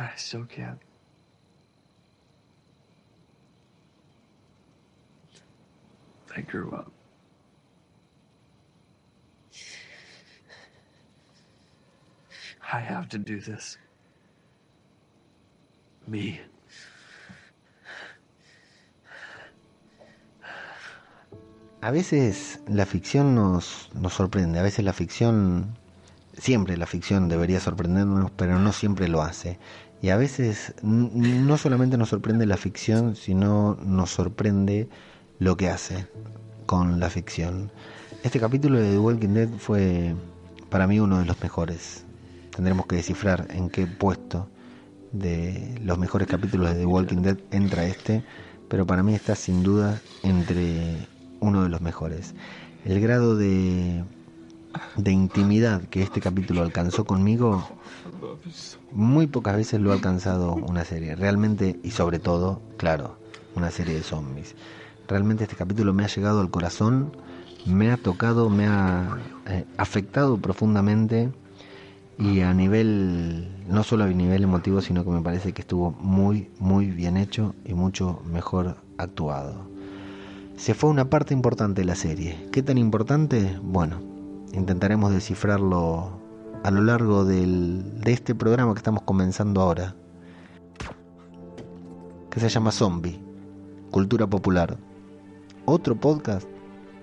I 0.00 0.12
still 0.16 0.46
can't. 0.46 0.78
I 6.34 6.40
grew 6.40 6.70
up. 6.72 6.90
I 12.72 12.80
have 12.80 13.10
to 13.10 13.18
do 13.18 13.40
this. 13.40 13.78
Me. 16.06 16.40
A 21.82 21.90
veces 21.90 22.60
la 22.68 22.86
ficción 22.86 23.34
nos, 23.34 23.90
nos 23.94 24.14
sorprende, 24.14 24.60
a 24.60 24.62
veces 24.62 24.84
la 24.84 24.92
ficción, 24.94 25.76
siempre 26.38 26.78
la 26.78 26.86
ficción 26.86 27.28
debería 27.28 27.60
sorprendernos, 27.60 28.30
pero 28.30 28.58
no 28.58 28.72
siempre 28.72 29.08
lo 29.08 29.20
hace. 29.20 29.58
Y 30.02 30.08
a 30.08 30.16
veces 30.16 30.74
no 30.82 31.58
solamente 31.58 31.98
nos 31.98 32.08
sorprende 32.08 32.46
la 32.46 32.56
ficción, 32.56 33.16
sino 33.16 33.76
nos 33.84 34.10
sorprende 34.10 34.88
lo 35.38 35.56
que 35.56 35.68
hace 35.68 36.06
con 36.66 37.00
la 37.00 37.10
ficción. 37.10 37.70
Este 38.22 38.40
capítulo 38.40 38.78
de 38.78 38.92
The 38.92 38.98
Walking 38.98 39.34
Dead 39.34 39.48
fue 39.58 40.14
para 40.70 40.86
mí 40.86 41.00
uno 41.00 41.18
de 41.18 41.26
los 41.26 41.40
mejores. 41.42 42.04
Tendremos 42.54 42.86
que 42.86 42.96
descifrar 42.96 43.46
en 43.50 43.68
qué 43.68 43.86
puesto 43.86 44.48
de 45.12 45.78
los 45.82 45.98
mejores 45.98 46.28
capítulos 46.28 46.70
de 46.70 46.80
The 46.80 46.86
Walking 46.86 47.22
Dead 47.22 47.38
entra 47.50 47.84
este, 47.84 48.22
pero 48.68 48.86
para 48.86 49.02
mí 49.02 49.14
está 49.14 49.34
sin 49.34 49.62
duda 49.62 50.00
entre 50.22 50.96
uno 51.40 51.62
de 51.62 51.68
los 51.68 51.80
mejores. 51.80 52.34
El 52.84 53.00
grado 53.00 53.36
de, 53.36 54.04
de 54.96 55.12
intimidad 55.12 55.82
que 55.82 56.02
este 56.02 56.20
capítulo 56.20 56.62
alcanzó 56.62 57.04
conmigo, 57.04 57.68
muy 58.92 59.26
pocas 59.26 59.56
veces 59.56 59.80
lo 59.80 59.90
ha 59.90 59.94
alcanzado 59.94 60.54
una 60.54 60.84
serie. 60.84 61.16
Realmente, 61.16 61.78
y 61.82 61.90
sobre 61.90 62.18
todo, 62.18 62.60
claro, 62.76 63.16
una 63.54 63.70
serie 63.70 63.94
de 63.94 64.02
zombies. 64.02 64.54
Realmente 65.08 65.44
este 65.44 65.56
capítulo 65.56 65.92
me 65.92 66.04
ha 66.04 66.08
llegado 66.08 66.40
al 66.40 66.50
corazón, 66.50 67.16
me 67.66 67.90
ha 67.90 67.96
tocado, 67.96 68.48
me 68.48 68.66
ha 68.66 69.18
eh, 69.46 69.64
afectado 69.76 70.38
profundamente 70.38 71.32
y 72.18 72.40
a 72.40 72.54
nivel, 72.54 73.48
no 73.68 73.82
solo 73.82 74.04
a 74.04 74.08
nivel 74.08 74.44
emotivo, 74.44 74.80
sino 74.80 75.04
que 75.04 75.10
me 75.10 75.22
parece 75.22 75.52
que 75.52 75.62
estuvo 75.62 75.90
muy, 75.92 76.50
muy 76.58 76.86
bien 76.86 77.16
hecho 77.16 77.54
y 77.64 77.74
mucho 77.74 78.22
mejor 78.24 78.76
actuado 78.98 79.70
se 80.60 80.74
fue 80.74 80.90
una 80.90 81.08
parte 81.08 81.32
importante 81.32 81.80
de 81.80 81.86
la 81.86 81.94
serie. 81.94 82.36
¿Qué 82.52 82.62
tan 82.62 82.76
importante? 82.76 83.58
Bueno, 83.62 84.09
intentaremos 84.52 85.12
descifrarlo 85.12 86.10
a 86.62 86.70
lo 86.70 86.82
largo 86.82 87.24
del, 87.24 88.00
de 88.00 88.12
este 88.12 88.34
programa 88.34 88.74
que 88.74 88.78
estamos 88.78 89.02
comenzando 89.02 89.60
ahora, 89.60 89.94
que 92.30 92.40
se 92.40 92.48
llama 92.48 92.72
Zombie, 92.72 93.20
Cultura 93.90 94.26
Popular. 94.26 94.76
Otro 95.64 95.94
podcast 95.94 96.48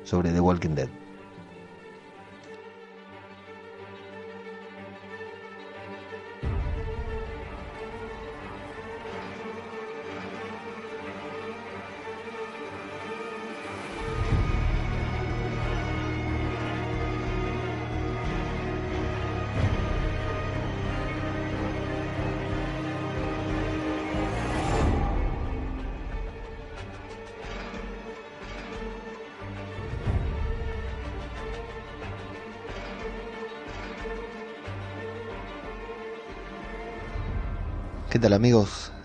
sobre 0.04 0.32
The 0.32 0.40
Walking 0.40 0.76
Dead. 0.76 0.90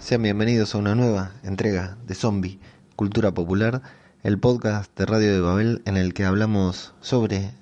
Sean 0.02 0.22
bienvenidos 0.22 0.74
a 0.74 0.78
una 0.78 0.96
nueva 0.96 1.30
entrega 1.44 1.96
de 2.08 2.16
Zombie, 2.16 2.58
Cultura 2.96 3.30
Popular, 3.30 3.82
el 4.24 4.36
podcast 4.36 4.90
de 4.98 5.06
Radio 5.06 5.32
de 5.32 5.40
Babel 5.40 5.80
en 5.84 5.96
el 5.96 6.12
que 6.12 6.24
hablamos 6.24 6.92
sobre 7.00 7.52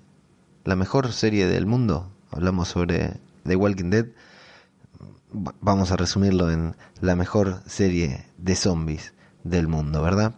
la 0.65 0.75
mejor 0.75 1.13
serie 1.13 1.47
del 1.47 1.67
mundo, 1.67 2.11
hablamos 2.31 2.69
sobre 2.69 3.19
The 3.45 3.57
Walking 3.57 3.91
Dead, 3.91 4.07
vamos 5.61 5.93
a 5.93 5.97
resumirlo 5.97 6.51
en 6.51 6.77
la 7.03 7.15
mejor 7.15 7.61
serie 7.67 8.25
de 8.39 8.57
zombies 8.57 9.13
del 9.45 9.69
mundo, 9.69 10.01
¿verdad? 10.01 10.35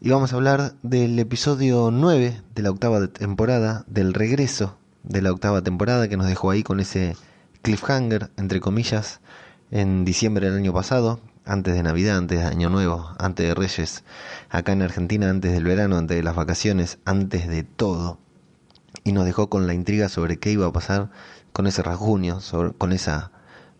Y 0.00 0.10
vamos 0.10 0.32
a 0.32 0.36
hablar 0.36 0.74
del 0.84 1.18
episodio 1.18 1.90
9 1.90 2.40
de 2.54 2.62
la 2.62 2.70
octava 2.70 3.08
temporada, 3.08 3.84
del 3.88 4.14
regreso 4.14 4.78
de 5.02 5.22
la 5.22 5.32
octava 5.32 5.60
temporada 5.60 6.06
que 6.06 6.16
nos 6.16 6.28
dejó 6.28 6.52
ahí 6.52 6.62
con 6.62 6.78
ese 6.78 7.16
cliffhanger, 7.62 8.30
entre 8.36 8.60
comillas, 8.60 9.20
en 9.70 10.04
diciembre 10.04 10.46
del 10.46 10.58
año 10.58 10.72
pasado, 10.72 11.20
antes 11.44 11.74
de 11.74 11.82
Navidad, 11.82 12.16
antes 12.18 12.38
de 12.40 12.44
Año 12.44 12.70
Nuevo, 12.70 13.10
antes 13.18 13.46
de 13.46 13.54
Reyes, 13.54 14.04
acá 14.48 14.72
en 14.72 14.82
Argentina, 14.82 15.30
antes 15.30 15.52
del 15.52 15.64
verano, 15.64 15.96
antes 15.96 16.16
de 16.16 16.22
las 16.22 16.36
vacaciones, 16.36 16.98
antes 17.04 17.48
de 17.48 17.62
todo. 17.62 18.18
Y 19.04 19.12
nos 19.12 19.24
dejó 19.24 19.48
con 19.48 19.66
la 19.66 19.74
intriga 19.74 20.08
sobre 20.08 20.38
qué 20.38 20.50
iba 20.52 20.66
a 20.66 20.72
pasar 20.72 21.10
con 21.52 21.66
ese 21.66 21.82
rasguño, 21.82 22.40
con 22.78 22.92
esa 22.92 23.32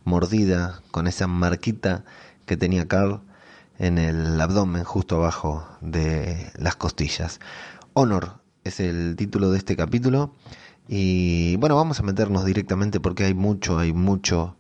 mordida, 0.05 0.83
con 0.91 1.07
esa 1.07 1.27
marquita 1.27 2.05
que 2.47 2.57
tenía 2.57 2.89
Carl 2.89 3.23
en 3.79 3.99
el 3.99 4.41
abdomen 4.41 4.85
justo 4.85 5.17
abajo 5.17 5.67
de 5.81 6.51
las 6.57 6.77
costillas. 6.77 7.41
Honor 7.95 8.41
es 8.65 8.81
el 8.81 9.17
título 9.17 9.51
de 9.51 9.59
este 9.59 9.77
capítulo. 9.77 10.35
Y 10.89 11.57
bueno, 11.57 11.77
vamos 11.77 12.01
a 12.01 12.03
meternos 12.03 12.45
directamente 12.45 13.01
porque 13.01 13.25
hay 13.25 13.35
mucho, 13.35 13.79
hay 13.79 13.93
mucho 13.93 14.57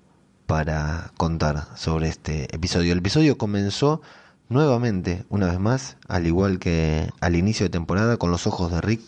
para 0.50 1.12
contar 1.16 1.68
sobre 1.76 2.08
este 2.08 2.52
episodio. 2.52 2.90
El 2.90 2.98
episodio 2.98 3.38
comenzó 3.38 4.02
nuevamente, 4.48 5.24
una 5.28 5.46
vez 5.46 5.60
más, 5.60 5.96
al 6.08 6.26
igual 6.26 6.58
que 6.58 7.08
al 7.20 7.36
inicio 7.36 7.66
de 7.66 7.70
temporada, 7.70 8.16
con 8.16 8.32
los 8.32 8.48
ojos 8.48 8.72
de 8.72 8.80
Rick, 8.80 9.00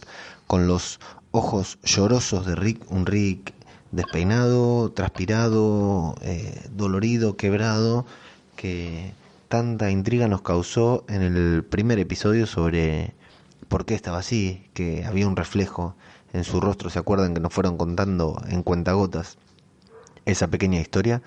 con 0.47 0.69
los 0.69 1.01
ojos 1.33 1.81
llorosos 1.83 2.47
de 2.47 2.55
Rick, 2.55 2.89
un 2.93 3.07
Rick 3.07 3.55
despeinado, 3.91 4.93
transpirado, 4.93 6.15
eh, 6.23 6.65
dolorido, 6.71 7.37
quebrado, 7.37 8.07
que 8.55 9.13
tanta 9.49 9.91
intriga 9.91 10.29
nos 10.29 10.43
causó 10.43 11.05
en 11.09 11.23
el 11.23 11.65
primer 11.65 11.99
episodio 11.99 12.47
sobre 12.47 13.15
por 13.67 13.85
qué 13.85 13.97
estaba 13.97 14.19
así, 14.19 14.71
que 14.75 15.05
había 15.05 15.27
un 15.27 15.35
reflejo 15.35 15.97
en 16.33 16.45
su 16.45 16.61
rostro, 16.61 16.89
¿se 16.89 17.01
acuerdan 17.01 17.35
que 17.35 17.41
nos 17.41 17.53
fueron 17.53 17.77
contando 17.77 18.41
en 18.49 18.63
cuentagotas? 18.63 19.39
Esa 20.27 20.49
pequeña 20.49 20.81
historia 20.81 21.23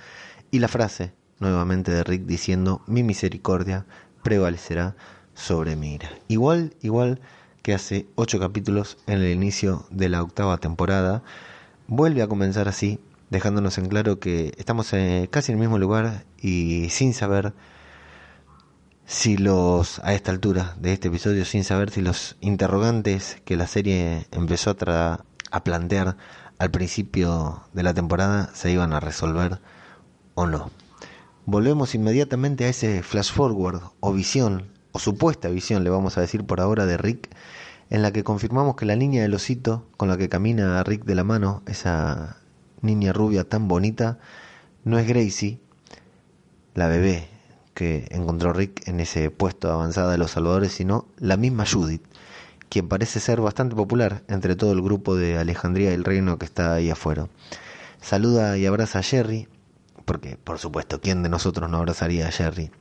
y 0.52 0.60
la 0.60 0.68
frase 0.68 1.14
nuevamente 1.40 1.92
de 1.92 2.04
Rick 2.04 2.24
diciendo 2.24 2.82
mi 2.88 3.04
misericordia 3.04 3.86
prevalecerá 4.24 4.96
sobre 5.34 5.76
mi 5.76 5.94
ira. 5.94 6.10
Igual, 6.28 6.76
igual 6.82 7.20
que 7.62 7.74
hace 7.74 8.08
ocho 8.16 8.40
capítulos 8.40 8.98
en 9.08 9.22
el 9.22 9.32
inicio 9.32 9.86
de 9.90 10.10
la 10.10 10.22
octava 10.24 10.58
temporada, 10.58 11.24
vuelve 11.88 12.22
a 12.22 12.28
comenzar 12.28 12.68
así, 12.68 13.00
dejándonos 13.30 13.78
en 13.78 13.88
claro 13.88 14.20
que 14.20 14.54
estamos 14.58 14.94
eh, 14.94 15.28
casi 15.32 15.52
en 15.52 15.58
el 15.58 15.62
mismo 15.62 15.78
lugar 15.78 16.26
y 16.40 16.90
sin 16.90 17.14
saber 17.14 17.54
si 19.06 19.38
los, 19.38 20.00
a 20.00 20.14
esta 20.14 20.32
altura 20.32 20.76
de 20.80 20.94
este 20.94 21.10
episodio, 21.10 21.46
sin 21.46 21.64
saber 21.64 21.92
si 21.92 22.02
los 22.02 22.38
interrogantes 22.42 23.42
que 23.46 23.56
la 23.56 23.68
serie 23.68 24.26
empezó 24.32 24.76
a, 24.88 25.26
a 25.52 25.64
plantear 25.64 26.18
al 26.58 26.72
principio 26.72 27.64
de 27.74 27.84
la 27.84 27.94
temporada 27.94 28.50
se 28.54 28.72
iban 28.72 28.94
a 28.94 29.00
resolver 29.00 29.60
o 30.36 30.48
no. 30.48 30.72
Volvemos 31.46 31.96
inmediatamente 31.96 32.66
a 32.66 32.70
ese 32.70 33.04
flash 33.04 33.32
forward 33.32 33.82
o 34.00 34.14
visión, 34.14 34.70
o 34.92 35.00
supuesta 35.00 35.50
visión, 35.50 35.84
le 35.84 35.90
vamos 35.90 36.18
a 36.18 36.22
decir 36.22 36.46
por 36.46 36.62
ahora, 36.62 36.86
de 36.86 36.98
Rick, 36.98 37.30
en 37.90 38.02
la 38.02 38.12
que 38.12 38.24
confirmamos 38.24 38.76
que 38.76 38.86
la 38.86 38.96
niña 38.96 39.22
del 39.22 39.34
osito 39.34 39.86
con 39.98 40.08
la 40.08 40.18
que 40.18 40.30
camina 40.30 40.80
a 40.80 40.84
Rick 40.84 41.04
de 41.06 41.16
la 41.16 41.24
mano, 41.24 41.62
esa 41.68 42.38
niña 42.82 43.14
rubia 43.14 43.48
tan 43.48 43.68
bonita, 43.68 44.18
no 44.84 44.98
es 44.98 45.08
Gracie, 45.08 45.60
la 46.74 46.88
bebé 46.88 47.28
que 47.74 48.08
encontró 48.10 48.54
Rick 48.54 48.88
en 48.88 49.00
ese 49.00 49.30
puesto 49.30 49.72
avanzada 49.72 50.12
de 50.12 50.18
los 50.18 50.32
salvadores, 50.32 50.72
sino 50.72 51.08
la 51.18 51.38
misma 51.38 51.66
Judith, 51.66 52.04
quien 52.76 52.90
parece 52.90 53.22
ser 53.22 53.40
bastante 53.40 53.74
popular 53.74 54.26
entre 54.28 54.58
todo 54.58 54.74
el 54.74 54.82
grupo 54.82 55.16
de 55.16 55.38
Alejandría 55.38 55.92
del 55.92 56.04
Reino 56.04 56.38
que 56.38 56.44
está 56.44 56.74
ahí 56.74 56.90
afuera. 56.90 57.30
Saluda 58.02 58.58
y 58.58 58.66
abraza 58.66 59.00
a 59.00 59.02
Jerry, 59.02 59.48
porque 60.04 60.36
por 60.36 60.60
supuesto, 60.60 61.00
¿quién 61.00 61.24
de 61.24 61.30
nosotros 61.30 61.70
no 61.70 61.78
abrazaría 61.78 62.28
a 62.28 62.32
Jerry? 62.32 62.72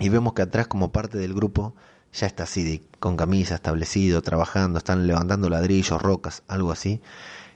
Y 0.00 0.08
vemos 0.08 0.32
que 0.32 0.42
atrás 0.42 0.66
como 0.66 0.90
parte 0.90 1.18
del 1.18 1.34
grupo 1.34 1.76
ya 2.12 2.26
está 2.26 2.46
Sidic, 2.46 2.82
con 2.98 3.16
camisa 3.16 3.54
establecido, 3.54 4.22
trabajando, 4.22 4.78
están 4.78 5.06
levantando 5.06 5.48
ladrillos, 5.48 6.02
rocas, 6.02 6.42
algo 6.48 6.72
así. 6.72 7.00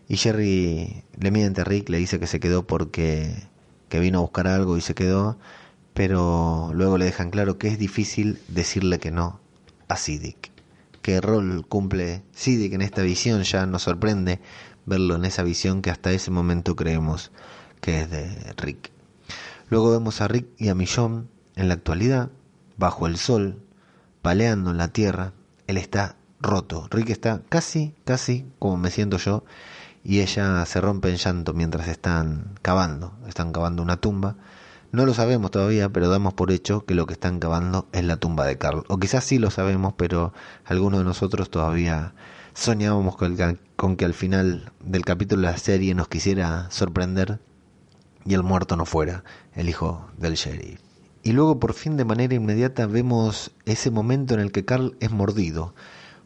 Y 0.07 0.19
Jerry 0.19 1.03
le 1.19 1.31
miente 1.33 1.63
a 1.63 1.65
Rick, 1.65 1.89
le 1.89 1.99
dice 1.99 2.21
que 2.21 2.29
se 2.29 2.39
quedó 2.39 2.65
porque 2.65 3.35
que 3.89 3.99
vino 3.99 4.19
a 4.19 4.23
buscar 4.23 4.47
algo 4.47 4.77
y 4.77 4.83
se 4.83 4.95
quedó, 4.95 5.37
pero 5.95 6.71
luego 6.75 6.97
le 6.97 7.07
dejan 7.07 7.31
claro 7.31 7.59
que 7.59 7.67
es 7.67 7.77
difícil 7.77 8.39
decirle 8.47 9.01
que 9.01 9.11
no 9.11 9.41
a 9.89 9.97
Siddiq. 9.97 10.52
¿Qué 11.03 11.21
rol 11.21 11.67
cumple 11.69 12.23
Siddiq 12.33 12.75
en 12.75 12.83
esta 12.83 13.03
visión? 13.03 13.43
Ya 13.43 13.67
nos 13.67 13.83
sorprende 13.83 14.41
verlo 14.87 15.17
en 15.17 15.25
esa 15.25 15.43
visión 15.43 15.83
que 15.83 15.91
hasta 15.91 16.13
ese 16.13 16.31
momento 16.31 16.77
creemos 16.77 17.33
que 17.81 18.03
es 18.03 18.11
de 18.11 18.55
Rick. 18.57 18.93
Luego 19.69 19.91
vemos 19.91 20.21
a 20.21 20.29
Rick 20.29 20.47
y 20.59 20.69
a 20.69 20.77
Millón 20.77 21.29
en 21.57 21.67
la 21.67 21.75
actualidad, 21.75 22.31
bajo 22.77 23.09
el 23.09 23.17
sol, 23.17 23.65
paleando 24.23 24.71
en 24.71 24.77
la 24.77 24.89
tierra. 24.89 25.33
Él 25.67 25.77
está 25.77 26.15
roto. 26.41 26.87
Rick 26.91 27.11
está 27.11 27.43
casi, 27.49 27.95
casi 28.05 28.47
como 28.61 28.77
me 28.77 28.91
siento 28.91 29.19
yo, 29.19 29.45
y 30.05 30.21
ella 30.21 30.65
se 30.67 30.81
rompe 30.81 31.11
en 31.11 31.17
llanto 31.17 31.53
mientras 31.53 31.89
están 31.89 32.59
cavando. 32.63 33.19
Están 33.27 33.53
cavando 33.53 33.83
una 33.83 33.97
tumba. 33.97 34.37
No 34.93 35.07
lo 35.07 35.15
sabemos 35.15 35.51
todavía, 35.51 35.89
pero 35.89 36.11
damos 36.11 36.35
por 36.35 36.51
hecho 36.51 36.85
que 36.85 36.95
lo 36.95 37.07
que 37.07 37.15
están 37.15 37.39
cavando 37.41 37.89
es 37.93 38.05
la 38.05 38.19
tumba 38.19 38.45
de 38.45 38.59
Carl. 38.59 38.85
O 38.89 38.99
quizás 38.99 39.25
sí 39.25 39.39
lo 39.39 39.51
sabemos, 39.51 39.95
pero 39.97 40.35
algunos 40.67 41.01
de 41.01 41.05
nosotros 41.05 41.49
todavía 41.49 42.13
soñábamos 42.53 43.17
con, 43.17 43.59
con 43.77 43.97
que 43.97 44.05
al 44.05 44.13
final 44.13 44.71
del 44.85 45.07
capítulo 45.07 45.41
de 45.41 45.53
la 45.53 45.57
serie 45.57 45.95
nos 45.95 46.09
quisiera 46.09 46.71
sorprender 46.71 47.41
y 48.27 48.35
el 48.35 48.43
muerto 48.43 48.77
no 48.77 48.85
fuera 48.85 49.25
el 49.55 49.71
hijo 49.71 50.11
del 50.19 50.35
sheriff. 50.35 50.79
Y 51.23 51.33
luego 51.33 51.59
por 51.59 51.73
fin 51.73 51.97
de 51.97 52.05
manera 52.05 52.35
inmediata 52.35 52.87
vemos 52.87 53.53
ese 53.65 53.91
momento 53.91 54.35
en 54.35 54.41
el 54.41 54.53
que 54.53 54.67
Carl 54.67 54.95
es 55.01 55.11
mordido. 55.11 55.75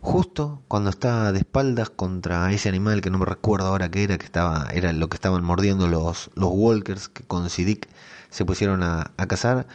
Justo 0.01 0.63
cuando 0.67 0.91
está 0.91 1.31
de 1.31 1.39
espaldas 1.39 1.91
contra 1.91 2.53
ese 2.53 2.69
animal 2.69 3.01
que 3.01 3.11
no 3.11 3.19
me 3.19 3.27
recuerdo 3.27 3.69
ahora 3.69 3.93
qué 3.93 4.03
era, 4.03 4.19
que 4.19 4.27
estaba, 4.27 4.67
era 4.73 4.93
lo 4.93 5.09
que 5.09 5.17
estaban 5.17 5.45
mordiendo 5.45 5.87
los, 5.87 6.31
los 6.35 6.51
walkers 6.53 7.09
que 7.09 7.23
con 7.23 7.49
Siddiq 7.49 7.89
se 8.31 8.45
pusieron 8.45 8.83
a, 8.83 9.13
a 9.17 9.27
cazar, 9.27 9.67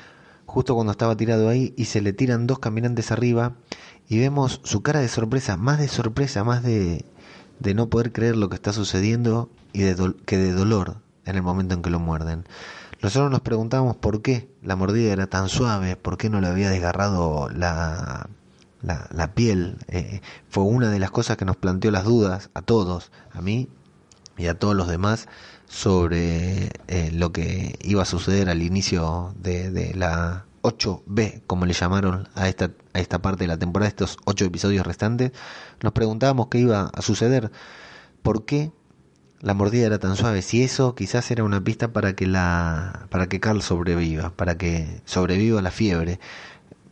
justo 0.45 0.75
cuando 0.75 0.91
estaba 0.91 1.15
tirado 1.15 1.49
ahí 1.49 1.73
y 1.77 1.85
se 1.85 2.01
le 2.01 2.13
tiran 2.13 2.47
dos 2.47 2.59
caminantes 2.59 3.11
arriba 3.11 3.53
y 4.09 4.19
vemos 4.19 4.59
su 4.63 4.81
cara 4.81 4.99
de 4.99 5.07
sorpresa, 5.07 5.55
más 5.57 5.79
de 5.79 5.87
sorpresa, 5.87 6.43
más 6.43 6.63
de, 6.63 7.05
de 7.59 7.73
no 7.73 7.89
poder 7.89 8.11
creer 8.11 8.35
lo 8.35 8.49
que 8.49 8.55
está 8.55 8.73
sucediendo 8.73 9.49
y 9.71 9.81
de 9.81 10.13
que 10.25 10.37
de 10.37 10.51
dolor 10.51 10.97
en 11.25 11.35
el 11.35 11.43
momento 11.43 11.75
en 11.75 11.81
que 11.81 11.89
lo 11.89 11.99
muerden. 11.99 12.45
Nosotros 13.01 13.31
nos 13.31 13.41
preguntábamos 13.41 13.95
por 13.95 14.21
qué 14.21 14.49
la 14.61 14.75
mordida 14.75 15.11
era 15.13 15.27
tan 15.27 15.49
suave, 15.49 15.95
por 15.95 16.17
qué 16.17 16.29
no 16.29 16.41
le 16.41 16.47
había 16.47 16.69
desgarrado 16.69 17.49
la, 17.49 18.29
la, 18.81 19.33
piel. 19.33 19.77
Eh, 19.87 20.21
fue 20.49 20.63
una 20.63 20.89
de 20.89 20.99
las 20.99 21.11
cosas 21.11 21.37
que 21.37 21.45
nos 21.45 21.55
planteó 21.55 21.89
las 21.91 22.03
dudas 22.03 22.49
a 22.53 22.61
todos, 22.61 23.11
a 23.31 23.41
mí 23.41 23.69
y 24.37 24.47
a 24.47 24.57
todos 24.57 24.75
los 24.75 24.87
demás, 24.87 25.27
sobre 25.71 26.69
eh, 26.87 27.11
lo 27.13 27.31
que 27.31 27.79
iba 27.81 28.01
a 28.01 28.05
suceder 28.05 28.49
al 28.49 28.61
inicio 28.61 29.33
de, 29.39 29.71
de, 29.71 29.93
la 29.93 30.45
8B, 30.63 31.43
como 31.47 31.65
le 31.65 31.73
llamaron 31.73 32.27
a 32.35 32.49
esta, 32.49 32.71
a 32.93 32.99
esta 32.99 33.21
parte 33.21 33.45
de 33.45 33.47
la 33.47 33.57
temporada, 33.57 33.87
estos 33.87 34.17
ocho 34.25 34.43
episodios 34.43 34.85
restantes. 34.85 35.31
Nos 35.81 35.93
preguntábamos 35.93 36.47
qué 36.49 36.59
iba 36.59 36.91
a 36.93 37.01
suceder, 37.01 37.51
por 38.21 38.43
qué 38.43 38.71
la 39.39 39.53
mordida 39.53 39.87
era 39.87 39.97
tan 39.97 40.17
suave. 40.17 40.41
Si 40.41 40.61
eso 40.61 40.93
quizás 40.93 41.31
era 41.31 41.45
una 41.45 41.63
pista 41.63 41.93
para 41.93 42.15
que 42.15 42.27
la 42.27 43.07
para 43.09 43.27
que 43.27 43.39
Carl 43.39 43.61
sobreviva, 43.61 44.31
para 44.31 44.57
que 44.57 45.01
sobreviva 45.05 45.61
la 45.61 45.71
fiebre. 45.71 46.19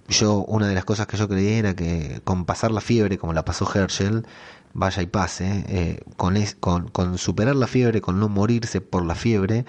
Yo 0.08 0.38
una 0.48 0.68
de 0.68 0.74
las 0.74 0.86
cosas 0.86 1.06
que 1.06 1.18
yo 1.18 1.28
creía 1.28 1.58
era 1.60 1.75
que 1.75 2.22
con 2.24 2.46
pasar 2.46 2.72
la 2.72 2.82
fiebre 2.82 3.18
como 3.20 3.34
la 3.34 3.46
pasó 3.46 3.70
Herschel, 3.72 4.25
vaya 4.74 5.01
y 5.01 5.07
pase, 5.07 5.66
eh, 5.68 6.00
con, 6.18 6.36
con, 6.60 6.88
con 6.89 7.18
superar 7.18 7.56
la 7.56 7.68
fiebre, 7.68 8.01
con 8.01 8.19
no 8.19 8.30
morirse 8.30 8.81
por 8.81 9.06
la 9.06 9.16
fiebre, 9.16 9.66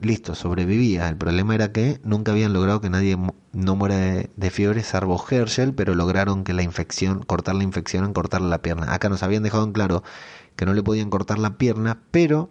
listo, 0.00 0.34
sobrevivía. 0.34 1.08
El 1.08 1.16
problema 1.16 1.54
era 1.54 1.72
que 1.72 2.00
nunca 2.04 2.32
habían 2.32 2.52
logrado 2.52 2.80
que 2.80 2.90
nadie 2.90 3.16
no 3.52 3.76
muera 3.76 3.96
de, 3.96 4.50
fiebre, 4.50 4.82
salvo 4.82 5.22
Herschel, 5.28 5.74
pero 5.74 5.94
lograron 5.94 6.44
que 6.44 6.52
la 6.52 6.62
infección, 6.62 7.22
cortar 7.22 7.54
la 7.54 7.64
infección 7.64 8.12
cortarle 8.12 8.48
la 8.48 8.62
pierna. 8.62 8.92
Acá 8.94 9.08
nos 9.08 9.22
habían 9.22 9.42
dejado 9.42 9.64
en 9.64 9.72
claro 9.72 10.02
que 10.56 10.66
no 10.66 10.74
le 10.74 10.82
podían 10.82 11.10
cortar 11.10 11.38
la 11.38 11.58
pierna, 11.58 12.00
pero 12.10 12.50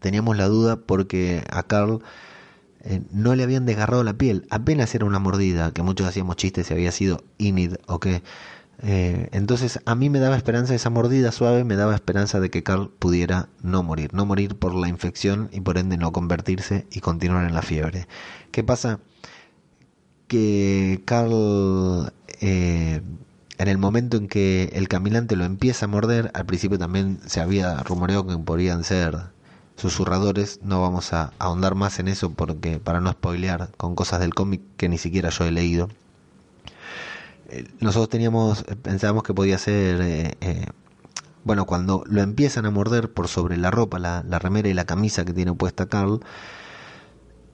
teníamos 0.00 0.36
la 0.36 0.46
duda 0.46 0.76
porque 0.76 1.42
a 1.50 1.62
Carl 1.62 2.02
eh, 2.80 3.02
no 3.10 3.34
le 3.34 3.42
habían 3.42 3.66
desgarrado 3.66 4.04
la 4.04 4.14
piel, 4.14 4.46
apenas 4.50 4.94
era 4.94 5.04
una 5.04 5.18
mordida, 5.18 5.72
que 5.72 5.82
muchos 5.82 6.06
hacíamos 6.06 6.36
chistes 6.36 6.66
si 6.66 6.74
había 6.74 6.92
sido 6.92 7.24
Inid 7.38 7.74
o 7.86 8.00
que... 8.00 8.22
Eh, 8.82 9.28
entonces 9.32 9.80
a 9.86 9.94
mí 9.94 10.10
me 10.10 10.18
daba 10.18 10.36
esperanza 10.36 10.74
esa 10.74 10.90
mordida 10.90 11.32
suave, 11.32 11.64
me 11.64 11.76
daba 11.76 11.94
esperanza 11.94 12.40
de 12.40 12.50
que 12.50 12.62
Carl 12.62 12.90
pudiera 12.98 13.48
no 13.62 13.82
morir, 13.82 14.12
no 14.12 14.26
morir 14.26 14.56
por 14.56 14.74
la 14.74 14.88
infección 14.88 15.48
y 15.52 15.60
por 15.60 15.78
ende 15.78 15.96
no 15.96 16.12
convertirse 16.12 16.86
y 16.90 17.00
continuar 17.00 17.46
en 17.46 17.54
la 17.54 17.62
fiebre. 17.62 18.06
¿Qué 18.52 18.62
pasa? 18.64 19.00
Que 20.28 21.02
Carl 21.06 22.12
eh, 22.40 23.00
en 23.58 23.68
el 23.68 23.78
momento 23.78 24.16
en 24.16 24.28
que 24.28 24.70
el 24.74 24.88
caminante 24.88 25.36
lo 25.36 25.44
empieza 25.44 25.86
a 25.86 25.88
morder, 25.88 26.30
al 26.34 26.46
principio 26.46 26.78
también 26.78 27.20
se 27.26 27.40
había 27.40 27.76
rumoreado 27.82 28.26
que 28.26 28.36
podrían 28.38 28.84
ser 28.84 29.16
susurradores, 29.76 30.60
no 30.62 30.82
vamos 30.82 31.12
a 31.12 31.32
ahondar 31.38 31.74
más 31.74 31.98
en 31.98 32.08
eso 32.08 32.30
porque 32.32 32.78
para 32.78 33.00
no 33.00 33.12
spoilear 33.12 33.70
con 33.76 33.94
cosas 33.94 34.20
del 34.20 34.34
cómic 34.34 34.62
que 34.76 34.88
ni 34.88 34.98
siquiera 34.98 35.30
yo 35.30 35.44
he 35.44 35.50
leído. 35.50 35.88
Eh, 37.48 37.66
nosotros 37.80 38.08
teníamos, 38.08 38.64
pensábamos 38.82 39.22
que 39.22 39.34
podía 39.34 39.58
ser, 39.58 40.00
eh, 40.00 40.34
eh, 40.40 40.66
bueno, 41.44 41.64
cuando 41.66 42.02
lo 42.06 42.22
empiezan 42.22 42.66
a 42.66 42.70
morder 42.70 43.12
por 43.12 43.28
sobre 43.28 43.56
la 43.56 43.70
ropa, 43.70 43.98
la, 43.98 44.24
la 44.28 44.38
remera 44.38 44.68
y 44.68 44.74
la 44.74 44.84
camisa 44.84 45.24
que 45.24 45.32
tiene 45.32 45.52
puesta 45.52 45.86
Carl, 45.86 46.20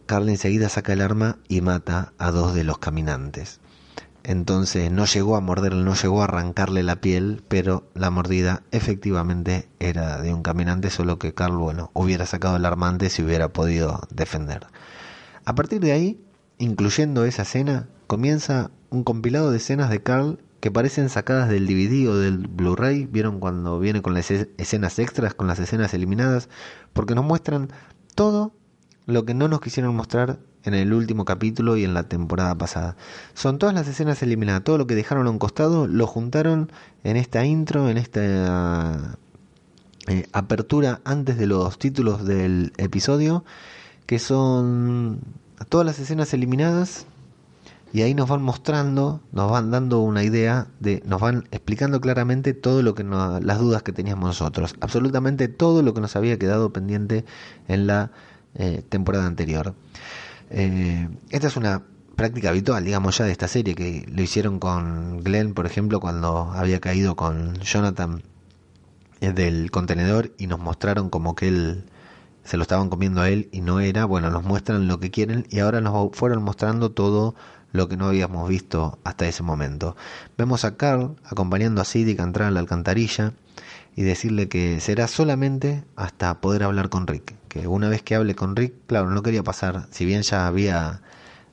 Carl 0.07 0.29
enseguida 0.29 0.69
saca 0.69 0.93
el 0.93 1.01
arma 1.01 1.39
y 1.49 1.61
mata 1.61 2.13
a 2.19 2.31
dos 2.31 2.55
de 2.55 2.65
los 2.65 2.79
caminantes. 2.79 3.61
Entonces 4.25 4.91
no 4.91 5.05
llegó 5.05 5.37
a 5.37 5.41
morderle, 5.41 5.83
no 5.83 5.95
llegó 5.95 6.21
a 6.21 6.25
arrancarle 6.25 6.83
la 6.83 7.01
piel, 7.01 7.43
pero 7.49 7.89
la 7.95 8.11
mordida 8.11 8.63
efectivamente 8.71 9.69
era 9.81 10.21
de 10.23 10.33
un 10.33 10.43
caminante, 10.43 10.91
solo 10.91 11.19
que 11.19 11.35
Carl, 11.35 11.57
bueno, 11.57 11.91
hubiera 11.93 12.25
sacado 12.27 12.57
el 12.57 12.65
arma 12.65 12.89
antes 12.89 13.19
y 13.19 13.23
hubiera 13.23 13.49
podido 13.53 14.01
defender. 14.11 14.69
A 15.45 15.55
partir 15.55 15.81
de 15.81 15.93
ahí, 15.93 16.25
incluyendo 16.59 17.25
esa 17.25 17.43
escena, 17.43 17.89
comienza 18.13 18.71
un 18.91 19.05
compilado 19.05 19.51
de 19.51 19.57
escenas 19.57 19.89
de 19.89 20.03
Carl 20.03 20.39
que 20.61 20.71
parecen 20.71 21.09
sacadas 21.09 21.49
del 21.49 21.67
DVD 21.67 22.11
o 22.11 22.19
del 22.19 22.47
Blu-ray, 22.47 23.07
vieron 23.07 23.41
cuando 23.41 23.79
viene 23.79 24.03
con 24.03 24.13
las 24.13 24.31
escenas 24.31 24.99
extras, 24.99 25.33
con 25.33 25.47
las 25.47 25.59
escenas 25.59 25.95
eliminadas, 25.95 26.51
porque 26.93 27.15
nos 27.15 27.25
muestran 27.25 27.71
todo 28.15 28.53
lo 29.07 29.25
que 29.25 29.33
no 29.33 29.49
nos 29.49 29.63
quisieron 29.63 29.97
mostrar 29.97 30.41
en 30.63 30.75
el 30.75 30.93
último 30.93 31.25
capítulo 31.25 31.79
y 31.79 31.85
en 31.85 31.95
la 31.95 32.03
temporada 32.03 32.55
pasada. 32.55 32.99
Son 33.33 33.57
todas 33.59 33.75
las 33.75 33.89
escenas 33.89 34.23
eliminadas, 34.23 34.63
todo 34.63 34.77
lo 34.77 34.87
que 34.87 34.95
dejaron 34.95 35.27
a 35.27 35.31
un 35.31 35.39
costado 35.39 35.87
lo 35.87 36.07
juntaron 36.07 36.71
en 37.05 37.17
esta 37.17 37.47
intro, 37.47 37.89
en 37.89 37.97
esta 37.97 39.17
eh, 40.09 40.27
apertura 40.35 41.01
antes 41.05 41.39
de 41.39 41.47
los 41.47 41.79
títulos 41.79 42.27
del 42.27 42.75
episodio, 42.77 43.43
que 44.05 44.19
son 44.19 45.21
todas 45.71 45.87
las 45.87 45.99
escenas 45.99 46.35
eliminadas 46.35 47.07
y 47.93 48.03
ahí 48.03 48.15
nos 48.15 48.29
van 48.29 48.43
mostrando, 48.43 49.21
nos 49.33 49.51
van 49.51 49.71
dando 49.71 50.01
una 50.01 50.25
idea 50.25 50.69
de, 50.81 51.03
nos 51.05 51.21
van 51.21 51.45
explicando 51.51 52.01
claramente 52.01 52.55
todo 52.55 52.83
lo 52.83 52.95
que 52.95 53.05
las 53.05 53.59
dudas 53.59 53.83
que 53.83 53.93
teníamos 53.93 54.25
nosotros, 54.25 54.75
absolutamente 54.81 55.49
todo 55.49 55.83
lo 55.83 55.93
que 55.93 56.01
nos 56.01 56.17
había 56.17 56.39
quedado 56.39 56.73
pendiente 56.73 57.27
en 57.69 57.87
la 57.87 58.11
eh, 58.55 58.83
temporada 58.89 59.27
anterior. 59.27 59.75
Eh, 60.51 61.09
esta 61.31 61.49
es 61.49 61.57
una 61.57 61.83
práctica 62.17 62.49
habitual, 62.49 62.83
digamos 62.85 63.19
ya 63.19 63.27
de 63.27 63.33
esta 63.33 63.49
serie, 63.49 63.75
que 63.75 64.07
lo 64.11 64.23
hicieron 64.23 64.59
con 64.59 65.23
Glenn, 65.23 65.53
por 65.53 65.67
ejemplo, 65.67 66.01
cuando 66.01 66.51
había 66.55 66.81
caído 66.81 67.15
con 67.15 67.59
Jonathan 67.61 68.23
eh, 69.21 69.33
del 69.33 69.71
contenedor 69.71 70.33
y 70.39 70.47
nos 70.47 70.61
mostraron 70.61 71.11
como 71.11 71.35
que 71.35 71.49
él 71.49 71.85
se 72.45 72.57
lo 72.57 72.63
estaban 72.63 72.89
comiendo 72.89 73.21
a 73.21 73.29
él 73.29 73.49
y 73.53 73.61
no 73.61 73.81
era, 73.81 74.05
bueno, 74.05 74.31
nos 74.31 74.45
muestran 74.45 74.89
lo 74.89 74.99
que 74.99 75.11
quieren 75.11 75.47
y 75.51 75.61
ahora 75.61 75.81
nos 75.81 76.17
fueron 76.17 76.43
mostrando 76.43 76.91
todo 76.91 77.35
lo 77.73 77.89
que 77.89 77.97
no 77.97 78.07
habíamos 78.07 78.49
visto 78.49 78.99
hasta 79.05 79.27
ese 79.27 79.43
momento. 79.43 79.97
Vemos 80.39 80.65
a 80.65 80.77
Carl 80.77 81.17
acompañando 81.25 81.81
a 81.81 81.85
Siddick 81.85 82.21
a 82.21 82.25
entrar 82.25 82.49
a 82.49 82.51
la 82.51 82.61
alcantarilla 82.61 83.33
y 83.97 84.03
decirle 84.03 84.49
que 84.49 84.81
será 84.81 85.09
solamente 85.09 85.85
hasta 85.97 86.41
poder 86.41 86.63
hablar 86.63 86.89
con 86.89 87.07
Rick. 87.07 87.35
Que 87.49 87.67
una 87.67 87.89
vez 87.89 88.03
que 88.03 88.15
hable 88.15 88.35
con 88.35 88.57
Rick, 88.57 88.75
claro, 88.87 89.11
no 89.11 89.23
quería 89.23 89.43
pasar, 89.43 89.87
si 89.91 90.05
bien 90.05 90.23
ya 90.23 90.47
había 90.47 91.03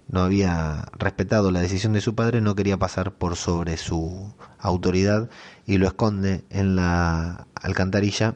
no 0.08 0.22
había 0.22 0.88
respetado 0.98 1.52
la 1.52 1.60
decisión 1.62 1.94
de 1.94 2.02
su 2.02 2.16
padre, 2.16 2.42
no 2.42 2.56
quería 2.56 2.78
pasar 2.78 3.14
por 3.14 3.36
sobre 3.36 3.78
su 3.78 4.34
autoridad 4.58 5.30
y 5.68 5.78
lo 5.78 5.86
esconde 5.86 6.44
en 6.50 6.76
la 6.76 7.46
alcantarilla 7.54 8.36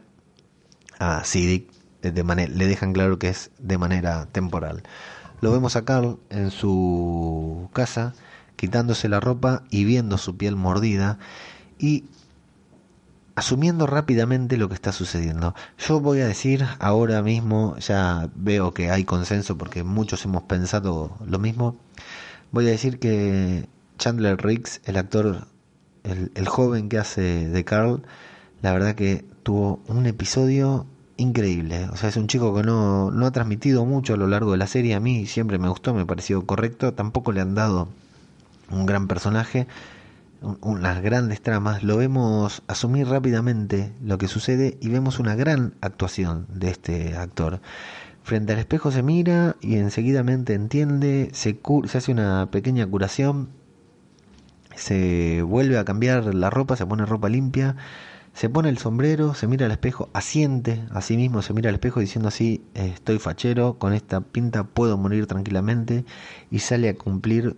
a 0.99 1.23
Siddiq 1.23 1.71
de 2.01 2.23
manera, 2.23 2.53
le 2.53 2.67
dejan 2.67 2.93
claro 2.93 3.17
que 3.17 3.29
es 3.29 3.51
de 3.59 3.77
manera 3.77 4.27
temporal. 4.31 4.83
Lo 5.43 5.51
vemos 5.51 5.75
a 5.75 5.83
Carl 5.83 6.19
en 6.29 6.51
su 6.51 7.69
casa 7.73 8.13
quitándose 8.55 9.09
la 9.09 9.19
ropa 9.19 9.63
y 9.69 9.83
viendo 9.83 10.17
su 10.17 10.37
piel 10.37 10.55
mordida 10.55 11.19
y 11.77 12.05
asumiendo 13.35 13.85
rápidamente 13.85 14.55
lo 14.55 14.69
que 14.69 14.75
está 14.75 14.93
sucediendo. 14.93 15.53
Yo 15.77 15.99
voy 15.99 16.21
a 16.21 16.27
decir 16.27 16.65
ahora 16.79 17.21
mismo, 17.21 17.75
ya 17.79 18.29
veo 18.35 18.73
que 18.73 18.89
hay 18.89 19.03
consenso 19.03 19.57
porque 19.57 19.83
muchos 19.83 20.23
hemos 20.23 20.43
pensado 20.43 21.17
lo 21.27 21.39
mismo, 21.39 21.75
voy 22.53 22.67
a 22.67 22.71
decir 22.71 22.97
que 22.97 23.67
Chandler 23.97 24.41
Riggs, 24.41 24.79
el 24.85 24.95
actor, 24.95 25.45
el, 26.05 26.31
el 26.35 26.47
joven 26.47 26.87
que 26.87 26.99
hace 26.99 27.49
de 27.49 27.65
Carl, 27.65 28.01
la 28.61 28.71
verdad 28.71 28.95
que 28.95 29.25
tuvo 29.43 29.83
un 29.89 30.05
episodio 30.05 30.87
increíble. 31.17 31.87
O 31.91 31.95
sea, 31.95 32.09
es 32.09 32.17
un 32.17 32.27
chico 32.27 32.55
que 32.55 32.63
no, 32.63 33.11
no 33.11 33.25
ha 33.25 33.31
transmitido 33.31 33.85
mucho 33.85 34.13
a 34.13 34.17
lo 34.17 34.27
largo 34.27 34.51
de 34.51 34.57
la 34.57 34.67
serie. 34.67 34.95
A 34.95 34.99
mí 34.99 35.25
siempre 35.25 35.57
me 35.57 35.69
gustó, 35.69 35.93
me 35.93 36.05
pareció 36.05 36.45
correcto. 36.45 36.93
Tampoco 36.93 37.31
le 37.31 37.41
han 37.41 37.55
dado 37.55 37.87
un 38.71 38.85
gran 38.85 39.07
personaje, 39.07 39.67
unas 40.61 41.01
grandes 41.01 41.41
tramas. 41.41 41.83
Lo 41.83 41.97
vemos 41.97 42.63
asumir 42.67 43.07
rápidamente 43.07 43.91
lo 44.03 44.17
que 44.17 44.27
sucede 44.27 44.77
y 44.81 44.89
vemos 44.89 45.19
una 45.19 45.35
gran 45.35 45.73
actuación 45.81 46.47
de 46.53 46.69
este 46.69 47.15
actor. 47.15 47.61
Frente 48.23 48.53
al 48.53 48.59
espejo 48.59 48.91
se 48.91 49.03
mira 49.03 49.57
y 49.59 49.75
enseguidamente 49.75 50.53
entiende, 50.53 51.29
se, 51.33 51.59
se 51.85 51.97
hace 51.97 52.11
una 52.11 52.49
pequeña 52.51 52.87
curación, 52.87 53.49
se 54.75 55.41
vuelve 55.41 55.77
a 55.77 55.83
cambiar 55.83 56.33
la 56.33 56.49
ropa, 56.49 56.77
se 56.77 56.85
pone 56.85 57.05
ropa 57.05 57.27
limpia 57.27 57.75
se 58.33 58.49
pone 58.49 58.69
el 58.69 58.79
sombrero, 58.79 59.35
se 59.35 59.47
mira 59.47 59.67
al 59.67 59.71
espejo, 59.71 60.09
asiente 60.13 60.83
a 60.91 61.01
sí 61.01 61.17
mismo, 61.17 61.41
se 61.41 61.53
mira 61.53 61.69
al 61.69 61.75
espejo 61.75 61.99
diciendo 61.99 62.27
así, 62.27 62.63
estoy 62.73 63.19
fachero, 63.19 63.77
con 63.77 63.93
esta 63.93 64.21
pinta 64.21 64.63
puedo 64.63 64.97
morir 64.97 65.27
tranquilamente 65.27 66.03
y 66.49 66.59
sale 66.59 66.89
a 66.89 66.95
cumplir 66.95 67.55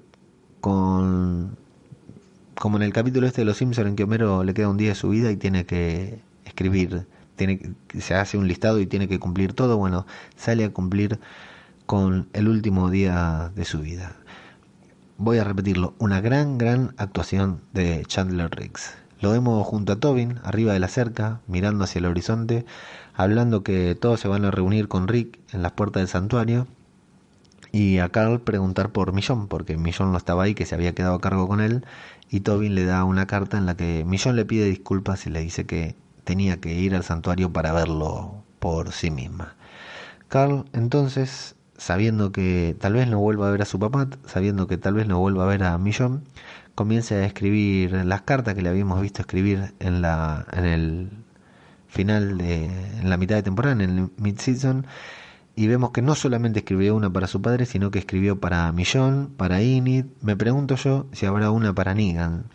con... 0.59 1.57
como 2.55 2.77
en 2.77 2.83
el 2.83 2.93
capítulo 2.93 3.25
este 3.25 3.41
de 3.41 3.45
Los 3.45 3.57
Simpsons 3.57 3.87
en 3.87 3.95
que 3.95 4.03
Homero 4.03 4.43
le 4.43 4.53
queda 4.53 4.69
un 4.69 4.77
día 4.77 4.89
de 4.89 4.95
su 4.95 5.09
vida 5.09 5.31
y 5.31 5.37
tiene 5.37 5.65
que 5.65 6.19
escribir, 6.43 7.07
tiene, 7.37 7.73
se 7.97 8.15
hace 8.15 8.37
un 8.37 8.47
listado 8.47 8.79
y 8.79 8.85
tiene 8.85 9.07
que 9.07 9.19
cumplir 9.19 9.53
todo, 9.53 9.77
bueno, 9.77 10.05
sale 10.35 10.65
a 10.65 10.73
cumplir 10.73 11.19
con 11.85 12.27
el 12.33 12.49
último 12.49 12.89
día 12.89 13.51
de 13.55 13.63
su 13.63 13.79
vida. 13.79 14.17
Voy 15.17 15.37
a 15.37 15.45
repetirlo, 15.45 15.93
una 15.99 16.19
gran, 16.19 16.57
gran 16.57 16.93
actuación 16.97 17.61
de 17.71 18.03
Chandler 18.07 18.49
Riggs. 18.51 19.04
Lo 19.25 19.31
vemos 19.31 19.65
junto 19.65 19.93
a 19.93 19.95
Tobin, 19.95 20.39
arriba 20.43 20.73
de 20.73 20.79
la 20.79 20.87
cerca, 20.87 21.39
mirando 21.47 21.83
hacia 21.83 21.97
el 21.97 22.05
horizonte, 22.05 22.63
hablando 23.15 23.63
que 23.63 23.95
todos 23.95 24.19
se 24.19 24.27
van 24.27 24.45
a 24.45 24.51
reunir 24.51 24.87
con 24.87 25.07
Rick 25.07 25.39
en 25.51 25.63
las 25.63 25.71
puertas 25.71 26.01
del 26.01 26.07
santuario 26.07 26.67
y 27.71 27.97
a 27.97 28.09
Carl 28.09 28.39
preguntar 28.39 28.91
por 28.91 29.13
Millón, 29.13 29.47
porque 29.47 29.77
Millón 29.77 30.11
no 30.11 30.19
estaba 30.19 30.43
ahí, 30.43 30.53
que 30.53 30.67
se 30.67 30.75
había 30.75 30.93
quedado 30.93 31.15
a 31.15 31.21
cargo 31.21 31.47
con 31.47 31.59
él, 31.59 31.85
y 32.29 32.41
Tobin 32.41 32.75
le 32.75 32.85
da 32.85 33.03
una 33.03 33.25
carta 33.25 33.57
en 33.57 33.65
la 33.65 33.75
que 33.75 34.03
Millón 34.05 34.35
le 34.35 34.45
pide 34.45 34.65
disculpas 34.65 35.25
y 35.25 35.31
le 35.31 35.39
dice 35.39 35.65
que 35.65 35.95
tenía 36.23 36.61
que 36.61 36.75
ir 36.75 36.93
al 36.93 37.03
santuario 37.03 37.51
para 37.51 37.73
verlo 37.73 38.43
por 38.59 38.91
sí 38.91 39.09
misma. 39.09 39.55
Carl 40.27 40.65
entonces, 40.71 41.55
sabiendo 41.77 42.31
que 42.31 42.75
tal 42.79 42.93
vez 42.93 43.07
no 43.07 43.19
vuelva 43.19 43.47
a 43.47 43.51
ver 43.51 43.63
a 43.63 43.65
su 43.65 43.79
papá, 43.79 44.07
sabiendo 44.27 44.67
que 44.67 44.77
tal 44.77 44.93
vez 44.93 45.07
no 45.07 45.17
vuelva 45.17 45.45
a 45.45 45.47
ver 45.47 45.63
a 45.63 45.75
Millón, 45.79 46.21
comienza 46.75 47.15
a 47.15 47.25
escribir 47.25 47.93
las 47.93 48.21
cartas 48.21 48.53
que 48.53 48.61
le 48.61 48.69
habíamos 48.69 49.01
visto 49.01 49.21
escribir 49.21 49.73
en 49.79 50.01
la 50.01 50.45
en 50.51 50.65
el 50.65 51.09
final 51.87 52.37
de 52.37 52.65
en 52.65 53.09
la 53.09 53.17
mitad 53.17 53.35
de 53.35 53.43
temporada 53.43 53.73
en 53.73 53.81
el 53.81 54.09
mid 54.17 54.37
season 54.39 54.85
y 55.55 55.67
vemos 55.67 55.91
que 55.91 56.01
no 56.01 56.15
solamente 56.15 56.59
escribió 56.59 56.95
una 56.95 57.11
para 57.11 57.27
su 57.27 57.41
padre 57.41 57.65
sino 57.65 57.91
que 57.91 57.99
escribió 57.99 58.39
para 58.39 58.71
Millón 58.73 59.31
para 59.37 59.61
Inid 59.61 60.05
me 60.21 60.35
pregunto 60.35 60.75
yo 60.75 61.07
si 61.13 61.25
habrá 61.25 61.49
una 61.51 61.73
para 61.73 61.93
Negan. 61.93 62.45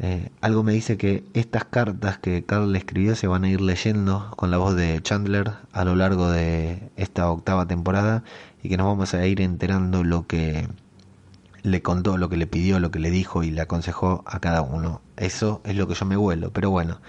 Eh, 0.00 0.30
algo 0.40 0.62
me 0.62 0.72
dice 0.72 0.96
que 0.96 1.24
estas 1.34 1.64
cartas 1.64 2.18
que 2.18 2.44
Carl 2.44 2.74
escribió 2.76 3.16
se 3.16 3.26
van 3.26 3.42
a 3.44 3.50
ir 3.50 3.60
leyendo 3.60 4.32
con 4.36 4.50
la 4.52 4.58
voz 4.58 4.76
de 4.76 5.00
Chandler 5.02 5.52
a 5.72 5.84
lo 5.84 5.96
largo 5.96 6.30
de 6.30 6.90
esta 6.96 7.28
octava 7.30 7.66
temporada 7.66 8.22
y 8.62 8.68
que 8.68 8.76
nos 8.76 8.86
vamos 8.86 9.14
a 9.14 9.26
ir 9.26 9.40
enterando 9.40 10.04
lo 10.04 10.26
que 10.28 10.68
le 11.70 11.82
contó 11.82 12.16
lo 12.16 12.28
que 12.28 12.36
le 12.36 12.46
pidió, 12.46 12.80
lo 12.80 12.90
que 12.90 12.98
le 12.98 13.10
dijo 13.10 13.42
y 13.42 13.50
le 13.50 13.60
aconsejó 13.60 14.22
a 14.26 14.40
cada 14.40 14.62
uno. 14.62 15.00
Eso 15.16 15.60
es 15.64 15.76
lo 15.76 15.86
que 15.88 15.94
yo 15.94 16.06
me 16.06 16.16
vuelo, 16.16 16.52
pero 16.52 16.70
bueno. 16.70 17.00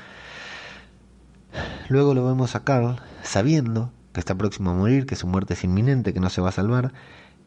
Luego 1.88 2.14
lo 2.14 2.26
vemos 2.26 2.56
a 2.56 2.64
Carl, 2.64 2.98
sabiendo 3.24 3.92
que 4.14 4.20
está 4.20 4.36
próximo 4.36 4.72
a 4.72 4.74
morir, 4.74 5.06
que 5.06 5.16
su 5.16 5.28
muerte 5.28 5.54
es 5.54 5.64
inminente, 5.64 6.14
que 6.14 6.20
no 6.20 6.30
se 6.30 6.42
va 6.42 6.50
a 6.50 6.54
salvar, 6.54 6.94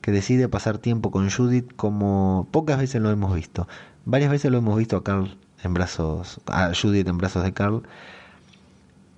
que 0.00 0.10
decide 0.12 0.48
pasar 0.48 0.78
tiempo 0.78 1.10
con 1.10 1.30
Judith 1.30 1.72
como 1.76 2.48
pocas 2.50 2.78
veces 2.78 3.00
lo 3.00 3.10
hemos 3.10 3.34
visto. 3.34 3.68
Varias 4.04 4.30
veces 4.30 4.50
lo 4.50 4.58
hemos 4.58 4.76
visto 4.76 4.96
a 4.96 5.04
Carl 5.04 5.36
en 5.62 5.74
brazos, 5.74 6.40
a 6.46 6.72
Judith 6.74 7.06
en 7.08 7.18
brazos 7.18 7.44
de 7.44 7.52
Carl. 7.52 7.82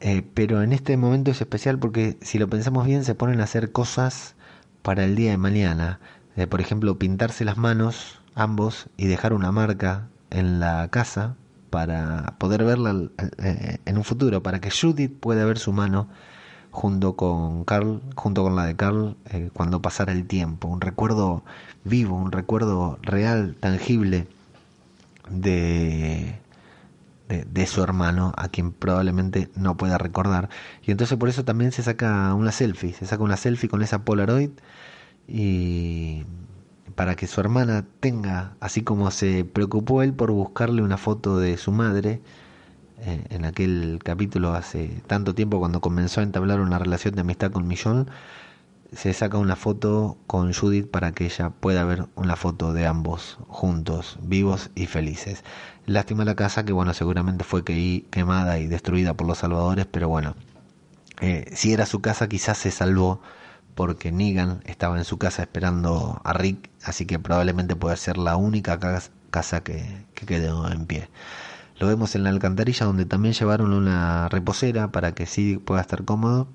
Eh, 0.00 0.22
pero 0.34 0.62
en 0.62 0.72
este 0.72 0.96
momento 0.98 1.30
es 1.30 1.40
especial 1.40 1.78
porque 1.78 2.18
si 2.20 2.38
lo 2.38 2.48
pensamos 2.48 2.86
bien 2.86 3.04
se 3.04 3.14
ponen 3.14 3.40
a 3.40 3.44
hacer 3.44 3.72
cosas 3.72 4.34
para 4.82 5.04
el 5.04 5.16
día 5.16 5.30
de 5.30 5.38
mañana 5.38 5.98
por 6.48 6.60
ejemplo, 6.60 6.98
pintarse 6.98 7.44
las 7.44 7.56
manos 7.56 8.18
ambos 8.34 8.88
y 8.96 9.06
dejar 9.06 9.32
una 9.32 9.52
marca 9.52 10.08
en 10.30 10.60
la 10.60 10.88
casa 10.88 11.36
para 11.70 12.34
poder 12.38 12.64
verla 12.64 13.10
eh, 13.38 13.78
en 13.84 13.96
un 13.96 14.04
futuro, 14.04 14.42
para 14.42 14.60
que 14.60 14.70
Judith 14.70 15.12
pueda 15.18 15.44
ver 15.44 15.58
su 15.58 15.72
mano 15.72 16.08
junto 16.70 17.16
con 17.16 17.64
Carl, 17.64 18.02
junto 18.16 18.42
con 18.42 18.56
la 18.56 18.66
de 18.66 18.76
Carl, 18.76 19.16
eh, 19.30 19.50
cuando 19.52 19.80
pasara 19.80 20.12
el 20.12 20.26
tiempo, 20.26 20.68
un 20.68 20.80
recuerdo 20.80 21.44
vivo, 21.84 22.16
un 22.16 22.32
recuerdo 22.32 22.98
real, 23.02 23.56
tangible 23.60 24.26
de, 25.30 26.38
de, 27.28 27.44
de, 27.44 27.66
su 27.66 27.82
hermano, 27.82 28.32
a 28.36 28.48
quien 28.48 28.72
probablemente 28.72 29.50
no 29.54 29.76
pueda 29.76 29.98
recordar. 29.98 30.48
Y 30.84 30.90
entonces 30.90 31.16
por 31.16 31.28
eso 31.28 31.44
también 31.44 31.72
se 31.72 31.82
saca 31.82 32.34
una 32.34 32.52
selfie, 32.52 32.92
se 32.92 33.06
saca 33.06 33.22
una 33.22 33.36
selfie 33.36 33.68
con 33.68 33.82
esa 33.82 34.04
Polaroid 34.04 34.50
y 35.26 36.24
para 36.94 37.16
que 37.16 37.26
su 37.26 37.40
hermana 37.40 37.84
tenga, 38.00 38.56
así 38.60 38.82
como 38.82 39.10
se 39.10 39.44
preocupó 39.44 40.02
él 40.02 40.12
por 40.12 40.30
buscarle 40.30 40.82
una 40.82 40.96
foto 40.96 41.38
de 41.38 41.56
su 41.56 41.72
madre, 41.72 42.20
eh, 43.00 43.24
en 43.30 43.44
aquel 43.44 43.98
capítulo 44.02 44.54
hace 44.54 45.02
tanto 45.06 45.34
tiempo 45.34 45.58
cuando 45.58 45.80
comenzó 45.80 46.20
a 46.20 46.24
entablar 46.24 46.60
una 46.60 46.78
relación 46.78 47.14
de 47.14 47.22
amistad 47.22 47.50
con 47.50 47.66
Millón, 47.66 48.08
se 48.92 49.12
saca 49.12 49.38
una 49.38 49.56
foto 49.56 50.16
con 50.26 50.52
Judith 50.52 50.88
para 50.88 51.12
que 51.12 51.24
ella 51.26 51.50
pueda 51.50 51.84
ver 51.84 52.06
una 52.14 52.36
foto 52.36 52.72
de 52.72 52.86
ambos 52.86 53.38
juntos, 53.48 54.18
vivos 54.22 54.70
y 54.74 54.86
felices. 54.86 55.42
Lástima 55.86 56.24
la 56.24 56.36
casa 56.36 56.64
que 56.64 56.72
bueno, 56.72 56.94
seguramente 56.94 57.44
fue 57.44 57.64
quemada 57.64 58.58
y 58.60 58.68
destruida 58.68 59.14
por 59.14 59.26
los 59.26 59.38
salvadores, 59.38 59.86
pero 59.86 60.08
bueno, 60.08 60.36
eh, 61.20 61.50
si 61.54 61.72
era 61.72 61.86
su 61.86 62.00
casa 62.00 62.28
quizás 62.28 62.58
se 62.58 62.70
salvó 62.70 63.20
porque 63.74 64.12
Negan 64.12 64.60
estaba 64.66 64.98
en 64.98 65.04
su 65.04 65.18
casa 65.18 65.42
esperando 65.42 66.20
a 66.24 66.32
Rick, 66.32 66.70
así 66.82 67.06
que 67.06 67.18
probablemente 67.18 67.76
puede 67.76 67.96
ser 67.96 68.18
la 68.18 68.36
única 68.36 68.78
casa 69.30 69.62
que, 69.62 70.06
que 70.14 70.26
quedó 70.26 70.70
en 70.70 70.86
pie. 70.86 71.08
Lo 71.78 71.88
vemos 71.88 72.14
en 72.14 72.22
la 72.22 72.30
alcantarilla 72.30 72.86
donde 72.86 73.04
también 73.04 73.34
llevaron 73.34 73.72
una 73.72 74.28
reposera 74.28 74.92
para 74.92 75.12
que 75.12 75.26
sí 75.26 75.58
pueda 75.58 75.80
estar 75.80 76.04
cómodo, 76.04 76.46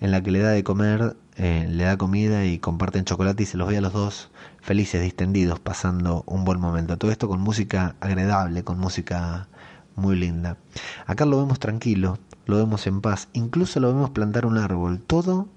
en 0.00 0.10
la 0.10 0.20
que 0.20 0.32
le 0.32 0.40
da 0.40 0.50
de 0.50 0.64
comer, 0.64 1.16
eh, 1.36 1.66
le 1.70 1.84
da 1.84 1.96
comida 1.96 2.44
y 2.44 2.58
comparten 2.58 3.04
chocolate 3.04 3.44
y 3.44 3.46
se 3.46 3.56
los 3.56 3.68
ve 3.68 3.76
a 3.76 3.80
los 3.80 3.92
dos 3.92 4.30
felices, 4.60 5.00
distendidos, 5.00 5.60
pasando 5.60 6.24
un 6.26 6.44
buen 6.44 6.58
momento. 6.60 6.98
Todo 6.98 7.12
esto 7.12 7.28
con 7.28 7.40
música 7.40 7.94
agradable, 8.00 8.64
con 8.64 8.80
música 8.80 9.48
muy 9.94 10.16
linda. 10.16 10.56
Acá 11.06 11.24
lo 11.24 11.38
vemos 11.38 11.60
tranquilo, 11.60 12.18
lo 12.46 12.56
vemos 12.56 12.88
en 12.88 13.00
paz, 13.00 13.28
incluso 13.32 13.78
lo 13.78 13.94
vemos 13.94 14.10
plantar 14.10 14.44
un 14.44 14.58
árbol, 14.58 15.00
todo 15.00 15.48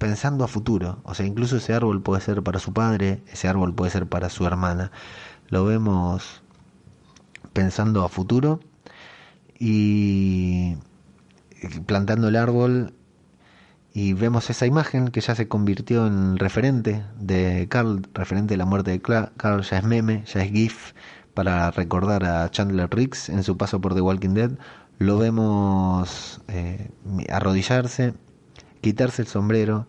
pensando 0.00 0.44
a 0.44 0.48
futuro. 0.48 1.00
O 1.04 1.14
sea, 1.14 1.26
incluso 1.26 1.58
ese 1.58 1.74
árbol 1.74 2.02
puede 2.02 2.22
ser 2.22 2.42
para 2.42 2.58
su 2.58 2.72
padre, 2.72 3.22
ese 3.30 3.46
árbol 3.48 3.74
puede 3.74 3.92
ser 3.92 4.08
para 4.08 4.30
su 4.30 4.46
hermana. 4.46 4.90
Lo 5.48 5.64
vemos 5.66 6.42
pensando 7.52 8.02
a 8.02 8.08
futuro 8.08 8.60
y 9.58 10.76
plantando 11.86 12.28
el 12.28 12.36
árbol 12.36 12.94
y 13.92 14.14
vemos 14.14 14.48
esa 14.48 14.66
imagen 14.66 15.08
que 15.08 15.20
ya 15.20 15.34
se 15.34 15.48
convirtió 15.48 16.06
en 16.06 16.38
referente 16.38 17.04
de 17.18 17.66
Carl, 17.68 18.02
referente 18.14 18.54
de 18.54 18.58
la 18.58 18.64
muerte 18.64 18.92
de 18.92 19.02
Carl, 19.02 19.62
ya 19.62 19.78
es 19.78 19.84
meme, 19.84 20.24
ya 20.26 20.42
es 20.42 20.50
GIF 20.50 20.94
para 21.34 21.70
recordar 21.72 22.24
a 22.24 22.50
Chandler 22.50 22.88
Riggs 22.90 23.28
en 23.28 23.42
su 23.42 23.58
paso 23.58 23.80
por 23.82 23.94
The 23.94 24.00
Walking 24.00 24.34
Dead. 24.34 24.52
Lo 24.98 25.18
vemos 25.18 26.40
eh, 26.48 26.90
arrodillarse, 27.30 28.14
quitarse 28.80 29.22
el 29.22 29.28
sombrero 29.28 29.86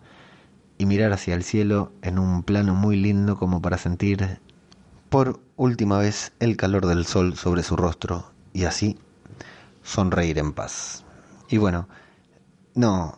y 0.78 0.86
mirar 0.86 1.12
hacia 1.12 1.34
el 1.34 1.44
cielo 1.44 1.92
en 2.02 2.18
un 2.18 2.42
plano 2.42 2.74
muy 2.74 2.96
lindo 2.96 3.36
como 3.36 3.62
para 3.62 3.78
sentir 3.78 4.40
por 5.08 5.40
última 5.56 5.98
vez 5.98 6.32
el 6.40 6.56
calor 6.56 6.86
del 6.86 7.06
sol 7.06 7.36
sobre 7.36 7.62
su 7.62 7.76
rostro 7.76 8.32
y 8.52 8.64
así 8.64 8.98
sonreír 9.82 10.38
en 10.38 10.52
paz. 10.52 11.04
Y 11.48 11.58
bueno, 11.58 11.88
no, 12.74 13.16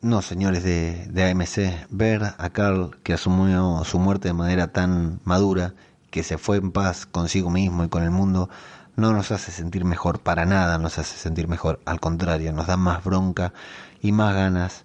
no 0.00 0.22
señores 0.22 0.62
de, 0.62 1.06
de 1.10 1.30
AMC, 1.30 1.88
ver 1.90 2.22
a 2.38 2.50
Carl 2.50 2.96
que 3.02 3.14
asumió 3.14 3.82
su 3.84 3.98
muerte 3.98 4.28
de 4.28 4.34
manera 4.34 4.68
tan 4.68 5.20
madura, 5.24 5.74
que 6.10 6.22
se 6.22 6.38
fue 6.38 6.58
en 6.58 6.70
paz 6.70 7.06
consigo 7.06 7.50
mismo 7.50 7.82
y 7.84 7.88
con 7.88 8.04
el 8.04 8.10
mundo, 8.10 8.48
no 8.96 9.12
nos 9.12 9.32
hace 9.32 9.50
sentir 9.50 9.84
mejor, 9.84 10.20
para 10.20 10.46
nada 10.46 10.78
nos 10.78 10.98
hace 10.98 11.16
sentir 11.16 11.48
mejor, 11.48 11.80
al 11.84 11.98
contrario, 11.98 12.52
nos 12.52 12.68
da 12.68 12.76
más 12.76 13.02
bronca 13.02 13.52
y 14.00 14.12
más 14.12 14.34
ganas 14.34 14.83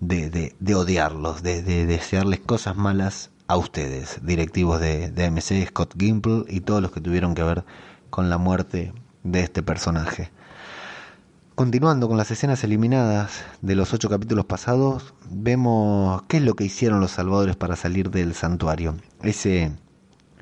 de, 0.00 0.30
de, 0.30 0.54
de 0.60 0.74
odiarlos, 0.74 1.42
de, 1.42 1.62
de, 1.62 1.86
desearles 1.86 2.40
cosas 2.40 2.76
malas 2.76 3.30
a 3.48 3.56
ustedes, 3.56 4.18
directivos 4.22 4.80
de, 4.80 5.10
de 5.10 5.26
AMC, 5.26 5.68
Scott 5.68 5.94
Gimple 5.98 6.44
y 6.48 6.60
todos 6.60 6.82
los 6.82 6.90
que 6.90 7.00
tuvieron 7.00 7.34
que 7.34 7.42
ver 7.42 7.64
con 8.10 8.28
la 8.30 8.38
muerte 8.38 8.92
de 9.22 9.40
este 9.40 9.62
personaje. 9.62 10.30
Continuando 11.54 12.06
con 12.08 12.18
las 12.18 12.30
escenas 12.30 12.62
eliminadas 12.64 13.44
de 13.62 13.76
los 13.76 13.94
ocho 13.94 14.10
capítulos 14.10 14.44
pasados, 14.44 15.14
vemos 15.30 16.22
qué 16.28 16.36
es 16.36 16.42
lo 16.42 16.54
que 16.54 16.64
hicieron 16.64 17.00
los 17.00 17.12
salvadores 17.12 17.56
para 17.56 17.76
salir 17.76 18.10
del 18.10 18.34
santuario. 18.34 18.96
Ese 19.22 19.72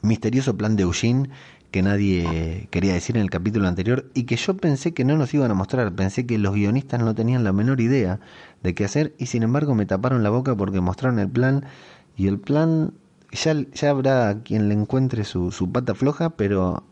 misterioso 0.02 0.56
plan 0.56 0.74
de 0.74 0.82
Eugene 0.82 1.30
que 1.70 1.82
nadie 1.82 2.68
quería 2.70 2.92
decir 2.92 3.16
en 3.16 3.22
el 3.22 3.30
capítulo 3.30 3.66
anterior 3.66 4.08
y 4.14 4.24
que 4.24 4.36
yo 4.36 4.56
pensé 4.56 4.94
que 4.94 5.04
no 5.04 5.16
nos 5.16 5.34
iban 5.34 5.50
a 5.50 5.54
mostrar, 5.54 5.92
pensé 5.92 6.24
que 6.24 6.38
los 6.38 6.54
guionistas 6.54 7.00
no 7.00 7.16
tenían 7.16 7.42
la 7.42 7.52
menor 7.52 7.80
idea 7.80 8.20
de 8.64 8.74
qué 8.74 8.84
hacer 8.84 9.14
y 9.18 9.26
sin 9.26 9.44
embargo 9.44 9.76
me 9.76 9.86
taparon 9.86 10.24
la 10.24 10.30
boca 10.30 10.56
porque 10.56 10.80
mostraron 10.80 11.20
el 11.20 11.28
plan 11.28 11.64
y 12.16 12.26
el 12.26 12.40
plan 12.40 12.94
ya, 13.30 13.54
ya 13.72 13.90
habrá 13.90 14.42
quien 14.42 14.68
le 14.68 14.74
encuentre 14.74 15.22
su, 15.22 15.52
su 15.52 15.70
pata 15.70 15.94
floja, 15.94 16.30
pero 16.30 16.82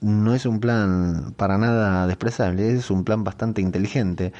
no 0.00 0.34
es 0.34 0.46
un 0.46 0.58
plan 0.58 1.34
para 1.36 1.58
nada 1.58 2.08
despreciable, 2.08 2.72
es 2.72 2.90
un 2.90 3.04
plan 3.04 3.22
bastante 3.22 3.60
inteligente. 3.60 4.32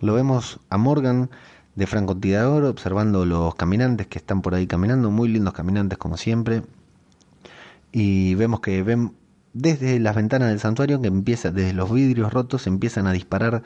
Lo 0.00 0.14
vemos 0.14 0.60
a 0.70 0.78
Morgan 0.78 1.30
de 1.74 1.86
francotirador 1.86 2.64
observando 2.64 3.26
los 3.26 3.54
caminantes 3.56 4.06
que 4.06 4.18
están 4.18 4.40
por 4.40 4.54
ahí 4.54 4.66
caminando, 4.66 5.10
muy 5.10 5.28
lindos 5.28 5.52
caminantes 5.52 5.98
como 5.98 6.16
siempre 6.16 6.62
y 7.94 8.34
vemos 8.34 8.60
que 8.60 8.82
ven 8.82 9.12
desde 9.52 10.00
las 10.00 10.16
ventanas 10.16 10.48
del 10.48 10.58
santuario 10.58 11.00
que 11.00 11.06
empieza, 11.06 11.52
desde 11.52 11.72
los 11.72 11.92
vidrios 11.92 12.32
rotos, 12.32 12.66
empiezan 12.66 13.06
a 13.06 13.12
disparar 13.12 13.62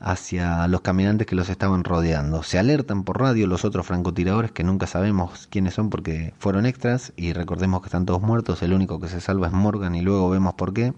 hacia 0.00 0.66
los 0.68 0.80
caminantes 0.82 1.26
que 1.26 1.36
los 1.36 1.48
estaban 1.48 1.84
rodeando. 1.84 2.42
Se 2.42 2.58
alertan 2.58 3.04
por 3.04 3.20
radio 3.20 3.46
los 3.46 3.64
otros 3.64 3.86
francotiradores 3.86 4.52
que 4.52 4.64
nunca 4.64 4.86
sabemos 4.86 5.48
quiénes 5.50 5.74
son 5.74 5.90
porque 5.90 6.34
fueron 6.38 6.66
extras 6.66 7.12
y 7.16 7.32
recordemos 7.32 7.80
que 7.80 7.86
están 7.86 8.06
todos 8.06 8.22
muertos, 8.22 8.62
el 8.62 8.72
único 8.72 9.00
que 9.00 9.08
se 9.08 9.20
salva 9.20 9.48
es 9.48 9.52
Morgan 9.52 9.94
y 9.94 10.02
luego 10.02 10.30
vemos 10.30 10.54
por 10.54 10.72
qué 10.72 10.92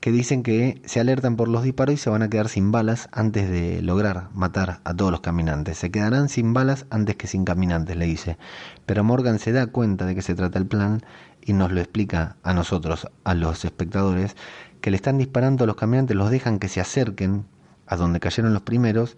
que 0.00 0.12
dicen 0.12 0.42
que 0.42 0.80
se 0.86 0.98
alertan 0.98 1.36
por 1.36 1.48
los 1.48 1.62
disparos 1.62 1.94
y 1.94 1.98
se 1.98 2.08
van 2.08 2.22
a 2.22 2.30
quedar 2.30 2.48
sin 2.48 2.72
balas 2.72 3.08
antes 3.12 3.50
de 3.50 3.82
lograr 3.82 4.30
matar 4.32 4.80
a 4.84 4.94
todos 4.94 5.10
los 5.10 5.20
caminantes. 5.20 5.76
Se 5.76 5.90
quedarán 5.90 6.30
sin 6.30 6.54
balas 6.54 6.86
antes 6.88 7.16
que 7.16 7.26
sin 7.26 7.44
caminantes, 7.44 7.96
le 7.96 8.06
dice. 8.06 8.38
Pero 8.86 9.04
Morgan 9.04 9.38
se 9.38 9.52
da 9.52 9.66
cuenta 9.66 10.06
de 10.06 10.14
que 10.14 10.22
se 10.22 10.34
trata 10.34 10.58
el 10.58 10.66
plan 10.66 11.02
y 11.42 11.52
nos 11.52 11.70
lo 11.70 11.80
explica 11.80 12.36
a 12.42 12.54
nosotros, 12.54 13.08
a 13.24 13.34
los 13.34 13.64
espectadores, 13.66 14.36
que 14.80 14.90
le 14.90 14.96
están 14.96 15.18
disparando 15.18 15.64
a 15.64 15.66
los 15.66 15.76
caminantes, 15.76 16.16
los 16.16 16.30
dejan 16.30 16.58
que 16.58 16.68
se 16.68 16.80
acerquen 16.80 17.44
a 17.90 17.96
donde 17.96 18.20
cayeron 18.20 18.54
los 18.54 18.62
primeros 18.62 19.16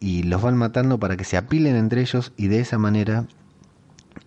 y 0.00 0.22
los 0.22 0.40
van 0.40 0.56
matando 0.56 0.98
para 0.98 1.16
que 1.16 1.24
se 1.24 1.36
apilen 1.36 1.76
entre 1.76 2.00
ellos 2.00 2.32
y 2.36 2.48
de 2.48 2.60
esa 2.60 2.78
manera 2.78 3.26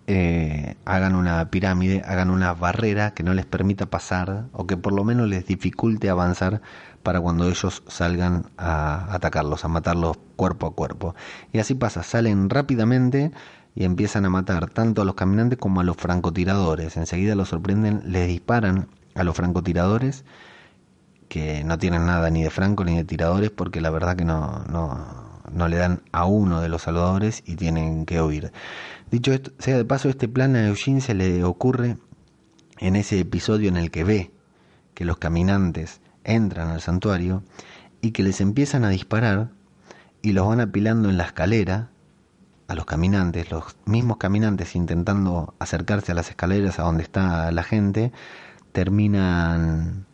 eh, 0.06 0.76
hagan 0.84 1.16
una 1.16 1.50
pirámide, 1.50 2.00
hagan 2.06 2.30
una 2.30 2.54
barrera 2.54 3.12
que 3.12 3.24
no 3.24 3.34
les 3.34 3.44
permita 3.44 3.86
pasar 3.86 4.46
o 4.52 4.68
que 4.68 4.76
por 4.76 4.92
lo 4.92 5.02
menos 5.02 5.28
les 5.28 5.46
dificulte 5.46 6.08
avanzar 6.08 6.62
para 7.02 7.20
cuando 7.20 7.48
ellos 7.48 7.82
salgan 7.88 8.46
a 8.56 9.12
atacarlos, 9.12 9.64
a 9.64 9.68
matarlos 9.68 10.16
cuerpo 10.36 10.68
a 10.68 10.74
cuerpo. 10.74 11.16
Y 11.52 11.58
así 11.58 11.74
pasa, 11.74 12.04
salen 12.04 12.50
rápidamente 12.50 13.32
y 13.74 13.84
empiezan 13.84 14.24
a 14.26 14.30
matar 14.30 14.70
tanto 14.70 15.02
a 15.02 15.04
los 15.04 15.16
caminantes 15.16 15.58
como 15.58 15.80
a 15.80 15.84
los 15.84 15.96
francotiradores. 15.96 16.96
Enseguida 16.96 17.34
los 17.34 17.48
sorprenden, 17.48 18.02
les 18.04 18.28
disparan 18.28 18.86
a 19.16 19.24
los 19.24 19.34
francotiradores 19.34 20.24
que 21.32 21.64
no 21.64 21.78
tienen 21.78 22.04
nada 22.04 22.28
ni 22.28 22.42
de 22.42 22.50
franco 22.50 22.84
ni 22.84 22.94
de 22.94 23.04
tiradores 23.04 23.48
porque 23.48 23.80
la 23.80 23.88
verdad 23.88 24.16
que 24.16 24.24
no, 24.26 24.66
no, 24.70 25.40
no 25.50 25.66
le 25.66 25.78
dan 25.78 26.02
a 26.12 26.26
uno 26.26 26.60
de 26.60 26.68
los 26.68 26.82
salvadores 26.82 27.42
y 27.46 27.56
tienen 27.56 28.04
que 28.04 28.20
huir. 28.20 28.52
Dicho 29.10 29.32
esto, 29.32 29.50
sea 29.58 29.78
de 29.78 29.86
paso, 29.86 30.10
este 30.10 30.28
plan 30.28 30.54
a 30.56 30.68
Eugene 30.68 31.00
se 31.00 31.14
le 31.14 31.42
ocurre 31.42 31.96
en 32.80 32.96
ese 32.96 33.18
episodio 33.18 33.70
en 33.70 33.78
el 33.78 33.90
que 33.90 34.04
ve 34.04 34.30
que 34.92 35.06
los 35.06 35.16
caminantes 35.16 36.02
entran 36.22 36.68
al 36.68 36.82
santuario 36.82 37.42
y 38.02 38.10
que 38.10 38.22
les 38.22 38.42
empiezan 38.42 38.84
a 38.84 38.90
disparar 38.90 39.52
y 40.20 40.32
los 40.32 40.46
van 40.46 40.60
apilando 40.60 41.08
en 41.08 41.16
la 41.16 41.24
escalera 41.24 41.88
a 42.68 42.74
los 42.74 42.84
caminantes, 42.84 43.50
los 43.50 43.74
mismos 43.86 44.18
caminantes 44.18 44.76
intentando 44.76 45.54
acercarse 45.58 46.12
a 46.12 46.14
las 46.14 46.28
escaleras 46.28 46.78
a 46.78 46.82
donde 46.82 47.04
está 47.04 47.50
la 47.52 47.62
gente, 47.62 48.12
terminan 48.72 50.04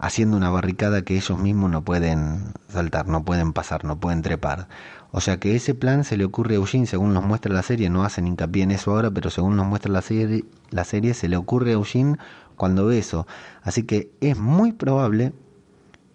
haciendo 0.00 0.36
una 0.36 0.50
barricada 0.50 1.02
que 1.02 1.16
ellos 1.16 1.38
mismos 1.38 1.70
no 1.70 1.84
pueden 1.84 2.54
saltar, 2.68 3.06
no 3.06 3.24
pueden 3.24 3.52
pasar, 3.52 3.84
no 3.84 4.00
pueden 4.00 4.22
trepar. 4.22 4.68
O 5.12 5.20
sea 5.20 5.38
que 5.38 5.54
ese 5.54 5.74
plan 5.74 6.04
se 6.04 6.16
le 6.16 6.24
ocurre 6.24 6.54
a 6.54 6.56
Eugene, 6.56 6.86
según 6.86 7.12
nos 7.12 7.24
muestra 7.24 7.52
la 7.52 7.62
serie, 7.62 7.90
no 7.90 8.04
hacen 8.04 8.26
hincapié 8.26 8.62
en 8.62 8.70
eso 8.70 8.92
ahora, 8.92 9.10
pero 9.10 9.28
según 9.28 9.56
nos 9.56 9.66
muestra 9.66 9.92
la 9.92 10.02
serie, 10.02 10.44
la 10.70 10.84
serie 10.84 11.14
se 11.14 11.28
le 11.28 11.36
ocurre 11.36 11.70
a 11.70 11.74
Eugene 11.74 12.16
cuando 12.56 12.86
ve 12.86 12.98
eso. 12.98 13.26
Así 13.62 13.82
que 13.82 14.10
es 14.20 14.38
muy 14.38 14.72
probable 14.72 15.32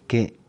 que 0.07 0.39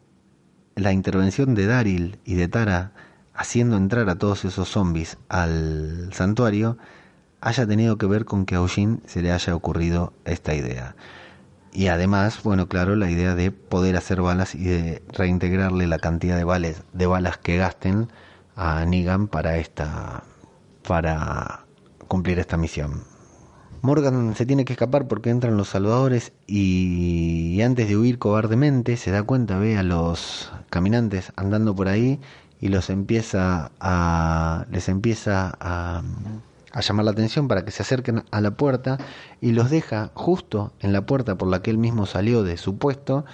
la 0.75 0.93
intervención 0.93 1.55
de 1.55 1.67
Daryl 1.67 2.19
y 2.25 2.35
de 2.35 2.49
Tara 2.49 2.93
haciendo 3.35 3.77
entrar 3.77 4.09
a 4.09 4.17
todos 4.17 4.45
esos 4.47 4.69
zombies 4.69 5.19
al 5.29 6.11
santuario 6.13 6.79
haya 7.43 7.67
tenido 7.67 7.99
que 7.99 8.07
ver 8.07 8.25
con 8.25 8.47
que 8.47 8.55
a 8.55 8.59
Eugene 8.59 8.99
se 9.07 9.21
le 9.23 9.31
haya 9.31 9.55
ocurrido 9.55 10.15
esta 10.25 10.55
idea. 10.55 10.97
Y 11.77 11.89
además, 11.89 12.43
bueno, 12.43 12.69
claro, 12.69 12.97
la 12.97 13.11
idea 13.11 13.35
de 13.35 13.51
poder 13.51 13.99
hacer 13.99 14.23
balas 14.23 14.55
y 14.55 14.65
de 14.65 15.03
reintegrarle 15.13 15.87
la 15.87 15.99
cantidad 15.99 16.35
de 16.35 16.45
balas, 16.45 16.83
de 16.95 17.05
balas 17.05 17.37
que 17.37 17.59
gasten 17.59 18.09
a 18.57 18.87
Negan 18.87 19.29
para 19.29 19.59
esta 19.59 20.25
para 20.89 21.67
cumplir 22.09 22.39
esta 22.39 22.57
misión. 22.57 23.05
Morgan 23.83 24.35
se 24.37 24.47
tiene 24.47 24.65
que 24.65 24.73
escapar 24.73 25.07
porque 25.07 25.29
entran 25.29 25.59
los 25.59 25.69
salvadores 25.69 26.33
y, 26.47 27.53
y 27.55 27.61
antes 27.61 27.89
de 27.89 27.99
huir 27.99 28.19
cobardemente 28.19 28.97
se 28.97 29.11
da 29.11 29.23
cuenta, 29.23 29.59
ve 29.59 29.77
a 29.77 29.83
los 29.83 30.51
caminantes 30.71 31.35
andando 31.37 31.77
por 31.77 31.89
ahí 31.89 32.21
y 32.59 32.69
los 32.69 32.89
empieza 32.89 33.71
a 33.81 34.65
les 34.71 34.89
empieza 34.89 35.55
a, 35.61 36.03
a, 36.77 36.81
llamar 36.81 37.05
la 37.05 37.11
atención 37.13 37.49
para 37.49 37.65
que 37.65 37.71
se 37.71 37.83
acerquen 37.83 38.25
a 38.31 38.41
la 38.41 38.53
puerta 38.53 38.99
y 39.41 39.53
los 39.53 39.71
deja 39.71 40.11
justo 40.15 40.73
en 40.81 40.93
la 40.93 41.07
puerta 41.07 41.37
por 41.37 41.49
la 41.49 41.63
que 41.63 41.71
él 41.71 41.79
mismo 41.79 42.07
salió 42.07 42.43
de 42.43 42.57
su 42.57 42.79
puesto 42.79 43.25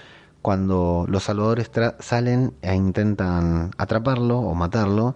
cuando 0.40 1.06
los 1.08 1.24
salvadores 1.24 1.70
salen 2.00 2.54
e 2.62 2.74
intentan 2.74 3.70
atraparlo 3.78 4.38
o 4.38 4.54
matarlo 4.54 5.14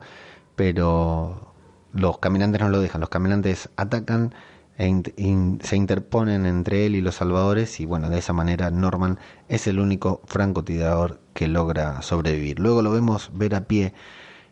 pero 0.54 1.54
los 1.92 2.18
caminantes 2.18 2.60
no 2.60 2.68
lo 2.68 2.80
dejan. 2.80 3.00
Los 3.00 3.10
caminantes 3.10 3.68
atacan 3.76 4.34
e 4.78 5.58
se 5.62 5.76
interponen 5.76 6.44
entre 6.44 6.84
él 6.84 6.96
y 6.96 7.00
los 7.00 7.14
salvadores 7.14 7.80
y 7.80 7.86
bueno 7.86 8.10
de 8.10 8.18
esa 8.18 8.34
manera 8.34 8.70
Norman 8.70 9.18
es 9.48 9.66
el 9.66 9.78
único 9.78 10.20
francotirador 10.26 11.20
que 11.32 11.48
logra 11.48 12.02
sobrevivir. 12.02 12.58
Luego 12.58 12.82
lo 12.82 12.90
vemos 12.90 13.30
ver 13.32 13.54
a 13.54 13.62
pie 13.62 13.94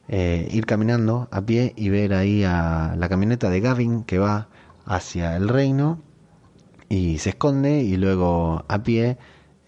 eh, 0.08 0.48
ir 0.50 0.66
caminando 0.66 1.28
a 1.30 1.40
pie 1.42 1.72
y 1.76 1.88
ver 1.88 2.14
ahí 2.14 2.44
a 2.44 2.94
la 2.96 3.08
camioneta 3.08 3.50
de 3.50 3.60
Gavin 3.60 4.04
que 4.04 4.18
va 4.18 4.48
hacia 4.84 5.36
el 5.36 5.48
reino 5.48 6.00
y 6.88 7.18
se 7.18 7.30
esconde 7.30 7.80
y 7.82 7.96
luego 7.96 8.64
a 8.68 8.82
pie 8.82 9.18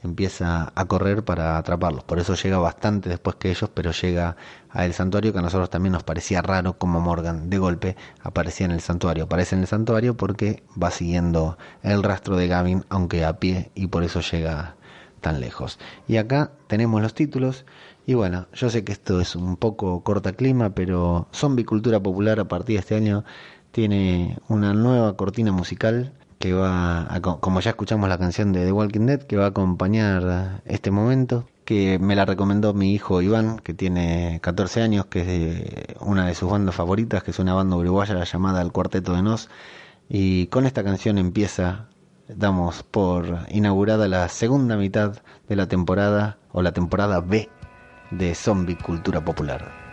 empieza 0.03 0.72
a 0.75 0.85
correr 0.87 1.25
para 1.25 1.59
atraparlos. 1.59 2.05
Por 2.05 2.18
eso 2.18 2.35
llega 2.35 2.59
bastante 2.59 3.09
después 3.09 3.37
que 3.37 3.51
ellos, 3.51 3.70
pero 3.72 3.90
llega 3.92 4.37
al 4.70 4.92
santuario 4.92 5.33
que 5.33 5.38
a 5.38 5.42
nosotros 5.42 5.70
también 5.70 5.92
nos 5.92 6.05
parecía 6.05 6.42
raro 6.42 6.79
como 6.79 7.01
Morgan 7.01 7.51
de 7.51 7.59
golpe 7.59 7.96
aparecía 8.22 8.66
en 8.66 8.72
el 8.72 8.81
santuario. 8.81 9.25
Aparece 9.25 9.57
en 9.57 9.62
el 9.62 9.66
santuario 9.66 10.16
porque 10.16 10.62
va 10.81 10.90
siguiendo 10.90 11.59
el 11.83 12.03
rastro 12.03 12.37
de 12.37 12.49
Gavin, 12.49 12.85
aunque 12.88 13.25
a 13.25 13.38
pie, 13.38 13.70
y 13.75 13.88
por 13.88 14.05
eso 14.05 14.20
llega 14.20 14.77
tan 15.20 15.40
lejos. 15.40 15.79
Y 16.07 16.18
acá 16.18 16.53
tenemos 16.68 17.03
los 17.03 17.14
títulos. 17.14 17.64
Y 18.09 18.14
bueno, 18.14 18.47
yo 18.55 18.71
sé 18.71 18.85
que 18.85 18.92
esto 18.92 19.21
es 19.21 19.35
un 19.35 19.57
poco 19.57 20.05
corta 20.05 20.33
clima, 20.33 20.71
pero 20.71 21.27
Zombie 21.33 21.64
Cultura 21.64 21.99
Popular 22.01 22.38
a 22.38 22.47
partir 22.47 22.77
de 22.77 22.81
este 22.81 22.95
año 22.95 23.25
tiene 23.73 24.38
una 24.49 24.73
nueva 24.75 25.16
cortina 25.16 25.51
musical 25.51 26.12
que 26.38 26.53
va, 26.53 27.12
a, 27.12 27.21
como 27.21 27.61
ya 27.61 27.71
escuchamos 27.71 28.09
la 28.09 28.19
canción 28.19 28.53
de 28.53 28.64
The 28.64 28.71
Walking 28.71 29.07
Dead, 29.07 29.23
que 29.23 29.37
va 29.37 29.47
a 29.47 29.49
acompañar 29.49 30.62
este 30.66 30.92
momento, 30.92 31.49
que 31.64 31.99
me 31.99 32.14
la 32.14 32.25
recomendó 32.25 32.75
mi 32.75 32.95
hijo 32.95 33.23
Iván, 33.23 33.59
que 33.59 33.75
tiene 33.75 34.38
14 34.40 34.83
años, 34.83 35.07
que 35.07 35.21
es 35.23 35.27
de 35.27 35.97
una 35.99 36.29
de 36.29 36.37
sus 36.37 36.49
bandas 36.49 36.77
favoritas, 36.77 37.25
que 37.25 37.33
es 37.33 37.38
una 37.40 37.55
banda 37.55 37.75
uruguaya 37.75 38.23
llamada 38.23 38.62
El 38.62 38.71
Cuarteto 38.71 39.14
de 39.14 39.23
Nos, 39.23 39.51
y 40.09 40.47
con 40.47 40.64
esta 40.64 40.85
canción 40.85 41.19
empieza, 41.19 41.88
damos 42.29 42.85
por 42.85 43.40
inaugurada 43.51 44.07
la 44.07 44.29
segunda 44.29 44.77
mitad 44.77 45.16
de 45.49 45.57
la 45.57 45.66
temporada, 45.66 46.38
o 46.53 46.62
la 46.62 46.73
temporada 46.73 47.21
B 47.21 47.51
de 48.11 48.35
Zombie 48.35 48.77
Cultura 48.77 49.21
Popular. 49.21 49.86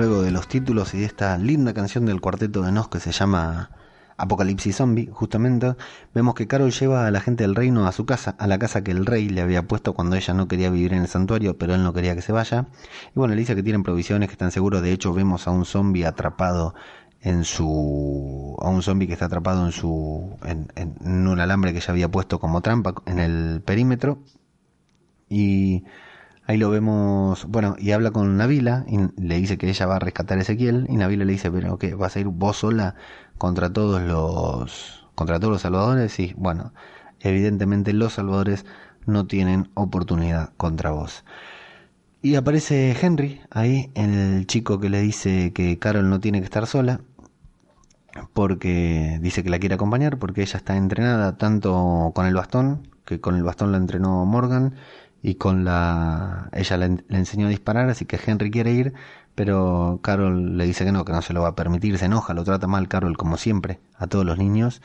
Luego 0.00 0.22
de 0.22 0.30
los 0.30 0.48
títulos 0.48 0.94
y 0.94 1.00
de 1.00 1.04
esta 1.04 1.36
linda 1.36 1.74
canción 1.74 2.06
del 2.06 2.22
cuarteto 2.22 2.62
de 2.62 2.72
Nos 2.72 2.88
que 2.88 3.00
se 3.00 3.12
llama 3.12 3.68
Apocalipsis 4.16 4.76
Zombie, 4.76 5.10
justamente, 5.12 5.74
vemos 6.14 6.34
que 6.34 6.46
Carol 6.46 6.70
lleva 6.70 7.06
a 7.06 7.10
la 7.10 7.20
gente 7.20 7.44
del 7.44 7.54
reino 7.54 7.86
a 7.86 7.92
su 7.92 8.06
casa, 8.06 8.34
a 8.38 8.46
la 8.46 8.58
casa 8.58 8.82
que 8.82 8.92
el 8.92 9.04
rey 9.04 9.28
le 9.28 9.42
había 9.42 9.68
puesto 9.68 9.92
cuando 9.92 10.16
ella 10.16 10.32
no 10.32 10.48
quería 10.48 10.70
vivir 10.70 10.94
en 10.94 11.02
el 11.02 11.08
santuario, 11.08 11.58
pero 11.58 11.74
él 11.74 11.82
no 11.82 11.92
quería 11.92 12.14
que 12.14 12.22
se 12.22 12.32
vaya. 12.32 12.64
Y 13.14 13.18
bueno, 13.18 13.34
le 13.34 13.40
dice 13.40 13.54
que 13.54 13.62
tienen 13.62 13.82
provisiones, 13.82 14.30
que 14.30 14.32
están 14.32 14.52
seguros. 14.52 14.80
De 14.80 14.90
hecho, 14.90 15.12
vemos 15.12 15.46
a 15.46 15.50
un 15.50 15.66
zombie 15.66 16.06
atrapado 16.06 16.74
en 17.20 17.44
su 17.44 18.56
a 18.58 18.70
un 18.70 18.80
zombie 18.80 19.06
que 19.06 19.12
está 19.12 19.26
atrapado 19.26 19.66
en 19.66 19.72
su 19.72 20.34
en, 20.46 20.72
en 20.76 21.28
un 21.28 21.40
alambre 21.40 21.72
que 21.72 21.78
ella 21.80 21.90
había 21.90 22.10
puesto 22.10 22.40
como 22.40 22.62
trampa 22.62 22.94
en 23.04 23.18
el 23.18 23.60
perímetro 23.60 24.22
y 25.28 25.84
ahí 26.50 26.58
lo 26.58 26.70
vemos 26.70 27.46
bueno 27.46 27.76
y 27.78 27.92
habla 27.92 28.10
con 28.10 28.36
Navila 28.36 28.84
y 28.88 28.98
le 29.20 29.36
dice 29.36 29.56
que 29.56 29.68
ella 29.68 29.86
va 29.86 29.96
a 29.96 30.00
rescatar 30.00 30.38
a 30.38 30.42
Ezequiel 30.42 30.86
y 30.88 30.96
Navila 30.96 31.24
le 31.24 31.32
dice 31.32 31.50
pero 31.50 31.78
que 31.78 31.94
vas 31.94 32.16
a 32.16 32.20
ir 32.20 32.26
vos 32.26 32.58
sola 32.58 32.96
contra 33.38 33.72
todos 33.72 34.02
los 34.02 35.06
contra 35.14 35.38
todos 35.38 35.52
los 35.52 35.62
salvadores 35.62 36.18
y 36.18 36.34
bueno 36.36 36.72
evidentemente 37.20 37.92
los 37.92 38.14
salvadores 38.14 38.66
no 39.06 39.26
tienen 39.26 39.70
oportunidad 39.74 40.52
contra 40.56 40.90
vos. 40.90 41.24
Y 42.22 42.34
aparece 42.34 42.96
Henry 43.00 43.40
ahí, 43.50 43.90
el 43.94 44.46
chico 44.46 44.78
que 44.78 44.90
le 44.90 45.00
dice 45.00 45.52
que 45.52 45.78
Carol 45.78 46.10
no 46.10 46.20
tiene 46.20 46.40
que 46.40 46.44
estar 46.44 46.66
sola, 46.66 47.00
porque 48.34 49.18
dice 49.22 49.42
que 49.42 49.50
la 49.50 49.58
quiere 49.58 49.76
acompañar, 49.76 50.18
porque 50.18 50.42
ella 50.42 50.58
está 50.58 50.76
entrenada 50.76 51.38
tanto 51.38 52.12
con 52.14 52.26
el 52.26 52.34
bastón, 52.34 52.88
que 53.06 53.20
con 53.20 53.36
el 53.36 53.42
bastón 53.42 53.72
la 53.72 53.78
entrenó 53.78 54.24
Morgan, 54.26 54.74
y 55.22 55.34
con 55.34 55.64
la... 55.64 56.48
ella 56.52 56.76
le, 56.76 57.04
enseñó 57.10 57.46
a 57.46 57.50
disparar, 57.50 57.88
así 57.90 58.04
que 58.04 58.18
Henry 58.24 58.50
quiere 58.50 58.72
ir, 58.72 58.94
pero 59.34 60.00
Carol 60.02 60.56
le 60.56 60.66
dice 60.66 60.84
que 60.84 60.92
no, 60.92 61.04
que 61.04 61.12
no 61.12 61.22
se 61.22 61.32
lo 61.32 61.42
va 61.42 61.48
a 61.48 61.54
permitir, 61.54 61.98
se 61.98 62.06
enoja, 62.06 62.34
lo 62.34 62.44
trata 62.44 62.66
mal 62.66 62.88
Carol 62.88 63.16
como 63.16 63.36
siempre, 63.36 63.80
a 63.96 64.06
todos 64.06 64.24
los 64.24 64.38
niños, 64.38 64.82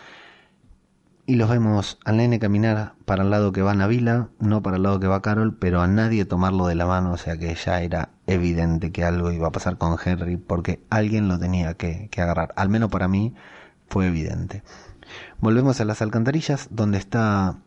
y 1.28 1.36
los 1.36 1.50
vemos 1.50 1.98
al 2.06 2.18
nene 2.18 2.38
caminar 2.38 2.94
para 3.06 3.24
el 3.24 3.32
lado 3.32 3.52
que 3.52 3.64
va 3.64 3.74
Navila, 3.74 4.30
no 4.40 4.62
para 4.62 4.78
el 4.78 4.84
lado 4.84 5.00
que 5.00 5.08
va 5.08 5.22
Carol, 5.22 5.56
pero 5.58 5.82
a 5.82 5.88
nadie 5.88 6.26
tomarlo 6.26 6.68
de 6.68 6.76
la 6.76 6.86
mano, 6.86 7.14
o 7.14 7.18
sea 7.18 7.38
que 7.38 7.56
ya 7.56 7.82
era 7.82 8.10
evidente 8.28 8.92
que 8.92 9.04
algo 9.04 9.32
iba 9.32 9.48
a 9.48 9.52
pasar 9.52 9.78
con 9.78 9.98
Henry, 10.04 10.38
porque 10.38 10.82
alguien 10.90 11.28
lo 11.28 11.40
tenía 11.40 11.74
que, 11.74 12.10
que 12.12 12.22
agarrar. 12.22 12.54
Al 12.56 12.70
menos 12.70 12.92
para 12.92 13.08
mí 13.08 13.34
fue 13.88 14.08
evidente. 14.08 14.62
Volvemos 15.40 15.82
a 15.82 15.86
las 15.86 16.02
alcantarillas, 16.02 16.68
donde 16.70 17.00
está 17.00 17.58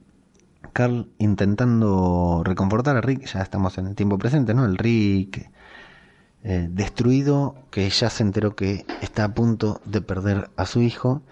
Carl 0.73 1.09
intentando 1.19 2.43
reconfortar 2.45 2.97
a 2.97 3.01
Rick, 3.01 3.27
ya 3.27 3.43
estamos 3.43 3.79
en 3.79 3.87
el 3.89 3.95
tiempo 3.95 4.19
presente, 4.19 4.55
¿no? 4.55 4.65
El 4.65 4.79
Rick 4.79 5.51
eh, 6.45 6.69
destruido, 6.71 7.57
que 7.71 7.89
ya 7.91 8.11
se 8.11 8.23
enteró 8.23 8.55
que 8.55 8.87
está 9.03 9.25
a 9.25 9.35
punto 9.35 9.81
de 9.85 10.01
perder 10.01 10.51
a 10.57 10.67
su 10.67 10.81
hijo 10.81 11.23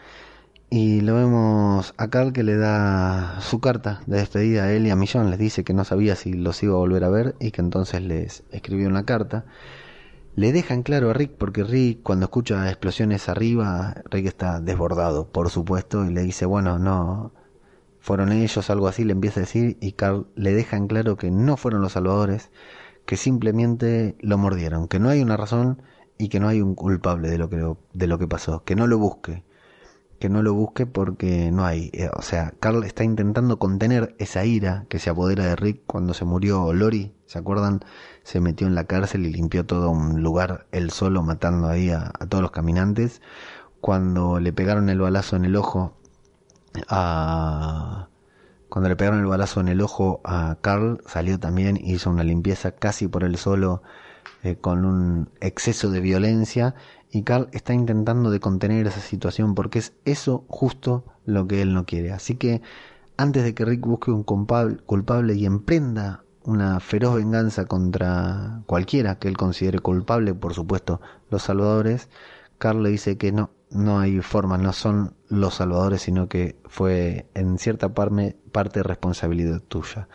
y 0.69 1.01
lo 1.01 1.15
vemos 1.15 1.95
a 1.97 2.09
Carl 2.09 2.33
que 2.33 2.43
le 2.43 2.57
da 2.57 3.41
su 3.41 3.61
carta 3.61 4.01
de 4.07 4.19
despedida 4.19 4.65
a 4.65 4.73
él 4.73 4.87
y 4.87 4.91
a 4.91 4.97
Millón. 4.97 5.31
Les 5.31 5.39
dice 5.39 5.63
que 5.65 5.75
no 5.75 5.85
sabía 5.85 6.17
si 6.17 6.33
los 6.33 6.63
iba 6.63 6.75
a 6.75 6.79
volver 6.79 7.05
a 7.05 7.09
ver 7.09 7.37
y 7.39 7.53
que 7.53 7.61
entonces 7.61 8.03
les 8.03 8.43
escribió 8.51 8.89
una 8.89 9.05
carta. 9.05 9.45
Le 10.35 10.53
dejan 10.53 10.83
claro 10.83 11.11
a 11.11 11.13
Rick 11.15 11.33
porque 11.39 11.63
Rick 11.65 12.03
cuando 12.03 12.25
escucha 12.27 12.69
explosiones 12.69 13.29
arriba, 13.29 13.95
Rick 14.11 14.27
está 14.27 14.61
desbordado, 14.61 15.29
por 15.29 15.51
supuesto, 15.51 16.05
y 16.05 16.13
le 16.13 16.23
dice, 16.23 16.47
bueno, 16.47 16.79
no, 16.79 17.33
fueron 18.07 18.33
ellos, 18.33 18.71
algo 18.71 18.89
así, 18.89 19.05
le 19.05 19.13
empieza 19.13 19.41
a 19.41 19.45
decir, 19.45 19.77
y 19.81 19.93
Carl 19.93 20.29
le 20.37 20.53
deja 20.55 20.77
en 20.77 20.87
claro 20.89 21.17
que 21.17 21.31
no 21.31 21.57
fueron 21.57 21.83
los 21.83 21.93
salvadores, 21.93 22.51
que 23.07 23.17
simplemente 23.17 24.17
lo 24.21 24.39
mordieron, 24.39 24.89
que 24.89 25.01
no 25.01 25.09
hay 25.11 25.23
una 25.23 25.37
razón 25.37 25.83
y 26.19 26.29
que 26.29 26.41
no 26.41 26.49
hay 26.49 26.61
un 26.63 26.75
culpable 26.77 27.31
de 27.31 27.39
lo 27.39 27.51
que, 27.51 27.75
de 27.95 28.07
lo 28.07 28.19
que 28.19 28.29
pasó, 28.29 28.65
que 28.65 28.77
no 28.77 28.87
lo 28.87 28.99
busque 28.99 29.45
que 30.19 30.29
no 30.29 30.43
lo 30.43 30.55
busque 30.55 30.87
porque 30.87 31.51
no 31.53 31.65
hay. 31.67 31.91
eh, 31.93 32.11
O 32.17 32.23
sea, 32.23 32.53
Carl 32.61 32.85
está 32.85 33.05
intentando 33.05 33.59
contener 33.59 34.15
esa 34.19 34.45
ira 34.45 34.87
que 34.89 34.99
se 34.99 35.11
apodera 35.11 35.45
de 35.45 35.57
Rick 35.57 35.83
cuando 35.87 36.15
se 36.15 36.25
murió 36.25 36.73
Lori. 36.73 37.15
¿Se 37.27 37.39
acuerdan? 37.39 37.81
Se 38.23 38.41
metió 38.41 38.67
en 38.67 38.75
la 38.75 38.85
cárcel 38.85 39.27
y 39.27 39.33
limpió 39.33 39.67
todo 39.67 39.91
un 39.91 40.23
lugar 40.23 40.67
él 40.73 40.91
solo, 40.91 41.23
matando 41.23 41.69
ahí 41.69 41.91
a, 41.91 42.13
a 42.19 42.27
todos 42.27 42.43
los 42.43 42.51
caminantes. 42.51 43.21
Cuando 43.81 44.41
le 44.41 44.53
pegaron 44.53 44.89
el 44.91 45.01
balazo 45.01 45.37
en 45.37 45.45
el 45.45 45.57
ojo 45.57 45.96
Cuando 46.89 48.09
le 48.89 48.97
pegaron 48.97 49.21
el 49.21 49.27
balazo 49.27 49.61
en 49.61 49.69
el 49.69 49.81
ojo 49.81 50.21
a 50.25 50.57
Carl, 50.61 51.01
salió 51.07 51.39
también, 51.39 51.79
hizo 51.83 52.11
una 52.11 52.25
limpieza 52.25 52.73
casi 52.73 53.09
por 53.09 53.25
él 53.25 53.37
solo, 53.37 53.83
eh, 54.43 54.57
con 54.57 54.85
un 54.85 55.31
exceso 55.41 55.91
de 55.91 56.01
violencia 56.01 56.75
y 57.11 57.23
Carl 57.23 57.49
está 57.53 57.75
intentando 57.75 58.31
de 58.31 58.41
contener 58.41 58.87
esa 58.87 59.01
situación 59.01 59.55
porque 59.55 59.79
es 59.79 59.93
eso 60.05 60.45
justo 60.49 61.05
lo 61.25 61.47
que 61.49 61.63
él 61.63 61.75
no 61.75 61.87
quiere. 61.87 62.13
Así 62.13 62.37
que 62.37 62.63
antes 63.17 63.45
de 63.45 63.55
que 63.55 63.65
Rick 63.65 63.81
busque 63.81 64.11
un 64.11 64.23
culpable 64.23 65.35
y 65.35 65.47
emprenda 65.47 66.23
una 66.45 66.79
feroz 66.81 67.17
venganza 67.17 67.65
contra 67.65 68.63
cualquiera 68.67 69.19
que 69.19 69.29
él 69.29 69.37
considere 69.37 69.81
culpable, 69.81 70.35
por 70.35 70.55
supuesto 70.55 71.01
los 71.31 71.43
salvadores, 71.43 72.09
Carl 72.59 72.83
le 72.83 72.91
dice 72.91 73.19
que 73.19 73.33
no, 73.33 73.51
no 73.77 74.01
hay 74.01 74.21
forma, 74.21 74.59
no 74.59 74.73
son 74.73 75.15
los 75.29 75.55
salvadores, 75.55 76.03
sino 76.03 76.29
que 76.29 76.57
fue 76.67 77.29
en 77.35 77.59
cierta 77.59 77.95
parte, 77.95 78.37
parte 78.53 78.83
responsabilidad 78.83 79.61
tuya. 79.61 80.09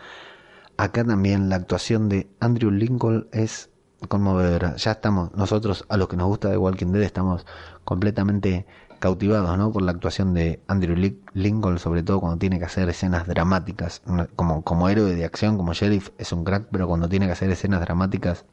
Acá 0.76 1.04
también 1.04 1.48
la 1.48 1.56
actuación 1.56 2.08
de 2.08 2.28
Andrew 2.40 2.70
Lincoln 2.70 3.28
es 3.32 3.70
conmovedora. 4.08 4.76
Ya 4.76 4.92
estamos, 4.92 5.32
nosotros 5.34 5.84
a 5.88 5.96
los 5.96 6.08
que 6.08 6.16
nos 6.16 6.26
gusta 6.26 6.48
de 6.48 6.56
Walking 6.56 6.88
Dead 6.88 7.02
estamos 7.02 7.46
completamente 7.84 8.66
cautivados 8.98 9.58
¿no? 9.58 9.72
por 9.72 9.82
la 9.82 9.90
actuación 9.90 10.32
de 10.32 10.62
Andrew 10.68 10.96
Lincoln, 11.34 11.78
sobre 11.80 12.04
todo 12.04 12.20
cuando 12.20 12.38
tiene 12.38 12.60
que 12.60 12.66
hacer 12.66 12.88
escenas 12.88 13.26
dramáticas. 13.26 14.00
Como, 14.36 14.62
como 14.62 14.88
héroe 14.88 15.14
de 15.16 15.24
acción, 15.24 15.56
como 15.56 15.72
sheriff, 15.72 16.10
es 16.18 16.32
un 16.32 16.44
crack, 16.44 16.68
pero 16.70 16.86
cuando 16.86 17.08
tiene 17.08 17.26
que 17.26 17.32
hacer 17.32 17.50
escenas 17.50 17.80
dramáticas 17.80 18.44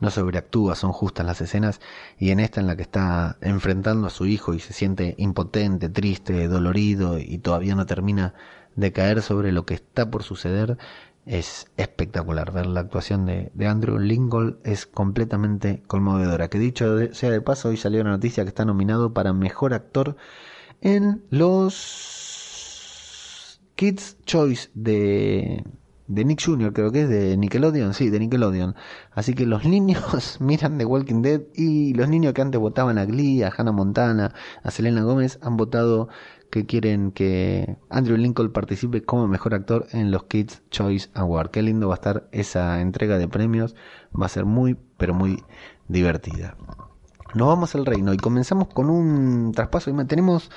no 0.00 0.10
sobreactúa, 0.10 0.74
son 0.74 0.92
justas 0.92 1.26
las 1.26 1.40
escenas 1.40 1.80
y 2.18 2.30
en 2.30 2.40
esta 2.40 2.60
en 2.60 2.66
la 2.66 2.76
que 2.76 2.82
está 2.82 3.36
enfrentando 3.40 4.06
a 4.06 4.10
su 4.10 4.26
hijo 4.26 4.54
y 4.54 4.60
se 4.60 4.72
siente 4.72 5.14
impotente, 5.18 5.88
triste, 5.88 6.48
dolorido 6.48 7.18
y 7.18 7.38
todavía 7.38 7.74
no 7.74 7.86
termina 7.86 8.34
de 8.76 8.92
caer 8.92 9.22
sobre 9.22 9.50
lo 9.52 9.66
que 9.66 9.74
está 9.74 10.10
por 10.10 10.22
suceder, 10.22 10.78
es 11.26 11.66
espectacular. 11.76 12.52
Ver 12.52 12.66
la 12.66 12.80
actuación 12.80 13.26
de, 13.26 13.52
Andrew 13.66 13.98
Lincoln 13.98 14.58
es 14.64 14.86
completamente 14.86 15.82
conmovedora. 15.86 16.48
Que 16.48 16.58
dicho 16.58 17.12
sea 17.12 17.30
de 17.30 17.40
paso, 17.40 17.68
hoy 17.68 17.76
salió 17.76 18.02
la 18.02 18.10
noticia 18.10 18.44
que 18.44 18.48
está 18.48 18.64
nominado 18.64 19.12
para 19.12 19.32
mejor 19.32 19.74
actor 19.74 20.16
en 20.80 21.22
los 21.30 22.38
Kids 23.74 24.16
Choice 24.24 24.70
de, 24.74 25.64
de 26.08 26.24
Nick 26.24 26.42
Jr., 26.44 26.72
creo 26.72 26.90
que 26.90 27.02
es 27.02 27.08
de 27.08 27.36
Nickelodeon, 27.36 27.94
sí, 27.94 28.08
de 28.08 28.18
Nickelodeon. 28.18 28.74
Así 29.12 29.34
que 29.34 29.46
los 29.46 29.64
niños 29.66 30.38
miran 30.40 30.78
The 30.78 30.84
Walking 30.84 31.22
Dead 31.22 31.42
y 31.54 31.94
los 31.94 32.08
niños 32.08 32.32
que 32.32 32.42
antes 32.42 32.60
votaban 32.60 32.98
a 32.98 33.04
Glee, 33.04 33.42
a 33.42 33.52
Hannah 33.56 33.72
Montana, 33.72 34.34
a 34.62 34.70
Selena 34.70 35.02
Gómez, 35.02 35.38
han 35.42 35.56
votado 35.56 36.08
que 36.50 36.64
quieren 36.64 37.12
que 37.12 37.76
Andrew 37.90 38.16
Lincoln 38.16 38.52
participe 38.52 39.02
como 39.02 39.28
mejor 39.28 39.54
actor 39.54 39.86
en 39.92 40.10
los 40.10 40.24
Kids 40.24 40.62
Choice 40.70 41.10
Award. 41.12 41.50
Qué 41.50 41.62
lindo 41.62 41.88
va 41.88 41.94
a 41.94 41.96
estar 41.96 42.28
esa 42.32 42.80
entrega 42.80 43.18
de 43.18 43.28
premios, 43.28 43.76
va 44.18 44.26
a 44.26 44.30
ser 44.30 44.46
muy, 44.46 44.78
pero 44.96 45.12
muy 45.12 45.44
divertida. 45.88 46.56
Nos 47.34 47.48
vamos 47.48 47.74
al 47.74 47.84
reino 47.84 48.14
y 48.14 48.16
comenzamos 48.16 48.68
con 48.68 48.88
un 48.88 49.52
traspaso. 49.52 49.94
Tenemos, 50.06 50.50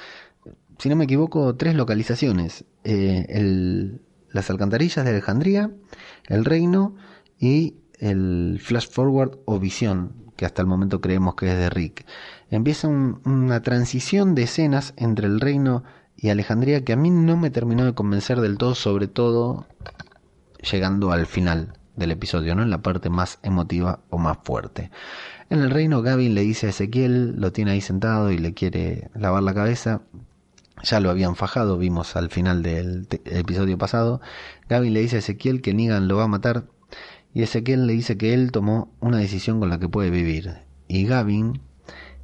si 0.78 0.88
no 0.88 0.96
me 0.96 1.04
equivoco, 1.04 1.56
tres 1.58 1.76
localizaciones. 1.76 2.64
Eh, 2.86 3.26
el, 3.28 4.02
las 4.32 4.50
alcantarillas 4.50 5.04
de 5.06 5.12
Alejandría, 5.12 5.72
el 6.28 6.46
reino 6.46 6.96
y 7.40 7.76
el 8.00 8.60
flash 8.62 8.90
forward 8.90 9.38
o 9.46 9.60
visión, 9.60 10.32
que 10.36 10.46
hasta 10.46 10.62
el 10.62 10.68
momento 10.68 11.02
creemos 11.02 11.36
que 11.36 11.52
es 11.52 11.58
de 11.58 11.70
Rick. 11.70 12.06
Empieza 12.50 12.88
un, 12.88 13.22
una 13.26 13.62
transición 13.62 14.36
de 14.36 14.44
escenas 14.44 14.94
entre 14.98 15.28
el 15.28 15.40
reino 15.40 15.84
y 16.18 16.30
Alejandría 16.30 16.84
que 16.84 16.94
a 16.94 16.98
mí 16.98 17.10
no 17.10 17.38
me 17.38 17.50
terminó 17.50 17.86
de 17.86 17.94
convencer 17.94 18.42
del 18.42 18.58
todo, 18.58 18.76
sobre 18.76 19.08
todo 19.08 19.68
llegando 20.72 21.12
al 21.12 21.26
final 21.26 21.74
del 21.96 22.12
episodio, 22.12 22.56
¿no? 22.56 22.64
En 22.64 22.70
la 22.70 22.82
parte 22.82 23.10
más 23.10 23.40
emotiva 23.44 24.00
o 24.10 24.18
más 24.18 24.38
fuerte. 24.44 24.92
En 25.50 25.60
el 25.60 25.70
reino, 25.70 26.02
Gavin 26.02 26.34
le 26.34 26.42
dice 26.42 26.68
a 26.68 26.70
Ezequiel, 26.70 27.36
lo 27.40 27.52
tiene 27.52 27.72
ahí 27.72 27.82
sentado 27.82 28.32
y 28.32 28.38
le 28.38 28.54
quiere 28.54 29.10
lavar 29.16 29.44
la 29.44 29.54
cabeza. 29.54 30.02
Ya 30.84 31.00
lo 31.00 31.10
habían 31.10 31.36
fajado, 31.36 31.78
vimos 31.78 32.16
al 32.16 32.30
final 32.30 32.64
del 32.64 33.08
episodio 33.26 33.78
pasado. 33.78 34.22
Gavin 34.68 34.94
le 34.94 35.02
dice 35.02 35.18
a 35.18 35.20
Ezequiel 35.20 35.62
que 35.62 35.74
Negan 35.74 36.08
lo 36.08 36.18
va 36.18 36.24
a 36.24 36.28
matar. 36.28 36.66
Y 37.34 37.44
Ezequiel 37.44 37.88
le 37.88 37.94
dice 37.94 38.18
que 38.18 38.34
él 38.34 38.52
tomó 38.52 38.92
una 39.00 39.18
decisión 39.18 39.60
con 39.60 39.70
la 39.70 39.80
que 39.80 39.88
puede 39.88 40.10
vivir. 40.10 40.58
Y 40.88 41.06
Gavin, 41.06 41.62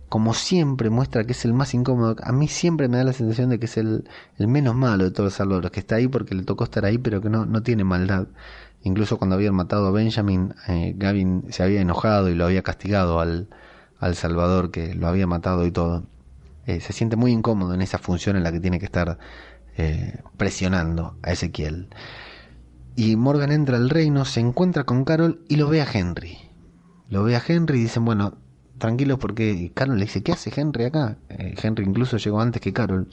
como 0.09 0.33
siempre, 0.33 0.89
muestra 0.89 1.23
que 1.23 1.31
es 1.33 1.45
el 1.45 1.53
más 1.53 1.73
incómodo. 1.73 2.15
A 2.23 2.31
mí 2.31 2.47
siempre 2.47 2.87
me 2.87 2.97
da 2.97 3.03
la 3.03 3.13
sensación 3.13 3.49
de 3.49 3.59
que 3.59 3.67
es 3.67 3.77
el, 3.77 4.09
el 4.37 4.47
menos 4.47 4.75
malo 4.75 5.03
de 5.03 5.11
todos 5.11 5.25
los 5.25 5.33
salvadores, 5.35 5.71
que 5.71 5.79
está 5.79 5.95
ahí 5.95 6.07
porque 6.07 6.35
le 6.35 6.43
tocó 6.43 6.63
estar 6.63 6.83
ahí, 6.85 6.97
pero 6.97 7.21
que 7.21 7.29
no, 7.29 7.45
no 7.45 7.63
tiene 7.63 7.83
maldad. 7.83 8.27
Incluso 8.83 9.17
cuando 9.17 9.35
habían 9.35 9.55
matado 9.55 9.87
a 9.87 9.91
Benjamin, 9.91 10.53
eh, 10.67 10.93
Gavin 10.97 11.45
se 11.51 11.63
había 11.63 11.81
enojado 11.81 12.29
y 12.29 12.35
lo 12.35 12.45
había 12.45 12.63
castigado 12.63 13.19
al, 13.19 13.49
al 13.99 14.15
Salvador 14.15 14.71
que 14.71 14.93
lo 14.95 15.07
había 15.07 15.27
matado 15.27 15.65
y 15.65 15.71
todo. 15.71 16.03
Eh, 16.67 16.81
se 16.81 16.91
siente 16.91 17.15
muy 17.15 17.31
incómodo 17.31 17.73
en 17.73 17.81
esa 17.81 17.97
función 17.97 18.35
en 18.35 18.43
la 18.43 18.51
que 18.51 18.59
tiene 18.59 18.77
que 18.77 18.85
estar 18.85 19.17
eh, 19.77 20.19
presionando 20.35 21.17
a 21.23 21.31
Ezequiel. 21.31 21.87
Y 22.95 23.15
Morgan 23.15 23.53
entra 23.53 23.77
al 23.77 23.89
reino, 23.89 24.25
se 24.25 24.41
encuentra 24.41 24.83
con 24.83 25.05
Carol 25.05 25.41
y 25.47 25.55
lo 25.55 25.69
ve 25.69 25.81
a 25.81 25.87
Henry. 25.91 26.37
Lo 27.09 27.23
ve 27.23 27.37
a 27.37 27.43
Henry 27.47 27.79
y 27.79 27.83
dicen, 27.83 28.03
bueno, 28.03 28.37
tranquilos 28.79 29.17
porque 29.17 29.71
Carol 29.73 29.97
le 29.97 30.05
dice, 30.05 30.23
¿qué 30.23 30.33
hace 30.33 30.51
Henry 30.53 30.83
acá? 30.83 31.17
Eh, 31.29 31.55
Henry 31.61 31.85
incluso 31.85 32.17
llegó 32.17 32.41
antes 32.41 32.61
que 32.61 32.73
Carol. 32.73 33.07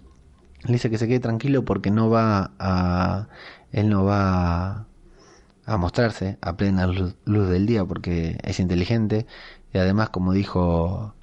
Le 0.64 0.72
dice 0.72 0.90
que 0.90 0.98
se 0.98 1.06
quede 1.06 1.20
tranquilo 1.20 1.64
porque 1.64 1.90
no 1.92 2.10
va 2.10 2.52
a... 2.58 3.28
Él 3.70 3.88
no 3.88 4.04
va 4.04 4.86
a 5.66 5.76
mostrarse 5.76 6.38
a 6.40 6.56
plena 6.56 6.86
luz 6.86 7.16
del 7.24 7.66
día 7.66 7.84
porque 7.84 8.38
es 8.42 8.60
inteligente 8.60 9.26
y 9.72 9.78
además 9.78 10.10
como 10.10 10.32
dijo 10.32 11.14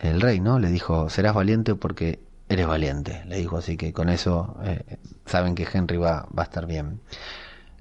el 0.00 0.20
rey, 0.20 0.40
¿no? 0.40 0.58
Le 0.58 0.70
dijo, 0.70 1.10
serás 1.10 1.34
valiente 1.34 1.74
porque 1.74 2.20
eres 2.48 2.66
valiente. 2.66 3.22
Le 3.26 3.38
dijo 3.38 3.56
así 3.58 3.76
que 3.76 3.92
con 3.92 4.08
eso 4.08 4.56
eh, 4.64 4.98
saben 5.26 5.54
que 5.54 5.66
Henry 5.72 5.96
va, 5.96 6.28
va 6.36 6.42
a 6.42 6.44
estar 6.44 6.66
bien. 6.66 7.00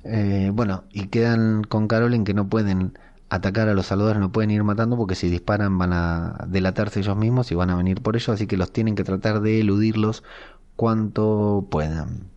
Eh, 0.04 0.52
bueno, 0.54 0.86
y 0.92 1.08
quedan 1.08 1.64
con 1.64 1.88
Carol 1.88 2.14
en 2.14 2.24
que 2.24 2.34
no 2.34 2.48
pueden 2.48 2.98
atacar 3.30 3.70
a 3.70 3.74
los 3.74 3.88
salvadores, 3.88 4.20
no 4.20 4.32
pueden 4.32 4.52
ir 4.52 4.64
matando 4.64 4.98
porque 4.98 5.16
si 5.16 5.30
disparan 5.30 5.78
van 5.78 5.94
a 5.94 6.46
delatarse 6.48 7.00
ellos 7.00 7.16
mismos 7.18 7.52
y 7.52 7.56
van 7.56 7.70
a 7.70 7.76
venir 7.76 8.02
por 8.02 8.16
ellos, 8.16 8.30
así 8.30 8.48
que 8.48 8.58
los 8.58 8.72
tienen 8.72 8.96
que 8.96 9.04
tratar 9.04 9.42
de 9.42 9.60
eludirlos 9.60 10.24
cuanto 10.76 11.68
puedan. 11.70 12.29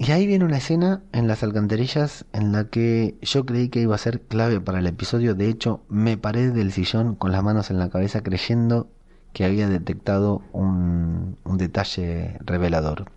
Y 0.00 0.12
ahí 0.12 0.28
viene 0.28 0.44
una 0.44 0.58
escena 0.58 1.02
en 1.12 1.26
las 1.26 1.42
alcantarillas 1.42 2.24
en 2.32 2.52
la 2.52 2.68
que 2.68 3.18
yo 3.20 3.44
creí 3.44 3.68
que 3.68 3.80
iba 3.80 3.96
a 3.96 3.98
ser 3.98 4.20
clave 4.20 4.60
para 4.60 4.78
el 4.78 4.86
episodio. 4.86 5.34
De 5.34 5.48
hecho, 5.48 5.82
me 5.88 6.16
paré 6.16 6.52
del 6.52 6.70
sillón 6.70 7.16
con 7.16 7.32
las 7.32 7.42
manos 7.42 7.70
en 7.70 7.80
la 7.80 7.90
cabeza 7.90 8.22
creyendo 8.22 8.88
que 9.32 9.44
había 9.44 9.68
detectado 9.68 10.42
un, 10.52 11.36
detalle 11.56 12.38
revelador. 12.44 13.10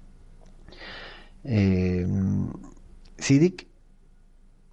Eh, 1.43 2.07
Siddiq 3.19 3.67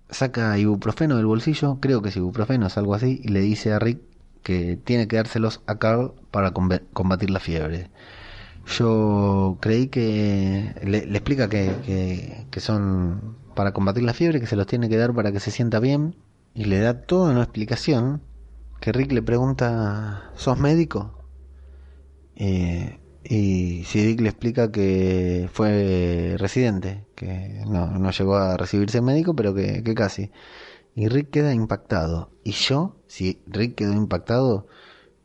saca 0.08 0.56
ibuprofeno 0.58 1.16
del 1.16 1.26
bolsillo, 1.26 1.78
creo 1.78 2.00
que 2.00 2.08
es 2.08 2.16
ibuprofeno, 2.16 2.68
es 2.68 2.78
algo 2.78 2.94
así, 2.94 3.20
y 3.22 3.28
le 3.28 3.40
dice 3.40 3.74
a 3.74 3.78
Rick 3.78 4.00
que 4.42 4.78
tiene 4.82 5.08
que 5.08 5.16
dárselos 5.16 5.60
a 5.66 5.78
Carl 5.78 6.14
para 6.30 6.52
combatir 6.52 7.28
la 7.28 7.40
fiebre. 7.40 7.90
Yo 8.76 9.56
creí 9.60 9.88
que 9.88 10.74
le, 10.82 10.98
explica 10.98 11.48
que, 11.48 12.46
que, 12.50 12.60
son 12.60 13.36
para 13.54 13.72
combatir 13.72 14.02
la 14.02 14.12
fiebre, 14.12 14.40
que 14.40 14.46
se 14.46 14.56
los 14.56 14.66
tiene 14.66 14.88
que 14.88 14.98
dar 14.98 15.14
para 15.14 15.32
que 15.32 15.40
se 15.40 15.50
sienta 15.50 15.80
bien, 15.80 16.16
y 16.54 16.64
le 16.64 16.78
da 16.80 17.02
toda 17.02 17.32
una 17.32 17.42
explicación 17.42 18.22
que 18.80 18.92
Rick 18.92 19.12
le 19.12 19.22
pregunta, 19.22 20.30
¿sos 20.36 20.58
médico? 20.58 21.24
Eh, 22.36 23.00
y 23.24 23.84
Siddiq 23.84 24.20
le 24.20 24.28
explica 24.28 24.70
que 24.70 25.48
fue 25.52 26.36
residente, 26.38 27.06
que 27.14 27.62
no, 27.66 27.98
no 27.98 28.10
llegó 28.10 28.36
a 28.36 28.56
recibirse 28.56 29.00
médico, 29.00 29.34
pero 29.34 29.54
que, 29.54 29.82
que 29.82 29.94
casi. 29.94 30.30
Y 30.94 31.08
Rick 31.08 31.30
queda 31.30 31.54
impactado. 31.54 32.30
Y 32.44 32.52
yo, 32.52 32.96
si 33.06 33.40
Rick 33.46 33.76
quedó 33.76 33.92
impactado, 33.94 34.66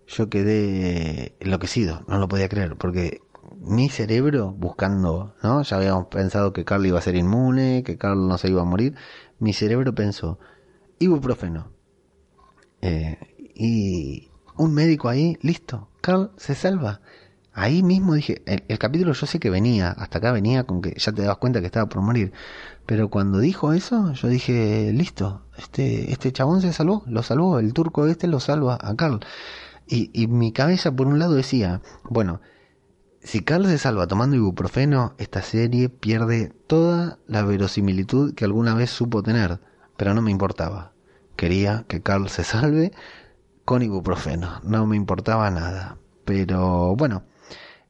yo 0.08 0.30
quedé 0.30 1.36
enloquecido, 1.40 2.04
no 2.08 2.20
lo 2.20 2.28
podía 2.28 2.50
creer, 2.50 2.76
porque 2.78 3.22
mi 3.64 3.90
cerebro 3.90 4.52
buscando, 4.52 5.36
¿no? 5.42 5.64
Ya 5.64 5.78
habíamos 5.78 6.08
pensado 6.08 6.54
que 6.54 6.66
Carl 6.66 6.86
iba 6.86 7.00
a 7.00 7.02
ser 7.02 7.16
inmune, 7.16 7.84
que 7.84 7.98
Carl 7.98 8.28
no 8.28 8.38
se 8.38 8.50
iba 8.50 8.62
a 8.62 8.66
morir. 8.66 8.96
Mi 9.40 9.54
cerebro 9.54 9.96
pensó, 9.96 10.40
ibuprofeno. 11.00 11.72
Eh, 12.82 13.18
y 13.56 14.30
un 14.58 14.74
médico 14.74 15.10
ahí, 15.10 15.38
listo, 15.42 15.90
Carl 16.02 16.32
se 16.38 16.56
salva. 16.56 17.02
Ahí 17.54 17.84
mismo 17.84 18.16
dije, 18.16 18.42
el, 18.46 18.80
capítulo 18.80 19.14
yo 19.14 19.28
sé 19.28 19.40
que 19.40 19.52
venía, 19.52 19.92
hasta 19.92 20.18
acá 20.18 20.32
venía 20.32 20.64
con 20.64 20.82
que 20.82 20.96
ya 20.98 21.12
te 21.12 21.22
dabas 21.22 21.38
cuenta 21.38 21.60
que 21.60 21.68
estaba 21.68 21.88
por 21.88 22.02
morir. 22.02 22.34
Pero 22.86 23.10
cuando 23.10 23.40
dijo 23.40 23.74
eso, 23.74 24.12
yo 24.14 24.28
dije, 24.28 24.92
listo, 24.92 25.46
este, 25.58 26.12
este 26.12 26.32
chabón 26.34 26.62
se 26.62 26.74
salvó, 26.74 27.04
lo 27.06 27.22
salvó, 27.24 27.60
el 27.60 27.74
turco 27.74 28.08
este 28.08 28.28
lo 28.28 28.40
salva 28.40 28.78
a 28.82 28.96
Carl. 28.96 29.20
Y, 29.88 30.10
y 30.14 30.28
mi 30.28 30.52
cabeza 30.52 30.92
por 30.92 31.08
un 31.08 31.20
lado 31.20 31.36
decía, 31.36 31.82
bueno, 32.04 32.42
si 33.24 33.42
Carl 33.42 33.66
se 33.66 33.78
salva 33.78 34.08
tomando 34.08 34.36
ibuprofeno, 34.36 35.16
esta 35.18 35.42
serie 35.42 35.88
pierde 35.88 36.52
toda 36.68 37.20
la 37.26 37.44
verosimilitud 37.44 38.36
que 38.36 38.46
alguna 38.46 38.76
vez 38.76 38.90
supo 38.90 39.24
tener, 39.24 39.62
pero 39.96 40.14
no 40.14 40.22
me 40.22 40.32
importaba. 40.32 40.92
Quería 41.38 41.86
que 41.88 42.02
Carl 42.02 42.28
se 42.30 42.44
salve 42.44 42.92
con 43.66 43.82
ibuprofeno, 43.82 44.60
no 44.64 44.86
me 44.86 44.98
importaba 44.98 45.50
nada. 45.50 45.98
Pero 46.26 46.96
bueno, 46.98 47.24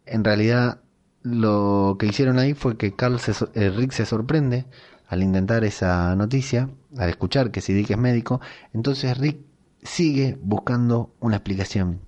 en 0.06 0.24
realidad 0.24 0.82
lo 1.24 1.98
que 2.00 2.06
hicieron 2.06 2.38
ahí 2.38 2.54
fue 2.54 2.78
que 2.78 2.96
Carl 2.96 3.20
se, 3.20 3.34
eh, 3.56 3.70
Rick 3.70 3.92
se 3.92 4.06
sorprende 4.06 4.66
al 5.08 5.24
intentar 5.24 5.64
esa 5.64 6.16
noticia, 6.16 6.70
al 6.98 7.10
escuchar 7.10 7.52
que 7.52 7.62
Siddiq 7.62 7.92
es 7.92 7.98
médico, 7.98 8.40
entonces 8.72 9.18
Rick 9.18 9.40
sigue 9.82 10.38
buscando 10.42 11.14
una 11.20 11.38
explicación 11.38 12.02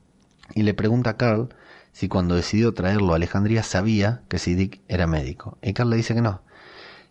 y 0.54 0.64
le 0.64 0.74
pregunta 0.74 1.12
a 1.12 1.18
Carl 1.18 1.50
si 1.96 2.10
cuando 2.10 2.36
decidió 2.36 2.74
traerlo 2.74 3.14
a 3.14 3.16
Alejandría 3.16 3.64
sabía 3.64 4.22
que 4.28 4.38
Siddiq 4.38 4.82
era 4.90 5.08
médico. 5.08 5.58
Y 5.62 5.72
Carl 5.72 5.90
le 5.90 5.96
dice 5.96 6.14
que 6.14 6.22
no, 6.22 6.42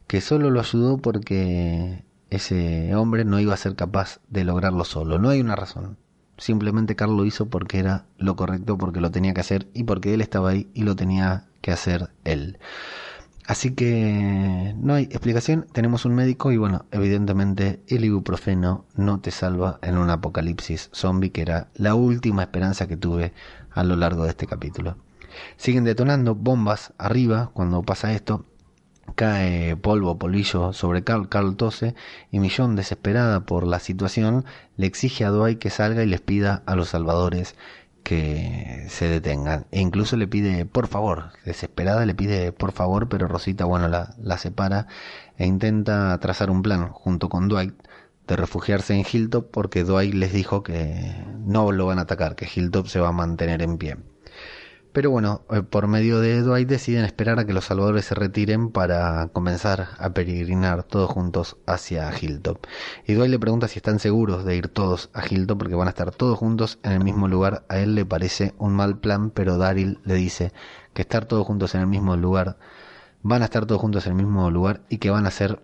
que 0.06 0.20
solo 0.20 0.50
lo 0.50 0.60
ayudó 0.60 0.98
porque 0.98 2.04
ese 2.28 2.94
hombre 2.94 3.24
no 3.24 3.40
iba 3.40 3.54
a 3.54 3.56
ser 3.56 3.76
capaz 3.76 4.20
de 4.28 4.44
lograrlo 4.44 4.84
solo. 4.84 5.18
No 5.18 5.30
hay 5.30 5.40
una 5.40 5.56
razón. 5.56 5.96
Simplemente 6.36 6.96
Carl 6.96 7.16
lo 7.16 7.24
hizo 7.24 7.48
porque 7.48 7.78
era 7.78 8.04
lo 8.18 8.36
correcto, 8.36 8.76
porque 8.76 9.00
lo 9.00 9.10
tenía 9.10 9.32
que 9.32 9.40
hacer 9.40 9.68
y 9.72 9.84
porque 9.84 10.12
él 10.12 10.20
estaba 10.20 10.50
ahí 10.50 10.68
y 10.74 10.82
lo 10.82 10.94
tenía 10.94 11.46
que 11.62 11.72
hacer 11.72 12.10
él. 12.24 12.58
Así 13.46 13.74
que 13.74 14.74
no 14.78 14.94
hay 14.94 15.04
explicación, 15.04 15.66
tenemos 15.72 16.06
un 16.06 16.14
médico 16.14 16.50
y 16.50 16.56
bueno, 16.56 16.86
evidentemente 16.90 17.82
el 17.88 18.04
ibuprofeno 18.04 18.86
no 18.96 19.20
te 19.20 19.30
salva 19.30 19.78
en 19.82 19.98
un 19.98 20.08
apocalipsis 20.08 20.88
zombie 20.94 21.30
que 21.30 21.42
era 21.42 21.68
la 21.74 21.94
última 21.94 22.42
esperanza 22.42 22.88
que 22.88 22.96
tuve 22.96 23.34
a 23.74 23.84
lo 23.84 23.96
largo 23.96 24.24
de 24.24 24.30
este 24.30 24.46
capítulo. 24.46 24.96
Siguen 25.56 25.84
detonando 25.84 26.34
bombas 26.34 26.92
arriba 26.98 27.50
cuando 27.52 27.82
pasa 27.82 28.12
esto. 28.12 28.46
Cae 29.16 29.76
polvo, 29.76 30.18
polvillo 30.18 30.72
sobre 30.72 31.04
Carl, 31.04 31.28
Carl 31.28 31.56
tose 31.56 31.94
y 32.30 32.38
Millón, 32.38 32.74
desesperada 32.74 33.40
por 33.40 33.66
la 33.66 33.78
situación, 33.78 34.46
le 34.76 34.86
exige 34.86 35.24
a 35.24 35.30
Dwight 35.30 35.58
que 35.58 35.70
salga 35.70 36.02
y 36.02 36.06
les 36.06 36.22
pida 36.22 36.62
a 36.64 36.74
los 36.74 36.88
salvadores 36.88 37.54
que 38.02 38.86
se 38.88 39.08
detengan. 39.08 39.66
E 39.72 39.80
incluso 39.80 40.16
le 40.16 40.26
pide, 40.26 40.64
por 40.66 40.88
favor, 40.88 41.32
desesperada 41.44 42.06
le 42.06 42.14
pide, 42.14 42.52
por 42.52 42.72
favor, 42.72 43.08
pero 43.08 43.28
Rosita, 43.28 43.64
bueno, 43.64 43.88
la, 43.88 44.14
la 44.22 44.38
separa 44.38 44.86
e 45.36 45.46
intenta 45.46 46.16
trazar 46.18 46.50
un 46.50 46.62
plan 46.62 46.88
junto 46.88 47.28
con 47.28 47.48
Dwight 47.48 47.74
de 48.26 48.36
refugiarse 48.36 48.94
en 48.94 49.04
Hilltop 49.10 49.50
porque 49.50 49.84
Dwight 49.84 50.14
les 50.14 50.32
dijo 50.32 50.62
que 50.62 51.14
no 51.44 51.72
lo 51.72 51.86
van 51.86 51.98
a 51.98 52.02
atacar, 52.02 52.36
que 52.36 52.48
Hilltop 52.52 52.86
se 52.86 53.00
va 53.00 53.08
a 53.08 53.12
mantener 53.12 53.62
en 53.62 53.78
pie. 53.78 53.96
Pero 54.94 55.10
bueno, 55.10 55.42
eh, 55.50 55.62
por 55.62 55.88
medio 55.88 56.20
de 56.20 56.40
Dwight 56.42 56.68
deciden 56.68 57.04
esperar 57.04 57.40
a 57.40 57.44
que 57.44 57.52
los 57.52 57.64
salvadores 57.64 58.04
se 58.04 58.14
retiren 58.14 58.70
para 58.70 59.26
comenzar 59.32 59.88
a 59.98 60.10
peregrinar 60.10 60.84
todos 60.84 61.10
juntos 61.10 61.56
hacia 61.66 62.16
Hilltop. 62.16 62.64
Y 63.04 63.14
Dwight 63.14 63.32
le 63.32 63.40
pregunta 63.40 63.66
si 63.66 63.80
están 63.80 63.98
seguros 63.98 64.44
de 64.44 64.54
ir 64.54 64.68
todos 64.68 65.10
a 65.12 65.26
Hilltop 65.26 65.58
porque 65.58 65.74
van 65.74 65.88
a 65.88 65.90
estar 65.90 66.12
todos 66.12 66.38
juntos 66.38 66.78
en 66.84 66.92
el 66.92 67.02
mismo 67.02 67.26
lugar. 67.26 67.64
A 67.68 67.78
él 67.78 67.96
le 67.96 68.06
parece 68.06 68.54
un 68.58 68.72
mal 68.72 68.98
plan, 69.00 69.30
pero 69.30 69.58
Daryl 69.58 69.98
le 70.04 70.14
dice 70.14 70.52
que 70.92 71.02
estar 71.02 71.24
todos 71.24 71.44
juntos 71.44 71.74
en 71.74 71.80
el 71.80 71.88
mismo 71.88 72.16
lugar, 72.16 72.56
van 73.22 73.42
a 73.42 73.46
estar 73.46 73.66
todos 73.66 73.80
juntos 73.80 74.06
en 74.06 74.12
el 74.12 74.18
mismo 74.24 74.48
lugar 74.52 74.82
y 74.88 74.98
que 74.98 75.10
van 75.10 75.26
a 75.26 75.32
ser 75.32 75.60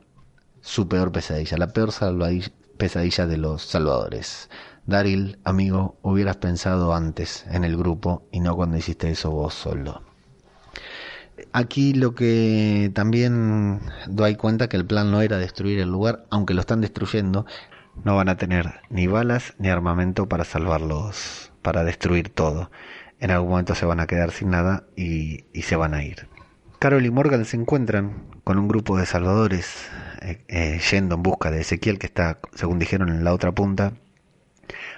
su 0.61 0.89
peor 0.89 1.13
pesadilla, 1.13 1.57
la 1.57 1.69
peor 1.69 1.91
pesadilla 2.77 3.27
de 3.27 3.37
los 3.37 3.63
salvadores. 3.63 4.51
Daryl, 4.87 5.39
amigo, 5.45 5.99
hubieras 6.03 6.37
pensado 6.37 6.95
antes 6.95 7.45
en 7.51 7.65
el 7.65 7.77
grupo 7.77 8.27
y 8.33 8.41
no 8.41 8.57
cuando 8.57 8.77
hiciste 8.77 9.11
eso 9.11 9.31
vos 9.31 9.55
solo. 9.55 10.03
Aquí 11.53 11.95
lo 11.95 12.15
que 12.15 12.91
también 12.95 13.81
doy 14.07 14.37
cuenta 14.37 14.69
que 14.69 14.77
el 14.77 14.87
plan 14.87 15.11
no 15.11 15.23
era 15.23 15.39
destruir 15.39 15.79
el 15.81 15.91
lugar, 15.91 16.27
aunque 16.31 16.55
lo 16.55 16.61
están 16.61 16.81
destruyendo, 16.81 17.47
no 18.05 18.17
van 18.17 18.29
a 18.29 18.37
tener 18.37 18.81
ni 18.89 19.07
balas 19.07 19.55
ni 19.59 19.69
armamento 19.69 20.29
para 20.29 20.45
salvarlos, 20.45 21.53
para 21.63 21.85
destruir 21.85 22.29
todo. 22.29 22.71
En 23.21 23.31
algún 23.31 23.51
momento 23.51 23.75
se 23.75 23.87
van 23.87 24.01
a 24.01 24.07
quedar 24.07 24.31
sin 24.33 24.51
nada 24.51 24.85
y 24.97 25.45
se 25.63 25.77
van 25.77 25.95
a 25.95 26.03
ir. 26.03 26.29
Carol 26.79 27.05
y 27.05 27.11
Morgan 27.11 27.45
se 27.45 27.59
encuentran 27.59 28.25
con 28.43 28.59
un 28.59 28.67
grupo 28.67 28.97
de 28.97 29.05
salvadores 29.05 29.87
eh, 30.21 30.43
eh, 30.49 30.81
yendo 30.91 31.17
en 31.17 31.23
busca 31.23 31.51
de 31.51 31.61
Ezequiel 31.61 31.99
que 31.99 32.07
está, 32.07 32.39
según 32.55 32.79
dijeron, 32.79 33.09
en 33.09 33.25
la 33.25 33.33
otra 33.33 33.53
punta, 33.53 33.95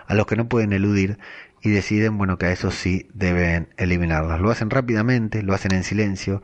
a 0.06 0.14
los 0.14 0.26
que 0.26 0.36
no 0.36 0.48
pueden 0.48 0.72
eludir 0.72 1.18
y 1.62 1.70
deciden, 1.70 2.18
bueno, 2.18 2.38
que 2.38 2.46
a 2.46 2.52
eso 2.52 2.72
sí 2.72 3.08
deben 3.14 3.68
eliminarlos. 3.76 4.40
Lo 4.40 4.50
hacen 4.50 4.68
rápidamente, 4.68 5.42
lo 5.42 5.54
hacen 5.54 5.72
en 5.72 5.84
silencio 5.84 6.42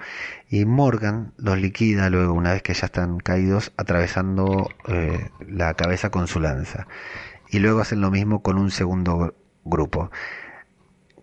y 0.49 0.65
Morgan 0.65 1.33
los 1.37 1.59
liquida 1.59 2.09
luego, 2.09 2.35
una 2.35 2.53
vez 2.53 2.63
que 2.63 2.73
ya 2.73 2.87
están 2.87 3.19
caídos, 3.19 3.73
atravesando 3.77 4.71
eh, 4.87 5.31
la 5.49 5.75
cabeza 5.75 6.11
con 6.11 6.29
su 6.29 6.39
lanza. 6.39 6.87
Y 7.51 7.59
luego 7.59 7.81
hacen 7.81 8.01
lo 8.01 8.11
mismo 8.13 8.43
con 8.43 8.59
un 8.59 8.71
segundo 8.71 9.35
grupo. 9.65 10.11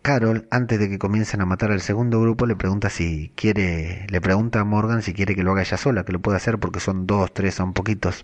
Carol, 0.05 0.47
antes 0.51 0.77
de 0.77 0.87
que 0.87 0.99
comiencen 0.99 1.41
a 1.41 1.47
matar 1.47 1.71
al 1.71 1.81
segundo 1.81 2.21
grupo, 2.21 2.45
le 2.45 2.55
pregunta 2.55 2.91
si 2.91 3.31
quiere, 3.35 4.05
le 4.07 4.21
pregunta 4.21 4.59
a 4.59 4.63
Morgan 4.63 5.01
si 5.01 5.15
quiere 5.15 5.33
que 5.35 5.41
lo 5.41 5.51
haga 5.51 5.63
ella 5.63 5.77
sola, 5.77 6.05
que 6.05 6.11
lo 6.11 6.19
puede 6.19 6.37
hacer 6.37 6.59
porque 6.59 6.79
son 6.79 7.07
dos, 7.07 7.33
tres, 7.33 7.55
son 7.55 7.73
poquitos. 7.73 8.23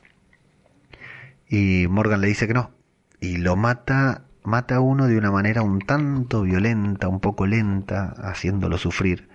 Y 1.49 1.87
Morgan 1.89 2.21
le 2.21 2.27
dice 2.27 2.45
que 2.45 2.53
no. 2.53 2.69
Y 3.19 3.37
lo 3.37 3.55
mata, 3.55 4.25
mata 4.43 4.75
a 4.75 4.79
uno 4.79 5.07
de 5.07 5.17
una 5.17 5.31
manera 5.31 5.63
un 5.63 5.79
tanto 5.79 6.43
violenta, 6.43 7.07
un 7.07 7.19
poco 7.19 7.47
lenta, 7.47 8.13
haciéndolo 8.21 8.77
sufrir. 8.77 9.27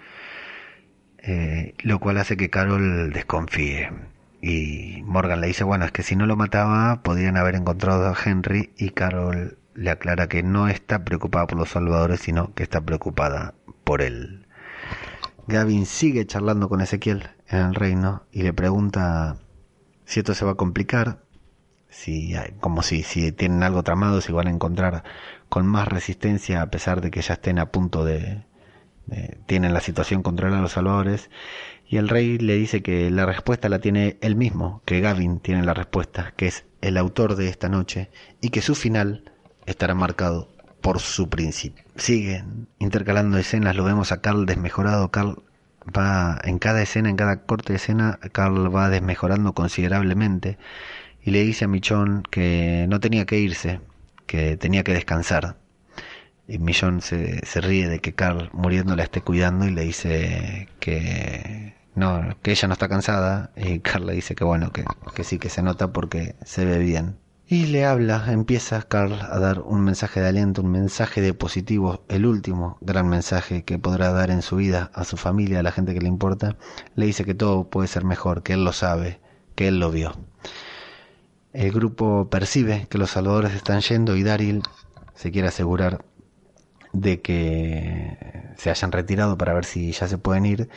Eh, 1.19 1.75
lo 1.81 1.99
cual 1.99 2.19
hace 2.19 2.37
que 2.37 2.49
Carol 2.49 3.13
desconfíe. 3.13 3.91
Y 4.41 5.03
Morgan 5.05 5.41
le 5.41 5.49
dice, 5.49 5.65
bueno, 5.65 5.85
es 5.85 5.91
que 5.91 6.05
si 6.05 6.15
no 6.15 6.27
lo 6.27 6.37
mataba, 6.37 7.03
podrían 7.03 7.37
haber 7.37 7.57
encontrado 7.57 8.07
a 8.07 8.17
Henry 8.25 8.71
y 8.77 8.91
Carol 8.91 9.59
le 9.77 9.91
aclara 9.91 10.29
que 10.29 10.43
no 10.43 10.69
está 10.69 11.05
preocupada 11.05 11.47
por 11.47 11.59
los 11.59 11.71
salvadores, 11.71 12.21
sino 12.21 12.55
que 12.55 12.63
está 12.63 12.81
preocupada 12.81 13.55
por 13.85 14.03
él. 14.03 14.47
Gavin 15.47 15.87
sigue 15.87 16.27
charlando 16.27 16.69
con 16.69 16.81
Ezequiel 16.81 17.31
en 17.49 17.59
el 17.59 17.75
reino 17.75 18.25
y 18.33 18.43
le 18.43 18.53
pregunta 18.53 19.37
si 20.05 20.21
esto 20.21 20.35
se 20.35 20.45
va 20.45 20.53
a 20.53 20.57
complicar, 20.57 21.23
si 21.89 22.35
como 22.61 22.83
si, 22.83 23.03
tienen 23.33 23.63
algo 23.63 23.83
tramado, 23.83 24.21
si 24.21 24.33
van 24.33 24.49
a 24.49 24.51
encontrar 24.51 25.05
con 25.49 25.67
más 25.67 25.87
resistencia 25.87 26.63
a 26.63 26.71
pesar 26.71 27.01
de 27.01 27.11
que 27.11 27.23
ya 27.23 27.35
estén 27.35 27.59
a 27.59 27.71
punto 27.71 28.05
de, 28.05 28.45
tienen 29.47 29.73
la 29.73 29.81
situación 29.81 30.23
contra 30.23 30.51
los 30.51 30.73
salvadores 30.73 31.31
y 31.89 31.99
el 31.99 32.09
rey 32.09 32.39
le 32.39 32.57
dice 32.57 32.83
que 32.83 33.11
la 33.11 33.27
respuesta 33.27 33.69
la 33.69 33.79
tiene 33.79 34.19
él 34.21 34.35
mismo, 34.35 34.83
que 34.85 35.01
Gavin 35.01 35.39
tiene 35.39 35.65
la 35.65 35.75
respuesta, 35.75 36.35
que 36.37 36.49
es 36.49 36.65
el 36.81 36.97
autor 36.97 37.37
de 37.37 37.49
esta 37.49 37.69
noche 37.69 38.11
y 38.41 38.51
que 38.51 38.63
su 38.63 38.75
final 38.75 39.33
estará 39.67 39.95
marcado 39.95 40.49
por 40.81 41.01
su 41.01 41.29
principio. 41.29 41.85
Siguen 41.97 42.69
intercalando 42.79 43.39
escenas, 43.39 43.77
lo 43.77 43.85
vemos 43.85 44.13
a 44.13 44.21
Carl 44.21 44.47
desmejorado, 44.47 45.11
Carl 45.11 45.43
va 45.97 46.39
en 46.45 46.59
cada 46.59 46.83
escena, 46.83 47.11
en 47.11 47.17
cada 47.17 47.43
corte 47.43 47.73
de 47.73 47.77
escena, 47.77 48.19
Carl 48.33 48.75
va 48.75 48.89
desmejorando 48.89 49.53
considerablemente 49.53 50.59
y 51.23 51.31
le 51.33 51.43
dice 51.43 51.65
a 51.65 51.69
Michon 51.69 52.23
que 52.31 52.87
no 52.89 53.01
tenía 53.01 53.27
que 53.27 53.39
irse, 53.39 53.81
que 54.27 54.57
tenía 54.57 54.85
que 54.85 54.93
descansar. 54.93 55.57
Y 56.49 56.59
Michon 56.59 57.01
se, 57.03 57.45
se 57.45 57.61
ríe 57.61 57.89
de 57.89 57.99
que 57.99 58.15
Carl 58.15 58.51
muriendo 58.53 58.95
la 58.95 59.03
esté 59.03 59.21
cuidando 59.21 59.67
y 59.67 59.73
le 59.73 59.83
dice 59.83 60.69
que 60.79 61.75
no, 61.97 62.37
que 62.43 62.53
ella 62.53 62.69
no 62.69 62.75
está 62.75 62.89
cansada 62.89 63.51
y 63.57 63.81
Carl 63.81 64.07
le 64.07 64.13
dice 64.13 64.37
que 64.37 64.45
bueno, 64.45 64.71
que, 64.71 64.85
que 65.15 65.25
sí 65.25 65.39
que 65.39 65.49
se 65.49 65.63
nota 65.63 65.93
porque 65.93 66.37
se 66.45 66.65
ve 66.65 66.79
bien. 66.79 67.17
Y 67.49 67.67
le 67.67 67.85
habla, 67.85 68.25
empieza 68.33 68.83
Carl 68.83 69.13
a 69.13 69.39
dar 69.39 69.61
un 69.61 69.81
mensaje 69.81 70.21
de 70.21 70.27
aliento, 70.27 70.63
un 70.63 70.71
mensaje 70.73 71.21
de 71.21 71.33
positivo, 71.33 72.05
el 72.09 72.27
último 72.27 72.77
gran 72.81 73.09
mensaje 73.09 73.63
que 73.65 73.79
podrá 73.79 74.11
dar 74.11 74.33
en 74.33 74.43
su 74.43 74.57
vida 74.57 74.91
a 74.95 75.05
su 75.05 75.17
familia, 75.17 75.61
a 75.61 75.63
la 75.63 75.71
gente 75.71 75.95
que 75.95 76.01
le 76.01 76.09
importa. 76.09 76.57
Le 76.97 77.07
dice 77.07 77.25
que 77.25 77.35
todo 77.35 77.71
puede 77.71 77.87
ser 77.87 78.05
mejor, 78.05 78.43
que 78.43 78.55
él 78.55 78.65
lo 78.65 78.73
sabe, 78.73 79.21
que 79.55 79.69
él 79.69 79.79
lo 79.79 79.93
vio. 79.93 80.17
El 81.53 81.71
grupo 81.71 82.29
percibe 82.31 82.89
que 82.91 82.99
los 82.99 83.11
salvadores 83.13 83.55
están 83.55 83.81
yendo 83.81 84.17
y 84.17 84.25
Daryl 84.25 84.63
se 85.15 85.31
quiere 85.31 85.47
asegurar 85.47 86.05
de 86.93 87.23
que 87.23 88.53
se 88.57 88.71
hayan 88.71 88.91
retirado 88.91 89.39
para 89.39 89.55
ver 89.55 89.67
si 89.67 89.93
ya 89.93 90.09
se 90.09 90.19
pueden 90.19 90.47
ir 90.47 90.69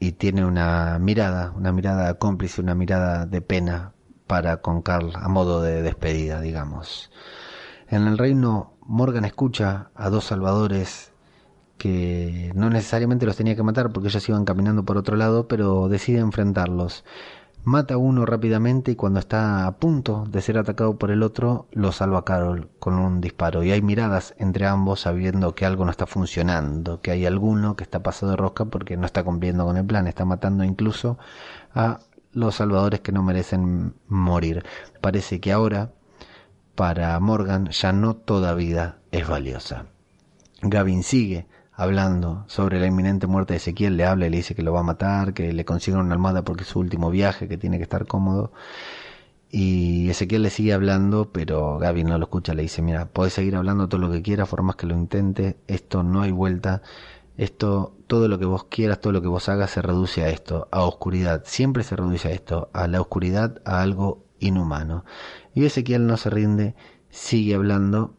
y 0.00 0.12
tiene 0.12 0.44
una 0.44 0.98
mirada, 0.98 1.52
una 1.52 1.70
mirada 1.70 2.14
cómplice, 2.14 2.60
una 2.60 2.74
mirada 2.74 3.26
de 3.26 3.40
pena 3.42 3.93
para 4.26 4.58
con 4.58 4.82
Carl 4.82 5.12
a 5.14 5.28
modo 5.28 5.62
de 5.62 5.82
despedida, 5.82 6.40
digamos. 6.40 7.10
En 7.88 8.06
el 8.06 8.18
reino, 8.18 8.72
Morgan 8.86 9.24
escucha 9.24 9.90
a 9.94 10.10
dos 10.10 10.24
salvadores 10.24 11.12
que 11.78 12.52
no 12.54 12.70
necesariamente 12.70 13.26
los 13.26 13.36
tenía 13.36 13.56
que 13.56 13.62
matar 13.62 13.92
porque 13.92 14.08
ellos 14.08 14.28
iban 14.28 14.44
caminando 14.44 14.84
por 14.84 14.96
otro 14.96 15.16
lado, 15.16 15.48
pero 15.48 15.88
decide 15.88 16.18
enfrentarlos. 16.18 17.04
Mata 17.64 17.94
a 17.94 17.96
uno 17.96 18.26
rápidamente 18.26 18.92
y 18.92 18.94
cuando 18.94 19.20
está 19.20 19.66
a 19.66 19.76
punto 19.78 20.26
de 20.28 20.42
ser 20.42 20.58
atacado 20.58 20.98
por 20.98 21.10
el 21.10 21.22
otro, 21.22 21.66
lo 21.72 21.92
salva 21.92 22.24
Carol 22.24 22.68
con 22.78 22.98
un 22.98 23.22
disparo. 23.22 23.62
Y 23.62 23.70
hay 23.72 23.80
miradas 23.80 24.34
entre 24.38 24.66
ambos 24.66 25.00
sabiendo 25.00 25.54
que 25.54 25.64
algo 25.64 25.86
no 25.86 25.90
está 25.90 26.06
funcionando, 26.06 27.00
que 27.00 27.10
hay 27.10 27.24
alguno 27.24 27.74
que 27.74 27.84
está 27.84 28.02
pasado 28.02 28.32
de 28.32 28.36
rosca 28.36 28.66
porque 28.66 28.98
no 28.98 29.06
está 29.06 29.24
cumpliendo 29.24 29.64
con 29.64 29.78
el 29.78 29.86
plan, 29.86 30.06
está 30.06 30.26
matando 30.26 30.62
incluso 30.62 31.16
a 31.74 32.00
los 32.34 32.56
salvadores 32.56 33.00
que 33.00 33.12
no 33.12 33.22
merecen 33.22 33.94
morir. 34.08 34.64
Parece 35.00 35.40
que 35.40 35.52
ahora, 35.52 35.92
para 36.74 37.18
Morgan, 37.20 37.70
ya 37.70 37.92
no 37.92 38.14
toda 38.16 38.54
vida 38.54 38.98
es 39.12 39.26
valiosa. 39.26 39.86
Gavin 40.62 41.02
sigue 41.02 41.46
hablando 41.72 42.44
sobre 42.46 42.78
la 42.80 42.86
inminente 42.86 43.26
muerte 43.26 43.54
de 43.54 43.58
Ezequiel, 43.58 43.96
le 43.96 44.04
habla 44.04 44.26
y 44.26 44.30
le 44.30 44.36
dice 44.38 44.54
que 44.54 44.62
lo 44.62 44.72
va 44.72 44.80
a 44.80 44.84
matar, 44.84 45.34
que 45.34 45.52
le 45.52 45.64
consiga 45.64 45.98
una 45.98 46.14
almohada 46.14 46.44
porque 46.44 46.62
es 46.62 46.68
su 46.68 46.78
último 46.78 47.10
viaje, 47.10 47.48
que 47.48 47.58
tiene 47.58 47.78
que 47.78 47.82
estar 47.84 48.06
cómodo. 48.06 48.52
Y 49.50 50.10
Ezequiel 50.10 50.42
le 50.42 50.50
sigue 50.50 50.72
hablando, 50.72 51.30
pero 51.32 51.78
Gavin 51.78 52.08
no 52.08 52.18
lo 52.18 52.24
escucha, 52.24 52.54
le 52.54 52.62
dice, 52.62 52.82
mira, 52.82 53.06
puedes 53.06 53.34
seguir 53.34 53.54
hablando 53.56 53.88
todo 53.88 54.00
lo 54.00 54.10
que 54.10 54.22
quieras, 54.22 54.48
por 54.48 54.62
más 54.62 54.76
que 54.76 54.86
lo 54.86 54.94
intente, 54.94 55.58
esto 55.68 56.02
no 56.02 56.22
hay 56.22 56.32
vuelta, 56.32 56.82
esto, 57.36 57.93
todo 58.14 58.28
lo 58.28 58.38
que 58.38 58.44
vos 58.44 58.66
quieras, 58.66 59.00
todo 59.00 59.12
lo 59.12 59.22
que 59.22 59.26
vos 59.26 59.48
hagas 59.48 59.72
se 59.72 59.82
reduce 59.82 60.22
a 60.22 60.28
esto, 60.28 60.68
a 60.70 60.84
oscuridad. 60.84 61.42
Siempre 61.46 61.82
se 61.82 61.96
reduce 61.96 62.28
a 62.28 62.30
esto, 62.30 62.70
a 62.72 62.86
la 62.86 63.00
oscuridad, 63.00 63.60
a 63.64 63.82
algo 63.82 64.24
inhumano. 64.38 65.04
Y 65.52 65.64
Ezequiel 65.64 66.06
no 66.06 66.16
se 66.16 66.30
rinde, 66.30 66.76
sigue 67.10 67.56
hablando. 67.56 68.14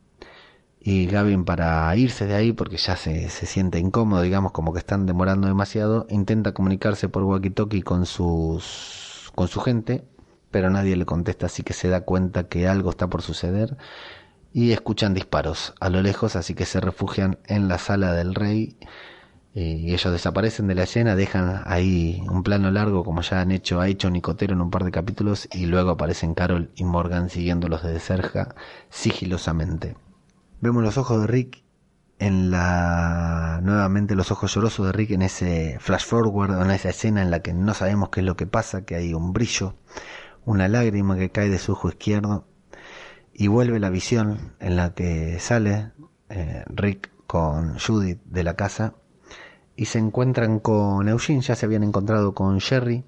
Y 0.82 1.06
Gavin 1.08 1.46
para 1.46 1.96
irse 1.96 2.26
de 2.26 2.36
ahí, 2.36 2.52
porque 2.52 2.76
ya 2.76 2.98
se, 2.98 3.30
se 3.30 3.46
siente 3.46 3.80
incómodo, 3.80 4.22
digamos, 4.22 4.52
como 4.52 4.74
que 4.74 4.80
están 4.80 5.06
demorando 5.06 5.48
demasiado, 5.48 6.08
intenta 6.10 6.54
comunicarse 6.54 7.08
por 7.08 7.24
walkie-talkie 7.24 7.84
con, 7.84 8.06
sus, 8.06 9.32
con 9.34 9.48
su 9.48 9.62
gente, 9.62 10.04
pero 10.52 10.70
nadie 10.70 10.98
le 10.98 11.06
contesta, 11.06 11.46
así 11.46 11.64
que 11.64 11.72
se 11.72 11.88
da 11.88 12.02
cuenta 12.02 12.50
que 12.50 12.68
algo 12.68 12.90
está 12.90 13.08
por 13.08 13.22
suceder 13.22 13.78
y 14.52 14.74
escuchan 14.74 15.14
disparos 15.14 15.74
a 15.80 15.90
lo 15.90 16.02
lejos, 16.02 16.36
así 16.36 16.54
que 16.54 16.66
se 16.66 16.82
refugian 16.82 17.40
en 17.46 17.70
la 17.70 17.78
sala 17.78 18.12
del 18.12 18.36
rey 18.36 18.78
y 19.58 19.94
ellos 19.94 20.12
desaparecen 20.12 20.68
de 20.68 20.76
la 20.76 20.84
escena, 20.84 21.16
dejan 21.16 21.62
ahí 21.64 22.22
un 22.30 22.44
plano 22.44 22.72
largo 22.72 23.06
como 23.06 23.22
ya 23.22 23.40
han 23.40 23.52
hecho, 23.52 23.80
ha 23.80 23.88
hecho 23.88 24.10
Nicotero 24.10 24.54
en 24.54 24.60
un 24.60 24.70
par 24.70 24.84
de 24.84 24.92
capítulos 24.92 25.48
y 25.54 25.66
luego 25.66 25.92
aparecen 25.92 26.34
Carol 26.34 26.72
y 26.76 26.84
Morgan 26.84 27.30
siguiéndolos 27.30 27.82
desde 27.82 28.02
cerca 28.02 28.54
sigilosamente. 28.90 29.96
Vemos 30.60 30.84
los 30.84 30.98
ojos 30.98 31.22
de 31.22 31.28
Rick 31.28 31.64
en 32.20 32.52
la 32.52 33.62
nuevamente 33.64 34.16
los 34.16 34.30
ojos 34.30 34.54
llorosos 34.54 34.88
de 34.88 34.92
Rick 34.92 35.12
en 35.12 35.22
ese 35.22 35.78
flash 35.80 36.06
forward 36.06 36.62
en 36.62 36.72
esa 36.72 36.90
escena 36.90 37.22
en 37.22 37.32
la 37.32 37.40
que 37.40 37.54
no 37.54 37.74
sabemos 37.74 38.10
qué 38.10 38.20
es 38.20 38.26
lo 38.26 38.36
que 38.36 38.48
pasa, 38.48 38.84
que 38.84 38.96
hay 38.96 39.14
un 39.14 39.32
brillo, 39.32 39.76
una 40.44 40.68
lágrima 40.68 41.16
que 41.16 41.32
cae 41.32 41.48
de 41.50 41.60
su 41.60 41.72
ojo 41.72 41.88
izquierdo 41.88 42.46
y 43.34 43.48
vuelve 43.48 43.80
la 43.80 43.90
visión 43.90 44.54
en 44.60 44.76
la 44.76 44.94
que 44.94 45.40
sale 45.40 45.94
eh, 46.28 46.66
Rick 46.68 47.12
con 47.26 47.80
Judith 47.80 48.20
de 48.26 48.44
la 48.44 48.58
casa 48.58 48.96
y 49.76 49.86
se 49.86 50.00
encuentran 50.00 50.60
con 50.60 51.08
Eugene, 51.08 51.42
ya 51.42 51.56
se 51.56 51.66
habían 51.66 51.84
encontrado 51.84 52.34
con 52.34 52.60
Jerry, 52.60 53.04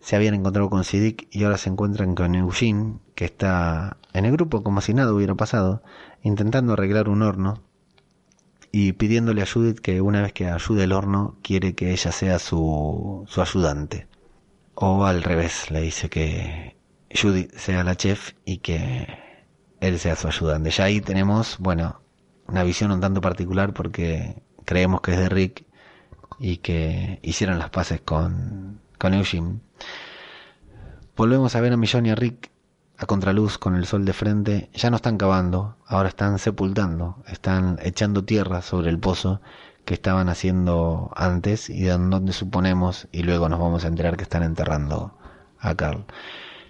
se 0.00 0.16
habían 0.16 0.34
encontrado 0.34 0.70
con 0.70 0.84
Siddiq 0.84 1.28
y 1.30 1.44
ahora 1.44 1.58
se 1.58 1.70
encuentran 1.70 2.14
con 2.14 2.34
Eugene, 2.34 2.98
que 3.14 3.26
está 3.26 3.98
en 4.12 4.24
el 4.24 4.32
grupo 4.32 4.62
como 4.62 4.80
si 4.80 4.94
nada 4.94 5.12
hubiera 5.12 5.34
pasado, 5.34 5.82
intentando 6.22 6.72
arreglar 6.72 7.08
un 7.08 7.22
horno 7.22 7.62
y 8.72 8.92
pidiéndole 8.92 9.42
a 9.42 9.46
Judith 9.46 9.80
que 9.80 10.00
una 10.00 10.22
vez 10.22 10.32
que 10.32 10.48
ayude 10.48 10.84
el 10.84 10.92
horno 10.92 11.36
quiere 11.42 11.74
que 11.74 11.92
ella 11.92 12.12
sea 12.12 12.38
su, 12.38 13.24
su 13.28 13.40
ayudante. 13.40 14.08
O 14.74 15.04
al 15.04 15.22
revés, 15.22 15.70
le 15.70 15.82
dice 15.82 16.08
que 16.08 16.76
Judith 17.14 17.52
sea 17.54 17.84
la 17.84 17.96
chef 17.96 18.32
y 18.44 18.58
que 18.58 19.06
él 19.80 19.98
sea 19.98 20.16
su 20.16 20.28
ayudante. 20.28 20.70
Ya 20.70 20.84
ahí 20.84 21.00
tenemos, 21.00 21.56
bueno, 21.58 22.00
una 22.46 22.62
visión 22.64 22.90
un 22.92 23.00
tanto 23.00 23.20
particular 23.20 23.74
porque 23.74 24.42
creemos 24.64 25.00
que 25.00 25.12
es 25.12 25.18
de 25.18 25.28
Rick 25.28 25.64
y 26.38 26.58
que 26.58 27.18
hicieron 27.22 27.58
las 27.58 27.70
paces 27.70 28.00
con, 28.00 28.80
con 28.98 29.14
Eugene. 29.14 29.60
Volvemos 31.16 31.54
a 31.54 31.60
ver 31.60 31.72
a 31.72 31.76
Millón 31.76 32.06
y 32.06 32.10
a 32.10 32.14
Rick 32.14 32.50
a 32.96 33.06
contraluz 33.06 33.58
con 33.58 33.76
el 33.76 33.86
sol 33.86 34.04
de 34.04 34.12
frente. 34.12 34.70
Ya 34.74 34.90
no 34.90 34.96
están 34.96 35.16
cavando, 35.16 35.76
ahora 35.86 36.10
están 36.10 36.38
sepultando, 36.38 37.22
están 37.26 37.78
echando 37.82 38.24
tierra 38.24 38.62
sobre 38.62 38.90
el 38.90 38.98
pozo 38.98 39.40
que 39.84 39.94
estaban 39.94 40.28
haciendo 40.28 41.10
antes 41.16 41.70
y 41.70 41.84
donde 41.84 42.32
suponemos 42.32 43.08
y 43.12 43.22
luego 43.22 43.48
nos 43.48 43.58
vamos 43.58 43.84
a 43.84 43.88
enterar 43.88 44.16
que 44.16 44.22
están 44.22 44.42
enterrando 44.42 45.18
a 45.58 45.74
Carl. 45.74 46.04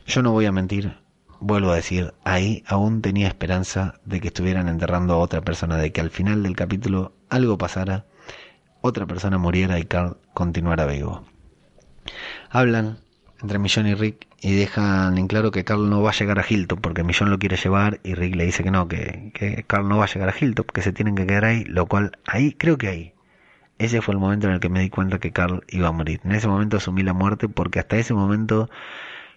Yo 0.06 0.22
no 0.22 0.32
voy 0.32 0.46
a 0.46 0.52
mentir, 0.52 0.96
vuelvo 1.40 1.70
a 1.70 1.76
decir, 1.76 2.14
ahí 2.24 2.64
aún 2.66 3.02
tenía 3.02 3.28
esperanza 3.28 4.00
de 4.04 4.20
que 4.20 4.28
estuvieran 4.28 4.68
enterrando 4.68 5.14
a 5.14 5.18
otra 5.18 5.40
persona, 5.42 5.76
de 5.76 5.92
que 5.92 6.00
al 6.00 6.10
final 6.10 6.42
del 6.42 6.56
capítulo 6.56 7.12
algo 7.30 7.58
pasara, 7.58 8.04
otra 8.80 9.06
persona 9.06 9.38
muriera 9.38 9.78
y 9.78 9.84
Carl 9.84 10.16
continuara 10.34 10.86
vivo. 10.86 11.24
Hablan 12.50 12.98
entre 13.42 13.58
Millón 13.58 13.86
y 13.86 13.94
Rick 13.94 14.26
y 14.40 14.54
dejan 14.54 15.18
en 15.18 15.26
claro 15.26 15.50
que 15.50 15.64
Carl 15.64 15.88
no 15.88 16.02
va 16.02 16.10
a 16.10 16.14
llegar 16.14 16.38
a 16.38 16.44
Hilton 16.48 16.80
porque 16.80 17.04
Millón 17.04 17.30
lo 17.30 17.38
quiere 17.38 17.56
llevar 17.56 18.00
y 18.02 18.14
Rick 18.14 18.36
le 18.36 18.44
dice 18.44 18.62
que 18.62 18.70
no, 18.70 18.88
que, 18.88 19.32
que 19.34 19.64
Carl 19.66 19.88
no 19.88 19.98
va 19.98 20.04
a 20.04 20.08
llegar 20.08 20.28
a 20.28 20.34
Hilton, 20.38 20.66
que 20.72 20.82
se 20.82 20.92
tienen 20.92 21.14
que 21.14 21.26
quedar 21.26 21.44
ahí, 21.44 21.64
lo 21.64 21.86
cual 21.86 22.18
ahí, 22.26 22.52
creo 22.52 22.78
que 22.78 22.88
ahí, 22.88 23.14
ese 23.78 24.02
fue 24.02 24.14
el 24.14 24.20
momento 24.20 24.46
en 24.46 24.54
el 24.54 24.60
que 24.60 24.68
me 24.68 24.80
di 24.80 24.90
cuenta 24.90 25.18
que 25.20 25.32
Carl 25.32 25.64
iba 25.68 25.88
a 25.88 25.92
morir. 25.92 26.20
En 26.24 26.32
ese 26.32 26.48
momento 26.48 26.76
asumí 26.76 27.02
la 27.02 27.14
muerte 27.14 27.48
porque 27.48 27.78
hasta 27.78 27.96
ese 27.96 28.12
momento 28.12 28.68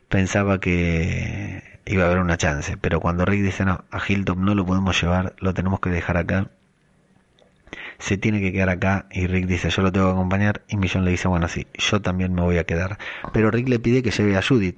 pensaba 0.10 0.60
que 0.60 1.80
iba 1.86 2.04
a 2.04 2.08
haber 2.08 2.20
una 2.20 2.38
chance, 2.38 2.78
pero 2.78 3.00
cuando 3.00 3.26
Rick 3.26 3.42
dice 3.42 3.66
no, 3.66 3.86
a 3.92 4.02
Hilton 4.06 4.44
no 4.44 4.56
lo 4.56 4.66
podemos 4.66 5.02
llevar, 5.02 5.36
lo 5.40 5.54
tenemos 5.54 5.80
que 5.80 5.90
dejar 5.90 6.18
acá, 6.18 6.50
se 8.04 8.18
tiene 8.18 8.42
que 8.42 8.52
quedar 8.52 8.68
acá 8.68 9.08
y 9.12 9.28
Rick 9.28 9.48
dice 9.48 9.70
yo 9.70 9.82
lo 9.82 9.90
tengo 9.94 10.08
que 10.08 10.12
acompañar. 10.12 10.66
Y 10.68 10.76
Millón 10.76 11.06
le 11.06 11.12
dice 11.12 11.30
bueno 11.30 11.48
sí, 11.48 11.68
yo 11.78 12.02
también 12.02 12.34
me 12.34 12.42
voy 12.42 12.58
a 12.58 12.66
quedar, 12.66 12.98
pero 13.32 13.50
Rick 13.50 13.70
le 13.70 13.80
pide 13.80 14.04
que 14.04 14.12
lleve 14.12 14.36
a 14.36 14.42
Judith. 14.42 14.78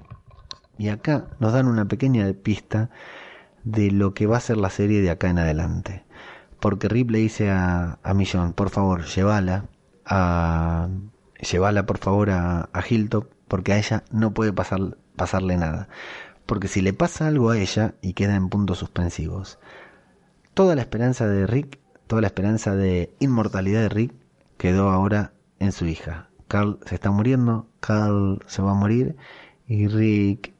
Y 0.78 0.90
acá 0.90 1.26
nos 1.40 1.52
dan 1.52 1.66
una 1.66 1.86
pequeña 1.86 2.32
pista 2.34 2.90
de 3.64 3.90
lo 3.90 4.14
que 4.14 4.28
va 4.28 4.36
a 4.36 4.40
ser 4.40 4.58
la 4.58 4.70
serie 4.70 5.02
de 5.02 5.10
acá 5.10 5.28
en 5.28 5.40
adelante, 5.40 6.04
porque 6.60 6.88
Rick 6.88 7.10
le 7.10 7.18
dice 7.18 7.50
a, 7.50 7.98
a 8.00 8.14
Millón 8.14 8.52
por 8.52 8.70
favor 8.70 9.04
llévala 9.06 9.64
a 10.04 10.88
llévala 11.40 11.84
por 11.84 11.98
favor 11.98 12.30
a, 12.30 12.68
a 12.72 12.84
Hilltop 12.88 13.26
porque 13.48 13.72
a 13.72 13.78
ella 13.78 14.04
no 14.12 14.34
puede 14.34 14.52
pasar, 14.52 14.98
pasarle 15.16 15.56
nada. 15.56 15.88
Porque 16.46 16.68
si 16.68 16.80
le 16.80 16.92
pasa 16.92 17.26
algo 17.26 17.50
a 17.50 17.58
ella 17.58 17.94
y 18.02 18.12
queda 18.12 18.36
en 18.36 18.50
puntos 18.50 18.78
suspensivos, 18.78 19.58
toda 20.54 20.76
la 20.76 20.82
esperanza 20.82 21.26
de 21.26 21.44
Rick, 21.46 21.80
toda 22.06 22.22
la 22.22 22.28
esperanza 22.28 22.74
de 22.74 23.14
inmortalidad 23.20 23.82
de 23.82 23.88
Rick 23.88 24.14
quedó 24.56 24.90
ahora 24.90 25.32
en 25.58 25.72
su 25.72 25.86
hija. 25.86 26.30
Carl 26.48 26.78
se 26.86 26.94
está 26.94 27.10
muriendo, 27.10 27.68
Carl 27.80 28.40
se 28.46 28.62
va 28.62 28.72
a 28.72 28.74
morir 28.74 29.16
y 29.66 29.88
Rick 29.88 30.54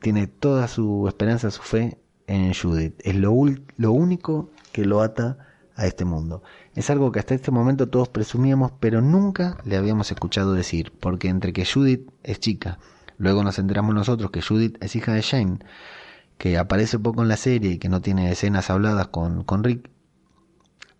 tiene 0.00 0.26
toda 0.26 0.68
su 0.68 1.06
esperanza, 1.08 1.50
su 1.50 1.62
fe 1.62 1.98
en 2.26 2.54
Judith. 2.54 2.94
Es 3.02 3.16
lo, 3.16 3.34
lo 3.76 3.92
único 3.92 4.50
que 4.72 4.84
lo 4.84 5.02
ata 5.02 5.38
a 5.74 5.86
este 5.86 6.04
mundo. 6.04 6.42
Es 6.74 6.90
algo 6.90 7.10
que 7.12 7.18
hasta 7.18 7.34
este 7.34 7.50
momento 7.50 7.88
todos 7.88 8.08
presumíamos, 8.08 8.72
pero 8.78 9.00
nunca 9.00 9.58
le 9.64 9.76
habíamos 9.76 10.10
escuchado 10.10 10.52
decir, 10.52 10.92
porque 11.00 11.28
entre 11.28 11.52
que 11.52 11.66
Judith 11.66 12.10
es 12.22 12.38
chica, 12.38 12.78
Luego 13.18 13.42
nos 13.42 13.58
enteramos 13.58 13.94
nosotros 13.94 14.30
que 14.30 14.42
Judith 14.42 14.78
es 14.80 14.94
hija 14.94 15.12
de 15.12 15.22
Shane, 15.22 15.58
que 16.38 16.56
aparece 16.56 17.00
poco 17.00 17.22
en 17.22 17.28
la 17.28 17.36
serie 17.36 17.72
y 17.72 17.78
que 17.78 17.88
no 17.88 18.00
tiene 18.00 18.30
escenas 18.30 18.70
habladas 18.70 19.08
con, 19.08 19.42
con 19.42 19.64
Rick. 19.64 19.90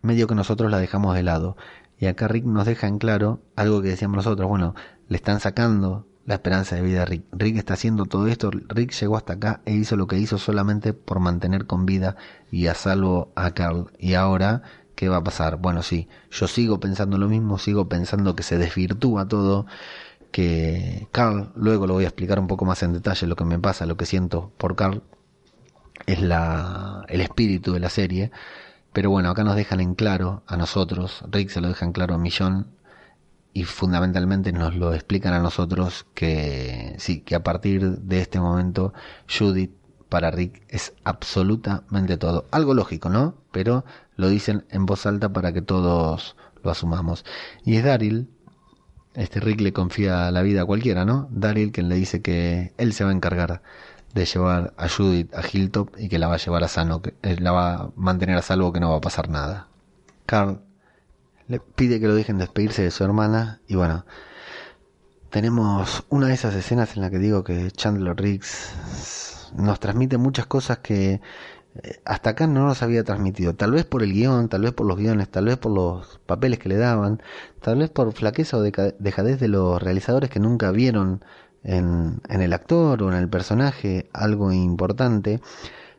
Medio 0.03 0.27
que 0.27 0.35
nosotros 0.35 0.71
la 0.71 0.79
dejamos 0.79 1.15
de 1.15 1.23
lado. 1.23 1.57
Y 1.99 2.07
acá 2.07 2.29
Rick 2.29 2.45
nos 2.45 2.67
deja 2.67 2.87
en 2.87 2.99
claro 2.99 3.41
algo 3.57 3.83
que 3.83 3.89
decíamos 3.89 4.17
nosotros. 4.17 4.49
Bueno, 4.49 4.75
le 5.09 5.17
están 5.17 5.41
sacando 5.41 6.07
la 6.27 6.35
esperanza 6.35 6.77
de 6.77 6.83
vida 6.83 7.03
a 7.03 7.05
Rick. 7.07 7.25
Rick 7.33 7.57
está 7.57 7.75
haciendo 7.75 8.05
todo 8.05 8.27
esto. 8.29 8.51
Rick 8.51 8.93
llegó 8.93 9.17
hasta 9.17 9.35
acá 9.35 9.61
e 9.65 9.73
hizo 9.73 9.97
lo 9.97 10.07
que 10.07 10.19
hizo 10.19 10.39
solamente 10.39 10.93
por 10.93 11.21
mantener 11.21 11.67
con 11.67 11.87
vida 11.87 12.17
y 12.51 12.67
a 12.67 12.75
salvo 12.75 13.33
a 13.35 13.53
Carl. 13.53 13.91
Y 13.99 14.15
ahora, 14.15 14.63
¿qué 14.95 15.09
va 15.09 15.17
a 15.17 15.25
pasar? 15.25 15.57
Bueno, 15.57 15.83
sí, 15.83 16.09
yo 16.31 16.47
sigo 16.47 16.81
pensando 16.81 17.19
lo 17.19 17.29
mismo, 17.29 17.59
sigo 17.59 17.89
pensando 17.89 18.37
que 18.37 18.43
se 18.43 18.59
desvirtúa 18.59 19.27
todo 19.27 19.67
que 20.31 21.09
Carl, 21.13 21.51
luego 21.55 21.87
lo 21.87 21.95
voy 21.95 22.05
a 22.05 22.09
explicar 22.09 22.39
un 22.39 22.47
poco 22.47 22.65
más 22.65 22.83
en 22.83 22.93
detalle 22.93 23.27
lo 23.27 23.37
que 23.37 23.45
me 23.45 23.59
pasa, 23.59 23.87
lo 23.87 23.97
que 23.97 24.07
siento 24.07 24.53
por 24.59 24.77
Carl, 24.77 25.03
es 26.07 26.21
la, 26.21 27.05
el 27.09 27.21
espíritu 27.21 27.73
de 27.73 27.81
la 27.81 27.91
serie, 27.91 28.31
pero 28.93 29.11
bueno, 29.11 29.31
acá 29.31 29.45
nos 29.45 29.57
dejan 29.57 29.81
en 29.81 29.95
claro 29.95 30.43
a 30.47 30.57
nosotros, 30.57 31.25
Rick 31.31 31.51
se 31.51 31.61
lo 31.61 31.69
deja 31.69 31.85
en 31.85 31.93
claro 31.93 32.15
a 32.15 32.19
Millón, 32.19 32.69
y 33.53 33.65
fundamentalmente 33.65 34.53
nos 34.53 34.77
lo 34.77 34.95
explican 34.95 35.33
a 35.35 35.41
nosotros 35.41 36.07
que 36.15 36.95
sí, 36.99 37.23
que 37.23 37.35
a 37.35 37.43
partir 37.43 37.99
de 37.99 38.21
este 38.21 38.41
momento 38.41 38.93
Judith 39.29 39.73
para 40.09 40.31
Rick 40.31 40.63
es 40.69 40.95
absolutamente 41.05 42.17
todo. 42.19 42.47
Algo 42.51 42.75
lógico, 42.75 43.09
¿no? 43.09 43.35
Pero 43.51 43.85
lo 44.17 44.29
dicen 44.29 44.65
en 44.71 44.87
voz 44.87 45.07
alta 45.07 45.33
para 45.33 45.53
que 45.53 45.63
todos 45.63 46.37
lo 46.63 46.71
asumamos. 46.71 47.25
Y 47.65 47.77
es 47.77 47.85
Daryl 47.85 48.29
este 49.15 49.41
Rick 49.41 49.61
le 49.61 49.73
confía 49.73 50.31
la 50.31 50.43
vida 50.43 50.63
a 50.63 50.65
cualquiera, 50.65 51.05
¿no? 51.05 51.29
Daryl 51.33 51.73
quien 51.73 51.89
le 51.89 51.97
dice 51.97 52.23
que 52.23 52.73
él 52.79 52.93
se 52.93 53.03
va 53.03 53.11
a 53.11 53.15
encargar 53.15 53.63
de 54.19 54.27
llevar 54.27 54.75
a 54.77 54.89
Judith 54.89 55.35
a 55.35 55.43
Hilltop 55.47 55.91
y 55.99 56.09
que 56.09 56.19
la 56.19 56.29
va 56.29 56.35
a 56.35 56.39
llevar 56.39 56.65
a 56.65 56.69
sano, 56.69 57.01
que 57.03 57.15
eh, 57.23 57.37
la 57.41 57.53
va 57.53 57.75
a 57.75 57.91
mantener 57.97 58.37
a 58.37 58.43
salvo, 58.43 58.73
que 58.73 58.81
no 58.81 58.91
va 58.91 58.99
a 58.99 59.01
pasar 59.01 59.29
nada. 59.29 59.69
Carl 60.27 60.61
le 61.47 61.61
pide 61.61 62.01
que 62.01 62.09
lo 62.09 62.15
dejen 62.15 62.39
despedirse 62.39 62.83
de 62.83 62.91
su 62.91 63.05
hermana 63.05 63.61
y 63.67 63.75
bueno, 63.77 64.05
tenemos 65.31 66.05
una 66.09 66.29
de 66.29 66.35
esas 66.35 66.55
escenas 66.55 66.97
en 66.97 67.03
la 67.03 67.11
que 67.11 67.19
digo 67.19 67.45
que 67.45 67.71
Chandler 67.71 68.17
Riggs 68.17 68.75
nos 69.57 69.81
transmite 69.81 70.19
muchas 70.19 70.47
cosas 70.47 70.79
que 70.79 71.21
eh, 71.83 72.01
hasta 72.05 72.31
acá 72.31 72.47
no 72.47 72.67
nos 72.67 72.83
había 72.83 73.05
transmitido. 73.05 73.55
Tal 73.55 73.73
vez 73.73 73.85
por 73.85 74.03
el 74.03 74.13
guion, 74.13 74.49
tal 74.49 74.63
vez 74.63 74.73
por 74.73 74.87
los 74.87 74.99
guiones, 74.99 75.29
tal 75.31 75.47
vez 75.47 75.57
por 75.57 75.73
los 75.73 76.19
papeles 76.27 76.59
que 76.59 76.69
le 76.69 76.77
daban, 76.77 77.23
tal 77.61 77.79
vez 77.79 77.91
por 77.91 78.13
flaqueza 78.13 78.57
o 78.57 78.63
dejadez 78.63 79.41
de 79.41 79.49
los 79.49 79.83
realizadores 79.83 80.31
que 80.31 80.41
nunca 80.41 80.71
vieron 80.71 81.25
en, 81.65 82.21
en 82.29 82.43
el 82.43 82.53
actor 82.53 83.03
o 83.03 83.11
en 83.11 83.17
el 83.19 83.29
personaje 83.29 84.09
algo 84.13 84.53
importante. 84.53 85.41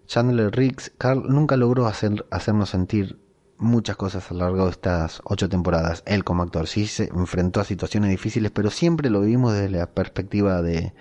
Chandler 0.08 0.52
Riggs, 0.52 0.92
Carl 0.98 1.24
nunca 1.28 1.58
logró 1.58 1.86
hacer, 1.86 2.26
hacernos 2.32 2.70
sentir 2.70 3.20
muchas 3.58 3.96
cosas 3.96 4.30
a 4.32 4.34
lo 4.34 4.40
largo 4.42 4.66
de 4.66 4.72
estas 4.72 5.22
ocho 5.24 5.50
temporadas. 5.50 6.04
Él 6.06 6.24
como 6.24 6.44
actor 6.44 6.68
sí 6.68 6.88
se 6.88 7.10
enfrentó 7.10 7.60
a 7.60 7.66
situaciones 7.66 8.10
difíciles, 8.10 8.52
pero 8.52 8.70
siempre 8.72 9.10
lo 9.10 9.22
vivimos 9.22 9.54
desde 9.54 9.70
la 9.70 9.88
perspectiva 9.88 10.62
de, 10.62 10.94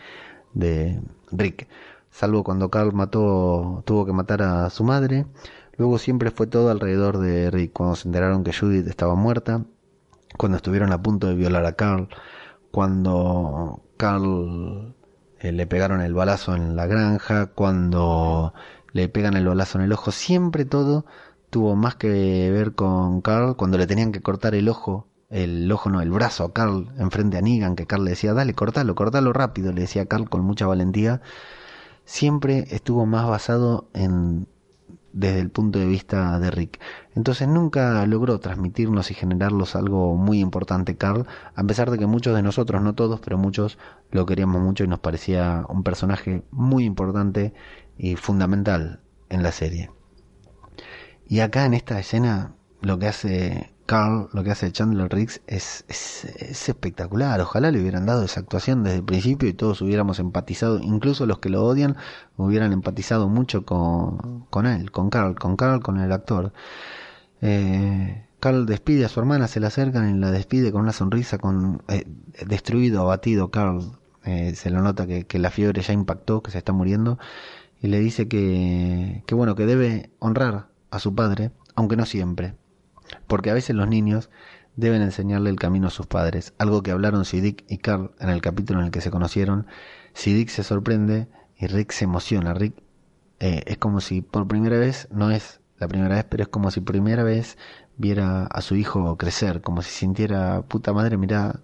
de 0.55 1.01
Rick 1.31 1.69
salvo 2.11 2.45
cuando 2.45 2.71
Carl 2.71 2.93
mató, 2.93 3.83
tuvo 3.87 4.07
que 4.07 4.13
matar 4.13 4.43
a 4.43 4.71
su 4.71 4.85
madre. 4.85 5.27
Luego 5.77 5.99
siempre 5.99 6.31
fue 6.31 6.47
todo 6.47 6.71
alrededor 6.71 7.19
de 7.19 7.51
Rick, 7.51 7.73
cuando 7.73 7.97
se 7.97 8.09
enteraron 8.09 8.45
que 8.45 8.53
Judith 8.53 8.89
estaba 8.89 9.15
muerta, 9.15 9.65
cuando 10.37 10.57
estuvieron 10.57 10.93
a 10.93 11.01
punto 11.03 11.29
de 11.29 11.35
violar 11.35 11.65
a 11.67 11.75
Carl, 11.75 12.09
cuando 12.71 13.83
Carl 13.97 14.95
eh, 15.41 15.53
le 15.53 15.67
pegaron 15.67 16.01
el 16.01 16.15
balazo 16.15 16.55
en 16.55 16.77
la 16.77 16.87
granja, 16.87 17.47
cuando 17.47 18.55
le 18.93 19.09
pegan 19.09 19.37
el 19.37 19.47
balazo 19.47 19.79
en 19.79 19.85
el 19.85 19.93
ojo, 19.93 20.11
siempre 20.11 20.65
todo 20.65 21.05
tuvo 21.51 21.77
más 21.77 21.97
que 21.97 22.51
ver 22.51 22.75
con 22.75 23.21
Carl, 23.23 23.57
cuando 23.57 23.79
le 23.79 23.87
tenían 23.87 24.13
que 24.13 24.21
cortar 24.21 24.55
el 24.55 24.69
ojo, 24.69 25.09
el 25.31 25.71
ojo 25.71 25.91
no, 25.91 26.01
el 26.01 26.11
brazo 26.11 26.45
a 26.45 26.53
Carl 26.53 26.89
enfrente 26.99 27.39
a 27.39 27.43
Negan, 27.43 27.77
que 27.77 27.87
Carl 27.87 28.05
le 28.05 28.11
decía, 28.11 28.35
dale, 28.35 28.55
cortalo, 28.55 28.95
cortalo 28.95 29.33
rápido, 29.33 29.73
le 29.73 29.83
decía 29.83 30.07
Carl 30.07 30.29
con 30.29 30.43
mucha 30.43 30.67
valentía, 30.67 31.21
siempre 32.05 32.67
estuvo 32.71 33.07
más 33.07 33.27
basado 33.29 33.89
en 33.95 34.49
desde 35.13 35.41
el 35.41 35.51
punto 35.51 35.79
de 35.79 35.87
vista 35.87 36.39
de 36.39 36.51
Rick. 36.51 36.81
Entonces 37.15 37.49
nunca 37.49 38.05
logró 38.07 38.39
transmitirnos 38.41 39.11
y 39.11 39.15
generarlos 39.15 39.75
algo 39.77 40.17
muy 40.17 40.41
importante 40.41 40.97
Carl, 40.97 41.27
a 41.55 41.65
pesar 41.65 41.91
de 41.91 41.99
que 41.99 42.07
muchos 42.07 42.35
de 42.35 42.43
nosotros, 42.43 42.83
no 42.83 42.95
todos, 42.95 43.21
pero 43.21 43.39
muchos 43.39 43.79
lo 44.11 44.27
queríamos 44.27 44.63
mucho 44.63 44.85
y 44.85 44.89
nos 44.89 45.01
parecía 45.01 45.65
un 45.69 45.83
personaje 45.83 46.43
muy 46.51 46.85
importante 46.85 47.55
y 47.97 48.17
fundamental 48.17 49.01
en 49.29 49.43
la 49.43 49.53
serie. 49.53 49.91
Y 51.27 51.41
acá 51.41 51.67
en 51.67 51.75
esta 51.75 51.99
escena 51.99 52.55
lo 52.81 52.99
que 52.99 53.09
hace 53.09 53.75
Carl, 53.89 54.29
lo 54.35 54.45
que 54.45 54.51
hace 54.51 54.71
Chandler 54.71 55.11
Riggs 55.11 55.41
es, 55.47 55.87
es, 55.89 56.69
espectacular. 56.69 57.41
Ojalá 57.41 57.71
le 57.71 57.81
hubieran 57.81 58.05
dado 58.05 58.23
esa 58.23 58.41
actuación 58.41 58.85
desde 58.85 58.99
el 58.99 59.05
principio 59.05 59.49
y 59.49 59.55
todos 59.55 59.81
hubiéramos 59.81 60.19
empatizado, 60.19 60.79
incluso 60.79 61.25
los 61.25 61.39
que 61.39 61.49
lo 61.49 61.65
odian, 61.65 61.97
hubieran 62.37 62.75
empatizado 62.75 63.31
mucho 63.31 63.65
con, 63.65 64.67
él, 64.67 64.91
con 64.91 65.09
Carl, 65.09 65.37
con 65.37 65.57
Carl, 65.57 65.81
con 65.81 65.99
el 66.01 66.13
actor. 66.13 66.53
Eh, 67.41 68.27
Carl 68.41 68.67
despide 68.67 69.07
a 69.07 69.09
su 69.09 69.21
hermana, 69.21 69.49
se 69.49 69.59
la 69.59 69.69
acercan 69.69 70.15
y 70.15 70.19
la 70.21 70.33
despide 70.33 70.71
con 70.71 70.83
una 70.83 70.93
sonrisa, 70.93 71.39
con 71.39 71.83
eh, 71.89 72.05
destruido, 72.47 73.01
abatido. 73.01 73.51
Carl 73.51 73.93
eh, 74.25 74.55
se 74.55 74.69
lo 74.69 74.83
nota 74.83 75.07
que, 75.07 75.25
que 75.25 75.39
la 75.39 75.51
fiebre 75.51 75.81
ya 75.81 75.95
impactó, 75.95 76.43
que 76.43 76.51
se 76.51 76.59
está 76.59 76.75
muriendo 76.75 77.19
y 77.81 77.87
le 77.87 78.01
dice 78.01 78.29
que, 78.29 79.25
que 79.27 79.35
bueno, 79.35 79.55
que 79.55 79.65
debe 79.65 80.11
honrar 80.19 80.69
a 80.91 80.99
su 80.99 81.15
padre, 81.15 81.53
aunque 81.75 81.97
no 81.97 82.05
siempre 82.05 82.55
porque 83.27 83.51
a 83.51 83.55
veces 83.55 83.75
los 83.75 83.89
niños 83.89 84.31
deben 84.77 85.03
enseñarle 85.03 85.51
el 85.51 85.57
camino 85.57 85.89
a 85.89 85.91
sus 85.91 86.07
padres, 86.07 86.55
algo 86.59 86.83
que 86.83 86.93
hablaron 86.93 87.25
Siddiq 87.25 87.65
y 87.69 87.79
Carl 87.79 88.13
en 88.21 88.31
el 88.31 88.41
capítulo 88.41 88.81
en 88.81 88.87
el 88.87 88.93
que 88.93 89.01
se 89.01 89.11
conocieron. 89.11 89.67
Siddiq 90.15 90.49
se 90.49 90.63
sorprende 90.63 91.29
y 91.57 91.67
Rick 91.67 91.93
se 91.93 92.05
emociona. 92.05 92.55
Rick 92.55 92.75
eh, 93.41 93.63
es 93.67 93.79
como 93.79 94.01
si 94.01 94.23
por 94.23 94.47
primera 94.47 94.79
vez, 94.79 95.09
no 95.11 95.31
es 95.31 95.61
la 95.79 95.89
primera 95.89 96.15
vez, 96.15 96.25
pero 96.29 96.45
es 96.45 96.49
como 96.49 96.71
si 96.71 96.81
primera 96.81 97.23
vez 97.23 97.59
viera 97.97 98.47
a 98.47 98.61
su 98.61 98.77
hijo 98.77 99.17
crecer, 99.17 99.61
como 99.61 99.83
si 99.83 99.91
sintiera, 99.91 100.63
puta 100.63 100.93
madre, 100.93 101.17
mira 101.17 101.61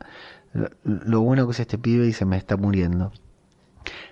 lo 0.84 1.20
bueno 1.20 1.46
que 1.46 1.52
es 1.52 1.60
este 1.60 1.78
pibe 1.78 2.06
y 2.06 2.12
se 2.12 2.24
me 2.24 2.36
está 2.36 2.56
muriendo. 2.56 3.12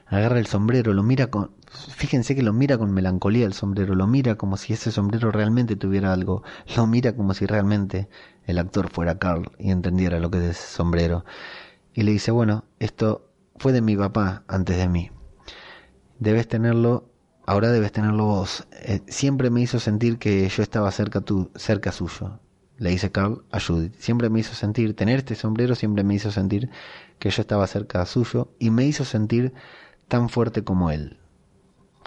agarra 0.07 0.39
el 0.39 0.47
sombrero, 0.47 0.93
lo 0.93 1.03
mira 1.03 1.28
con... 1.28 1.51
Fíjense 1.72 2.34
que 2.34 2.42
lo 2.42 2.52
mira 2.52 2.76
con 2.76 2.92
melancolía 2.92 3.46
el 3.46 3.54
sombrero, 3.54 3.94
lo 3.94 4.06
mira 4.06 4.34
como 4.36 4.58
si 4.58 4.74
ese 4.74 4.92
sombrero 4.92 5.30
realmente 5.30 5.74
tuviera 5.74 6.12
algo, 6.12 6.42
lo 6.76 6.86
mira 6.86 7.16
como 7.16 7.32
si 7.32 7.46
realmente 7.46 8.08
el 8.44 8.58
actor 8.58 8.90
fuera 8.90 9.18
Carl 9.18 9.50
y 9.58 9.70
entendiera 9.70 10.20
lo 10.20 10.30
que 10.30 10.38
es 10.38 10.44
ese 10.58 10.76
sombrero. 10.76 11.24
Y 11.94 12.02
le 12.02 12.12
dice, 12.12 12.30
bueno, 12.30 12.64
esto 12.78 13.30
fue 13.56 13.72
de 13.72 13.80
mi 13.80 13.96
papá 13.96 14.44
antes 14.48 14.76
de 14.76 14.88
mí. 14.88 15.10
Debes 16.18 16.46
tenerlo, 16.46 17.10
ahora 17.46 17.70
debes 17.70 17.92
tenerlo 17.92 18.26
vos. 18.26 18.66
Eh, 18.82 19.00
siempre 19.08 19.48
me 19.50 19.62
hizo 19.62 19.80
sentir 19.80 20.18
que 20.18 20.48
yo 20.48 20.62
estaba 20.62 20.90
cerca, 20.90 21.22
tu, 21.22 21.50
cerca 21.54 21.90
suyo. 21.90 22.40
Le 22.76 22.90
dice 22.90 23.10
Carl 23.10 23.44
a 23.50 23.60
Judith. 23.60 23.94
Siempre 23.98 24.28
me 24.28 24.40
hizo 24.40 24.54
sentir, 24.54 24.94
tener 24.94 25.20
este 25.20 25.36
sombrero 25.36 25.74
siempre 25.74 26.04
me 26.04 26.14
hizo 26.14 26.30
sentir 26.30 26.68
que 27.18 27.30
yo 27.30 27.40
estaba 27.40 27.66
cerca 27.66 28.04
suyo 28.04 28.52
y 28.58 28.70
me 28.70 28.84
hizo 28.84 29.04
sentir 29.04 29.54
tan 30.08 30.28
fuerte 30.28 30.64
como 30.64 30.90
él. 30.90 31.21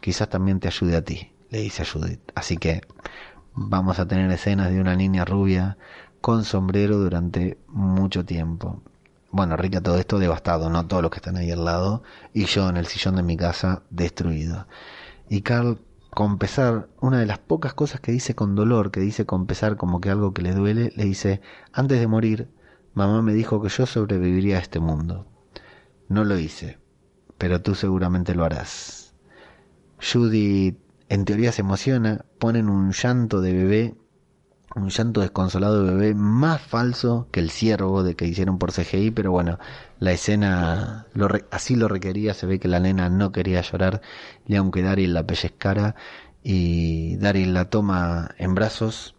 Quizás 0.06 0.30
también 0.30 0.60
te 0.60 0.68
ayude 0.68 0.98
a 0.98 1.04
ti, 1.04 1.32
le 1.50 1.62
dice 1.62 1.84
Judith. 1.84 2.22
Así 2.36 2.58
que 2.58 2.82
vamos 3.56 3.98
a 3.98 4.08
tener 4.08 4.30
escenas 4.30 4.70
de 4.70 4.80
una 4.80 4.96
niña 4.96 5.26
rubia 5.26 5.80
con 6.22 6.44
sombrero 6.44 7.00
durante 7.00 7.58
mucho 7.70 8.24
tiempo. 8.24 8.84
Bueno, 9.32 9.58
Rick 9.58 9.82
todo 9.82 9.98
esto 9.98 10.20
devastado, 10.20 10.70
no 10.70 10.86
todos 10.86 11.02
los 11.02 11.10
que 11.10 11.18
están 11.18 11.38
ahí 11.38 11.50
al 11.50 11.66
lado, 11.66 12.04
y 12.34 12.46
yo 12.46 12.70
en 12.70 12.78
el 12.78 12.86
sillón 12.86 13.16
de 13.16 13.24
mi 13.24 13.36
casa 13.36 13.82
destruido. 13.90 14.68
Y 15.28 15.42
Carl, 15.42 15.80
con 16.12 16.38
pesar, 16.38 16.88
una 17.02 17.18
de 17.18 17.26
las 17.26 17.40
pocas 17.40 17.74
cosas 17.74 18.00
que 18.00 18.12
dice 18.12 18.36
con 18.36 18.54
dolor, 18.54 18.92
que 18.92 19.00
dice 19.00 19.26
con 19.26 19.48
pesar 19.48 19.76
como 19.76 20.02
que 20.02 20.12
algo 20.12 20.36
que 20.36 20.44
le 20.44 20.54
duele, 20.54 20.94
le 20.96 21.06
dice, 21.06 21.42
antes 21.74 22.00
de 22.00 22.06
morir, 22.06 22.52
mamá 22.94 23.24
me 23.24 23.34
dijo 23.34 23.60
que 23.60 23.70
yo 23.70 23.88
sobreviviría 23.88 24.58
a 24.58 24.62
este 24.62 24.80
mundo. 24.80 25.26
No 26.10 26.24
lo 26.26 26.38
hice, 26.38 26.78
pero 27.40 27.64
tú 27.64 27.74
seguramente 27.74 28.36
lo 28.36 28.46
harás. 28.46 29.05
Judy 30.00 30.78
en 31.10 31.26
teoría 31.26 31.52
se 31.52 31.62
emociona, 31.62 32.26
ponen 32.40 32.70
un 32.70 32.92
llanto 32.92 33.42
de 33.42 33.54
bebé, 33.54 33.96
un 34.76 34.90
llanto 34.90 35.22
desconsolado 35.22 35.84
de 35.84 35.94
bebé 35.94 36.16
más 36.16 36.62
falso 36.62 37.28
que 37.32 37.40
el 37.40 37.52
ciervo 37.52 38.04
de 38.04 38.16
que 38.16 38.26
hicieron 38.26 38.58
por 38.58 38.72
CGI, 38.74 39.12
pero 39.12 39.32
bueno, 39.32 39.60
la 40.00 40.12
escena 40.12 41.08
lo 41.14 41.30
así 41.52 41.76
lo 41.76 41.88
requería, 41.88 42.34
se 42.34 42.46
ve 42.46 42.60
que 42.60 42.68
la 42.68 42.80
nena 42.80 43.10
no 43.10 43.32
quería 43.32 43.62
llorar, 43.62 44.02
y 44.46 44.56
aunque 44.56 44.82
Daryl 44.82 45.14
la 45.14 45.26
pellizcara 45.26 45.96
y 46.44 47.18
Daryl 47.18 47.54
la 47.54 47.70
toma 47.70 48.32
en 48.38 48.56
brazos, 48.56 49.16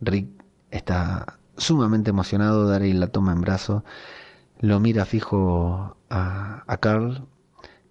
Rick 0.00 0.28
está 0.70 1.38
sumamente 1.56 2.10
emocionado, 2.10 2.68
Daryl 2.68 3.00
la 3.00 3.08
toma 3.08 3.32
en 3.32 3.40
brazos, 3.40 3.82
lo 4.60 4.78
mira 4.80 5.04
fijo 5.04 5.96
a 6.10 6.76
Carl, 6.80 7.26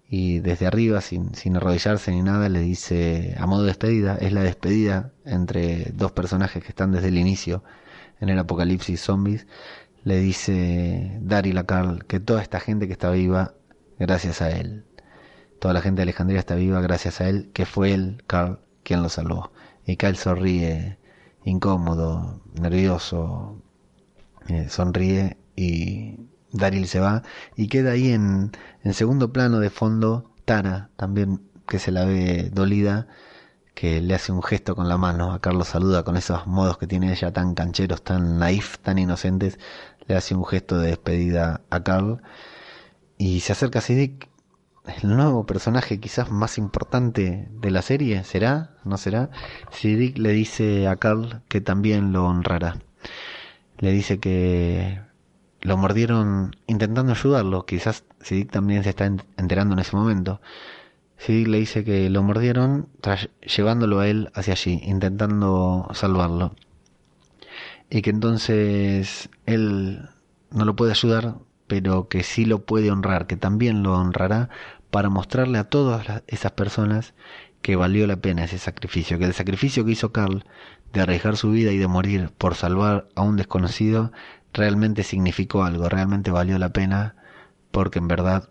y 0.08 0.38
desde 0.40 0.66
arriba, 0.66 1.00
sin, 1.00 1.34
sin 1.34 1.56
arrodillarse 1.56 2.12
ni 2.12 2.22
nada, 2.22 2.48
le 2.48 2.60
dice, 2.60 3.34
a 3.38 3.46
modo 3.46 3.62
de 3.62 3.68
despedida, 3.68 4.16
es 4.20 4.32
la 4.32 4.42
despedida 4.42 5.12
entre 5.24 5.92
dos 5.94 6.12
personajes 6.12 6.62
que 6.62 6.68
están 6.68 6.92
desde 6.92 7.08
el 7.08 7.18
inicio 7.18 7.64
en 8.20 8.28
el 8.28 8.38
apocalipsis 8.38 9.00
zombies, 9.00 9.46
le 10.04 10.18
dice 10.20 11.18
Daryl 11.20 11.58
a 11.58 11.64
Carl 11.64 12.04
que 12.04 12.20
toda 12.20 12.40
esta 12.40 12.60
gente 12.60 12.86
que 12.86 12.92
está 12.92 13.10
viva, 13.10 13.54
gracias 13.98 14.40
a 14.40 14.50
él. 14.50 14.84
Toda 15.58 15.74
la 15.74 15.80
gente 15.80 15.96
de 15.96 16.02
Alejandría 16.04 16.38
está 16.38 16.54
viva 16.54 16.80
gracias 16.80 17.20
a 17.20 17.28
él, 17.28 17.50
que 17.52 17.66
fue 17.66 17.92
él, 17.92 18.22
Carl, 18.26 18.60
quien 18.84 19.02
lo 19.02 19.08
salvó. 19.08 19.50
Y 19.84 19.96
Carl 19.96 20.16
sonríe, 20.16 20.98
incómodo, 21.44 22.40
nervioso, 22.60 23.60
eh, 24.48 24.68
sonríe 24.68 25.38
y 25.56 26.20
Daryl 26.52 26.86
se 26.88 27.00
va 27.00 27.22
y 27.56 27.68
queda 27.68 27.92
ahí 27.92 28.12
en, 28.12 28.52
segundo 28.92 29.32
plano 29.32 29.58
de 29.60 29.70
fondo 29.70 30.30
Tara, 30.44 30.90
también 30.96 31.42
que 31.66 31.78
se 31.78 31.90
la 31.90 32.04
ve 32.04 32.50
dolida, 32.52 33.08
que 33.74 34.00
le 34.00 34.14
hace 34.14 34.32
un 34.32 34.42
gesto 34.42 34.74
con 34.76 34.88
la 34.88 34.96
mano, 34.96 35.32
a 35.32 35.40
Carlos 35.40 35.68
saluda 35.68 36.02
con 36.04 36.16
esos 36.16 36.46
modos 36.46 36.78
que 36.78 36.86
tiene 36.86 37.12
ella 37.12 37.32
tan 37.32 37.54
cancheros, 37.54 38.02
tan 38.02 38.38
naif, 38.38 38.78
tan 38.78 38.98
inocentes, 38.98 39.58
le 40.06 40.16
hace 40.16 40.34
un 40.34 40.44
gesto 40.44 40.78
de 40.78 40.88
despedida 40.88 41.62
a 41.70 41.82
Carl 41.82 42.22
y 43.18 43.40
se 43.40 43.52
acerca 43.52 43.80
a 43.80 43.82
Siddiq, 43.82 44.28
el 45.02 45.16
nuevo 45.16 45.46
personaje 45.46 45.98
quizás 45.98 46.30
más 46.30 46.58
importante 46.58 47.48
de 47.50 47.70
la 47.70 47.82
serie, 47.82 48.22
¿será? 48.24 48.76
¿No 48.84 48.96
será? 48.98 49.30
Siddiq 49.72 50.16
le 50.18 50.30
dice 50.30 50.86
a 50.86 50.96
Carl 50.96 51.42
que 51.48 51.60
también 51.60 52.12
lo 52.12 52.26
honrará. 52.26 52.78
Le 53.78 53.90
dice 53.90 54.20
que 54.20 55.05
lo 55.66 55.76
mordieron 55.76 56.54
intentando 56.66 57.12
ayudarlo. 57.12 57.66
Quizás 57.66 58.04
Siddiq 58.20 58.50
también 58.52 58.84
se 58.84 58.90
está 58.90 59.06
enterando 59.36 59.74
en 59.74 59.80
ese 59.80 59.96
momento. 59.96 60.40
Siddiq 61.18 61.48
le 61.48 61.58
dice 61.58 61.84
que 61.84 62.08
lo 62.08 62.22
mordieron 62.22 62.88
llevándolo 63.42 63.98
a 63.98 64.06
él 64.06 64.30
hacia 64.34 64.52
allí, 64.52 64.80
intentando 64.84 65.88
salvarlo. 65.92 66.54
Y 67.90 68.02
que 68.02 68.10
entonces 68.10 69.28
él 69.44 70.08
no 70.50 70.64
lo 70.64 70.76
puede 70.76 70.92
ayudar, 70.92 71.34
pero 71.66 72.08
que 72.08 72.22
sí 72.22 72.44
lo 72.44 72.64
puede 72.64 72.92
honrar, 72.92 73.26
que 73.26 73.36
también 73.36 73.82
lo 73.82 73.94
honrará 73.94 74.50
para 74.90 75.10
mostrarle 75.10 75.58
a 75.58 75.64
todas 75.64 76.22
esas 76.28 76.52
personas 76.52 77.14
que 77.60 77.74
valió 77.74 78.06
la 78.06 78.16
pena 78.16 78.44
ese 78.44 78.58
sacrificio, 78.58 79.18
que 79.18 79.24
el 79.24 79.34
sacrificio 79.34 79.84
que 79.84 79.90
hizo 79.92 80.12
Carl 80.12 80.44
de 80.92 81.00
arriesgar 81.00 81.36
su 81.36 81.50
vida 81.50 81.72
y 81.72 81.78
de 81.78 81.88
morir 81.88 82.30
por 82.38 82.54
salvar 82.54 83.08
a 83.16 83.22
un 83.22 83.36
desconocido 83.36 84.12
realmente 84.56 85.02
significó 85.02 85.64
algo, 85.64 85.88
realmente 85.88 86.30
valió 86.30 86.58
la 86.58 86.70
pena, 86.70 87.14
porque 87.70 87.98
en 87.98 88.08
verdad 88.08 88.48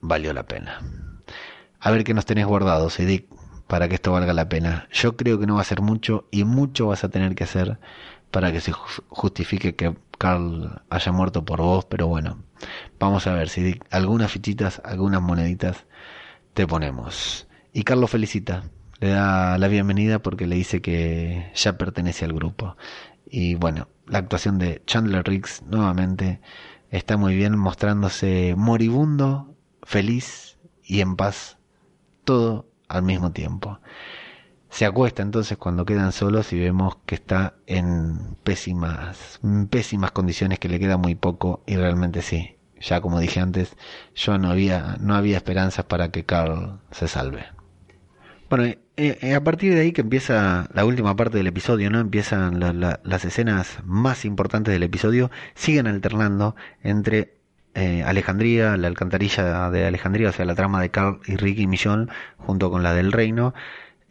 valió 0.00 0.32
la 0.32 0.46
pena. 0.46 0.80
A 1.78 1.90
ver 1.90 2.04
qué 2.04 2.14
nos 2.14 2.26
tenés 2.26 2.46
guardado, 2.46 2.90
Sidic, 2.90 3.26
para 3.66 3.88
que 3.88 3.94
esto 3.94 4.12
valga 4.12 4.32
la 4.32 4.48
pena. 4.48 4.88
Yo 4.92 5.16
creo 5.16 5.38
que 5.38 5.46
no 5.46 5.56
va 5.56 5.60
a 5.60 5.64
ser 5.64 5.82
mucho 5.82 6.26
y 6.30 6.44
mucho 6.44 6.86
vas 6.88 7.04
a 7.04 7.10
tener 7.10 7.34
que 7.34 7.44
hacer 7.44 7.78
para 8.30 8.52
que 8.52 8.60
se 8.60 8.72
justifique 8.72 9.74
que 9.76 9.96
Carl 10.18 10.82
haya 10.88 11.12
muerto 11.12 11.44
por 11.44 11.60
vos, 11.60 11.84
pero 11.84 12.06
bueno, 12.06 12.42
vamos 12.98 13.26
a 13.26 13.34
ver, 13.34 13.48
Sidic, 13.48 13.84
algunas 13.90 14.30
fichitas, 14.30 14.80
algunas 14.84 15.20
moneditas 15.20 15.84
te 16.54 16.66
ponemos. 16.66 17.46
Y 17.72 17.84
Carlos 17.84 18.10
felicita, 18.10 18.64
le 19.00 19.08
da 19.10 19.56
la 19.56 19.68
bienvenida 19.68 20.18
porque 20.18 20.46
le 20.46 20.56
dice 20.56 20.82
que 20.82 21.50
ya 21.54 21.78
pertenece 21.78 22.24
al 22.24 22.34
grupo. 22.34 22.76
Y 23.30 23.54
bueno, 23.54 23.88
la 24.06 24.18
actuación 24.18 24.58
de 24.58 24.82
Chandler 24.86 25.24
Riggs 25.24 25.62
nuevamente 25.62 26.40
está 26.90 27.16
muy 27.16 27.36
bien, 27.36 27.56
mostrándose 27.56 28.54
moribundo, 28.56 29.54
feliz 29.84 30.58
y 30.82 31.00
en 31.00 31.16
paz, 31.16 31.58
todo 32.24 32.68
al 32.88 33.04
mismo 33.04 33.30
tiempo. 33.30 33.78
Se 34.68 34.84
acuesta 34.84 35.22
entonces 35.22 35.58
cuando 35.58 35.84
quedan 35.84 36.12
solos 36.12 36.52
y 36.52 36.58
vemos 36.58 36.96
que 37.06 37.14
está 37.14 37.54
en 37.66 38.36
pésimas, 38.42 39.40
pésimas 39.70 40.10
condiciones, 40.10 40.58
que 40.58 40.68
le 40.68 40.80
queda 40.80 40.96
muy 40.96 41.14
poco 41.14 41.62
y 41.66 41.76
realmente 41.76 42.22
sí. 42.22 42.56
Ya 42.80 43.00
como 43.00 43.20
dije 43.20 43.40
antes, 43.40 43.76
yo 44.14 44.38
no 44.38 44.50
había, 44.50 44.96
no 45.00 45.14
había 45.14 45.36
esperanzas 45.36 45.84
para 45.84 46.10
que 46.10 46.24
Carl 46.24 46.80
se 46.90 47.08
salve. 47.08 47.46
Bueno, 48.48 48.74
eh, 49.02 49.18
eh, 49.22 49.34
a 49.34 49.42
partir 49.42 49.74
de 49.74 49.80
ahí 49.80 49.92
que 49.92 50.02
empieza 50.02 50.68
la 50.74 50.84
última 50.84 51.16
parte 51.16 51.38
del 51.38 51.46
episodio, 51.46 51.88
¿no? 51.88 52.00
Empiezan 52.00 52.60
las 52.60 53.24
escenas 53.24 53.78
más 53.84 54.26
importantes 54.26 54.74
del 54.74 54.82
episodio, 54.82 55.30
siguen 55.54 55.86
alternando 55.86 56.54
entre 56.82 57.38
eh, 57.74 58.02
Alejandría, 58.04 58.76
la 58.76 58.88
alcantarilla 58.88 59.70
de 59.70 59.86
Alejandría, 59.86 60.28
o 60.28 60.32
sea, 60.32 60.44
la 60.44 60.54
trama 60.54 60.82
de 60.82 60.90
Carl 60.90 61.20
y 61.26 61.36
Ricky 61.36 61.66
Millón, 61.66 62.10
junto 62.36 62.70
con 62.70 62.82
la 62.82 62.92
del 62.92 63.12
reino. 63.12 63.54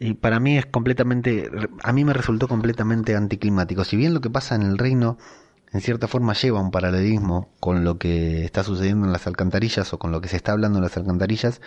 Y 0.00 0.14
para 0.14 0.40
mí 0.40 0.58
es 0.58 0.66
completamente, 0.66 1.48
a 1.84 1.92
mí 1.92 2.04
me 2.04 2.12
resultó 2.12 2.48
completamente 2.48 3.14
anticlimático. 3.14 3.84
Si 3.84 3.96
bien 3.96 4.12
lo 4.12 4.20
que 4.20 4.30
pasa 4.30 4.56
en 4.56 4.62
el 4.62 4.76
reino 4.76 5.18
en 5.72 5.80
cierta 5.80 6.08
forma 6.08 6.32
lleva 6.34 6.60
un 6.60 6.70
paralelismo 6.70 7.48
con 7.60 7.84
lo 7.84 7.98
que 7.98 8.44
está 8.44 8.64
sucediendo 8.64 9.06
en 9.06 9.12
las 9.12 9.26
alcantarillas 9.26 9.92
o 9.92 9.98
con 9.98 10.12
lo 10.12 10.20
que 10.20 10.28
se 10.28 10.36
está 10.36 10.52
hablando 10.52 10.78
en 10.78 10.84
las 10.84 10.96
alcantarillas, 10.96 11.60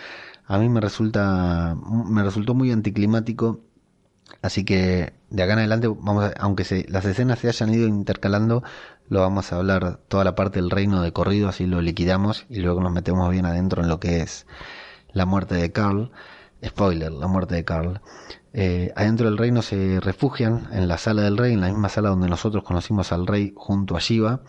a 0.46 0.58
mí 0.58 0.68
me 0.68 0.80
resulta 0.80 1.76
me 1.84 2.22
resultó 2.22 2.54
muy 2.54 2.70
anticlimático 2.70 3.60
así 4.42 4.64
que 4.64 5.14
de 5.30 5.42
acá 5.42 5.54
en 5.54 5.60
adelante 5.60 5.88
vamos 5.88 6.32
aunque 6.38 6.64
se, 6.64 6.86
las 6.88 7.04
escenas 7.04 7.38
se 7.38 7.48
hayan 7.48 7.72
ido 7.72 7.86
intercalando 7.88 8.62
lo 9.08 9.20
vamos 9.20 9.52
a 9.52 9.56
hablar 9.56 10.00
toda 10.08 10.24
la 10.24 10.34
parte 10.34 10.60
del 10.60 10.70
reino 10.70 11.02
de 11.02 11.12
corrido 11.12 11.48
así 11.48 11.66
lo 11.66 11.80
liquidamos 11.80 12.46
y 12.48 12.60
luego 12.60 12.80
nos 12.80 12.92
metemos 12.92 13.30
bien 13.30 13.46
adentro 13.46 13.82
en 13.82 13.88
lo 13.88 14.00
que 14.00 14.20
es 14.20 14.46
la 15.12 15.26
muerte 15.26 15.54
de 15.54 15.72
Carl 15.72 16.10
spoiler 16.64 17.12
la 17.12 17.26
muerte 17.26 17.54
de 17.54 17.64
Carl 17.64 18.00
eh, 18.54 18.92
adentro 18.96 19.26
del 19.26 19.36
reino 19.36 19.62
se 19.62 20.00
refugian 20.00 20.68
en 20.72 20.88
la 20.88 20.96
sala 20.96 21.22
del 21.22 21.36
rey 21.36 21.52
en 21.52 21.60
la 21.60 21.68
misma 21.68 21.88
sala 21.88 22.08
donde 22.08 22.28
nosotros 22.28 22.62
conocimos 22.64 23.12
al 23.12 23.26
rey 23.26 23.52
junto 23.56 23.96
a 23.96 24.00
Shiva 24.00 24.42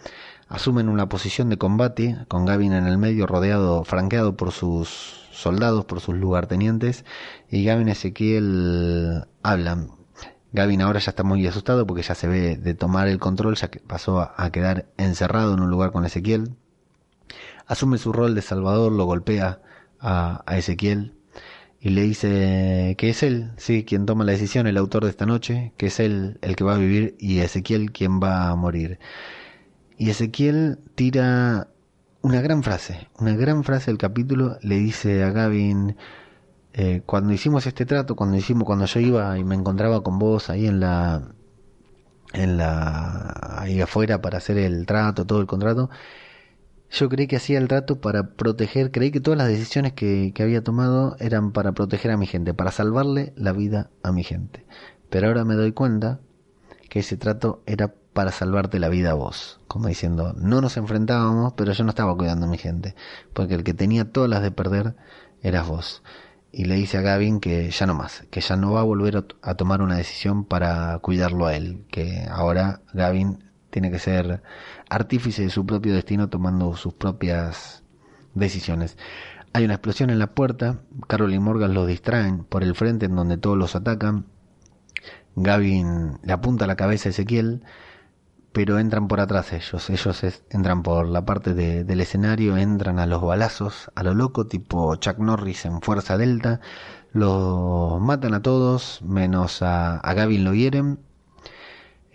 asumen 0.48 0.90
una 0.90 1.10
posición 1.10 1.50
de 1.50 1.58
combate 1.58 2.18
con 2.28 2.46
Gavin 2.46 2.74
en 2.74 2.86
el 2.86 2.98
medio 2.98 3.26
rodeado 3.26 3.84
franqueado 3.84 4.36
por 4.38 4.52
sus 4.52 5.26
soldados, 5.32 5.86
por 5.86 6.00
sus 6.00 6.16
lugartenientes, 6.16 7.06
y 7.50 7.66
Gavin 7.66 7.88
y 7.90 7.92
Ezequiel 7.92 9.26
hablan. 9.44 9.90
Gavin 10.54 10.82
ahora 10.82 11.00
ya 11.00 11.10
está 11.10 11.24
muy 11.24 11.46
asustado 11.46 11.86
porque 11.86 12.04
ya 12.04 12.16
se 12.16 12.28
ve 12.28 12.58
de 12.58 12.74
tomar 12.74 13.08
el 13.08 13.20
control, 13.20 13.56
ya 13.56 13.70
que 13.70 13.80
pasó 13.80 14.22
a, 14.22 14.50
quedar 14.52 14.86
encerrado 14.98 15.54
en 15.54 15.60
un 15.60 15.70
lugar 15.70 15.92
con 15.92 16.06
Ezequiel. 16.06 16.56
Asume 17.68 17.98
su 17.98 18.14
rol 18.14 18.36
de 18.36 18.42
salvador, 18.42 18.92
lo 18.92 19.06
golpea 19.06 19.62
a, 20.00 20.44
a 20.46 20.58
Ezequiel 20.58 21.15
y 21.80 21.90
le 21.90 22.02
dice 22.02 22.96
que 22.98 23.10
es 23.10 23.24
él, 23.24 23.52
sí, 23.58 23.84
quien 23.86 24.06
toma 24.06 24.24
la 24.24 24.32
decisión, 24.32 24.68
el 24.68 24.78
autor 24.78 25.04
de 25.04 25.12
esta 25.12 25.26
noche, 25.26 25.74
que 25.78 25.88
es 25.88 26.00
él 26.00 26.40
el 26.42 26.56
que 26.56 26.64
va 26.64 26.76
a 26.76 26.78
vivir 26.80 27.16
y 27.20 27.40
Ezequiel 27.40 27.92
quien 27.92 28.20
va 28.20 28.50
a 28.50 28.56
morir. 28.56 29.00
Y 29.98 30.10
Ezequiel 30.10 30.80
tira 30.96 31.70
una 32.22 32.42
gran 32.42 32.64
frase, 32.64 33.08
una 33.20 33.36
gran 33.36 33.64
frase 33.64 33.92
del 33.92 34.00
capítulo, 34.00 34.58
le 34.62 34.78
dice 34.78 35.24
a 35.24 35.32
Gavin, 35.32 35.96
eh, 36.74 37.04
cuando 37.06 37.32
hicimos 37.34 37.68
este 37.68 37.86
trato, 37.86 38.16
cuando 38.16 38.36
hicimos, 38.38 38.66
cuando 38.66 38.86
yo 38.86 39.00
iba 39.00 39.38
y 39.38 39.44
me 39.44 39.56
encontraba 39.56 40.02
con 40.04 40.20
vos 40.20 40.50
ahí 40.50 40.68
en 40.68 40.80
la, 40.80 41.22
en 42.34 42.58
la, 42.58 43.60
ahí 43.60 43.80
afuera 43.80 44.22
para 44.22 44.40
hacer 44.40 44.58
el 44.58 44.86
trato, 44.86 45.26
todo 45.26 45.40
el 45.40 45.48
contrato, 45.48 45.90
yo 46.92 47.10
creí 47.10 47.28
que 47.28 47.38
hacía 47.38 47.58
el 47.58 47.68
trato 47.68 48.00
para 48.00 48.36
proteger, 48.36 48.92
creí 48.92 49.12
que 49.12 49.20
todas 49.20 49.38
las 49.38 49.48
decisiones 49.48 49.94
que, 49.94 50.32
que 50.34 50.44
había 50.44 50.64
tomado 50.64 51.16
eran 51.20 51.52
para 51.52 51.74
proteger 51.74 52.12
a 52.12 52.18
mi 52.18 52.28
gente, 52.28 52.54
para 52.54 52.72
salvarle 52.72 53.34
la 53.36 53.52
vida 53.52 53.90
a 54.04 54.12
mi 54.12 54.24
gente. 54.24 54.66
Pero 55.10 55.28
ahora 55.28 55.46
me 55.46 55.56
doy 55.56 55.72
cuenta 55.72 56.20
que 56.90 57.00
ese 57.00 57.18
trato 57.18 57.62
era 57.66 57.94
para 58.16 58.32
salvarte 58.32 58.80
la 58.80 58.88
vida 58.88 59.12
a 59.12 59.14
vos. 59.14 59.60
Como 59.68 59.90
diciendo, 59.90 60.34
no 60.38 60.62
nos 60.62 60.78
enfrentábamos, 60.78 61.54
pero 61.54 61.74
yo 61.74 61.84
no 61.84 61.90
estaba 61.90 62.16
cuidando 62.16 62.46
a 62.46 62.50
mi 62.50 62.58
gente. 62.58 62.96
Porque 63.34 63.56
el 63.56 63.66
que 63.66 63.74
tenía 63.74 64.10
todas 64.10 64.30
las 64.30 64.42
de 64.42 64.52
perder 64.52 64.96
eras 65.44 65.68
vos. 65.68 66.02
Y 66.52 66.64
le 66.64 66.76
dice 66.76 66.98
a 66.98 67.02
Gavin 67.02 67.42
que 67.42 67.70
ya 67.70 67.86
no 67.86 67.94
más, 67.94 68.24
que 68.32 68.40
ya 68.40 68.56
no 68.56 68.72
va 68.72 68.80
a 68.80 68.84
volver 68.84 69.26
a, 69.42 69.56
tomar 69.56 69.82
una 69.82 69.98
decisión 69.98 70.46
para 70.46 70.98
cuidarlo 71.00 71.46
a 71.46 71.58
él. 71.58 71.84
Que 71.92 72.26
ahora 72.32 72.80
Gavin 72.94 73.44
tiene 73.76 73.92
que 73.92 74.00
ser 74.00 74.42
artífice 74.90 75.42
de 75.42 75.50
su 75.50 75.66
propio 75.66 75.94
destino 75.94 76.30
tomando 76.30 76.78
sus 76.78 76.94
propias 76.94 77.84
decisiones. 78.34 78.98
Hay 79.52 79.66
una 79.66 79.74
explosión 79.74 80.10
en 80.12 80.18
la 80.18 80.34
puerta, 80.34 80.80
Carol 81.10 81.34
y 81.34 81.40
Morgan 81.40 81.74
los 81.74 81.86
distraen 81.86 82.46
por 82.46 82.64
el 82.64 82.74
frente 82.74 83.08
en 83.08 83.18
donde 83.18 83.36
todos 83.36 83.58
los 83.58 83.76
atacan. 83.76 84.28
Gavin 85.36 86.20
le 86.24 86.32
apunta 86.32 86.68
la 86.68 86.78
cabeza 86.78 87.10
a 87.10 87.12
Ezequiel, 87.12 87.64
pero 88.54 88.80
entran 88.80 89.10
por 89.10 89.20
atrás 89.20 89.52
ellos. 89.52 89.90
Ellos 89.90 90.24
entran 90.52 90.82
por 90.82 91.06
la 91.10 91.26
parte 91.26 91.54
de, 91.54 91.84
del 91.84 92.00
escenario, 92.00 92.56
entran 92.56 92.98
a 92.98 93.06
los 93.06 93.22
balazos, 93.22 93.92
a 93.94 94.04
lo 94.04 94.14
loco, 94.14 94.48
tipo 94.48 94.96
Chuck 94.96 95.18
Norris 95.18 95.66
en 95.66 95.82
Fuerza 95.82 96.18
Delta. 96.18 96.62
Los 97.12 98.00
matan 98.00 98.36
a 98.36 98.42
todos, 98.42 99.02
menos 99.02 99.62
a, 99.62 99.98
a 99.98 100.14
Gavin 100.14 100.46
lo 100.46 100.54
hieren. 100.54 101.00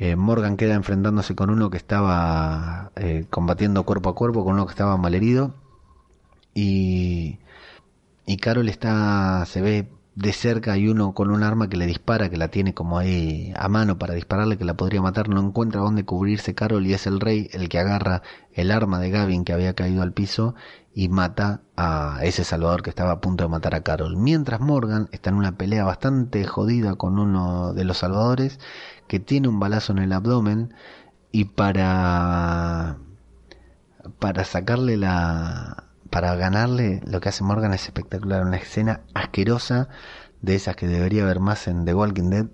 Eh, 0.01 0.16
Morgan 0.16 0.57
queda 0.57 0.74
enfrentándose 0.74 1.34
con 1.34 1.51
uno 1.51 1.68
que 1.68 1.76
estaba 1.76 2.90
eh, 2.96 3.26
combatiendo 3.28 3.84
cuerpo 3.84 4.09
a 4.09 4.14
cuerpo, 4.14 4.44
con 4.44 4.55
uno 4.55 4.64
que 4.64 4.72
estaba 4.72 4.96
malherido. 4.96 5.55
Y, 6.55 7.38
y 8.24 8.38
Carol 8.38 8.70
está, 8.70 9.44
se 9.44 9.61
ve 9.61 9.88
de 10.14 10.32
cerca 10.32 10.72
hay 10.72 10.88
uno 10.88 11.14
con 11.14 11.30
un 11.30 11.42
arma 11.42 11.68
que 11.68 11.76
le 11.76 11.86
dispara, 11.86 12.28
que 12.28 12.36
la 12.36 12.48
tiene 12.48 12.74
como 12.74 12.98
ahí 12.98 13.52
a 13.56 13.68
mano 13.68 13.98
para 13.98 14.14
dispararle, 14.14 14.58
que 14.58 14.64
la 14.64 14.74
podría 14.74 15.00
matar, 15.00 15.28
no 15.28 15.40
encuentra 15.40 15.80
dónde 15.80 16.04
cubrirse 16.04 16.54
Carol 16.54 16.86
y 16.86 16.94
es 16.94 17.06
el 17.06 17.20
rey 17.20 17.48
el 17.52 17.68
que 17.68 17.78
agarra 17.78 18.22
el 18.52 18.70
arma 18.70 18.98
de 18.98 19.11
Gavin 19.11 19.44
que 19.44 19.52
había 19.52 19.74
caído 19.74 20.02
al 20.02 20.12
piso 20.12 20.54
y 20.94 21.08
mata 21.08 21.62
a 21.76 22.18
ese 22.22 22.44
salvador 22.44 22.82
que 22.82 22.90
estaba 22.90 23.12
a 23.12 23.20
punto 23.20 23.44
de 23.44 23.50
matar 23.50 23.74
a 23.74 23.82
Carol. 23.82 24.16
Mientras 24.16 24.61
Morgan 24.61 25.08
está 25.12 25.30
en 25.30 25.36
una 25.36 25.56
pelea 25.56 25.84
bastante 25.84 26.44
jodida 26.44 26.96
con 26.96 27.18
uno 27.18 27.72
de 27.72 27.84
los 27.84 27.98
salvadores 27.98 28.58
que 29.06 29.20
tiene 29.20 29.48
un 29.48 29.61
balazo 29.61 29.92
en 29.92 29.98
el 29.98 30.12
abdomen 30.12 30.74
y 31.32 31.44
para 31.46 32.98
para 34.18 34.44
sacarle 34.44 34.96
la 34.96 35.89
para 36.11 36.34
ganarle, 36.34 37.00
lo 37.06 37.20
que 37.20 37.28
hace 37.28 37.44
Morgan 37.44 37.72
es 37.72 37.84
espectacular, 37.84 38.44
una 38.44 38.56
escena 38.56 39.02
asquerosa 39.14 39.88
de 40.42 40.56
esas 40.56 40.76
que 40.76 40.88
debería 40.88 41.22
haber 41.22 41.40
más 41.40 41.68
en 41.68 41.84
The 41.84 41.94
Walking 41.94 42.30
Dead, 42.30 42.46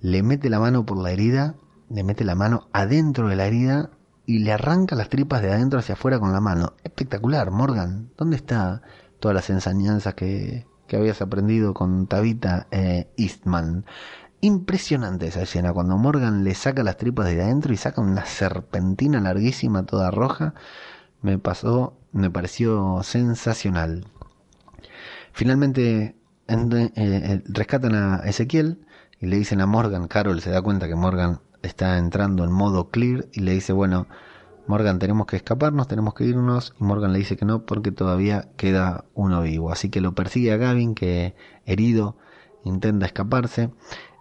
le 0.00 0.22
mete 0.22 0.48
la 0.48 0.58
mano 0.58 0.86
por 0.86 0.98
la 0.98 1.10
herida, 1.10 1.54
le 1.90 2.04
mete 2.04 2.24
la 2.24 2.34
mano 2.34 2.68
adentro 2.72 3.28
de 3.28 3.36
la 3.36 3.46
herida 3.46 3.90
y 4.24 4.38
le 4.38 4.52
arranca 4.52 4.96
las 4.96 5.08
tripas 5.08 5.42
de 5.42 5.52
adentro 5.52 5.78
hacia 5.78 5.94
afuera 5.94 6.18
con 6.18 6.32
la 6.32 6.40
mano. 6.40 6.74
Espectacular, 6.84 7.50
Morgan. 7.50 8.10
¿Dónde 8.16 8.36
está 8.36 8.82
todas 9.20 9.34
las 9.34 9.50
enseñanzas 9.50 10.14
que, 10.14 10.66
que 10.86 10.96
habías 10.96 11.20
aprendido 11.20 11.74
con 11.74 12.06
Tabitha 12.06 12.66
eh, 12.70 13.12
Eastman? 13.16 13.84
Impresionante 14.40 15.28
esa 15.28 15.42
escena, 15.42 15.72
cuando 15.72 15.96
Morgan 15.98 16.44
le 16.44 16.54
saca 16.54 16.82
las 16.82 16.96
tripas 16.96 17.26
de 17.26 17.42
adentro 17.42 17.72
y 17.72 17.76
saca 17.76 18.00
una 18.00 18.24
serpentina 18.24 19.20
larguísima, 19.20 19.84
toda 19.84 20.10
roja. 20.10 20.54
Me 21.20 21.38
pasó 21.38 21.96
me 22.12 22.30
pareció 22.30 23.02
sensacional. 23.02 24.06
Finalmente 25.32 26.16
eh, 26.46 27.42
rescatan 27.46 27.94
a 27.94 28.16
Ezequiel 28.24 28.84
y 29.20 29.26
le 29.26 29.38
dicen 29.38 29.60
a 29.60 29.66
Morgan, 29.66 30.08
Carol 30.08 30.40
se 30.40 30.50
da 30.50 30.60
cuenta 30.62 30.88
que 30.88 30.94
Morgan 30.94 31.40
está 31.62 31.98
entrando 31.98 32.44
en 32.44 32.52
modo 32.52 32.90
clear 32.90 33.26
y 33.32 33.40
le 33.40 33.52
dice, 33.52 33.72
bueno, 33.72 34.06
Morgan, 34.66 34.98
tenemos 34.98 35.26
que 35.26 35.36
escaparnos, 35.36 35.88
tenemos 35.88 36.14
que 36.14 36.24
irnos. 36.24 36.74
Y 36.80 36.84
Morgan 36.84 37.12
le 37.12 37.18
dice 37.18 37.36
que 37.36 37.44
no 37.44 37.64
porque 37.64 37.90
todavía 37.90 38.48
queda 38.56 39.04
uno 39.14 39.42
vivo. 39.42 39.72
Así 39.72 39.90
que 39.90 40.00
lo 40.00 40.14
persigue 40.14 40.52
a 40.52 40.56
Gavin, 40.56 40.94
que 40.94 41.34
herido 41.66 42.16
intenta 42.64 43.06
escaparse. 43.06 43.70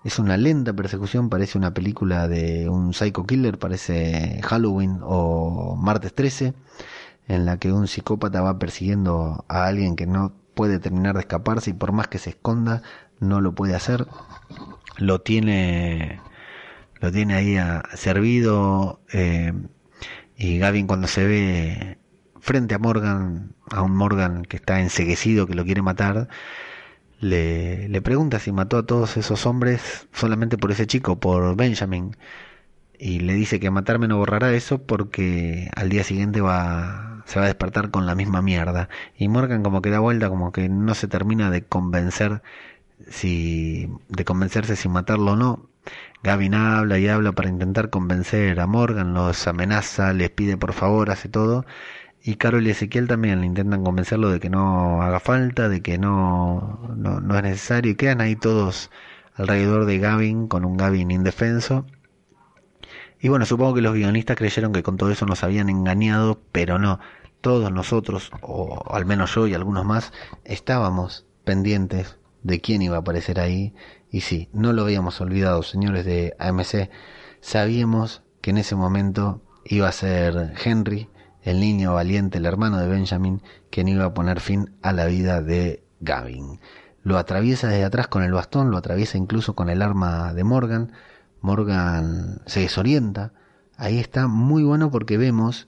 Es 0.03 0.17
una 0.17 0.37
lenta 0.37 0.73
persecución, 0.73 1.29
parece 1.29 1.59
una 1.59 1.73
película 1.73 2.27
de 2.27 2.69
un 2.69 2.93
psycho 2.93 3.25
killer, 3.25 3.59
parece 3.59 4.41
Halloween 4.43 4.99
o 5.03 5.75
Martes 5.75 6.13
13 6.15 6.55
en 7.31 7.45
la 7.45 7.57
que 7.57 7.71
un 7.71 7.87
psicópata 7.87 8.41
va 8.41 8.59
persiguiendo 8.59 9.45
a 9.47 9.65
alguien 9.65 9.95
que 9.95 10.05
no 10.05 10.33
puede 10.53 10.79
terminar 10.79 11.15
de 11.15 11.21
escaparse 11.21 11.69
y 11.69 11.73
por 11.73 11.93
más 11.93 12.07
que 12.09 12.19
se 12.19 12.31
esconda 12.31 12.83
no 13.21 13.39
lo 13.39 13.55
puede 13.55 13.73
hacer. 13.73 14.05
Lo 14.97 15.21
tiene 15.21 16.19
lo 16.99 17.11
tiene 17.11 17.35
ahí 17.35 17.57
a, 17.57 17.83
servido 17.95 18.99
eh, 19.13 19.53
y 20.37 20.57
Gavin 20.59 20.87
cuando 20.87 21.07
se 21.07 21.25
ve 21.25 21.97
frente 22.41 22.75
a 22.75 22.79
Morgan 22.79 23.55
a 23.69 23.81
un 23.81 23.95
Morgan 23.95 24.43
que 24.43 24.57
está 24.57 24.81
enseguecido 24.81 25.47
que 25.47 25.55
lo 25.55 25.63
quiere 25.65 25.81
matar 25.81 26.27
le, 27.21 27.87
le 27.87 28.01
pregunta 28.01 28.39
si 28.39 28.51
mató 28.51 28.77
a 28.77 28.85
todos 28.85 29.15
esos 29.17 29.45
hombres 29.45 30.07
solamente 30.11 30.57
por 30.57 30.71
ese 30.71 30.87
chico 30.87 31.19
por 31.19 31.55
Benjamin. 31.55 32.17
Y 32.99 33.21
le 33.21 33.33
dice 33.33 33.59
que 33.59 33.71
matarme 33.71 34.07
no 34.07 34.17
borrará 34.17 34.53
eso 34.53 34.83
porque 34.83 35.69
al 35.75 35.89
día 35.89 36.03
siguiente 36.03 36.41
va 36.41 37.10
se 37.25 37.39
va 37.39 37.45
a 37.45 37.47
despertar 37.47 37.91
con 37.91 38.05
la 38.05 38.15
misma 38.15 38.41
mierda. 38.41 38.89
Y 39.17 39.27
Morgan 39.27 39.63
como 39.63 39.81
que 39.81 39.89
da 39.89 39.99
vuelta 39.99 40.29
como 40.29 40.51
que 40.51 40.69
no 40.69 40.95
se 40.95 41.07
termina 41.07 41.49
de 41.51 41.63
convencer 41.63 42.41
si 43.09 43.89
de 44.09 44.25
convencerse 44.25 44.75
si 44.75 44.89
matarlo 44.89 45.33
o 45.33 45.35
no. 45.35 45.69
Gavin 46.23 46.53
habla 46.53 46.99
y 46.99 47.07
habla 47.07 47.31
para 47.33 47.49
intentar 47.49 47.89
convencer 47.89 48.59
a 48.59 48.67
Morgan 48.67 49.13
los 49.13 49.47
amenaza 49.47 50.13
les 50.13 50.29
pide 50.29 50.57
por 50.57 50.73
favor 50.73 51.09
hace 51.11 51.29
todo. 51.29 51.65
Y 52.23 52.35
Carol 52.35 52.67
y 52.67 52.71
Ezequiel 52.71 53.07
también 53.07 53.41
le 53.41 53.47
intentan 53.47 53.83
convencerlo 53.83 54.29
de 54.29 54.39
que 54.39 54.49
no 54.49 55.01
haga 55.01 55.19
falta 55.19 55.69
de 55.69 55.81
que 55.81 55.97
no 55.97 56.79
no, 56.95 57.19
no 57.21 57.37
es 57.37 57.43
necesario. 57.43 57.91
Y 57.91 57.95
quedan 57.95 58.21
ahí 58.21 58.35
todos 58.35 58.91
alrededor 59.35 59.85
de 59.85 59.99
Gavin 59.99 60.47
con 60.47 60.65
un 60.65 60.77
Gavin 60.77 61.11
indefenso 61.11 61.85
y 63.21 63.29
bueno, 63.29 63.45
supongo 63.45 63.75
que 63.75 63.81
los 63.81 63.93
guionistas 63.93 64.35
creyeron 64.35 64.73
que 64.73 64.81
con 64.81 64.97
todo 64.97 65.11
eso 65.11 65.27
nos 65.27 65.43
habían 65.43 65.69
engañado, 65.69 66.41
pero 66.51 66.79
no. 66.79 66.99
Todos 67.39 67.71
nosotros, 67.71 68.31
o 68.41 68.83
al 68.93 69.05
menos 69.05 69.33
yo 69.35 69.47
y 69.47 69.53
algunos 69.53 69.85
más, 69.85 70.11
estábamos 70.43 71.25
pendientes 71.43 72.17
de 72.41 72.61
quién 72.61 72.81
iba 72.81 72.97
a 72.97 72.99
aparecer 73.01 73.39
ahí. 73.39 73.75
Y 74.09 74.21
sí, 74.21 74.49
no 74.53 74.73
lo 74.73 74.83
habíamos 74.83 75.21
olvidado, 75.21 75.61
señores 75.61 76.03
de 76.03 76.35
AMC. 76.39 76.89
Sabíamos 77.41 78.23
que 78.41 78.49
en 78.49 78.57
ese 78.57 78.75
momento 78.75 79.41
iba 79.65 79.87
a 79.87 79.91
ser 79.91 80.53
Henry, 80.63 81.07
el 81.43 81.59
niño 81.59 81.93
valiente, 81.93 82.39
el 82.39 82.45
hermano 82.45 82.77
de 82.79 82.87
Benjamin, 82.87 83.41
quien 83.69 83.87
iba 83.87 84.05
a 84.05 84.13
poner 84.15 84.39
fin 84.39 84.71
a 84.81 84.93
la 84.93 85.05
vida 85.05 85.41
de 85.41 85.83
Gavin. 85.99 86.59
Lo 87.03 87.17
atraviesa 87.17 87.67
desde 87.67 87.85
atrás 87.85 88.07
con 88.07 88.23
el 88.23 88.33
bastón, 88.33 88.71
lo 88.71 88.77
atraviesa 88.77 89.17
incluso 89.17 89.55
con 89.55 89.69
el 89.69 89.81
arma 89.81 90.33
de 90.33 90.43
Morgan, 90.43 90.91
Morgan 91.41 92.41
se 92.45 92.61
desorienta. 92.61 93.33
Ahí 93.77 93.99
está 93.99 94.27
muy 94.27 94.63
bueno 94.63 94.91
porque 94.91 95.17
vemos 95.17 95.67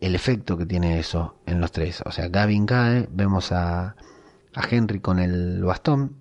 el 0.00 0.14
efecto 0.16 0.58
que 0.58 0.66
tiene 0.66 0.98
eso 0.98 1.36
en 1.46 1.60
los 1.60 1.72
tres. 1.72 2.02
O 2.04 2.10
sea, 2.10 2.28
Gavin 2.28 2.66
cae, 2.66 3.08
vemos 3.12 3.52
a, 3.52 3.96
a 4.54 4.68
Henry 4.68 5.00
con 5.00 5.18
el 5.20 5.62
bastón 5.62 6.16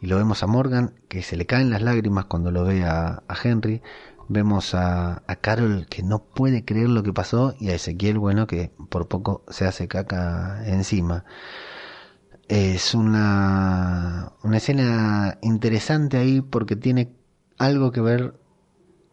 y 0.00 0.06
lo 0.06 0.16
vemos 0.16 0.42
a 0.42 0.46
Morgan 0.46 0.94
que 1.08 1.22
se 1.22 1.36
le 1.36 1.46
caen 1.46 1.70
las 1.70 1.82
lágrimas 1.82 2.24
cuando 2.26 2.50
lo 2.50 2.64
ve 2.64 2.84
a, 2.84 3.22
a 3.26 3.36
Henry. 3.42 3.82
Vemos 4.28 4.74
a, 4.74 5.24
a, 5.26 5.36
Carol 5.36 5.86
que 5.90 6.04
no 6.04 6.20
puede 6.22 6.64
creer 6.64 6.88
lo 6.88 7.02
que 7.02 7.12
pasó 7.12 7.54
y 7.58 7.70
a 7.70 7.74
Ezequiel, 7.74 8.18
bueno, 8.18 8.46
que 8.46 8.70
por 8.88 9.08
poco 9.08 9.44
se 9.48 9.66
hace 9.66 9.88
caca 9.88 10.62
encima. 10.66 11.24
Es 12.48 12.94
una, 12.94 14.32
una 14.42 14.56
escena 14.56 15.38
interesante 15.42 16.16
ahí 16.16 16.40
porque 16.40 16.76
tiene 16.76 17.12
algo 17.60 17.92
que 17.92 18.00
ver, 18.00 18.34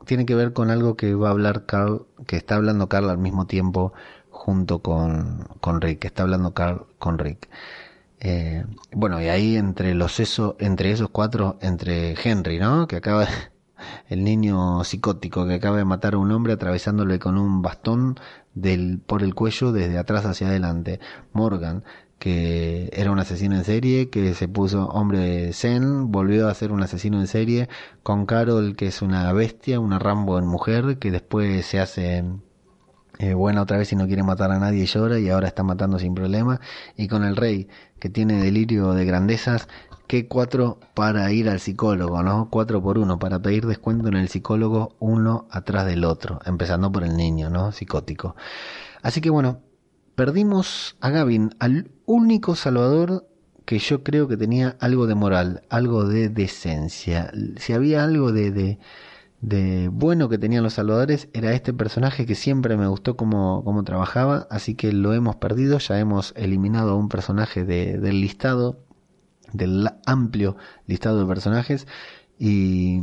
tiene 0.05 0.25
que 0.25 0.35
ver 0.35 0.53
con 0.53 0.71
algo 0.71 0.97
que 0.97 1.15
va 1.15 1.29
a 1.29 1.31
hablar 1.31 1.65
Carl, 1.65 2.07
que 2.27 2.37
está 2.37 2.55
hablando 2.57 2.89
Carl 2.89 3.09
al 3.09 3.17
mismo 3.19 3.47
tiempo 3.47 3.93
junto 4.31 4.81
con, 4.81 5.47
con 5.61 5.81
Rick, 5.81 5.99
que 5.99 6.07
está 6.07 6.23
hablando 6.23 6.53
Carl 6.53 6.85
con 6.99 7.19
Rick. 7.19 7.49
Eh, 8.19 8.65
bueno, 8.93 9.21
y 9.21 9.29
ahí 9.29 9.57
entre 9.57 9.93
los 9.95 10.19
eso, 10.19 10.55
entre 10.59 10.91
esos 10.91 11.09
cuatro, 11.09 11.57
entre 11.61 12.15
Henry, 12.23 12.59
¿no? 12.59 12.87
Que 12.87 12.97
acaba 12.97 13.25
de- 13.25 13.31
el 14.09 14.23
niño 14.23 14.83
psicótico 14.83 15.47
que 15.47 15.55
acaba 15.55 15.77
de 15.77 15.85
matar 15.85 16.15
a 16.15 16.17
un 16.17 16.31
hombre 16.31 16.53
atravesándole 16.53 17.19
con 17.19 17.37
un 17.37 17.61
bastón 17.61 18.17
del, 18.55 18.99
por 18.99 19.23
el 19.23 19.35
cuello 19.35 19.71
desde 19.71 19.97
atrás 19.97 20.25
hacia 20.25 20.47
adelante. 20.47 20.99
Morgan, 21.33 21.83
que 22.19 22.89
era 22.93 23.11
un 23.11 23.19
asesino 23.19 23.55
en 23.55 23.63
serie, 23.63 24.09
que 24.09 24.33
se 24.33 24.47
puso 24.47 24.87
hombre 24.87 25.53
zen, 25.53 26.11
volvió 26.11 26.47
a 26.47 26.53
ser 26.53 26.71
un 26.71 26.81
asesino 26.81 27.19
en 27.19 27.27
serie, 27.27 27.69
con 28.03 28.25
Carol, 28.25 28.75
que 28.75 28.87
es 28.87 29.01
una 29.01 29.31
bestia, 29.33 29.79
una 29.79 29.99
Rambo 29.99 30.39
en 30.39 30.47
mujer, 30.47 30.97
que 30.99 31.11
después 31.11 31.65
se 31.65 31.79
hace 31.79 32.23
eh, 33.19 33.33
buena 33.33 33.61
otra 33.61 33.77
vez 33.77 33.91
y 33.91 33.95
no 33.95 34.07
quiere 34.07 34.23
matar 34.23 34.51
a 34.51 34.59
nadie 34.59 34.83
y 34.83 34.85
llora 34.85 35.19
y 35.19 35.29
ahora 35.29 35.47
está 35.47 35.63
matando 35.63 35.99
sin 35.99 36.15
problema, 36.15 36.59
y 36.95 37.07
con 37.07 37.23
el 37.23 37.35
rey, 37.35 37.67
que 37.99 38.09
tiene 38.09 38.41
delirio 38.41 38.93
de 38.93 39.05
grandezas, 39.05 39.67
que 40.07 40.27
cuatro 40.27 40.79
para 40.93 41.31
ir 41.31 41.49
al 41.49 41.59
psicólogo, 41.59 42.23
¿no? 42.23 42.49
Cuatro 42.49 42.81
por 42.81 42.97
uno, 42.97 43.19
para 43.19 43.41
pedir 43.41 43.67
descuento 43.67 44.07
en 44.07 44.15
el 44.15 44.29
psicólogo 44.29 44.95
uno 44.99 45.47
atrás 45.51 45.85
del 45.85 46.05
otro, 46.05 46.39
empezando 46.45 46.91
por 46.91 47.03
el 47.03 47.17
niño, 47.17 47.49
¿no? 47.49 47.71
Psicótico. 47.71 48.35
Así 49.01 49.21
que 49.21 49.29
bueno, 49.29 49.61
perdimos 50.17 50.97
a 50.99 51.11
Gavin, 51.11 51.51
al 51.59 51.91
único 52.07 52.55
salvador 52.55 53.29
que 53.65 53.77
yo 53.77 54.03
creo 54.03 54.27
que 54.27 54.35
tenía 54.35 54.75
algo 54.79 55.05
de 55.05 55.13
moral, 55.13 55.61
algo 55.69 56.05
de 56.05 56.29
decencia. 56.29 57.31
Si 57.57 57.73
había 57.73 58.03
algo 58.03 58.31
de, 58.31 58.79
de, 59.41 59.89
bueno 59.89 60.27
que 60.27 60.39
tenían 60.39 60.63
los 60.63 60.73
salvadores, 60.73 61.29
era 61.33 61.53
este 61.53 61.71
personaje 61.71 62.25
que 62.25 62.33
siempre 62.33 62.77
me 62.77 62.87
gustó 62.87 63.15
cómo, 63.15 63.63
cómo 63.63 63.83
trabajaba, 63.83 64.47
así 64.49 64.73
que 64.73 64.91
lo 64.91 65.13
hemos 65.13 65.35
perdido, 65.35 65.77
ya 65.77 65.99
hemos 65.99 66.33
eliminado 66.35 66.93
a 66.93 66.95
un 66.95 67.09
personaje 67.09 67.63
de, 67.63 67.99
del 67.99 68.19
listado, 68.19 68.79
del 69.53 69.87
amplio 70.07 70.57
listado 70.87 71.19
de 71.19 71.27
personajes, 71.27 71.85
y 72.39 73.01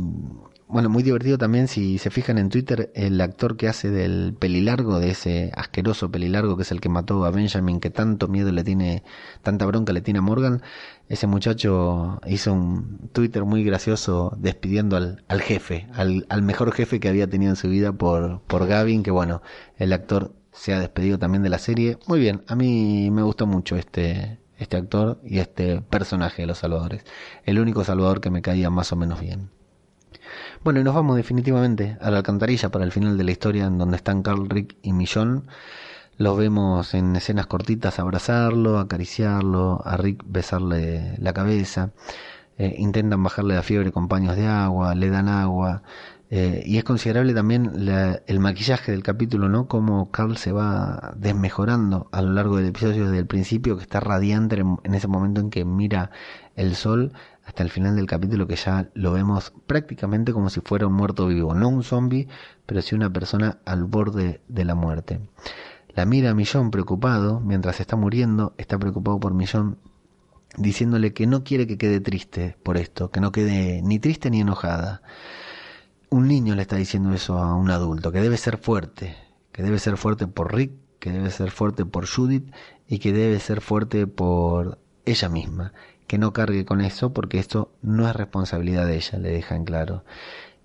bueno, 0.75 0.89
muy 0.89 1.03
divertido 1.03 1.37
también 1.37 1.69
si 1.69 1.97
se 1.99 2.09
fijan 2.09 2.37
en 2.37 2.49
Twitter 2.49 2.91
el 2.95 3.21
actor 3.21 3.55
que 3.55 3.69
hace 3.69 3.89
del 3.89 4.35
pelilargo, 4.37 4.99
de 4.99 5.11
ese 5.11 5.49
asqueroso 5.55 6.11
pelilargo 6.11 6.57
que 6.57 6.63
es 6.63 6.71
el 6.73 6.81
que 6.81 6.89
mató 6.89 7.23
a 7.23 7.31
Benjamin, 7.31 7.79
que 7.79 7.89
tanto 7.89 8.27
miedo 8.27 8.51
le 8.51 8.61
tiene, 8.65 9.01
tanta 9.41 9.65
bronca 9.65 9.93
le 9.93 10.01
tiene 10.01 10.19
a 10.19 10.21
Morgan, 10.21 10.63
ese 11.07 11.27
muchacho 11.27 12.19
hizo 12.27 12.51
un 12.51 13.09
Twitter 13.13 13.45
muy 13.45 13.63
gracioso 13.63 14.35
despidiendo 14.37 14.97
al, 14.97 15.23
al 15.29 15.41
jefe, 15.41 15.87
al, 15.93 16.25
al 16.27 16.41
mejor 16.41 16.73
jefe 16.73 16.99
que 16.99 17.07
había 17.07 17.29
tenido 17.29 17.51
en 17.51 17.55
su 17.55 17.69
vida 17.69 17.93
por, 17.93 18.41
por 18.41 18.67
Gavin, 18.67 19.01
que 19.01 19.11
bueno, 19.11 19.41
el 19.77 19.93
actor 19.93 20.33
se 20.51 20.73
ha 20.73 20.79
despedido 20.81 21.17
también 21.17 21.41
de 21.41 21.49
la 21.51 21.57
serie. 21.57 21.97
Muy 22.05 22.19
bien, 22.19 22.43
a 22.49 22.55
mí 22.57 23.09
me 23.11 23.21
gustó 23.21 23.47
mucho 23.47 23.77
este, 23.77 24.39
este 24.57 24.75
actor 24.75 25.21
y 25.23 25.39
este 25.39 25.79
personaje 25.79 26.41
de 26.41 26.47
los 26.47 26.57
salvadores. 26.57 27.05
El 27.45 27.59
único 27.59 27.85
salvador 27.85 28.19
que 28.19 28.29
me 28.29 28.41
caía 28.41 28.69
más 28.69 28.91
o 28.91 28.97
menos 28.97 29.21
bien. 29.21 29.54
Bueno, 30.65 30.79
y 30.79 30.83
nos 30.83 30.95
vamos 30.95 31.15
definitivamente 31.15 31.95
a 32.01 32.09
la 32.09 32.17
alcantarilla 32.17 32.69
para 32.69 32.85
el 32.85 32.91
final 32.91 33.19
de 33.19 33.23
la 33.23 33.29
historia 33.29 33.65
en 33.67 33.77
donde 33.77 33.97
están 33.97 34.23
Carl, 34.23 34.49
Rick 34.49 34.77
y 34.81 34.93
Millón. 34.93 35.45
Los 36.17 36.35
vemos 36.39 36.95
en 36.95 37.15
escenas 37.15 37.45
cortitas 37.45 37.99
abrazarlo, 37.99 38.79
acariciarlo, 38.79 39.83
a 39.85 39.95
Rick 39.95 40.23
besarle 40.25 41.17
la 41.19 41.33
cabeza. 41.33 41.91
Eh, 42.57 42.73
intentan 42.79 43.21
bajarle 43.21 43.53
la 43.53 43.61
fiebre 43.61 43.91
con 43.91 44.07
paños 44.07 44.35
de 44.35 44.47
agua, 44.47 44.95
le 44.95 45.11
dan 45.11 45.29
agua. 45.29 45.83
Eh, 46.31 46.63
y 46.65 46.77
es 46.79 46.83
considerable 46.83 47.35
también 47.35 47.85
la- 47.85 48.21
el 48.25 48.39
maquillaje 48.39 48.91
del 48.91 49.03
capítulo, 49.03 49.47
¿no? 49.49 49.67
Como 49.67 50.09
Carl 50.09 50.35
se 50.37 50.51
va 50.51 51.13
desmejorando 51.15 52.09
a 52.11 52.23
lo 52.23 52.33
largo 52.33 52.57
del 52.57 52.65
episodio 52.67 53.05
desde 53.05 53.19
el 53.19 53.27
principio, 53.27 53.77
que 53.77 53.83
está 53.83 53.99
radiante 53.99 54.55
en 54.57 54.95
ese 54.95 55.07
momento 55.07 55.41
en 55.41 55.51
que 55.51 55.63
mira 55.63 56.09
el 56.55 56.75
sol, 56.75 57.13
hasta 57.45 57.63
el 57.63 57.69
final 57.69 57.95
del 57.95 58.07
capítulo 58.07 58.47
que 58.47 58.55
ya 58.55 58.89
lo 58.95 59.13
vemos 59.13 59.53
prácticamente 59.67 60.33
como 60.33 60.49
si 60.49 60.61
fuera 60.61 60.87
un 60.87 60.93
muerto 60.93 61.27
vivo, 61.27 61.53
no 61.53 61.69
un 61.69 61.83
zombie, 61.83 62.27
pero 62.65 62.81
sí 62.81 62.95
una 62.95 63.11
persona 63.11 63.59
al 63.65 63.83
borde 63.83 64.41
de 64.47 64.65
la 64.65 64.75
muerte. 64.75 65.19
La 65.89 66.05
mira 66.05 66.31
a 66.31 66.33
Millón 66.33 66.71
preocupado, 66.71 67.39
mientras 67.39 67.79
está 67.79 67.95
muriendo, 67.95 68.53
está 68.57 68.77
preocupado 68.79 69.19
por 69.19 69.33
Millón, 69.33 69.77
diciéndole 70.57 71.13
que 71.13 71.27
no 71.27 71.43
quiere 71.43 71.67
que 71.67 71.77
quede 71.77 72.01
triste 72.01 72.57
por 72.63 72.77
esto, 72.77 73.11
que 73.11 73.21
no 73.21 73.31
quede 73.31 73.81
ni 73.83 73.99
triste 73.99 74.29
ni 74.31 74.41
enojada. 74.41 75.03
Un 76.09 76.27
niño 76.27 76.55
le 76.55 76.63
está 76.63 76.77
diciendo 76.77 77.13
eso 77.13 77.37
a 77.37 77.53
un 77.53 77.69
adulto, 77.69 78.11
que 78.11 78.21
debe 78.21 78.37
ser 78.37 78.57
fuerte, 78.57 79.15
que 79.51 79.61
debe 79.61 79.79
ser 79.79 79.97
fuerte 79.97 80.27
por 80.27 80.53
Rick, 80.53 80.73
que 80.99 81.11
debe 81.11 81.29
ser 81.29 81.51
fuerte 81.51 81.85
por 81.85 82.07
Judith 82.07 82.51
y 82.87 82.97
que 82.99 83.13
debe 83.13 83.39
ser 83.39 83.61
fuerte 83.61 84.07
por 84.07 84.79
ella 85.05 85.29
misma, 85.29 85.73
que 86.07 86.17
no 86.17 86.33
cargue 86.33 86.65
con 86.65 86.81
eso 86.81 87.13
porque 87.13 87.39
esto 87.39 87.71
no 87.81 88.07
es 88.07 88.15
responsabilidad 88.15 88.85
de 88.85 88.95
ella, 88.95 89.17
le 89.19 89.31
deja 89.31 89.55
en 89.55 89.65
claro. 89.65 90.03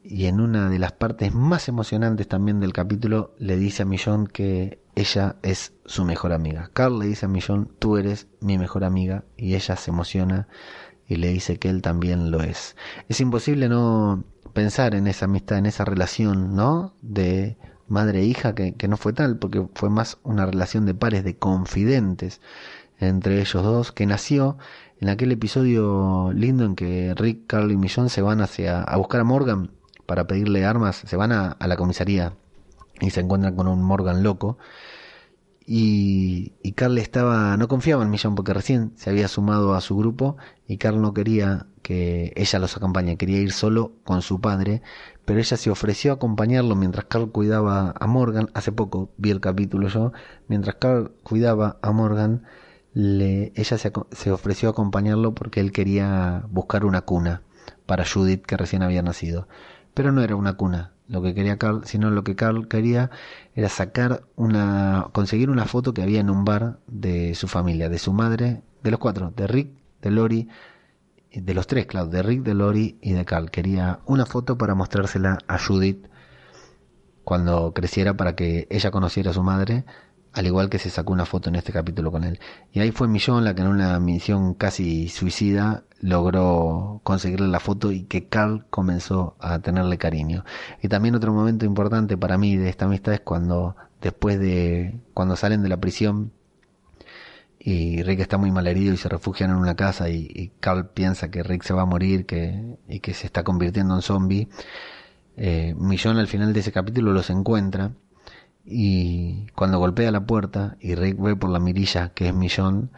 Y 0.02 0.26
en 0.26 0.40
una 0.40 0.70
de 0.70 0.78
las 0.78 0.92
partes 0.92 1.34
más 1.34 1.68
emocionantes 1.68 2.26
también 2.26 2.60
del 2.60 2.72
capítulo 2.72 3.34
le 3.38 3.56
dice 3.56 3.82
a 3.82 3.86
Millón 3.86 4.26
que 4.26 4.80
ella 4.94 5.36
es 5.42 5.74
su 5.84 6.04
mejor 6.04 6.32
amiga. 6.32 6.70
Carl 6.72 6.98
le 6.98 7.06
dice 7.06 7.26
a 7.26 7.28
Millón, 7.28 7.70
tú 7.78 7.96
eres 7.96 8.26
mi 8.40 8.56
mejor 8.56 8.84
amiga 8.84 9.24
y 9.36 9.54
ella 9.54 9.76
se 9.76 9.90
emociona 9.90 10.48
y 11.06 11.16
le 11.16 11.28
dice 11.28 11.58
que 11.58 11.68
él 11.68 11.82
también 11.82 12.30
lo 12.30 12.42
es. 12.42 12.76
Es 13.08 13.20
imposible 13.20 13.68
no 13.68 14.24
pensar 14.54 14.94
en 14.94 15.06
esa 15.06 15.26
amistad, 15.26 15.58
en 15.58 15.66
esa 15.66 15.84
relación, 15.84 16.54
¿no? 16.54 16.94
De 17.02 17.58
madre 17.88 18.20
e 18.20 18.24
hija, 18.24 18.54
que, 18.54 18.74
que 18.74 18.88
no 18.88 18.96
fue 18.96 19.12
tal, 19.12 19.38
porque 19.38 19.66
fue 19.74 19.90
más 19.90 20.18
una 20.22 20.46
relación 20.46 20.86
de 20.86 20.94
pares, 20.94 21.24
de 21.24 21.36
confidentes 21.36 22.40
entre 23.00 23.40
ellos 23.40 23.62
dos, 23.62 23.92
que 23.92 24.06
nació 24.06 24.58
en 25.00 25.08
aquel 25.08 25.32
episodio 25.32 26.30
lindo 26.34 26.64
en 26.64 26.76
que 26.76 27.14
Rick, 27.16 27.46
Carl 27.46 27.72
y 27.72 27.76
Millón 27.76 28.10
se 28.10 28.20
van 28.20 28.42
hacia 28.42 28.82
a 28.82 28.96
buscar 28.98 29.22
a 29.22 29.24
Morgan 29.24 29.70
para 30.06 30.26
pedirle 30.26 30.64
armas, 30.64 30.96
se 31.06 31.16
van 31.16 31.32
a, 31.32 31.56
la 31.58 31.76
comisaría 31.76 32.34
y 33.00 33.10
se 33.10 33.20
encuentran 33.20 33.56
con 33.56 33.66
un 33.66 33.82
Morgan 33.82 34.22
loco. 34.22 34.58
Y, 35.64 36.54
y 36.62 36.72
Carl 36.72 36.98
estaba, 36.98 37.56
no 37.56 37.68
confiaba 37.68 38.02
en 38.02 38.10
Millón 38.10 38.34
porque 38.34 38.52
recién 38.52 38.92
se 38.96 39.08
había 39.08 39.28
sumado 39.28 39.74
a 39.74 39.80
su 39.80 39.96
grupo 39.96 40.36
y 40.66 40.78
Carl 40.78 41.00
no 41.00 41.14
quería 41.14 41.66
que 41.82 42.32
ella 42.36 42.58
los 42.58 42.76
acompañe, 42.76 43.16
quería 43.16 43.38
ir 43.38 43.52
solo 43.52 43.92
con 44.04 44.20
su 44.20 44.40
padre, 44.40 44.82
pero 45.24 45.38
ella 45.38 45.56
se 45.56 45.70
ofreció 45.70 46.12
a 46.12 46.14
acompañarlo 46.16 46.76
mientras 46.76 47.06
Carl 47.06 47.30
cuidaba 47.30 47.94
a 47.98 48.06
Morgan. 48.06 48.50
Hace 48.52 48.72
poco 48.72 49.10
vi 49.16 49.30
el 49.30 49.40
capítulo 49.40 49.88
yo, 49.88 50.12
mientras 50.48 50.74
Carl 50.74 51.12
cuidaba 51.22 51.78
a 51.80 51.92
Morgan, 51.92 52.42
le, 52.92 53.52
ella 53.54 53.78
se, 53.78 53.92
se 54.12 54.32
ofreció 54.32 54.68
a 54.68 54.72
acompañarlo 54.72 55.34
porque 55.34 55.60
él 55.60 55.72
quería 55.72 56.44
buscar 56.50 56.84
una 56.84 57.02
cuna 57.02 57.42
para 57.86 58.04
Judith 58.04 58.44
que 58.44 58.56
recién 58.56 58.82
había 58.82 59.02
nacido. 59.02 59.48
Pero 59.94 60.12
no 60.12 60.22
era 60.22 60.36
una 60.36 60.54
cuna 60.54 60.92
lo 61.10 61.22
que 61.22 61.34
quería 61.34 61.58
Carl, 61.58 61.82
sino 61.86 62.10
lo 62.10 62.22
que 62.22 62.36
Carl 62.36 62.68
quería 62.68 63.10
era 63.56 63.68
sacar 63.68 64.22
una, 64.36 65.08
conseguir 65.12 65.50
una 65.50 65.64
foto 65.64 65.92
que 65.92 66.02
había 66.02 66.20
en 66.20 66.30
un 66.30 66.44
bar 66.44 66.78
de 66.86 67.34
su 67.34 67.48
familia, 67.48 67.88
de 67.88 67.98
su 67.98 68.12
madre, 68.12 68.62
de 68.84 68.90
los 68.92 69.00
cuatro, 69.00 69.32
de 69.36 69.48
Rick, 69.48 69.72
de 70.02 70.10
Lori, 70.12 70.48
de 71.34 71.52
los 71.52 71.66
tres, 71.66 71.86
claro, 71.86 72.06
de 72.06 72.22
Rick, 72.22 72.42
de 72.42 72.54
Lori 72.54 72.98
y 73.02 73.12
de 73.12 73.24
Carl. 73.24 73.50
Quería 73.50 73.98
una 74.06 74.24
foto 74.24 74.56
para 74.56 74.76
mostrársela 74.76 75.38
a 75.48 75.58
Judith 75.58 76.06
cuando 77.24 77.74
creciera 77.74 78.16
para 78.16 78.36
que 78.36 78.68
ella 78.70 78.92
conociera 78.92 79.32
a 79.32 79.34
su 79.34 79.42
madre, 79.42 79.84
al 80.32 80.46
igual 80.46 80.68
que 80.68 80.78
se 80.78 80.90
sacó 80.90 81.12
una 81.12 81.26
foto 81.26 81.48
en 81.48 81.56
este 81.56 81.72
capítulo 81.72 82.12
con 82.12 82.24
él. 82.24 82.38
Y 82.72 82.80
ahí 82.80 82.92
fue 82.92 83.08
Millón 83.08 83.44
la 83.44 83.54
que 83.54 83.62
en 83.62 83.68
una 83.68 83.98
misión 83.98 84.54
casi 84.54 85.08
suicida 85.08 85.84
logró 86.00 87.00
conseguirle 87.02 87.48
la 87.48 87.60
foto 87.60 87.92
y 87.92 88.04
que 88.04 88.26
Carl 88.28 88.64
comenzó 88.70 89.36
a 89.40 89.58
tenerle 89.58 89.98
cariño. 89.98 90.44
Y 90.82 90.88
también 90.88 91.14
otro 91.14 91.32
momento 91.32 91.64
importante 91.64 92.16
para 92.16 92.38
mí 92.38 92.56
de 92.56 92.68
esta 92.68 92.86
amistad 92.86 93.14
es 93.14 93.20
cuando 93.20 93.76
después 94.00 94.38
de 94.38 94.98
cuando 95.14 95.36
salen 95.36 95.62
de 95.62 95.68
la 95.68 95.78
prisión 95.78 96.32
y 97.58 98.02
Rick 98.02 98.20
está 98.20 98.38
muy 98.38 98.50
mal 98.50 98.66
herido 98.66 98.94
y 98.94 98.96
se 98.96 99.08
refugian 99.08 99.50
en 99.50 99.56
una 99.56 99.76
casa 99.76 100.08
y, 100.08 100.26
y 100.34 100.52
Carl 100.60 100.88
piensa 100.88 101.30
que 101.30 101.42
Rick 101.42 101.62
se 101.62 101.74
va 101.74 101.82
a 101.82 101.86
morir 101.86 102.24
que, 102.24 102.78
y 102.88 103.00
que 103.00 103.12
se 103.12 103.26
está 103.26 103.44
convirtiendo 103.44 103.94
en 103.94 104.02
zombie. 104.02 104.48
Eh, 105.36 105.74
Millón 105.76 106.18
al 106.18 106.26
final 106.26 106.52
de 106.52 106.60
ese 106.60 106.72
capítulo 106.72 107.12
los 107.12 107.28
encuentra 107.30 107.92
y 108.64 109.46
cuando 109.56 109.78
golpea 109.78 110.10
la 110.10 110.26
puerta 110.26 110.76
y 110.80 110.94
Rick 110.94 111.20
ve 111.20 111.36
por 111.36 111.50
la 111.50 111.58
mirilla 111.58 112.10
que 112.10 112.28
es 112.28 112.34
Millón, 112.34 112.90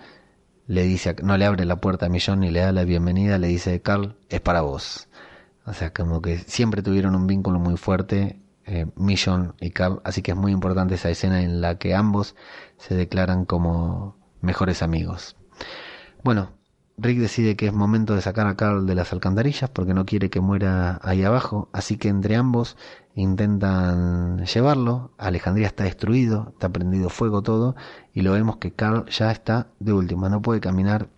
le 0.67 0.85
dice, 0.85 1.17
no 1.23 1.37
le 1.37 1.45
abre 1.45 1.65
la 1.65 1.81
puerta 1.81 2.07
a 2.07 2.09
Millón 2.09 2.45
y 2.45 2.51
le 2.51 2.61
da 2.61 2.73
la 2.73 2.85
bienvenida, 2.85 3.39
le 3.39 3.49
dice, 3.49 3.81
Carl, 3.83 4.17
es 4.29 4.41
para 4.41 4.63
vos. 4.63 5.09
O 5.65 5.73
sea, 5.73 5.93
como 5.93 6.23
que 6.23 6.39
siempre 6.39 6.83
tuvieron 6.83 7.15
un 7.15 7.27
vínculo 7.27 7.59
muy 7.59 7.77
fuerte, 7.77 8.41
eh, 8.65 8.87
Millón 8.97 9.55
y 9.61 9.71
Carl, 9.71 10.01
así 10.05 10.23
que 10.23 10.33
es 10.33 10.37
muy 10.37 10.53
importante 10.53 10.95
esa 10.95 11.11
escena 11.11 11.43
en 11.43 11.61
la 11.61 11.79
que 11.79 11.95
ambos 11.95 12.37
se 12.79 12.95
declaran 12.95 13.45
como 13.45 14.17
mejores 14.41 14.83
amigos. 14.83 15.37
Bueno, 16.23 16.53
Rick 16.99 17.19
decide 17.19 17.57
que 17.57 17.67
es 17.67 17.73
momento 17.73 18.15
de 18.15 18.23
sacar 18.23 18.47
a 18.47 18.57
Carl 18.57 18.87
de 18.87 18.95
las 18.95 19.13
alcantarillas 19.13 19.71
porque 19.71 19.95
no 19.95 20.05
quiere 20.05 20.31
que 20.31 20.41
muera 20.41 21.01
ahí 21.03 21.23
abajo, 21.25 21.69
así 21.73 21.97
que 21.97 22.09
entre 22.09 22.37
ambos 22.37 22.77
intentan 23.15 24.45
llevarlo. 24.45 25.13
Alejandría 25.19 25.67
está 25.67 25.85
destruido, 25.85 26.49
está 26.53 26.69
prendido 26.71 27.11
fuego 27.11 27.43
todo 27.43 27.77
y 28.13 28.23
lo 28.23 28.33
vemos 28.33 28.57
que 28.57 28.73
Carl 28.73 29.07
ya 29.11 29.31
está 29.31 29.69
de 29.81 29.93
última, 29.93 30.29
no 30.29 30.43
puede 30.43 30.61
caminar 30.61 31.09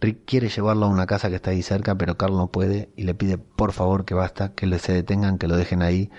Rick 0.00 0.24
quiere 0.26 0.48
llevarlo 0.48 0.86
a 0.86 0.88
una 0.90 1.06
casa 1.06 1.30
que 1.30 1.36
está 1.36 1.50
ahí 1.50 1.62
cerca, 1.62 1.94
pero 1.94 2.16
Carl 2.18 2.36
no 2.36 2.48
puede 2.48 2.90
y 2.96 3.04
le 3.04 3.14
pide 3.14 3.38
por 3.38 3.72
favor 3.72 4.04
que 4.04 4.14
basta, 4.14 4.52
que 4.52 4.78
se 4.78 4.92
detengan, 4.92 5.38
que 5.38 5.48
lo 5.48 5.56
dejen 5.56 5.82
ahí. 5.82 6.10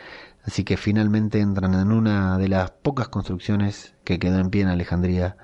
Así 0.43 0.63
que 0.63 0.77
finalmente 0.77 1.39
entran 1.39 1.73
en 1.73 1.91
una 1.91 2.37
de 2.37 2.47
las 2.47 2.71
pocas 2.71 3.09
construcciones 3.09 3.93
que 4.03 4.17
quedó 4.17 4.39
en 4.39 4.49
pie 4.49 4.63
en 4.63 4.69
Alejandría 4.69 5.37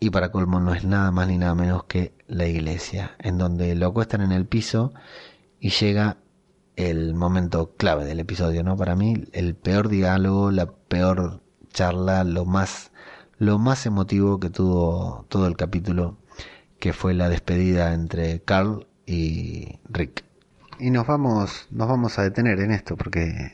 y 0.00 0.10
para 0.10 0.30
colmo 0.30 0.60
no 0.60 0.74
es 0.74 0.84
nada 0.84 1.10
más 1.12 1.28
ni 1.28 1.38
nada 1.38 1.54
menos 1.54 1.84
que 1.84 2.12
la 2.26 2.46
iglesia, 2.46 3.16
en 3.18 3.38
donde 3.38 3.74
lo 3.74 3.86
acuestan 3.86 4.20
en 4.20 4.32
el 4.32 4.46
piso 4.46 4.92
y 5.60 5.70
llega 5.70 6.18
el 6.76 7.14
momento 7.14 7.74
clave 7.76 8.04
del 8.04 8.20
episodio, 8.20 8.62
¿no? 8.62 8.76
Para 8.76 8.94
mí 8.94 9.24
el 9.32 9.54
peor 9.54 9.88
diálogo, 9.88 10.50
la 10.50 10.66
peor 10.66 11.40
charla, 11.72 12.24
lo 12.24 12.44
más 12.44 12.92
lo 13.38 13.58
más 13.58 13.84
emotivo 13.86 14.40
que 14.40 14.50
tuvo 14.50 15.26
todo 15.28 15.46
el 15.46 15.56
capítulo, 15.56 16.16
que 16.78 16.92
fue 16.92 17.14
la 17.14 17.28
despedida 17.28 17.92
entre 17.92 18.40
Carl 18.42 18.86
y 19.06 19.78
Rick. 19.90 20.24
Y 20.78 20.90
nos 20.90 21.06
vamos 21.06 21.66
nos 21.70 21.88
vamos 21.88 22.18
a 22.18 22.22
detener 22.22 22.60
en 22.60 22.72
esto 22.72 22.96
porque 22.96 23.52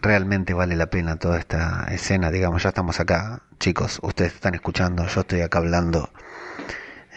realmente 0.00 0.54
vale 0.54 0.76
la 0.76 0.86
pena 0.90 1.16
toda 1.18 1.38
esta 1.38 1.86
escena, 1.90 2.30
digamos, 2.30 2.62
ya 2.62 2.70
estamos 2.70 3.00
acá, 3.00 3.42
chicos, 3.60 4.00
ustedes 4.02 4.34
están 4.34 4.54
escuchando, 4.54 5.06
yo 5.06 5.20
estoy 5.20 5.42
acá 5.42 5.58
hablando. 5.58 6.10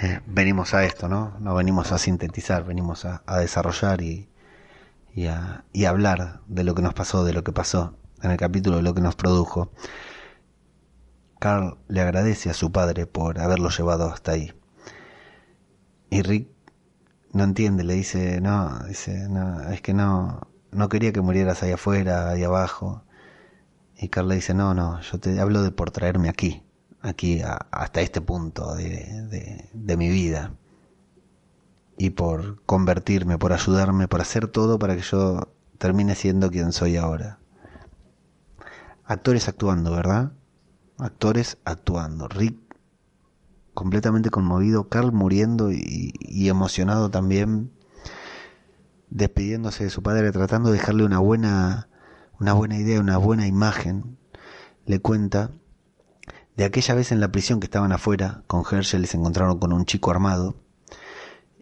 Eh, 0.02 0.20
venimos 0.28 0.74
a 0.74 0.84
esto, 0.86 1.08
¿no? 1.08 1.38
No 1.40 1.56
venimos 1.56 1.92
a 1.94 1.98
sintetizar, 1.98 2.66
venimos 2.66 3.06
a, 3.06 3.24
a 3.26 3.40
desarrollar 3.40 4.02
y, 4.02 4.28
y 5.16 5.28
a, 5.28 5.64
y 5.72 5.86
hablar 5.86 6.42
de 6.48 6.66
lo 6.66 6.76
que 6.76 6.82
nos 6.82 6.94
pasó, 6.94 7.24
de 7.24 7.32
lo 7.32 7.44
que 7.44 7.54
pasó 7.54 7.98
en 8.22 8.32
el 8.32 8.38
capítulo, 8.38 8.78
de 8.78 8.84
lo 8.84 8.94
que 8.94 9.02
nos 9.02 9.16
produjo. 9.16 9.72
Carl 11.40 11.78
le 11.88 12.02
agradece 12.02 12.50
a 12.50 12.54
su 12.54 12.72
padre 12.72 13.08
por 13.08 13.40
haberlo 13.40 13.70
llevado 13.70 14.10
hasta 14.10 14.34
ahí. 14.34 14.54
Y 16.10 16.22
Rick 16.22 16.50
no 17.32 17.46
entiende, 17.46 17.84
le 17.86 17.94
dice, 17.94 18.42
no, 18.42 18.80
dice, 18.88 19.30
no, 19.30 19.70
es 19.70 19.82
que 19.82 19.94
no, 19.94 20.48
no 20.72 20.90
quería 20.90 21.14
que 21.14 21.22
murieras 21.22 21.64
ahí 21.64 21.72
afuera, 21.72 22.32
ahí 22.32 22.44
abajo. 22.44 23.04
Y 23.98 24.10
Carl 24.10 24.28
le 24.28 24.36
dice, 24.36 24.54
no, 24.54 24.74
no, 24.74 25.00
yo 25.00 25.20
te 25.20 25.40
hablo 25.40 25.64
de 25.64 25.72
por 25.72 25.92
traerme 25.92 26.28
aquí, 26.28 26.66
aquí 27.02 27.42
hasta 27.72 28.02
este 28.02 28.20
punto 28.20 28.76
de, 28.76 29.70
de 29.72 29.98
mi 29.98 30.10
vida 30.10 30.52
y 31.98 32.12
por 32.12 32.62
convertirme, 32.66 33.38
por 33.38 33.54
ayudarme, 33.54 34.08
por 34.08 34.22
hacer 34.22 34.48
todo 34.48 34.80
para 34.80 34.96
que 34.96 35.02
yo 35.02 35.50
termine 35.78 36.16
siendo 36.16 36.50
quien 36.52 36.72
soy 36.72 36.98
ahora. 36.98 37.40
Actores 39.06 39.48
actuando, 39.48 39.92
¿verdad? 39.92 40.32
Actores 40.98 41.58
actuando. 41.64 42.28
Rick 42.28 42.58
completamente 43.74 44.30
conmovido, 44.30 44.90
Carl 44.90 45.12
muriendo 45.12 45.72
y, 45.72 46.14
emocionado 46.50 47.12
también, 47.12 47.72
despidiéndose 49.10 49.84
de 49.84 49.90
su 49.90 50.02
padre, 50.02 50.32
tratando 50.32 50.72
de 50.72 50.78
dejarle 50.78 51.04
una 51.04 51.20
buena, 51.20 51.90
una 52.40 52.54
buena 52.54 52.78
idea, 52.78 53.00
una 53.00 53.18
buena 53.18 53.48
imagen. 53.48 54.18
Le 54.86 55.00
cuenta 55.00 55.52
de 56.56 56.64
aquella 56.64 56.96
vez 56.96 57.12
en 57.12 57.20
la 57.20 57.32
prisión 57.32 57.60
que 57.60 57.66
estaban 57.66 57.92
afuera 57.92 58.44
con 58.48 58.64
Herschel 58.70 59.04
y 59.04 59.08
se 59.08 59.18
encontraron 59.18 59.60
con 59.60 59.74
un 59.74 59.86
chico 59.86 60.10
armado 60.10 60.56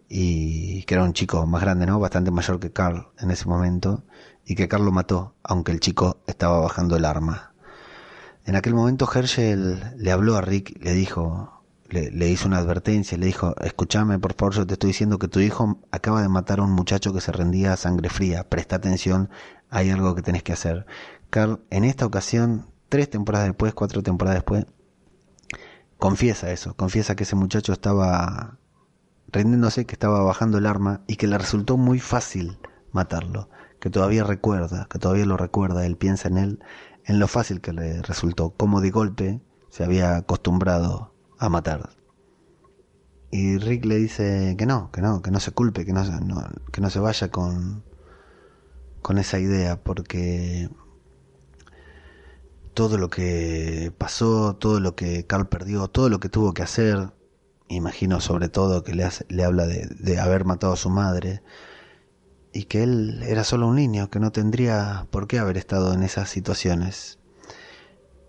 y 0.08 0.82
que 0.84 0.94
era 0.94 1.04
un 1.04 1.12
chico 1.12 1.46
más 1.46 1.62
grande, 1.62 1.86
¿no? 1.86 1.98
Bastante 1.98 2.30
mayor 2.30 2.60
que 2.60 2.72
Carl 2.72 3.08
en 3.18 3.30
ese 3.30 3.46
momento 3.46 4.04
y 4.44 4.54
que 4.54 4.68
Carl 4.68 4.84
lo 4.84 4.92
mató, 4.92 5.34
aunque 5.42 5.72
el 5.72 5.80
chico 5.80 6.22
estaba 6.26 6.60
bajando 6.60 6.96
el 6.96 7.04
arma. 7.04 7.54
En 8.44 8.56
aquel 8.56 8.74
momento 8.74 9.08
Herschel 9.12 9.94
le 9.96 10.12
habló 10.12 10.36
a 10.36 10.42
Rick, 10.42 10.78
le 10.82 10.92
dijo, 10.92 11.62
le, 11.88 12.10
le 12.10 12.28
hizo 12.28 12.46
una 12.46 12.58
advertencia, 12.58 13.16
le 13.16 13.26
dijo, 13.26 13.54
escúchame 13.62 14.18
por 14.18 14.34
favor, 14.34 14.54
yo 14.54 14.66
te 14.66 14.74
estoy 14.74 14.88
diciendo 14.88 15.18
que 15.18 15.28
tu 15.28 15.40
hijo 15.40 15.80
acaba 15.90 16.20
de 16.20 16.28
matar 16.28 16.58
a 16.58 16.64
un 16.64 16.72
muchacho 16.72 17.12
que 17.14 17.22
se 17.22 17.32
rendía 17.32 17.72
a 17.72 17.76
sangre 17.76 18.10
fría, 18.10 18.48
presta 18.48 18.76
atención, 18.76 19.30
hay 19.70 19.90
algo 19.90 20.14
que 20.14 20.22
tenés 20.22 20.42
que 20.42 20.52
hacer. 20.52 20.86
Carl, 21.30 21.64
en 21.70 21.84
esta 21.84 22.04
ocasión, 22.04 22.66
tres 22.90 23.08
temporadas 23.08 23.48
después, 23.48 23.72
cuatro 23.72 24.02
temporadas 24.02 24.36
después, 24.36 24.66
confiesa 25.98 26.50
eso, 26.52 26.76
confiesa 26.76 27.16
que 27.16 27.24
ese 27.24 27.34
muchacho 27.34 27.72
estaba 27.72 28.58
rindiéndose, 29.34 29.84
que 29.84 29.94
estaba 29.94 30.22
bajando 30.22 30.58
el 30.58 30.66
arma 30.66 31.02
y 31.06 31.16
que 31.16 31.26
le 31.26 31.36
resultó 31.36 31.76
muy 31.76 32.00
fácil 32.00 32.58
matarlo, 32.92 33.50
que 33.80 33.90
todavía 33.90 34.24
recuerda, 34.24 34.86
que 34.88 34.98
todavía 34.98 35.26
lo 35.26 35.36
recuerda, 35.36 35.84
él 35.84 35.96
piensa 35.96 36.28
en 36.28 36.38
él, 36.38 36.60
en 37.04 37.18
lo 37.18 37.28
fácil 37.28 37.60
que 37.60 37.72
le 37.72 38.00
resultó, 38.02 38.50
como 38.50 38.80
de 38.80 38.90
golpe 38.90 39.40
se 39.68 39.84
había 39.84 40.16
acostumbrado 40.16 41.12
a 41.38 41.48
matar. 41.48 41.90
Y 43.30 43.58
Rick 43.58 43.84
le 43.84 43.96
dice 43.96 44.54
que 44.56 44.64
no, 44.64 44.92
que 44.92 45.02
no, 45.02 45.20
que 45.20 45.32
no 45.32 45.40
se 45.40 45.50
culpe, 45.50 45.84
que 45.84 45.92
no, 45.92 46.04
no, 46.04 46.48
que 46.72 46.80
no 46.80 46.88
se 46.88 47.00
vaya 47.00 47.30
con, 47.32 47.82
con 49.02 49.18
esa 49.18 49.40
idea, 49.40 49.82
porque 49.82 50.70
todo 52.74 52.96
lo 52.96 53.10
que 53.10 53.92
pasó, 53.98 54.54
todo 54.54 54.78
lo 54.78 54.94
que 54.94 55.26
Carl 55.26 55.48
perdió, 55.48 55.88
todo 55.88 56.08
lo 56.08 56.20
que 56.20 56.28
tuvo 56.28 56.54
que 56.54 56.62
hacer, 56.62 57.12
imagino 57.68 58.20
sobre 58.20 58.48
todo 58.48 58.82
que 58.82 58.94
le, 58.94 59.04
hace, 59.04 59.24
le 59.28 59.44
habla 59.44 59.66
de, 59.66 59.86
de, 59.98 60.20
haber 60.20 60.44
matado 60.44 60.74
a 60.74 60.76
su 60.76 60.90
madre 60.90 61.42
y 62.52 62.64
que 62.64 62.82
él 62.82 63.22
era 63.26 63.44
solo 63.44 63.68
un 63.68 63.76
niño, 63.76 64.10
que 64.10 64.20
no 64.20 64.32
tendría 64.32 65.06
por 65.10 65.26
qué 65.26 65.38
haber 65.38 65.56
estado 65.56 65.92
en 65.92 66.02
esas 66.02 66.28
situaciones. 66.28 67.18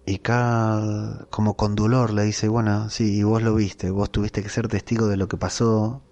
Y 0.08 0.20
Carl, 0.20 1.28
como 1.30 1.56
con 1.56 1.76
dolor, 1.76 2.12
le 2.12 2.24
dice, 2.24 2.48
bueno, 2.48 2.90
sí, 2.90 3.24
vos 3.24 3.42
lo 3.42 3.56
viste, 3.56 3.90
vos 3.92 4.12
tuviste 4.12 4.44
que 4.44 4.50
ser 4.50 4.68
testigo 4.68 5.08
de 5.08 5.18
lo 5.18 5.28
que 5.28 5.38
pasó, 5.38 6.04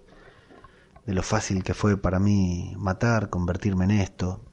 de 1.06 1.14
lo 1.14 1.22
fácil 1.22 1.64
que 1.64 1.74
fue 1.74 1.96
para 1.96 2.18
mí 2.18 2.74
matar, 2.76 3.30
convertirme 3.30 3.84
en 3.84 3.92
esto. 3.92 4.44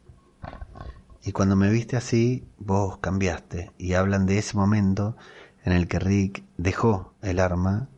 Y 1.23 1.31
cuando 1.33 1.55
me 1.55 1.69
viste 1.69 1.97
así, 1.97 2.47
vos 2.57 2.97
cambiaste. 2.97 3.71
Y 3.77 3.93
hablan 3.93 4.25
de 4.25 4.39
ese 4.39 4.57
momento 4.57 5.15
en 5.63 5.73
el 5.73 5.87
que 5.87 5.99
Rick 5.99 6.43
dejó 6.57 7.13
el 7.21 7.39
arma 7.39 7.89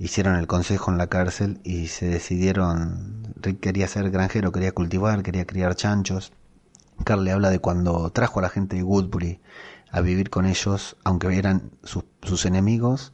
hicieron 0.00 0.36
el 0.36 0.46
consejo 0.46 0.90
en 0.90 0.96
la 0.96 1.08
cárcel 1.08 1.60
y 1.62 1.88
se 1.88 2.06
decidieron, 2.06 3.34
Rick 3.36 3.60
quería 3.60 3.86
ser 3.86 4.10
granjero, 4.10 4.50
quería 4.50 4.72
cultivar, 4.72 5.22
quería 5.22 5.46
criar 5.46 5.74
chanchos. 5.74 6.32
Carl 7.04 7.22
le 7.22 7.32
habla 7.32 7.50
de 7.50 7.58
cuando 7.58 8.08
trajo 8.10 8.38
a 8.38 8.42
la 8.42 8.48
gente 8.48 8.76
de 8.76 8.82
Woodbury 8.82 9.42
a 9.92 10.00
vivir 10.00 10.30
con 10.30 10.46
ellos, 10.46 10.96
aunque 11.04 11.36
eran 11.36 11.72
sus, 11.84 12.04
sus 12.22 12.46
enemigos, 12.46 13.12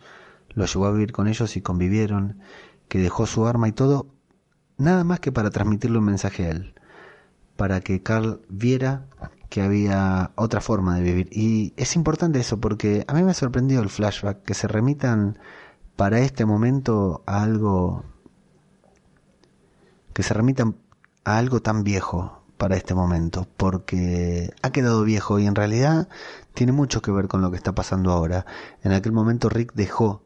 lo 0.55 0.65
llevó 0.65 0.87
a 0.87 0.93
vivir 0.93 1.11
con 1.11 1.27
ellos 1.27 1.57
y 1.57 1.61
convivieron, 1.61 2.39
que 2.89 3.01
dejó 3.01 3.27
su 3.27 3.47
arma 3.47 3.67
y 3.67 3.73
todo, 3.73 4.07
nada 4.79 5.03
más 5.03 5.19
que 5.19 5.33
para 5.33 5.51
transmitirle 5.51 5.99
un 5.99 6.05
mensaje 6.05 6.47
a 6.47 6.51
él, 6.51 6.75
para 7.57 7.81
que 7.81 8.01
Carl 8.01 8.43
viera 8.49 9.07
que 9.49 9.63
había 9.63 10.31
otra 10.37 10.61
forma 10.61 10.95
de 10.97 11.03
vivir. 11.03 11.29
Y 11.33 11.73
es 11.77 11.97
importante 11.97 12.39
eso 12.39 12.61
porque 12.61 13.05
a 13.09 13.15
mí 13.15 13.25
me 13.25 13.33
ha 13.33 13.35
sorprendido 13.35 13.83
el 13.83 13.89
flashback, 13.89 14.43
que 14.45 14.55
se 14.55 14.69
remitan 14.69 15.39
para 15.97 16.21
este 16.21 16.45
momento 16.45 17.23
a 17.27 17.43
algo 17.43 18.05
que 20.13 20.23
se 20.23 20.35
remitan 20.35 20.77
a 21.25 21.39
algo 21.39 21.61
tan 21.61 21.83
viejo 21.83 22.43
para 22.57 22.77
este 22.77 22.95
momento, 22.95 23.47
porque 23.57 24.51
ha 24.63 24.71
quedado 24.71 25.03
viejo 25.05 25.39
y 25.39 25.47
en 25.47 25.55
realidad 25.55 26.09
tiene 26.55 26.73
mucho 26.73 27.03
que 27.03 27.11
ver 27.11 27.29
con 27.29 27.43
lo 27.43 27.51
que 27.51 27.57
está 27.57 27.75
pasando 27.75 28.13
ahora. 28.13 28.47
En 28.83 28.93
aquel 28.93 29.13
momento 29.13 29.49
Rick 29.49 29.75
dejó 29.75 30.23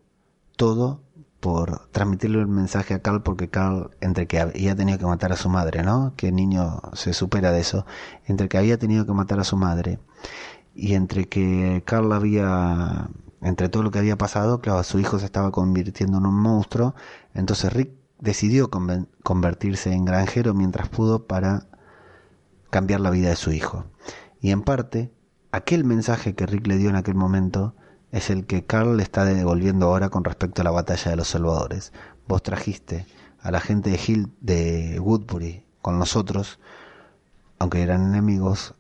todo 0.57 1.03
por 1.41 1.89
transmitirle 1.91 2.39
el 2.39 2.47
mensaje 2.47 2.95
a 2.95 3.01
Carl 3.01 3.23
porque 3.23 3.49
Carl 3.49 3.91
entre 4.01 4.27
que 4.27 4.39
había 4.39 4.77
tenido 4.77 4.99
que 4.99 5.07
matar 5.07 5.33
a 5.33 5.37
su 5.37 5.49
madre, 5.49 5.83
¿no? 5.83 6.13
Que 6.17 6.29
el 6.29 6.37
niño 6.37 6.83
se 6.93 7.15
supera 7.15 7.51
de 7.51 7.61
eso, 7.61 7.87
entre 8.27 8.49
que 8.49 8.59
había 8.59 8.79
tenido 8.79 9.07
que 9.07 9.13
matar 9.13 9.41
a 9.41 9.45
su 9.45 9.57
madre 9.57 9.99
y 10.75 10.95
entre 10.95 11.29
que 11.29 11.83
Carl 11.87 12.13
había 12.13 13.09
entre 13.43 13.69
todo 13.69 13.83
lo 13.83 13.91
que 13.91 13.99
había 13.99 14.19
pasado, 14.19 14.61
claro, 14.61 14.83
su 14.83 14.99
hijo 14.99 15.19
se 15.19 15.25
estaba 15.25 15.51
convirtiendo 15.51 16.19
en 16.19 16.27
un 16.27 16.35
monstruo, 16.41 16.95
entonces 17.35 17.73
Rick 17.73 17.93
decidió 18.19 18.71
convertirse 19.23 19.93
en 19.93 20.05
granjero 20.05 20.53
mientras 20.55 20.89
pudo 20.89 21.27
para 21.27 21.67
cambiar 22.69 23.01
la 23.01 23.11
vida 23.11 23.31
de 23.31 23.37
su 23.37 23.53
hijo. 23.53 23.85
Y 24.41 24.51
en 24.51 24.63
parte, 24.63 25.13
aquel 25.53 25.85
mensaje 25.85 26.35
que 26.35 26.47
Rick 26.47 26.67
le 26.67 26.77
dio 26.77 26.91
en 26.91 26.97
aquel 26.97 27.15
momento 27.15 27.75
es 28.13 28.31
el 28.31 28.47
que 28.47 28.65
Carl 28.65 28.97
le 28.97 29.03
está 29.03 29.25
devolviendo 29.25 29.87
ahora 29.87 30.11
con 30.11 30.25
respecto 30.25 30.61
a 30.61 30.65
la 30.65 30.71
batalla 30.71 31.11
de 31.11 31.17
los 31.17 31.29
salvadores. 31.29 31.93
Vos 32.29 32.43
trajiste 32.43 33.07
a 33.41 33.51
la 33.51 33.61
gente 33.61 33.91
de 33.91 34.01
Hill 34.05 34.33
de 34.41 34.99
Woodbury 35.01 35.65
con 35.81 35.99
nosotros, 35.99 36.59
aunque 37.59 37.83
eran 37.83 38.03
enemigos, 38.03 38.75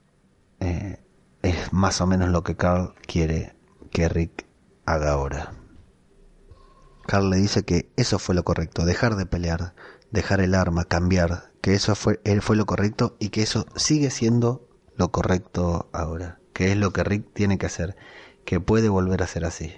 eh, 0.60 0.98
es 1.42 1.72
más 1.72 2.00
o 2.00 2.06
menos 2.06 2.28
lo 2.28 2.42
que 2.42 2.56
Carl 2.56 2.94
quiere 3.06 3.54
que 3.90 4.08
Rick 4.08 4.46
haga 4.92 5.12
ahora. 5.12 5.52
Carl 7.06 7.30
le 7.30 7.36
dice 7.36 7.64
que 7.64 7.90
eso 7.96 8.18
fue 8.18 8.34
lo 8.34 8.44
correcto, 8.44 8.84
dejar 8.84 9.16
de 9.16 9.26
pelear, 9.26 9.74
dejar 10.10 10.40
el 10.40 10.54
arma, 10.54 10.84
cambiar, 10.84 11.50
que 11.60 11.74
eso 11.74 11.94
fue, 11.94 12.20
él 12.24 12.42
fue 12.42 12.56
lo 12.56 12.66
correcto 12.66 13.16
y 13.18 13.30
que 13.30 13.42
eso 13.42 13.66
sigue 13.76 14.10
siendo 14.10 14.68
lo 14.96 15.10
correcto 15.10 15.88
ahora, 15.92 16.38
que 16.52 16.70
es 16.70 16.76
lo 16.76 16.92
que 16.92 17.04
Rick 17.04 17.32
tiene 17.32 17.58
que 17.58 17.66
hacer, 17.66 17.96
que 18.44 18.60
puede 18.60 18.88
volver 18.88 19.22
a 19.22 19.26
ser 19.26 19.44
así. 19.44 19.74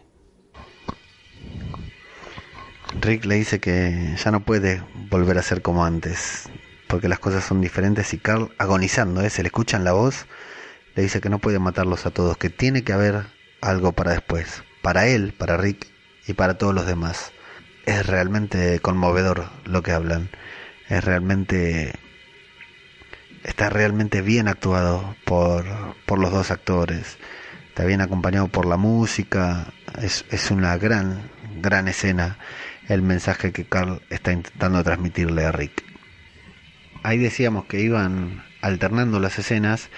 Rick 3.01 3.25
le 3.25 3.37
dice 3.37 3.61
que 3.61 4.15
ya 4.23 4.31
no 4.31 4.45
puede 4.45 4.83
volver 5.11 5.39
a 5.39 5.43
ser 5.43 5.63
como 5.63 5.85
antes, 5.85 6.51
porque 6.89 7.09
las 7.09 7.19
cosas 7.19 7.45
son 7.45 7.61
diferentes 7.61 8.13
y 8.13 8.19
Carl, 8.19 8.53
agonizando, 8.59 9.23
¿eh? 9.23 9.31
se 9.31 9.43
le 9.43 9.47
escucha 9.47 9.77
en 9.77 9.85
la 9.85 9.93
voz, 9.93 10.27
le 10.95 11.03
dice 11.03 11.21
que 11.21 11.31
no 11.31 11.39
puede 11.39 11.59
matarlos 11.59 12.05
a 12.05 12.11
todos, 12.11 12.37
que 12.37 12.51
tiene 12.51 12.85
que 12.85 12.93
haber 12.93 13.27
algo 13.63 13.93
para 13.93 14.13
después, 14.13 14.63
para 14.83 15.07
él, 15.07 15.33
para 15.33 15.57
Rick 15.57 15.87
y 16.27 16.35
para 16.35 16.59
todos 16.59 16.75
los 16.75 16.87
demás. 16.87 17.33
Es 17.87 18.07
realmente 18.07 18.79
conmovedor 18.81 19.49
lo 19.65 19.83
que 19.83 19.93
hablan, 19.93 20.31
es 20.89 21.05
realmente... 21.05 21.95
Está 23.45 23.71
realmente 23.71 24.23
bien 24.23 24.47
actuado 24.47 25.17
por, 25.25 25.65
por 26.07 26.21
los 26.21 26.31
dos 26.31 26.53
actores, 26.53 27.19
está 27.69 27.85
bien 27.85 28.01
acompañado 28.01 28.47
por 28.47 28.67
la 28.67 28.77
música, 28.77 29.73
es, 30.01 30.25
es 30.31 30.53
una 30.53 30.77
gran, 30.77 31.29
gran 31.61 31.89
escena 31.89 32.39
el 32.89 33.03
mensaje 33.03 33.51
que 33.51 33.65
Carl 33.65 34.01
está 34.11 34.33
intentando 34.33 34.85
transmitirle 34.85 35.45
a 35.45 35.51
Rick. 35.51 35.83
Ahí 37.03 37.19
decíamos 37.19 37.65
que 37.65 37.81
iban 37.81 38.45
alternando 38.61 39.19
las 39.19 39.39
escenas 39.39 39.91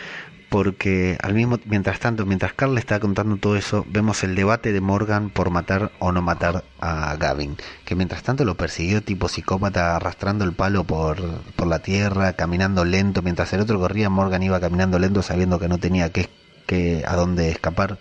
porque 0.54 1.18
al 1.20 1.34
mismo 1.34 1.58
mientras 1.64 1.98
tanto, 1.98 2.26
mientras 2.26 2.52
Carl 2.52 2.74
le 2.74 2.78
está 2.78 3.00
contando 3.00 3.38
todo 3.38 3.56
eso, 3.56 3.84
vemos 3.88 4.22
el 4.22 4.36
debate 4.36 4.72
de 4.72 4.80
Morgan 4.80 5.30
por 5.30 5.50
matar 5.50 5.90
o 5.98 6.12
no 6.12 6.22
matar 6.22 6.62
a 6.78 7.16
Gavin, 7.16 7.56
que 7.84 7.96
mientras 7.96 8.22
tanto 8.22 8.44
lo 8.44 8.56
persiguió 8.56 9.02
tipo 9.02 9.28
psicópata 9.28 9.96
arrastrando 9.96 10.44
el 10.44 10.52
palo 10.52 10.84
por, 10.84 11.16
por 11.56 11.66
la 11.66 11.80
tierra, 11.80 12.34
caminando 12.34 12.84
lento, 12.84 13.20
mientras 13.20 13.52
el 13.52 13.62
otro 13.62 13.80
corría, 13.80 14.10
Morgan 14.10 14.44
iba 14.44 14.60
caminando 14.60 15.00
lento 15.00 15.22
sabiendo 15.22 15.58
que 15.58 15.66
no 15.66 15.78
tenía 15.78 16.12
que, 16.12 16.30
que 16.66 17.02
a 17.04 17.16
dónde 17.16 17.50
escapar, 17.50 17.98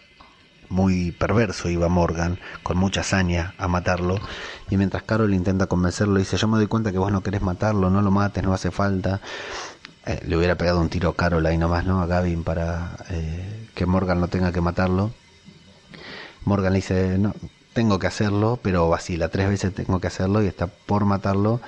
muy 0.70 1.12
perverso 1.12 1.70
iba 1.70 1.89
Morgan, 1.89 2.38
con 2.62 2.78
mucha 2.78 3.01
hazaña 3.01 3.56
a 3.58 3.68
matarlo, 3.68 4.20
y 4.70 4.78
mientras 4.78 5.01
Carol 5.01 5.34
intenta 5.34 5.66
convencerlo, 5.66 6.20
dice, 6.20 6.38
yo 6.38 6.47
me 6.47 6.58
doy 6.58 6.68
cuenta 6.68 6.91
que 6.91 6.99
vos 6.99 7.12
no 7.12 7.22
querés 7.24 7.41
matarlo, 7.41 7.89
no 7.89 8.04
lo 8.04 8.12
mates, 8.12 8.43
no 8.43 8.54
hace 8.54 8.70
falta. 8.70 9.22
Eh, 10.06 10.22
le 10.28 10.36
hubiera 10.36 10.56
pegado 10.56 10.82
un 10.82 10.89
tiro 10.89 11.10
a 11.10 11.16
Carol 11.16 11.45
ahí 11.45 11.58
nomás, 11.58 11.86
¿no? 11.86 12.01
A 12.01 12.06
Gavin 12.06 12.43
para 12.43 12.97
eh, 13.10 13.68
que 13.74 13.86
Morgan 13.86 14.20
no 14.20 14.28
tenga 14.28 14.51
que 14.51 14.60
matarlo. 14.60 15.12
Morgan 16.43 16.74
le 16.74 16.80
dice, 16.80 17.18
no, 17.18 17.34
tengo 17.72 17.99
que 17.99 18.08
hacerlo, 18.08 18.60
pero 18.62 18.89
vacila, 18.89 19.30
tres 19.30 19.47
veces 19.47 19.74
tengo 19.74 19.99
que 20.01 20.08
hacerlo 20.08 20.43
y 20.43 20.47
está 20.47 20.68
por 20.68 21.06
matarlo. 21.06 21.62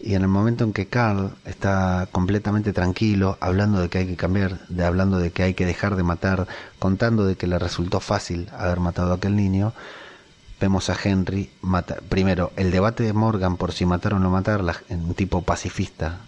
Y 0.00 0.14
en 0.14 0.22
el 0.22 0.28
momento 0.28 0.64
en 0.64 0.72
que 0.72 0.86
Carl 0.86 1.34
está 1.44 2.08
completamente 2.10 2.72
tranquilo, 2.72 3.36
hablando 3.40 3.80
de 3.80 3.88
que 3.88 3.98
hay 3.98 4.06
que 4.06 4.16
cambiar, 4.16 4.66
de 4.68 4.84
hablando 4.84 5.18
de 5.18 5.30
que 5.30 5.42
hay 5.42 5.54
que 5.54 5.66
dejar 5.66 5.96
de 5.96 6.02
matar, 6.02 6.46
contando 6.78 7.24
de 7.26 7.36
que 7.36 7.46
le 7.46 7.58
resultó 7.58 8.00
fácil 8.00 8.48
haber 8.58 8.80
matado 8.80 9.12
a 9.12 9.16
aquel 9.16 9.36
niño, 9.36 9.72
vemos 10.60 10.90
a 10.90 10.96
Henry 11.02 11.50
mata, 11.60 11.96
primero 12.08 12.52
el 12.56 12.70
debate 12.70 13.02
de 13.02 13.12
Morgan 13.12 13.56
por 13.56 13.72
si 13.72 13.86
matar 13.86 14.14
o 14.14 14.18
no 14.18 14.30
matar, 14.30 14.62
la, 14.62 14.76
un 14.90 15.14
tipo 15.14 15.42
pacifista 15.42 16.20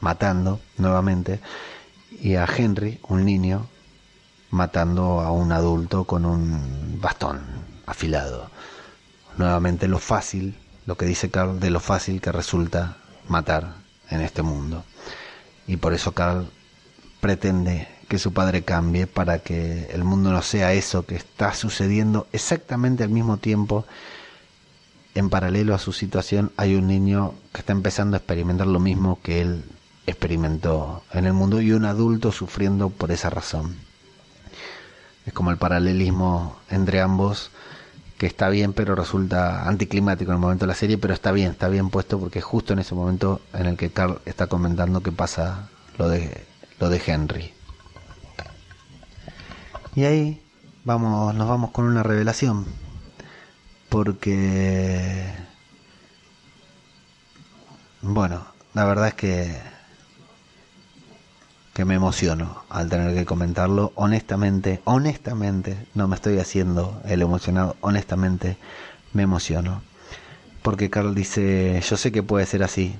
matando 0.00 0.60
nuevamente, 0.78 1.40
y 2.20 2.34
a 2.34 2.44
Henry, 2.44 3.00
un 3.08 3.24
niño, 3.24 3.66
matando 4.50 5.20
a 5.20 5.30
un 5.30 5.52
adulto 5.52 6.04
con 6.04 6.24
un 6.24 6.98
bastón 7.00 7.40
afilado. 7.86 8.50
Nuevamente 9.36 9.88
lo 9.88 9.98
fácil, 9.98 10.56
lo 10.86 10.96
que 10.96 11.06
dice 11.06 11.30
Carl, 11.30 11.60
de 11.60 11.70
lo 11.70 11.80
fácil 11.80 12.20
que 12.20 12.32
resulta 12.32 12.96
matar 13.28 13.74
en 14.10 14.20
este 14.20 14.42
mundo. 14.42 14.84
Y 15.66 15.76
por 15.76 15.94
eso 15.94 16.12
Carl 16.12 16.50
pretende 17.20 17.88
que 18.08 18.18
su 18.18 18.32
padre 18.32 18.64
cambie 18.64 19.06
para 19.06 19.38
que 19.38 19.88
el 19.92 20.02
mundo 20.02 20.32
no 20.32 20.42
sea 20.42 20.72
eso 20.72 21.06
que 21.06 21.14
está 21.14 21.54
sucediendo 21.54 22.26
exactamente 22.32 23.04
al 23.04 23.10
mismo 23.10 23.36
tiempo. 23.36 23.86
En 25.14 25.30
paralelo 25.30 25.74
a 25.74 25.78
su 25.78 25.92
situación 25.92 26.50
hay 26.56 26.74
un 26.74 26.88
niño 26.88 27.34
que 27.52 27.60
está 27.60 27.72
empezando 27.72 28.16
a 28.16 28.18
experimentar 28.18 28.66
lo 28.66 28.80
mismo 28.80 29.20
que 29.22 29.40
él 29.40 29.64
experimentó 30.10 31.02
en 31.12 31.26
el 31.26 31.32
mundo 31.32 31.60
y 31.60 31.72
un 31.72 31.84
adulto 31.84 32.32
sufriendo 32.32 32.90
por 32.90 33.10
esa 33.10 33.30
razón. 33.30 33.76
Es 35.26 35.32
como 35.32 35.50
el 35.50 35.56
paralelismo 35.56 36.56
entre 36.70 37.00
ambos 37.00 37.50
que 38.18 38.26
está 38.26 38.50
bien 38.50 38.74
pero 38.74 38.94
resulta 38.94 39.66
anticlimático 39.66 40.30
en 40.30 40.36
el 40.36 40.40
momento 40.40 40.66
de 40.66 40.68
la 40.68 40.74
serie, 40.74 40.98
pero 40.98 41.14
está 41.14 41.32
bien, 41.32 41.52
está 41.52 41.68
bien 41.68 41.90
puesto 41.90 42.18
porque 42.18 42.40
justo 42.40 42.72
en 42.72 42.80
ese 42.80 42.94
momento 42.94 43.40
en 43.54 43.66
el 43.66 43.76
que 43.76 43.90
Carl 43.90 44.20
está 44.26 44.46
comentando 44.46 45.02
que 45.02 45.12
pasa 45.12 45.68
lo 45.98 46.08
de 46.08 46.44
lo 46.78 46.88
de 46.88 47.02
Henry. 47.04 47.52
Y 49.94 50.04
ahí 50.04 50.42
vamos, 50.84 51.34
nos 51.34 51.48
vamos 51.48 51.70
con 51.72 51.86
una 51.86 52.02
revelación. 52.02 52.66
Porque 53.88 55.26
bueno, 58.02 58.46
la 58.72 58.84
verdad 58.84 59.08
es 59.08 59.14
que 59.14 59.60
que 61.72 61.84
me 61.84 61.94
emociono 61.94 62.64
al 62.68 62.88
tener 62.88 63.14
que 63.14 63.24
comentarlo. 63.24 63.92
Honestamente, 63.94 64.80
honestamente, 64.84 65.86
no 65.94 66.08
me 66.08 66.16
estoy 66.16 66.38
haciendo 66.38 67.00
el 67.04 67.22
emocionado, 67.22 67.76
honestamente 67.80 68.56
me 69.12 69.22
emociono. 69.22 69.82
Porque 70.62 70.90
Carl 70.90 71.14
dice, 71.14 71.80
yo 71.88 71.96
sé 71.96 72.12
que 72.12 72.22
puede 72.22 72.46
ser 72.46 72.62
así. 72.62 72.94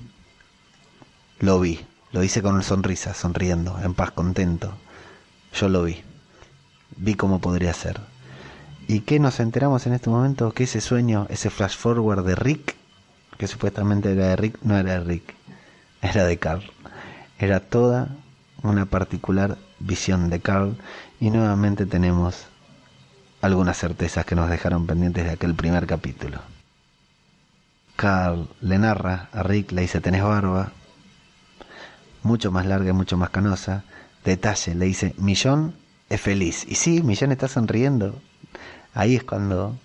Lo 1.40 1.60
vi, 1.60 1.80
lo 2.12 2.22
hice 2.22 2.42
con 2.42 2.54
una 2.54 2.62
sonrisa, 2.62 3.14
sonriendo, 3.14 3.78
en 3.82 3.94
paz, 3.94 4.12
contento. 4.12 4.72
Yo 5.54 5.68
lo 5.68 5.84
vi. 5.84 6.02
Vi 6.96 7.14
cómo 7.14 7.40
podría 7.40 7.72
ser. 7.74 8.00
¿Y 8.88 9.00
qué 9.00 9.20
nos 9.20 9.40
enteramos 9.40 9.86
en 9.86 9.92
este 9.92 10.10
momento? 10.10 10.52
Que 10.52 10.64
ese 10.64 10.80
sueño, 10.80 11.26
ese 11.30 11.50
flash 11.50 11.76
forward 11.76 12.24
de 12.24 12.34
Rick, 12.34 12.76
que 13.36 13.46
supuestamente 13.46 14.12
era 14.12 14.28
de 14.28 14.36
Rick, 14.36 14.58
no 14.62 14.76
era 14.76 14.94
de 14.94 15.00
Rick, 15.00 15.34
era 16.02 16.24
de 16.24 16.38
Carl. 16.38 16.62
Era 17.38 17.60
toda 17.60 18.08
una 18.62 18.86
particular 18.86 19.58
visión 19.78 20.30
de 20.30 20.40
Carl 20.40 20.76
y 21.20 21.30
nuevamente 21.30 21.86
tenemos 21.86 22.46
algunas 23.40 23.78
certezas 23.78 24.24
que 24.24 24.34
nos 24.34 24.50
dejaron 24.50 24.86
pendientes 24.86 25.24
de 25.24 25.30
aquel 25.30 25.54
primer 25.54 25.86
capítulo. 25.86 26.40
Carl 27.96 28.48
le 28.60 28.78
narra 28.78 29.28
a 29.32 29.42
Rick, 29.42 29.72
le 29.72 29.82
dice, 29.82 30.00
tenés 30.00 30.22
barba, 30.22 30.72
mucho 32.22 32.50
más 32.50 32.66
larga 32.66 32.90
y 32.90 32.94
mucho 32.94 33.16
más 33.16 33.30
canosa. 33.30 33.84
Detalle, 34.24 34.74
le 34.74 34.86
dice, 34.86 35.14
Millón 35.18 35.74
es 36.08 36.20
feliz. 36.20 36.66
Y 36.68 36.74
sí, 36.74 37.02
Millón 37.02 37.32
está 37.32 37.48
sonriendo. 37.48 38.20
Ahí 38.94 39.16
es 39.16 39.24
cuando, 39.24 39.76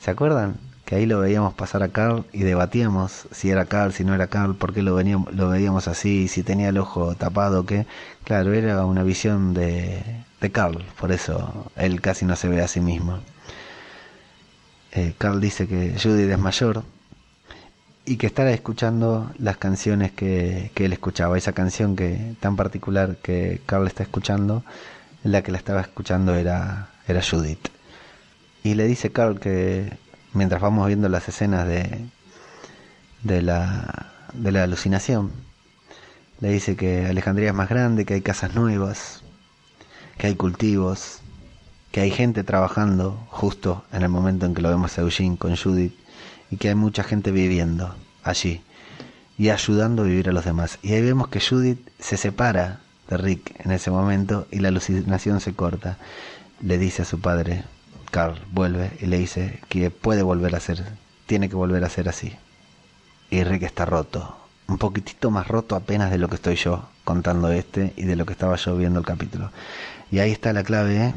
¿se 0.00 0.10
acuerdan? 0.10 0.56
Que 0.84 0.96
ahí 0.96 1.06
lo 1.06 1.20
veíamos 1.20 1.54
pasar 1.54 1.82
a 1.82 1.88
Carl 1.88 2.24
y 2.32 2.40
debatíamos 2.40 3.28
si 3.30 3.50
era 3.50 3.66
Carl, 3.66 3.92
si 3.92 4.04
no 4.04 4.14
era 4.14 4.26
Carl, 4.26 4.56
por 4.56 4.74
qué 4.74 4.82
lo, 4.82 4.94
veníamos, 4.94 5.32
lo 5.34 5.48
veíamos 5.48 5.88
así, 5.88 6.28
si 6.28 6.42
tenía 6.42 6.68
el 6.68 6.78
ojo 6.78 7.14
tapado, 7.14 7.64
que 7.66 7.86
claro, 8.24 8.52
era 8.52 8.84
una 8.84 9.02
visión 9.02 9.54
de, 9.54 10.02
de 10.40 10.50
Carl, 10.50 10.84
por 10.98 11.12
eso 11.12 11.70
él 11.76 12.00
casi 12.00 12.24
no 12.24 12.36
se 12.36 12.48
ve 12.48 12.62
a 12.62 12.68
sí 12.68 12.80
mismo. 12.80 13.20
Eh, 14.92 15.14
Carl 15.16 15.40
dice 15.40 15.66
que 15.66 15.94
Judith 16.02 16.30
es 16.30 16.38
mayor 16.38 16.84
y 18.04 18.16
que 18.16 18.26
estará 18.26 18.50
escuchando 18.52 19.30
las 19.38 19.56
canciones 19.56 20.12
que, 20.12 20.70
que 20.74 20.84
él 20.86 20.92
escuchaba, 20.92 21.38
esa 21.38 21.52
canción 21.52 21.96
que 21.96 22.34
tan 22.40 22.56
particular 22.56 23.16
que 23.22 23.60
Carl 23.66 23.86
está 23.86 24.02
escuchando, 24.02 24.64
la 25.22 25.42
que 25.42 25.52
la 25.52 25.58
estaba 25.58 25.80
escuchando 25.80 26.34
era, 26.34 26.90
era 27.06 27.22
Judith. 27.22 27.68
Y 28.64 28.74
le 28.74 28.86
dice 28.86 29.12
Carl 29.12 29.40
que 29.40 29.96
mientras 30.32 30.60
vamos 30.60 30.86
viendo 30.86 31.08
las 31.08 31.28
escenas 31.28 31.66
de, 31.66 32.06
de, 33.22 33.42
la, 33.42 34.12
de 34.32 34.52
la 34.52 34.64
alucinación, 34.64 35.32
le 36.40 36.50
dice 36.50 36.76
que 36.76 37.06
Alejandría 37.06 37.48
es 37.48 37.54
más 37.54 37.68
grande, 37.68 38.04
que 38.04 38.14
hay 38.14 38.22
casas 38.22 38.54
nuevas, 38.54 39.22
que 40.18 40.26
hay 40.26 40.34
cultivos, 40.34 41.20
que 41.92 42.00
hay 42.00 42.10
gente 42.10 42.42
trabajando 42.42 43.26
justo 43.28 43.84
en 43.92 44.02
el 44.02 44.08
momento 44.08 44.46
en 44.46 44.54
que 44.54 44.62
lo 44.62 44.70
vemos 44.70 44.98
a 44.98 45.02
Eugene 45.02 45.36
con 45.36 45.56
Judith 45.56 45.94
y 46.50 46.56
que 46.56 46.68
hay 46.68 46.74
mucha 46.74 47.04
gente 47.04 47.30
viviendo 47.30 47.94
allí 48.24 48.62
y 49.38 49.50
ayudando 49.50 50.02
a 50.02 50.06
vivir 50.06 50.28
a 50.28 50.32
los 50.32 50.44
demás. 50.44 50.78
Y 50.82 50.92
ahí 50.92 51.02
vemos 51.02 51.28
que 51.28 51.40
Judith 51.40 51.80
se 51.98 52.16
separa 52.16 52.80
de 53.08 53.16
Rick 53.16 53.54
en 53.64 53.72
ese 53.72 53.90
momento 53.90 54.46
y 54.50 54.60
la 54.60 54.68
alucinación 54.68 55.40
se 55.40 55.54
corta. 55.54 55.98
Le 56.60 56.78
dice 56.78 57.02
a 57.02 57.04
su 57.04 57.20
padre, 57.20 57.64
Carl 58.12 58.38
vuelve 58.52 58.92
y 59.00 59.06
le 59.06 59.18
dice 59.18 59.58
que 59.70 59.90
puede 59.90 60.22
volver 60.22 60.54
a 60.54 60.60
ser, 60.60 60.84
tiene 61.24 61.48
que 61.48 61.56
volver 61.56 61.82
a 61.82 61.88
ser 61.88 62.10
así. 62.10 62.34
Y 63.30 63.42
Rick 63.42 63.62
está 63.62 63.86
roto, 63.86 64.36
un 64.68 64.76
poquitito 64.76 65.30
más 65.30 65.48
roto 65.48 65.76
apenas 65.76 66.10
de 66.10 66.18
lo 66.18 66.28
que 66.28 66.34
estoy 66.34 66.56
yo 66.56 66.90
contando 67.04 67.50
este 67.50 67.94
y 67.96 68.04
de 68.04 68.14
lo 68.14 68.26
que 68.26 68.34
estaba 68.34 68.56
yo 68.56 68.76
viendo 68.76 69.00
el 69.00 69.06
capítulo. 69.06 69.50
Y 70.10 70.18
ahí 70.18 70.30
está 70.30 70.52
la 70.52 70.62
clave, 70.62 71.06
¿eh? 71.06 71.14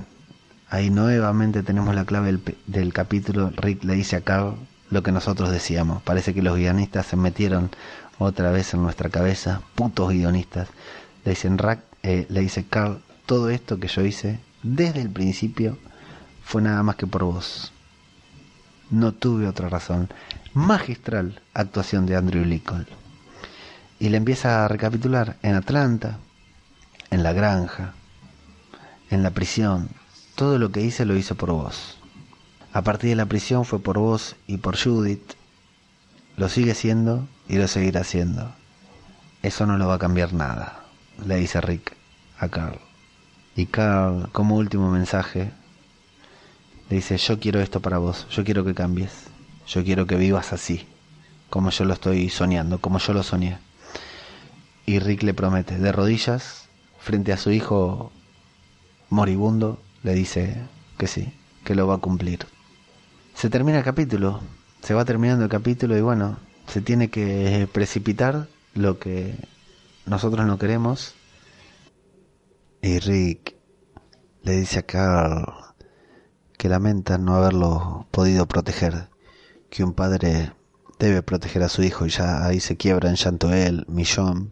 ahí 0.70 0.90
nuevamente 0.90 1.64
tenemos 1.64 1.94
la 1.96 2.06
clave 2.06 2.40
del, 2.66 2.94
capítulo. 2.94 3.52
Rick 3.58 3.84
le 3.84 3.96
dice 3.96 4.16
a 4.16 4.22
Carl 4.22 4.56
lo 4.90 5.04
que 5.04 5.12
nosotros 5.12 5.52
decíamos. 5.52 6.02
Parece 6.02 6.34
que 6.34 6.42
los 6.42 6.56
guionistas 6.56 7.08
se 7.08 7.18
metieron 7.18 7.72
otra 8.20 8.52
vez 8.52 8.74
en 8.74 8.84
nuestra 8.84 9.10
cabeza, 9.10 9.62
putos 9.76 10.12
guionistas. 10.12 10.70
Le 11.26 11.32
dicen 11.32 11.58
Rack, 11.58 11.82
eh, 12.04 12.26
le 12.30 12.40
dice 12.40 12.64
Carl, 12.64 13.02
todo 13.26 13.50
esto 13.50 13.82
que 13.82 13.90
yo 13.90 14.02
hice 14.06 14.40
desde 14.64 15.02
el 15.02 15.10
principio 15.10 15.78
fue 16.46 16.62
nada 16.62 16.84
más 16.84 16.96
que 16.96 17.08
por 17.08 17.24
vos. 17.24 17.74
No 18.92 19.14
tuve 19.14 19.48
otra 19.48 19.68
razón. 19.68 20.10
Magistral 20.54 21.42
actuación 21.56 22.06
de 22.06 22.16
Andrew 22.16 22.46
Lincoln. 22.46 22.86
Y 24.00 24.10
le 24.10 24.18
empieza 24.18 24.64
a 24.64 24.68
recapitular 24.68 25.38
en 25.42 25.56
Atlanta, 25.56 26.20
en 27.10 27.24
la 27.24 27.34
granja, 27.34 27.96
en 29.10 29.24
la 29.24 29.32
prisión. 29.32 29.90
Todo 30.36 30.60
lo 30.60 30.72
que 30.72 30.82
hice 30.82 31.04
lo 31.06 31.16
hice 31.16 31.34
por 31.34 31.52
vos. 31.52 31.98
A 32.74 32.84
partir 32.84 33.10
de 33.10 33.16
la 33.16 33.26
prisión 33.26 33.66
fue 33.66 33.80
por 33.80 33.98
vos 33.98 34.36
y 34.46 34.58
por 34.58 34.78
Judith. 34.78 35.34
Lo 36.38 36.48
sigue 36.48 36.76
siendo 36.76 37.28
y 37.48 37.58
lo 37.58 37.68
seguirá 37.68 38.04
siendo. 38.04 38.54
Eso 39.42 39.66
no 39.66 39.80
lo 39.80 39.88
va 39.88 39.96
a 39.96 40.00
cambiar 40.00 40.34
nada, 40.34 40.84
le 41.26 41.38
dice 41.38 41.60
Rick 41.60 41.96
a 42.38 42.50
Carl. 42.50 42.80
Y 43.56 43.66
Carl, 43.66 44.30
como 44.32 44.58
último 44.58 44.92
mensaje, 44.92 45.52
le 46.90 46.98
dice, 46.98 47.18
yo 47.18 47.40
quiero 47.40 47.60
esto 47.62 47.82
para 47.82 47.98
vos, 47.98 48.28
yo 48.30 48.44
quiero 48.44 48.64
que 48.64 48.74
cambies, 48.74 49.12
yo 49.68 49.84
quiero 49.84 50.06
que 50.06 50.16
vivas 50.16 50.54
así, 50.54 50.86
como 51.50 51.72
yo 51.72 51.86
lo 51.86 51.94
estoy 51.94 52.30
soñando, 52.30 52.80
como 52.80 53.00
yo 53.00 53.14
lo 53.14 53.24
soñé. 53.24 53.58
Y 54.86 55.00
Rick 55.00 55.24
le 55.24 55.34
promete, 55.34 55.80
de 55.80 55.92
rodillas, 55.92 56.70
frente 57.00 57.34
a 57.34 57.38
su 57.38 57.52
hijo 57.52 58.12
moribundo, 59.10 59.82
le 60.04 60.14
dice 60.14 60.58
que 60.98 61.08
sí, 61.08 61.34
que 61.64 61.74
lo 61.74 61.88
va 61.88 61.96
a 61.96 62.00
cumplir. 62.00 62.46
Se 63.34 63.50
termina 63.50 63.80
el 63.80 63.84
capítulo, 63.84 64.42
se 64.82 64.94
va 64.94 65.06
terminando 65.06 65.44
el 65.44 65.50
capítulo 65.50 65.98
y 65.98 66.02
bueno, 66.02 66.38
se 66.68 66.82
tiene 66.82 67.10
que 67.10 67.68
precipitar 67.72 68.48
lo 68.76 69.00
que 69.00 69.36
nosotros 70.06 70.46
no 70.46 70.60
queremos. 70.60 71.16
Y 72.82 73.00
Rick 73.00 73.56
le 74.44 74.58
dice 74.58 74.80
a 74.80 74.84
Carl 74.84 75.65
que 76.66 76.70
lamenta 76.70 77.20
no 77.20 77.36
haberlo 77.36 78.08
podido 78.10 78.48
proteger, 78.48 79.10
que 79.70 79.84
un 79.84 79.94
padre 79.94 80.52
debe 80.98 81.22
proteger 81.22 81.62
a 81.62 81.70
su 81.70 81.84
hijo 81.84 82.08
y 82.08 82.10
ya 82.10 82.44
ahí 82.44 82.60
se 82.60 82.76
quiebra 82.76 83.12
en 83.12 83.18
llanto 83.18 83.54
él, 83.54 83.86
Millón, 83.88 84.52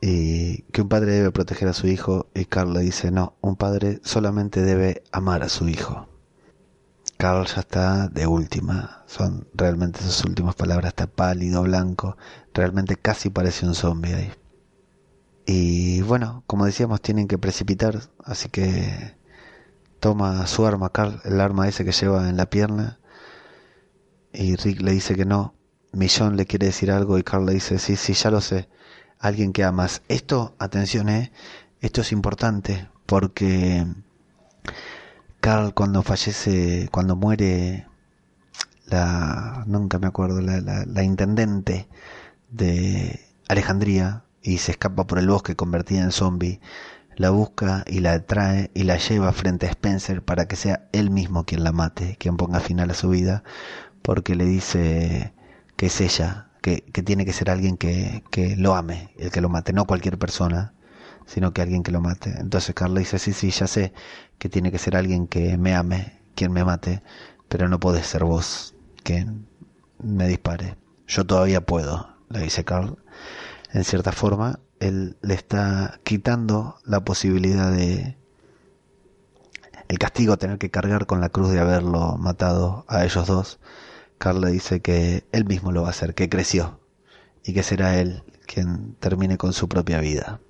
y 0.00 0.62
que 0.72 0.82
un 0.82 0.88
padre 0.88 1.12
debe 1.12 1.30
proteger 1.30 1.68
a 1.68 1.72
su 1.72 1.86
hijo 1.86 2.26
y 2.34 2.46
Carl 2.46 2.72
le 2.72 2.80
dice 2.80 3.12
no, 3.12 3.36
un 3.42 3.54
padre 3.54 4.00
solamente 4.02 4.62
debe 4.62 5.04
amar 5.12 5.44
a 5.44 5.48
su 5.48 5.68
hijo. 5.68 6.08
Carl 7.16 7.46
ya 7.46 7.60
está 7.60 8.08
de 8.08 8.26
última, 8.26 9.04
son 9.06 9.46
realmente 9.54 10.00
sus 10.00 10.24
últimas 10.24 10.56
palabras, 10.56 10.88
está 10.88 11.06
pálido, 11.06 11.62
blanco, 11.62 12.16
realmente 12.54 12.96
casi 12.96 13.30
parece 13.30 13.66
un 13.66 13.76
zombie 13.76 14.14
ahí. 14.14 14.32
Y 15.46 16.00
bueno, 16.00 16.42
como 16.48 16.66
decíamos, 16.66 17.00
tienen 17.02 17.28
que 17.28 17.38
precipitar, 17.38 18.00
así 18.24 18.48
que 18.48 19.14
toma 20.00 20.46
su 20.46 20.66
arma, 20.66 20.90
Carl, 20.90 21.20
el 21.24 21.40
arma 21.40 21.68
ese 21.68 21.84
que 21.84 21.92
lleva 21.92 22.28
en 22.28 22.36
la 22.36 22.46
pierna, 22.50 22.98
y 24.32 24.56
Rick 24.56 24.80
le 24.82 24.92
dice 24.92 25.14
que 25.14 25.24
no. 25.24 25.54
Millón 25.92 26.36
le 26.36 26.46
quiere 26.46 26.66
decir 26.66 26.90
algo 26.90 27.16
y 27.18 27.22
Carl 27.22 27.46
le 27.46 27.54
dice, 27.54 27.78
sí, 27.78 27.96
sí, 27.96 28.12
ya 28.12 28.30
lo 28.30 28.40
sé, 28.40 28.68
alguien 29.18 29.52
que 29.52 29.64
amas. 29.64 30.02
Esto, 30.08 30.54
atención, 30.58 31.08
eh, 31.08 31.32
esto 31.80 32.02
es 32.02 32.12
importante 32.12 32.88
porque 33.06 33.86
Carl 35.40 35.72
cuando 35.72 36.02
fallece, 36.02 36.88
cuando 36.92 37.16
muere 37.16 37.86
la, 38.86 39.64
nunca 39.66 39.98
me 39.98 40.06
acuerdo, 40.06 40.40
la, 40.40 40.60
la, 40.60 40.84
la 40.84 41.02
intendente 41.02 41.88
de 42.50 43.20
Alejandría 43.48 44.24
y 44.42 44.58
se 44.58 44.72
escapa 44.72 45.06
por 45.06 45.18
el 45.18 45.28
bosque 45.28 45.56
convertida 45.56 46.02
en 46.02 46.12
zombie, 46.12 46.60
la 47.16 47.30
busca 47.30 47.84
y 47.86 48.00
la 48.00 48.24
trae 48.24 48.70
y 48.74 48.84
la 48.84 48.96
lleva 48.98 49.32
frente 49.32 49.66
a 49.66 49.70
Spencer 49.70 50.22
para 50.22 50.46
que 50.46 50.56
sea 50.56 50.88
él 50.92 51.10
mismo 51.10 51.44
quien 51.44 51.64
la 51.64 51.72
mate, 51.72 52.16
quien 52.18 52.36
ponga 52.36 52.60
final 52.60 52.90
a 52.90 52.94
su 52.94 53.08
vida, 53.08 53.42
porque 54.02 54.34
le 54.36 54.44
dice 54.44 55.32
que 55.76 55.86
es 55.86 56.00
ella, 56.00 56.50
que, 56.62 56.82
que 56.82 57.02
tiene 57.02 57.24
que 57.24 57.32
ser 57.32 57.50
alguien 57.50 57.76
que, 57.76 58.22
que 58.30 58.56
lo 58.56 58.74
ame, 58.74 59.10
el 59.18 59.30
que 59.30 59.40
lo 59.40 59.48
mate, 59.48 59.72
no 59.72 59.86
cualquier 59.86 60.18
persona, 60.18 60.74
sino 61.26 61.52
que 61.52 61.62
alguien 61.62 61.82
que 61.82 61.92
lo 61.92 62.00
mate. 62.00 62.34
Entonces 62.38 62.74
Carl 62.74 62.94
le 62.94 63.00
dice, 63.00 63.18
sí, 63.18 63.32
sí, 63.32 63.50
ya 63.50 63.66
sé 63.66 63.92
que 64.38 64.48
tiene 64.48 64.70
que 64.70 64.78
ser 64.78 64.96
alguien 64.96 65.26
que 65.26 65.56
me 65.58 65.74
ame, 65.74 66.20
quien 66.34 66.52
me 66.52 66.64
mate, 66.64 67.02
pero 67.48 67.68
no 67.68 67.80
podés 67.80 68.06
ser 68.06 68.24
vos 68.24 68.74
quien 69.02 69.46
me 70.02 70.28
dispare. 70.28 70.76
Yo 71.06 71.24
todavía 71.24 71.60
puedo, 71.64 72.16
le 72.28 72.40
dice 72.40 72.64
Carl. 72.64 72.98
En 73.76 73.84
cierta 73.84 74.10
forma, 74.10 74.60
él 74.80 75.18
le 75.20 75.34
está 75.34 76.00
quitando 76.02 76.78
la 76.86 77.04
posibilidad 77.04 77.70
de 77.70 78.16
el 79.88 79.98
castigo 79.98 80.38
tener 80.38 80.56
que 80.56 80.70
cargar 80.70 81.04
con 81.04 81.20
la 81.20 81.28
cruz 81.28 81.50
de 81.50 81.60
haberlo 81.60 82.16
matado 82.16 82.86
a 82.88 83.04
ellos 83.04 83.26
dos. 83.26 83.60
Carl 84.16 84.40
le 84.40 84.50
dice 84.50 84.80
que 84.80 85.26
él 85.30 85.44
mismo 85.44 85.72
lo 85.72 85.82
va 85.82 85.88
a 85.88 85.90
hacer, 85.90 86.14
que 86.14 86.30
creció 86.30 86.80
y 87.44 87.52
que 87.52 87.62
será 87.62 88.00
él 88.00 88.22
quien 88.46 88.94
termine 88.94 89.36
con 89.36 89.52
su 89.52 89.68
propia 89.68 90.00
vida. 90.00 90.40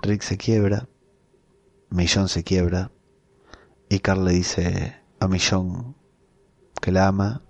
Rick 0.00 0.22
se 0.22 0.38
quiebra, 0.38 0.88
Millón 1.90 2.30
se 2.30 2.44
quiebra 2.44 2.90
y 3.90 3.98
Carl 3.98 4.24
le 4.24 4.32
dice 4.32 5.02
a 5.20 5.28
Millón 5.28 5.96
que 6.80 6.92
la 6.92 7.08
ama 7.08 7.42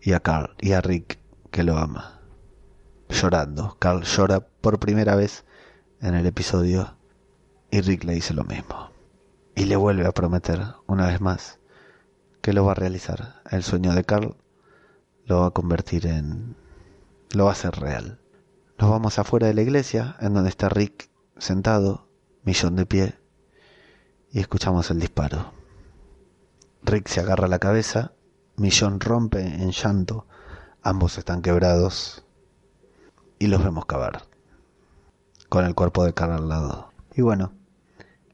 y 0.00 0.12
a 0.12 0.20
Carl 0.20 0.54
y 0.60 0.74
a 0.74 0.80
Rick 0.80 1.18
que 1.50 1.64
lo 1.64 1.76
ama. 1.76 2.21
Llorando, 3.12 3.76
Carl 3.78 4.02
llora 4.04 4.40
por 4.40 4.80
primera 4.80 5.14
vez 5.14 5.44
en 6.00 6.14
el 6.14 6.24
episodio 6.26 6.96
y 7.70 7.82
Rick 7.82 8.04
le 8.04 8.14
dice 8.14 8.32
lo 8.32 8.44
mismo. 8.44 8.90
Y 9.54 9.66
le 9.66 9.76
vuelve 9.76 10.06
a 10.06 10.12
prometer 10.12 10.60
una 10.86 11.06
vez 11.06 11.20
más 11.20 11.58
que 12.40 12.54
lo 12.54 12.64
va 12.64 12.72
a 12.72 12.74
realizar. 12.74 13.42
El 13.50 13.62
sueño 13.62 13.94
de 13.94 14.04
Carl 14.04 14.36
lo 15.26 15.40
va 15.40 15.48
a 15.48 15.50
convertir 15.50 16.06
en... 16.06 16.56
lo 17.32 17.44
va 17.44 17.50
a 17.50 17.52
hacer 17.52 17.74
real. 17.76 18.18
Nos 18.78 18.90
vamos 18.90 19.18
afuera 19.18 19.46
de 19.46 19.54
la 19.54 19.62
iglesia, 19.62 20.16
en 20.20 20.32
donde 20.32 20.48
está 20.48 20.68
Rick 20.68 21.10
sentado, 21.36 22.08
Millón 22.44 22.76
de 22.76 22.86
pie, 22.86 23.18
y 24.32 24.40
escuchamos 24.40 24.90
el 24.90 24.98
disparo. 24.98 25.52
Rick 26.82 27.08
se 27.08 27.20
agarra 27.20 27.46
la 27.46 27.60
cabeza, 27.60 28.12
Millón 28.56 28.98
rompe 29.00 29.40
en 29.40 29.70
llanto, 29.70 30.26
ambos 30.82 31.18
están 31.18 31.42
quebrados, 31.42 32.24
y 33.42 33.48
los 33.48 33.64
vemos 33.64 33.86
cavar, 33.86 34.22
con 35.48 35.64
el 35.64 35.74
cuerpo 35.74 36.04
de 36.04 36.14
Carl 36.14 36.30
al 36.30 36.48
lado. 36.48 36.92
Y 37.12 37.22
bueno, 37.22 37.50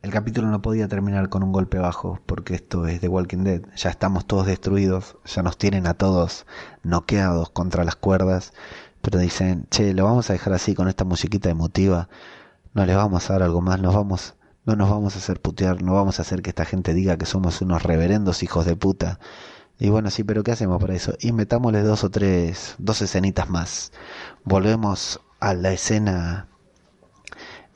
el 0.03 0.11
capítulo 0.11 0.49
no 0.49 0.61
podía 0.61 0.87
terminar 0.87 1.31
con 1.31 1.43
un 1.43 1.51
golpe 1.51 1.79
bajo, 1.79 2.21
porque 2.27 2.55
esto 2.55 2.87
es 2.87 3.01
The 3.01 3.09
Walking 3.09 3.43
Dead. 3.43 3.63
Ya 3.75 3.89
estamos 3.89 4.27
todos 4.27 4.45
destruidos, 4.45 5.17
ya 5.25 5.43
nos 5.43 5.57
tienen 5.57 5.87
a 5.87 5.95
todos 5.95 6.45
noqueados 6.83 7.49
contra 7.49 7.85
las 7.85 7.97
cuerdas, 7.97 8.53
pero 9.01 9.19
dicen, 9.19 9.67
che, 9.71 9.95
lo 9.95 10.05
vamos 10.05 10.29
a 10.29 10.35
dejar 10.35 10.53
así 10.53 10.75
con 10.75 10.89
esta 10.89 11.07
musiquita 11.07 11.49
emotiva, 11.49 12.11
no 12.75 12.85
les 12.85 12.95
vamos 12.95 13.31
a 13.31 13.33
dar 13.33 13.45
algo 13.45 13.63
más, 13.63 13.81
nos 13.81 13.95
vamos, 13.95 14.35
no 14.67 14.77
nos 14.77 14.91
vamos 14.91 15.15
a 15.15 15.21
hacer 15.21 15.41
putear, 15.41 15.81
no 15.81 15.95
vamos 15.95 16.19
a 16.19 16.23
hacer 16.23 16.43
que 16.43 16.51
esta 16.51 16.67
gente 16.67 16.93
diga 16.93 17.17
que 17.17 17.25
somos 17.25 17.63
unos 17.63 17.83
reverendos 17.83 18.43
hijos 18.43 18.67
de 18.67 18.77
puta. 18.77 19.21
Y 19.79 19.91
bueno, 19.91 20.11
sí, 20.11 20.25
pero 20.25 20.43
¿qué 20.43 20.53
hacemos 20.53 20.81
para 20.81 20.95
eso? 20.95 21.15
Y 21.21 21.33
metámosle 21.33 21.83
dos 21.83 22.03
o 22.05 22.11
tres, 22.11 22.75
dos 22.79 23.01
escenitas 23.01 23.49
más. 23.49 23.93
Volvemos 24.45 25.21
a 25.41 25.55
la 25.55 25.73
escena 25.73 26.49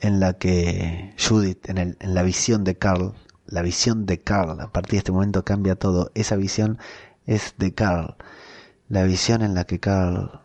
en 0.01 0.19
la 0.19 0.33
que 0.35 1.15
Judith, 1.17 1.69
en, 1.69 1.79
el, 1.79 1.97
en 2.01 2.15
la 2.15 2.25
visión 2.25 2.65
de 2.65 2.77
Carl, 2.77 3.15
la 3.47 3.63
visión 3.63 4.05
de 4.05 4.21
Carl, 4.21 4.61
a 4.61 4.73
partir 4.73 4.93
de 4.93 4.99
este 4.99 5.13
momento 5.13 5.45
cambia 5.45 5.77
todo, 5.77 6.11
esa 6.15 6.35
visión 6.35 6.79
es 7.27 7.55
de 7.59 7.73
Carl, 7.73 8.17
la 8.89 9.05
visión 9.05 9.43
en 9.43 9.55
la 9.55 9.65
que 9.65 9.79
Carl 9.79 10.41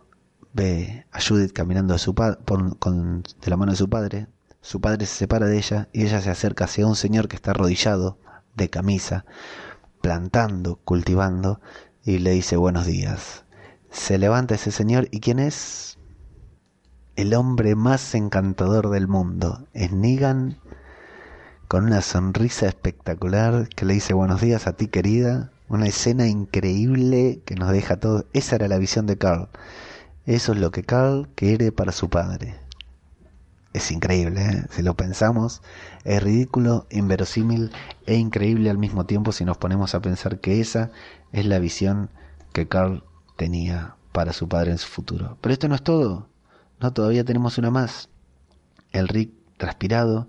ve 0.52 1.06
a 1.10 1.20
Judith 1.20 1.52
caminando 1.52 1.94
de, 1.94 1.98
su 1.98 2.12
de 2.14 3.50
la 3.50 3.56
mano 3.56 3.72
de 3.72 3.76
su 3.76 3.88
padre, 3.88 4.28
su 4.60 4.80
padre 4.80 5.06
se 5.06 5.16
separa 5.16 5.46
de 5.46 5.58
ella 5.58 5.88
y 5.92 6.02
ella 6.04 6.20
se 6.20 6.30
acerca 6.30 6.66
hacia 6.66 6.86
un 6.86 6.96
señor 6.96 7.26
que 7.26 7.36
está 7.36 7.50
arrodillado, 7.50 8.18
de 8.54 8.70
camisa, 8.70 9.24
plantando, 10.00 10.76
cultivando, 10.84 11.60
y 12.04 12.18
le 12.18 12.30
dice 12.30 12.56
buenos 12.56 12.86
días. 12.86 13.44
Se 13.90 14.18
levanta 14.18 14.54
ese 14.54 14.70
señor 14.70 15.08
y 15.10 15.20
¿quién 15.20 15.38
es? 15.38 15.98
El 17.16 17.34
hombre 17.34 17.74
más 17.74 18.14
encantador 18.14 18.90
del 18.90 19.08
mundo. 19.08 19.66
Es 19.72 19.92
Negan 19.92 20.58
con 21.68 21.84
una 21.84 22.00
sonrisa 22.00 22.66
espectacular 22.66 23.68
que 23.68 23.84
le 23.84 23.94
dice 23.94 24.14
buenos 24.14 24.40
días 24.40 24.66
a 24.66 24.72
ti 24.72 24.88
querida. 24.88 25.50
Una 25.68 25.86
escena 25.86 26.26
increíble 26.26 27.42
que 27.44 27.56
nos 27.56 27.70
deja 27.72 27.98
todo. 27.98 28.24
Esa 28.32 28.56
era 28.56 28.68
la 28.68 28.78
visión 28.78 29.06
de 29.06 29.18
Carl. 29.18 29.48
Eso 30.24 30.52
es 30.52 30.58
lo 30.58 30.70
que 30.70 30.84
Carl 30.84 31.28
quiere 31.34 31.72
para 31.72 31.92
su 31.92 32.08
padre. 32.08 32.67
Es 33.78 33.92
increíble, 33.92 34.42
¿eh? 34.42 34.64
si 34.70 34.82
lo 34.82 34.94
pensamos, 34.94 35.62
es 36.02 36.20
ridículo, 36.20 36.88
inverosímil 36.90 37.70
e 38.06 38.16
increíble 38.16 38.70
al 38.70 38.76
mismo 38.76 39.06
tiempo 39.06 39.30
si 39.30 39.44
nos 39.44 39.56
ponemos 39.56 39.94
a 39.94 40.00
pensar 40.00 40.40
que 40.40 40.60
esa 40.60 40.90
es 41.30 41.46
la 41.46 41.60
visión 41.60 42.10
que 42.52 42.66
Carl 42.66 43.04
tenía 43.36 43.94
para 44.10 44.32
su 44.32 44.48
padre 44.48 44.72
en 44.72 44.78
su 44.78 44.88
futuro. 44.88 45.38
Pero 45.40 45.52
esto 45.52 45.68
no 45.68 45.76
es 45.76 45.84
todo, 45.84 46.26
no, 46.80 46.92
todavía 46.92 47.22
tenemos 47.22 47.56
una 47.56 47.70
más. 47.70 48.08
El 48.90 49.06
Rick 49.06 49.30
transpirado, 49.58 50.26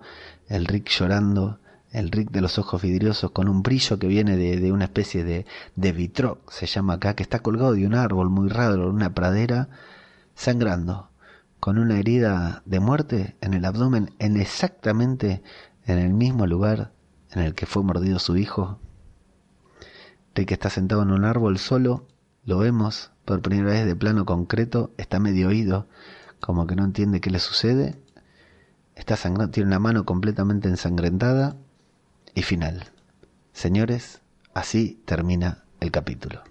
el 0.47 0.67
Rick 0.67 0.88
llorando, 0.88 1.57
el 1.91 2.11
Rick 2.11 2.30
de 2.30 2.41
los 2.41 2.59
ojos 2.59 2.84
vidriosos 2.84 3.31
con 3.31 3.49
un 3.49 3.63
brillo 3.63 3.97
que 3.97 4.05
viene 4.05 4.38
de, 4.38 4.71
una 4.71 4.85
especie 4.85 5.23
de, 5.23 5.47
de 5.76 5.91
vitroc, 5.91 6.51
se 6.51 6.67
llama 6.67 6.93
acá, 6.93 7.15
que 7.15 7.23
está 7.23 7.39
colgado 7.39 7.73
de 7.73 7.88
un 7.88 7.95
árbol 7.95 8.30
muy 8.30 8.47
raro 8.47 8.76
en 8.76 8.95
una 8.95 9.15
pradera, 9.15 9.69
sangrando, 10.35 11.09
con 11.60 11.77
una 11.77 11.99
herida 11.99 12.61
de 12.65 12.80
muerte 12.80 13.36
en 13.41 13.53
el 13.53 13.65
abdomen, 13.65 14.14
en 14.19 14.38
exactamente 14.38 15.41
en 15.86 15.98
el 15.98 16.14
mismo 16.14 16.48
lugar 16.48 16.91
en 17.31 17.41
el 17.41 17.56
que 17.56 17.65
fue 17.65 17.84
mordido 17.84 18.19
su 18.19 18.38
hijo. 18.38 18.80
Rick 20.36 20.52
está 20.52 20.69
sentado 20.69 21.02
en 21.03 21.11
un 21.11 21.26
árbol 21.26 21.57
solo, 21.57 22.07
lo 22.45 22.60
vemos 22.60 23.11
por 23.26 23.41
primera 23.41 23.72
vez 23.72 23.86
de 23.86 23.95
plano 23.95 24.26
concreto, 24.26 24.91
está 24.98 25.19
medio 25.19 25.49
oído, 25.49 25.88
como 26.40 26.65
que 26.65 26.76
no 26.76 26.86
entiende 26.86 27.19
qué 27.19 27.30
le 27.30 27.40
sucede, 27.40 28.02
está 28.95 29.18
sangrando, 29.18 29.52
tiene 29.52 29.68
una 29.68 29.80
mano 29.80 30.06
completamente 30.06 30.69
ensangrentada 30.69 31.57
y 32.34 32.44
final. 32.44 32.86
Señores, 33.52 34.22
así 34.53 35.02
termina 35.06 35.64
el 35.80 35.91
capítulo. 35.91 36.41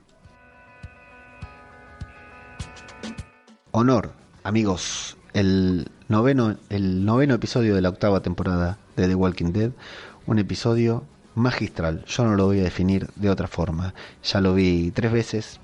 Honor, 3.70 4.17
amigos, 4.48 5.18
el 5.34 5.90
noveno, 6.08 6.56
el 6.70 7.04
noveno 7.04 7.34
episodio 7.34 7.74
de 7.74 7.82
la 7.82 7.90
octava 7.90 8.22
temporada 8.22 8.78
de 8.96 9.06
The 9.06 9.14
Walking 9.14 9.52
Dead, 9.52 9.72
un 10.26 10.38
episodio 10.38 11.04
magistral. 11.34 12.02
Yo 12.06 12.24
no 12.24 12.34
lo 12.34 12.46
voy 12.46 12.60
a 12.60 12.64
definir 12.64 13.10
de 13.16 13.28
otra 13.28 13.46
forma. 13.46 13.92
Ya 14.24 14.40
lo 14.40 14.54
vi 14.54 14.90
tres 14.90 15.12
veces, 15.12 15.60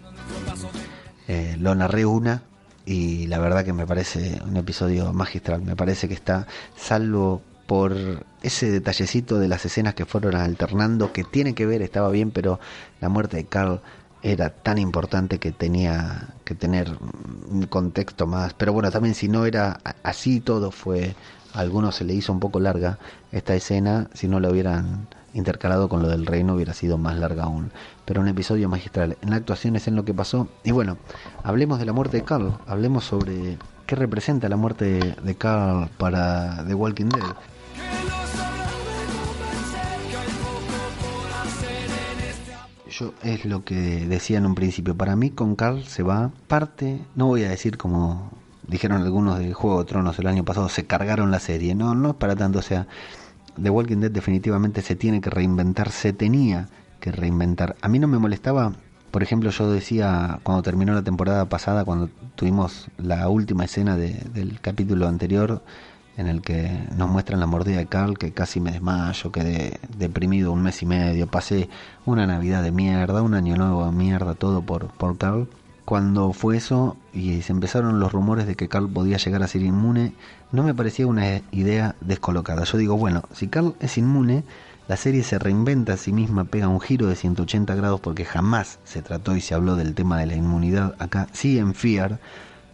eh, 1.28 1.56
lo 1.58 1.74
narré 1.74 2.04
una 2.04 2.42
y 2.84 3.26
la 3.26 3.38
verdad 3.38 3.64
que 3.64 3.72
me 3.72 3.86
parece 3.86 4.42
un 4.46 4.58
episodio 4.58 5.14
magistral. 5.14 5.62
Me 5.62 5.76
parece 5.76 6.06
que 6.06 6.14
está, 6.14 6.46
salvo 6.76 7.40
por 7.66 7.96
ese 8.42 8.70
detallecito 8.70 9.38
de 9.38 9.48
las 9.48 9.64
escenas 9.64 9.94
que 9.94 10.04
fueron 10.04 10.34
alternando, 10.34 11.10
que 11.10 11.24
tiene 11.24 11.54
que 11.54 11.64
ver, 11.64 11.80
estaba 11.80 12.10
bien, 12.10 12.30
pero 12.30 12.60
la 13.00 13.08
muerte 13.08 13.38
de 13.38 13.46
Carl 13.46 13.80
era 14.24 14.48
tan 14.48 14.78
importante 14.78 15.38
que 15.38 15.52
tenía 15.52 16.28
que 16.44 16.54
tener 16.54 16.90
un 17.50 17.66
contexto 17.66 18.26
más. 18.26 18.54
Pero 18.54 18.72
bueno, 18.72 18.90
también 18.90 19.14
si 19.14 19.28
no 19.28 19.44
era 19.44 19.78
así 20.02 20.40
todo 20.40 20.70
fue, 20.70 21.14
a 21.52 21.60
algunos 21.60 21.96
se 21.96 22.04
le 22.04 22.14
hizo 22.14 22.32
un 22.32 22.40
poco 22.40 22.58
larga 22.58 22.98
esta 23.32 23.54
escena, 23.54 24.08
si 24.14 24.26
no 24.26 24.40
lo 24.40 24.50
hubieran 24.50 25.08
intercalado 25.34 25.88
con 25.90 26.00
lo 26.00 26.08
del 26.08 26.24
reino 26.24 26.54
hubiera 26.54 26.72
sido 26.72 26.96
más 26.96 27.18
larga 27.18 27.44
aún. 27.44 27.70
Pero 28.06 28.22
un 28.22 28.28
episodio 28.28 28.66
magistral. 28.68 29.18
En 29.20 29.30
la 29.30 29.36
actuación 29.36 29.76
es 29.76 29.88
en 29.88 29.96
lo 29.96 30.06
que 30.06 30.14
pasó. 30.14 30.48
Y 30.62 30.70
bueno, 30.70 30.96
hablemos 31.42 31.78
de 31.78 31.84
la 31.84 31.92
muerte 31.92 32.16
de 32.16 32.24
Carl, 32.24 32.56
hablemos 32.66 33.04
sobre 33.04 33.58
qué 33.86 33.94
representa 33.94 34.48
la 34.48 34.56
muerte 34.56 35.16
de 35.22 35.34
Carl 35.34 35.90
para 35.98 36.64
The 36.66 36.74
Walking 36.74 37.10
Dead. 37.10 38.53
Yo 42.98 43.12
es 43.24 43.44
lo 43.44 43.64
que 43.64 44.06
decía 44.06 44.38
en 44.38 44.46
un 44.46 44.54
principio. 44.54 44.96
Para 44.96 45.16
mí 45.16 45.30
con 45.30 45.56
Carl 45.56 45.82
se 45.84 46.04
va 46.04 46.30
parte, 46.46 47.00
no 47.16 47.26
voy 47.26 47.42
a 47.42 47.48
decir 47.48 47.76
como 47.76 48.30
dijeron 48.68 49.02
algunos 49.02 49.40
de 49.40 49.52
Juego 49.52 49.80
de 49.80 49.88
Tronos 49.88 50.18
el 50.20 50.28
año 50.28 50.44
pasado, 50.44 50.68
se 50.68 50.86
cargaron 50.86 51.32
la 51.32 51.40
serie. 51.40 51.74
No, 51.74 51.96
no 51.96 52.10
es 52.10 52.14
para 52.14 52.36
tanto. 52.36 52.60
O 52.60 52.62
sea, 52.62 52.86
The 53.60 53.68
Walking 53.68 53.98
Dead 53.98 54.12
definitivamente 54.12 54.80
se 54.80 54.94
tiene 54.94 55.20
que 55.20 55.28
reinventar, 55.28 55.90
se 55.90 56.12
tenía 56.12 56.68
que 57.00 57.10
reinventar. 57.10 57.74
A 57.80 57.88
mí 57.88 57.98
no 57.98 58.06
me 58.06 58.18
molestaba, 58.18 58.72
por 59.10 59.24
ejemplo, 59.24 59.50
yo 59.50 59.72
decía 59.72 60.38
cuando 60.44 60.62
terminó 60.62 60.94
la 60.94 61.02
temporada 61.02 61.48
pasada, 61.48 61.84
cuando 61.84 62.10
tuvimos 62.36 62.88
la 62.96 63.28
última 63.28 63.64
escena 63.64 63.96
de, 63.96 64.12
del 64.32 64.60
capítulo 64.60 65.08
anterior, 65.08 65.64
en 66.16 66.28
el 66.28 66.42
que 66.42 66.86
nos 66.96 67.10
muestran 67.10 67.40
la 67.40 67.46
mordida 67.46 67.78
de 67.78 67.86
Carl, 67.86 68.16
que 68.18 68.32
casi 68.32 68.60
me 68.60 68.72
desmayo, 68.72 69.32
quedé 69.32 69.80
deprimido 69.96 70.52
un 70.52 70.62
mes 70.62 70.82
y 70.82 70.86
medio, 70.86 71.26
pasé 71.26 71.68
una 72.06 72.26
Navidad 72.26 72.62
de 72.62 72.70
mierda, 72.70 73.22
un 73.22 73.34
año 73.34 73.56
nuevo 73.56 73.84
de 73.84 73.92
mierda, 73.92 74.34
todo 74.34 74.62
por, 74.62 74.88
por 74.88 75.18
Carl. 75.18 75.48
Cuando 75.84 76.32
fue 76.32 76.56
eso 76.56 76.96
y 77.12 77.42
se 77.42 77.52
empezaron 77.52 78.00
los 78.00 78.12
rumores 78.12 78.46
de 78.46 78.54
que 78.54 78.68
Carl 78.68 78.88
podía 78.88 79.18
llegar 79.18 79.42
a 79.42 79.48
ser 79.48 79.62
inmune, 79.62 80.14
no 80.50 80.62
me 80.62 80.74
parecía 80.74 81.06
una 81.06 81.42
idea 81.50 81.94
descolocada. 82.00 82.64
Yo 82.64 82.78
digo, 82.78 82.96
bueno, 82.96 83.22
si 83.32 83.48
Carl 83.48 83.74
es 83.80 83.98
inmune, 83.98 84.44
la 84.88 84.96
serie 84.96 85.22
se 85.22 85.38
reinventa 85.38 85.94
a 85.94 85.96
sí 85.96 86.12
misma, 86.12 86.44
pega 86.44 86.68
un 86.68 86.80
giro 86.80 87.06
de 87.06 87.16
180 87.16 87.74
grados 87.74 88.00
porque 88.00 88.24
jamás 88.24 88.78
se 88.84 89.02
trató 89.02 89.34
y 89.36 89.40
se 89.40 89.54
habló 89.54 89.76
del 89.76 89.94
tema 89.94 90.18
de 90.18 90.26
la 90.26 90.36
inmunidad 90.36 90.94
acá, 90.98 91.26
sí 91.32 91.58
en 91.58 91.74
Fear 91.74 92.18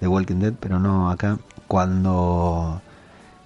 de 0.01 0.09
Walking 0.09 0.37
Dead, 0.37 0.55
pero 0.59 0.79
no 0.79 1.11
acá. 1.11 1.39
Cuando 1.69 2.83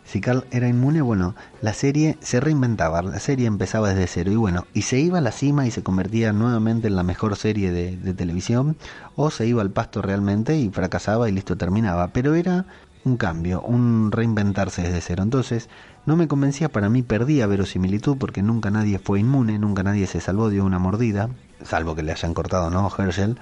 si 0.05 0.20
Carl 0.20 0.44
era 0.51 0.68
inmune, 0.68 1.01
bueno, 1.02 1.35
la 1.62 1.72
serie 1.72 2.18
se 2.20 2.39
reinventaba, 2.39 3.02
la 3.02 3.18
serie 3.18 3.47
empezaba 3.47 3.89
desde 3.89 4.06
cero 4.06 4.32
y 4.32 4.36
bueno, 4.36 4.66
y 4.74 4.82
se 4.82 4.98
iba 4.98 5.18
a 5.18 5.22
la 5.22 5.32
cima 5.32 5.66
y 5.66 5.70
se 5.70 5.82
convertía 5.82 6.32
nuevamente 6.32 6.89
en 6.89 6.97
la 6.97 7.02
mejor 7.02 7.36
serie 7.36 7.72
de, 7.72 8.14
televisión, 8.14 8.76
o 9.16 9.31
se 9.31 9.47
iba 9.47 9.62
al 9.62 9.70
pasto 9.70 10.02
realmente 10.02 10.56
y 10.59 10.68
fracasaba 10.68 11.28
y 11.28 11.32
listo, 11.32 11.56
terminaba. 11.56 12.09
Pero 12.09 12.35
era 12.35 12.66
un 13.05 13.16
cambio, 13.16 13.62
un 13.62 14.12
reinventarse 14.12 14.82
desde 14.82 15.01
cero. 15.01 15.22
Entonces, 15.22 15.68
no 16.06 16.16
me 16.16 16.28
convencía, 16.28 16.68
para 16.68 16.90
mí 16.90 17.02
perdía 17.02 17.47
verosimilitud 17.47 18.16
porque 18.18 18.43
nunca 18.43 18.70
nadie 18.70 18.98
fue 18.98 19.20
inmune, 19.20 19.59
nunca 19.59 19.82
nadie 19.82 20.06
se 20.06 20.20
salvó 20.20 20.51
de 20.51 20.60
una 20.60 20.78
mordida, 20.78 21.31
salvo 21.64 21.94
que 21.94 22.02
le 22.02 22.12
hayan 22.12 22.35
cortado, 22.35 22.70
¿no? 22.70 22.90
Herschel. 22.97 23.39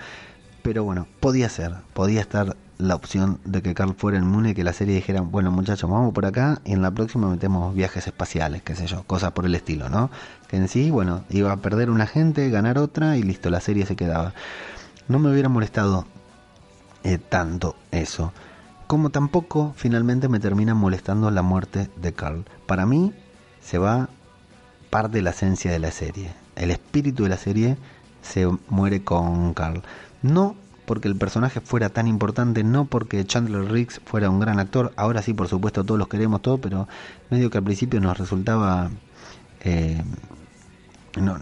Pero 0.63 0.85
bueno, 0.85 1.09
podía 1.19 1.49
ser, 1.49 1.75
podía 1.93 2.21
estar 2.21 2.57
la 2.83 2.97
opción 2.97 3.39
de 3.45 3.63
que 3.63 3.75
Carl 3.75 3.95
fuera 3.95 4.19
inmune 4.19 4.51
y 4.51 4.55
que 4.55 4.65
la 4.65 4.73
serie 4.73 4.95
dijera, 4.95 5.21
bueno 5.21 5.51
muchachos, 5.51 5.89
vamos 5.89 6.13
por 6.13 6.27
acá 6.27 6.61
y 6.65 6.73
en 6.73 6.83
la 6.83 6.91
próxima 6.91 7.29
metemos 7.29 7.75
viajes 7.75 8.07
espaciales, 8.07 8.63
qué 8.63 8.75
sé 8.75 8.87
yo, 8.87 9.05
cosas 9.05 9.33
por 9.33 9.47
el 9.47 9.55
estilo, 9.55 9.89
¿no? 9.89 10.11
Que 10.49 10.57
en 10.57 10.69
sí, 10.69 10.91
bueno, 10.91 11.25
iba 11.31 11.53
a 11.53 11.57
perder 11.59 11.91
una 11.91 12.07
gente, 12.07 12.51
ganar 12.51 12.79
otra 12.79 13.17
y 13.17 13.23
listo, 13.23 13.51
la 13.51 13.61
serie 13.61 13.87
se 13.87 13.97
quedaba. 13.97 14.35
No 15.09 15.19
me 15.19 15.31
hubiera 15.31 15.49
molestado 15.49 16.07
eh, 17.05 17.19
tanto 17.19 17.77
eso. 17.91 18.33
Como 18.87 19.11
tampoco 19.11 19.73
finalmente 19.77 20.29
me 20.29 20.41
termina 20.41 20.75
molestando 20.75 21.31
la 21.31 21.43
muerte 21.43 21.89
de 21.97 22.13
Carl. 22.13 22.45
Para 22.67 22.85
mí 22.85 23.13
se 23.61 23.79
va 23.79 24.09
parte 24.91 25.19
de 25.19 25.23
la 25.23 25.31
esencia 25.31 25.71
de 25.71 25.79
la 25.79 25.91
serie. 25.91 26.33
El 26.57 26.71
espíritu 26.71 27.23
de 27.23 27.31
la 27.31 27.39
serie 27.39 27.77
se 28.23 28.47
muere 28.69 29.03
con 29.03 29.55
Carl. 29.55 29.83
No 30.23 30.57
porque 30.93 31.09
el 31.09 31.17
personaje 31.17 31.63
fuera 31.63 31.89
tan 31.89 32.07
importante, 32.07 32.63
no 32.65 32.85
porque 32.85 33.25
Chandler 33.25 33.65
Riggs 33.73 34.03
fuera 34.05 34.29
un 34.29 34.41
gran 34.41 34.61
actor, 34.61 34.93
ahora 34.97 35.23
sí 35.23 35.33
por 35.33 35.49
supuesto 35.49 35.85
todos 35.85 35.99
los 35.99 36.07
queremos 36.07 36.43
todo, 36.43 36.59
pero 36.59 36.87
medio 37.31 37.49
que 37.49 37.57
al 37.57 37.65
principio 37.65 37.99
nos 37.99 38.19
resultaba... 38.19 38.91
Eh, 39.63 40.03
no, 41.19 41.39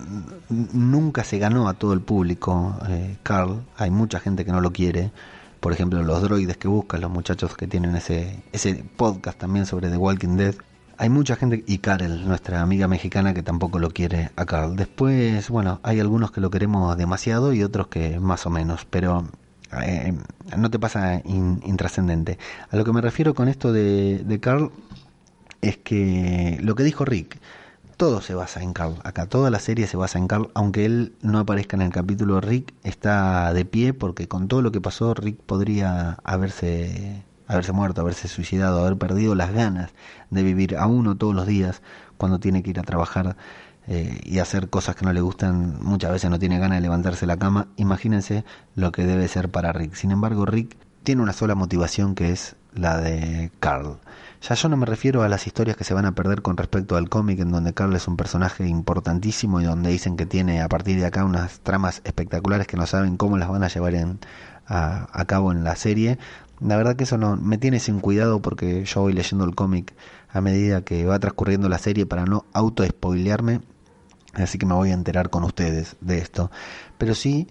nunca 0.49 1.25
se 1.25 1.41
ganó 1.41 1.69
a 1.69 1.75
todo 1.75 1.95
el 1.95 2.01
público 2.01 2.79
eh, 2.89 3.17
Carl, 3.25 3.65
hay 3.77 3.91
mucha 3.91 4.21
gente 4.21 4.45
que 4.45 4.53
no 4.53 4.61
lo 4.61 4.73
quiere, 4.73 5.11
por 5.59 5.73
ejemplo 5.73 6.01
los 6.05 6.23
droides 6.23 6.57
que 6.57 6.69
buscan, 6.69 7.01
los 7.01 7.11
muchachos 7.11 7.57
que 7.57 7.67
tienen 7.67 7.97
ese, 7.97 8.45
ese 8.53 8.85
podcast 8.97 9.37
también 9.37 9.67
sobre 9.67 9.91
The 9.91 9.97
Walking 9.97 10.37
Dead, 10.37 10.55
hay 10.97 11.09
mucha 11.09 11.35
gente, 11.35 11.65
y 11.67 11.79
Karel, 11.79 12.29
nuestra 12.29 12.63
amiga 12.63 12.87
mexicana, 12.87 13.35
que 13.35 13.43
tampoco 13.43 13.81
lo 13.81 13.91
quiere 13.91 14.31
a 14.37 14.45
Carl. 14.45 14.77
Después, 14.77 15.49
bueno, 15.49 15.81
hay 15.83 15.99
algunos 15.99 16.31
que 16.31 16.41
lo 16.41 16.51
queremos 16.51 16.95
demasiado 16.97 17.53
y 17.53 17.65
otros 17.65 17.89
que 17.89 18.21
más 18.21 18.45
o 18.47 18.51
menos, 18.51 18.87
pero 18.89 19.25
eh, 19.83 20.15
no 20.57 20.71
te 20.71 20.79
pasa 20.79 21.23
intrascendente. 21.25 22.39
A 22.71 22.77
lo 22.77 22.85
que 22.85 22.93
me 22.93 23.01
refiero 23.01 23.35
con 23.35 23.49
esto 23.49 23.73
de, 23.73 24.19
de 24.19 24.41
Carl 24.41 24.71
es 25.61 25.77
que 25.77 26.59
lo 26.63 26.75
que 26.75 26.83
dijo 26.83 27.05
Rick, 27.05 27.39
todo 27.97 28.23
se 28.23 28.35
basa 28.35 28.63
en 28.63 28.73
Carl. 28.73 28.97
Acá 29.05 29.27
toda 29.27 29.51
la 29.51 29.59
serie 29.59 29.87
se 29.87 29.97
basa 29.97 30.19
en 30.19 30.27
Carl, 30.27 30.51
aunque 30.55 30.87
él 30.87 31.13
no 31.21 31.39
aparezca 31.39 31.77
en 31.77 31.83
el 31.83 31.93
capítulo. 31.93 32.41
Rick 32.41 32.73
está 32.83 33.53
de 33.53 33.65
pie 33.65 33.93
porque 33.93 34.27
con 34.27 34.49
todo 34.49 34.63
lo 34.63 34.73
que 34.73 34.81
pasó, 34.81 35.13
Rick 35.15 35.39
podría 35.43 36.19
haberse 36.25 37.23
haberse 37.51 37.73
muerto, 37.73 38.01
haberse 38.01 38.29
suicidado, 38.29 38.81
haber 38.81 38.97
perdido 38.97 39.35
las 39.35 39.53
ganas 39.53 39.91
de 40.31 40.43
vivir 40.45 40.77
a 40.77 40.87
uno 40.87 41.17
todos 41.17 41.35
los 41.35 41.47
días 41.47 41.83
cuando 42.17 42.39
tiene 42.39 42.63
que 42.63 42.71
ir 42.71 42.79
a 42.79 42.85
trabajar 42.85 43.37
eh, 43.93 44.21
y 44.23 44.39
hacer 44.39 44.71
cosas 44.71 44.95
que 44.95 45.05
no 45.05 45.13
le 45.13 45.21
gustan, 45.21 45.83
muchas 45.83 46.13
veces 46.13 46.31
no 46.31 46.39
tiene 46.39 46.61
ganas 46.61 46.79
de 46.79 46.83
levantarse 46.83 47.27
la 47.27 47.37
cama, 47.37 47.67
imagínense 47.77 48.45
lo 48.77 48.93
que 48.93 49.05
debe 49.05 49.27
ser 49.27 49.49
para 49.49 49.73
Rick. 49.73 49.95
Sin 49.95 50.13
embargo, 50.13 50.47
Rick 50.47 50.77
tiene 51.03 51.23
una 51.23 51.33
sola 51.33 51.57
motivación 51.57 52.15
que 52.15 52.31
es 52.31 52.55
la 52.73 52.99
de 52.99 53.51
Carl. 53.59 53.99
Ya 54.43 54.55
yo 54.55 54.69
no 54.69 54.77
me 54.77 54.87
refiero 54.87 55.25
a 55.25 55.29
las 55.29 55.49
historias 55.49 55.77
que 55.77 55.83
se 55.83 55.93
van 55.93 56.07
a 56.07 56.15
perder 56.15 56.41
con 56.41 56.57
respecto 56.57 56.97
al 56.97 57.09
cómic, 57.09 57.41
en 57.41 57.51
donde 57.51 57.75
Carl 57.75 57.97
es 57.97 58.07
un 58.07 58.17
personaje 58.17 58.65
importantísimo 58.65 59.61
y 59.61 59.65
donde 59.65 59.91
dicen 59.91 60.17
que 60.17 60.25
tiene 60.25 60.63
a 60.63 60.69
partir 60.69 60.97
de 61.01 61.07
acá 61.07 61.25
unas 61.25 61.59
tramas 61.59 62.01
espectaculares 62.05 62.69
que 62.69 62.77
no 62.77 62.87
saben 62.87 63.17
cómo 63.17 63.39
las 63.39 63.49
van 63.49 63.65
a 63.65 63.69
llevar 63.69 63.97
en, 63.97 64.21
a, 64.69 65.09
a, 65.13 65.25
cabo 65.25 65.51
en 65.51 65.65
la 65.65 65.75
serie. 65.75 66.17
La 66.61 66.77
verdad 66.77 66.95
que 66.95 67.03
eso 67.05 67.19
no 67.19 67.37
me 67.37 67.59
tiene 67.59 67.81
sin 67.81 67.99
cuidado 67.99 68.41
porque 68.41 68.85
yo 68.85 69.01
voy 69.01 69.15
leyendo 69.15 69.45
el 69.45 69.57
cómic 69.57 69.95
a 70.29 70.41
medida 70.41 70.83
que 70.83 71.05
va 71.07 71.19
transcurriendo 71.19 71.69
la 71.69 71.79
serie 71.79 72.07
para 72.07 72.25
no 72.25 72.45
auto 72.53 72.87
spoilearme, 72.87 73.63
así 74.35 74.59
que 74.59 74.67
me 74.67 74.75
voy 74.75 74.91
a 74.91 74.95
enterar 74.95 75.31
con 75.31 75.45
ustedes 75.45 75.97
de 76.01 76.19
esto. 76.19 76.51
Pero 76.99 77.15
sí 77.15 77.49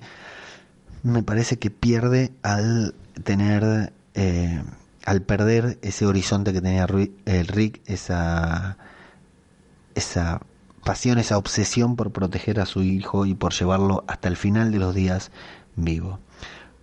me 1.04 1.24
parece 1.24 1.58
que 1.60 1.70
pierde 1.70 2.32
al 2.44 2.96
tener 3.24 3.94
eh, 4.14 4.62
al 5.06 5.22
perder 5.22 5.80
ese 5.82 6.06
horizonte 6.06 6.54
que 6.54 6.62
tenía 6.62 6.86
el 7.26 7.48
Rick, 7.48 7.82
esa 7.86 8.78
esa 9.96 10.42
pasión, 10.84 11.18
esa 11.20 11.38
obsesión 11.38 11.96
por 11.96 12.12
proteger 12.12 12.60
a 12.60 12.66
su 12.66 12.84
hijo 12.84 13.26
y 13.26 13.34
por 13.34 13.54
llevarlo 13.54 14.04
hasta 14.08 14.28
el 14.28 14.38
final 14.38 14.72
de 14.72 14.80
los 14.80 14.96
días 14.96 15.32
vivo. 15.76 16.20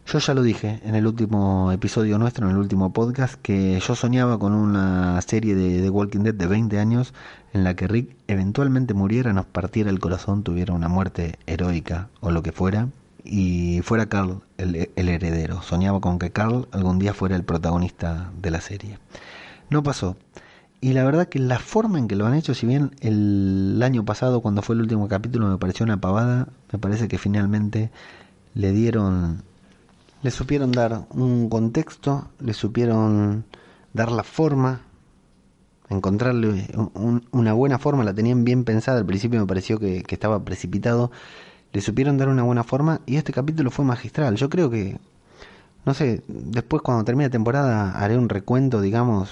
Yo 0.06 0.20
ya 0.20 0.34
lo 0.34 0.42
dije 0.42 0.80
en 0.84 0.94
el 0.94 1.04
último 1.04 1.72
episodio 1.72 2.16
nuestro, 2.16 2.46
en 2.46 2.52
el 2.52 2.58
último 2.58 2.92
podcast, 2.92 3.34
que 3.42 3.80
yo 3.80 3.94
soñaba 3.96 4.38
con 4.38 4.52
una 4.52 5.20
serie 5.20 5.56
de 5.56 5.82
The 5.82 5.90
Walking 5.90 6.20
Dead 6.20 6.34
de 6.34 6.46
20 6.46 6.78
años 6.78 7.12
en 7.52 7.64
la 7.64 7.74
que 7.74 7.88
Rick 7.88 8.16
eventualmente 8.28 8.94
muriera, 8.94 9.32
nos 9.32 9.46
partiera 9.46 9.90
el 9.90 9.98
corazón, 9.98 10.44
tuviera 10.44 10.74
una 10.74 10.86
muerte 10.88 11.40
heroica 11.46 12.08
o 12.20 12.30
lo 12.30 12.44
que 12.44 12.52
fuera, 12.52 12.88
y 13.24 13.80
fuera 13.82 14.06
Carl 14.06 14.42
el, 14.58 14.90
el 14.94 15.08
heredero. 15.08 15.60
Soñaba 15.62 16.00
con 16.00 16.20
que 16.20 16.30
Carl 16.30 16.68
algún 16.70 17.00
día 17.00 17.12
fuera 17.12 17.34
el 17.34 17.42
protagonista 17.42 18.30
de 18.40 18.50
la 18.52 18.60
serie. 18.60 19.00
No 19.70 19.82
pasó. 19.82 20.16
Y 20.80 20.92
la 20.92 21.02
verdad 21.02 21.28
que 21.28 21.40
la 21.40 21.58
forma 21.58 21.98
en 21.98 22.06
que 22.06 22.14
lo 22.14 22.26
han 22.26 22.34
hecho, 22.34 22.54
si 22.54 22.64
bien 22.64 22.92
el 23.00 23.82
año 23.82 24.04
pasado, 24.04 24.40
cuando 24.40 24.62
fue 24.62 24.76
el 24.76 24.82
último 24.82 25.08
capítulo, 25.08 25.48
me 25.48 25.58
pareció 25.58 25.82
una 25.82 26.00
pavada, 26.00 26.46
me 26.72 26.78
parece 26.78 27.08
que 27.08 27.18
finalmente 27.18 27.90
le 28.54 28.70
dieron, 28.70 29.42
le 30.26 30.32
supieron 30.32 30.72
dar 30.72 31.06
un 31.10 31.48
contexto, 31.48 32.26
le 32.40 32.52
supieron 32.52 33.44
dar 33.92 34.10
la 34.10 34.24
forma, 34.24 34.80
encontrarle 35.88 36.66
un- 36.94 37.28
una 37.30 37.52
buena 37.52 37.78
forma, 37.78 38.02
la 38.02 38.12
tenían 38.12 38.42
bien 38.42 38.64
pensada, 38.64 38.98
al 38.98 39.06
principio 39.06 39.38
me 39.38 39.46
pareció 39.46 39.78
que, 39.78 40.02
estaba 40.08 40.44
precipitado, 40.44 41.12
le 41.72 41.80
supieron 41.80 42.18
dar 42.18 42.28
una 42.28 42.42
buena 42.42 42.64
forma 42.64 43.02
y 43.06 43.18
este 43.18 43.32
capítulo 43.32 43.70
fue 43.70 43.84
magistral. 43.84 44.34
Yo 44.34 44.50
creo 44.50 44.68
que, 44.68 44.98
no 45.84 45.94
sé, 45.94 46.24
después 46.26 46.82
cuando 46.82 47.04
termine 47.04 47.26
la 47.28 47.30
temporada 47.30 47.92
haré 47.92 48.18
un 48.18 48.28
recuento, 48.28 48.80
digamos, 48.80 49.30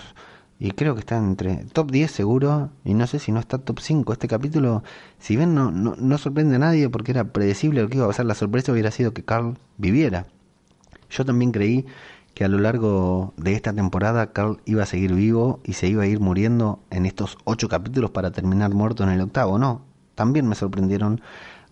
y 0.60 0.70
creo 0.70 0.94
que 0.94 1.00
está 1.00 1.16
entre 1.16 1.64
top 1.72 1.90
10 1.90 2.12
seguro, 2.12 2.70
y 2.84 2.94
no 2.94 3.08
sé 3.08 3.18
si 3.18 3.32
no 3.32 3.40
está 3.40 3.58
top 3.58 3.80
5. 3.80 4.12
Este 4.12 4.28
capítulo, 4.28 4.84
si 5.18 5.34
bien 5.34 5.56
no, 5.56 5.72
no, 5.72 5.96
no 5.98 6.18
sorprende 6.18 6.54
a 6.54 6.60
nadie 6.60 6.88
porque 6.88 7.10
era 7.10 7.24
predecible 7.24 7.82
lo 7.82 7.88
que 7.88 7.96
iba 7.96 8.04
a 8.04 8.08
pasar, 8.10 8.26
la 8.26 8.36
sorpresa 8.36 8.70
hubiera 8.70 8.92
sido 8.92 9.12
que 9.12 9.24
Carl 9.24 9.58
viviera. 9.76 10.26
Yo 11.14 11.24
también 11.24 11.52
creí 11.52 11.86
que 12.34 12.44
a 12.44 12.48
lo 12.48 12.58
largo 12.58 13.32
de 13.36 13.52
esta 13.52 13.72
temporada 13.72 14.32
Carl 14.32 14.60
iba 14.64 14.82
a 14.82 14.86
seguir 14.86 15.14
vivo 15.14 15.60
y 15.64 15.74
se 15.74 15.86
iba 15.86 16.02
a 16.02 16.06
ir 16.06 16.18
muriendo 16.18 16.80
en 16.90 17.06
estos 17.06 17.38
ocho 17.44 17.68
capítulos 17.68 18.10
para 18.10 18.32
terminar 18.32 18.74
muerto 18.74 19.04
en 19.04 19.10
el 19.10 19.20
octavo. 19.20 19.56
No, 19.58 19.82
también 20.16 20.48
me 20.48 20.56
sorprendieron 20.56 21.20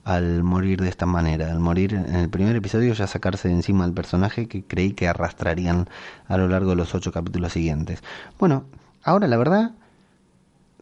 al 0.05 0.45
morir 0.45 0.81
de 0.81 0.89
esta 0.89 1.07
manera, 1.07 1.51
al 1.51 1.59
morir 1.59 1.95
en 1.95 2.15
el 2.15 2.29
primer 2.29 2.55
episodio 2.55 2.93
ya 2.93 3.09
sacarse 3.09 3.49
de 3.49 3.55
encima 3.55 3.85
al 3.85 3.93
personaje 3.93 4.47
que 4.47 4.65
creí 4.65 4.93
que 4.93 5.09
arrastrarían 5.09 5.89
a 6.29 6.37
lo 6.37 6.49
largo 6.49 6.71
de 6.71 6.77
los 6.77 6.95
ocho 6.95 7.11
capítulos 7.13 7.53
siguientes. 7.53 8.03
Bueno, 8.39 8.65
ahora 9.03 9.27
la 9.27 9.37
verdad, 9.37 9.73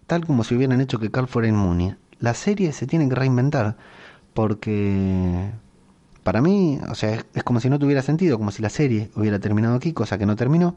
tal 0.07 0.27
como 0.27 0.45
si 0.45 0.55
hubieran 0.55 0.83
hecho 0.83 0.99
que 0.99 1.11
Carl 1.11 1.27
fuera 1.27 1.49
inmune, 1.49 1.97
la 2.19 2.35
serie 2.35 2.73
se 2.73 2.87
tiene 2.87 3.09
que 3.09 3.15
reinventar 3.15 3.77
porque 4.35 5.51
para 6.23 6.41
mí, 6.41 6.79
o 6.89 6.95
sea, 6.95 7.25
es, 7.35 7.43
como 7.45 7.61
si 7.61 7.71
no 7.71 7.79
tuviera 7.79 8.03
sentido, 8.03 8.39
como 8.39 8.51
si 8.51 8.63
la 8.63 8.69
serie 8.69 9.11
hubiera 9.15 9.39
terminado 9.39 9.75
aquí, 9.75 9.93
cosa 9.93 10.19
que 10.19 10.27
no 10.27 10.37
terminó. 10.37 10.77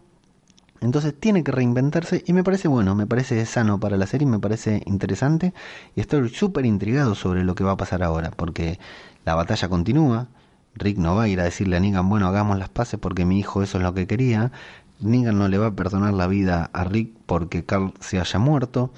Entonces 0.82 1.14
tiene 1.18 1.44
que 1.44 1.52
reinventarse 1.52 2.24
y 2.28 2.34
me 2.34 2.44
parece 2.44 2.68
bueno, 2.68 2.94
me 2.94 3.08
parece 3.08 3.46
sano 3.46 3.80
para 3.80 3.96
la 3.96 4.06
serie, 4.06 4.28
me 4.28 4.40
parece 4.40 4.84
interesante 4.86 5.54
y 5.96 6.02
estoy 6.02 6.28
súper 6.30 6.66
intrigado 6.66 7.16
sobre 7.16 7.46
lo 7.46 7.56
que 7.56 7.64
va 7.64 7.72
a 7.72 7.78
pasar 7.78 8.04
ahora, 8.04 8.32
porque 8.32 8.80
la 9.24 9.34
batalla 9.36 9.70
continúa, 9.70 10.28
Rick 10.76 10.98
no 10.98 11.16
va 11.16 11.24
a 11.24 11.28
ir 11.30 11.40
a 11.40 11.46
decirle 11.46 11.78
a 11.78 11.80
Negan, 11.80 12.10
bueno, 12.10 12.28
hagamos 12.28 12.60
las 12.60 12.68
paces 12.68 13.00
porque 13.00 13.24
mi 13.24 13.40
hijo 13.40 13.64
eso 13.64 13.78
es 13.78 13.84
lo 13.84 13.94
que 13.94 14.08
quería, 14.08 14.52
Negan 15.00 15.38
no 15.38 15.48
le 15.48 15.58
va 15.58 15.68
a 15.68 15.76
perdonar 15.76 16.14
la 16.14 16.28
vida 16.28 16.70
a 16.74 16.84
Rick 16.84 17.14
porque 17.26 17.64
Carl 17.64 17.94
se 18.00 18.20
haya 18.20 18.40
muerto. 18.40 18.92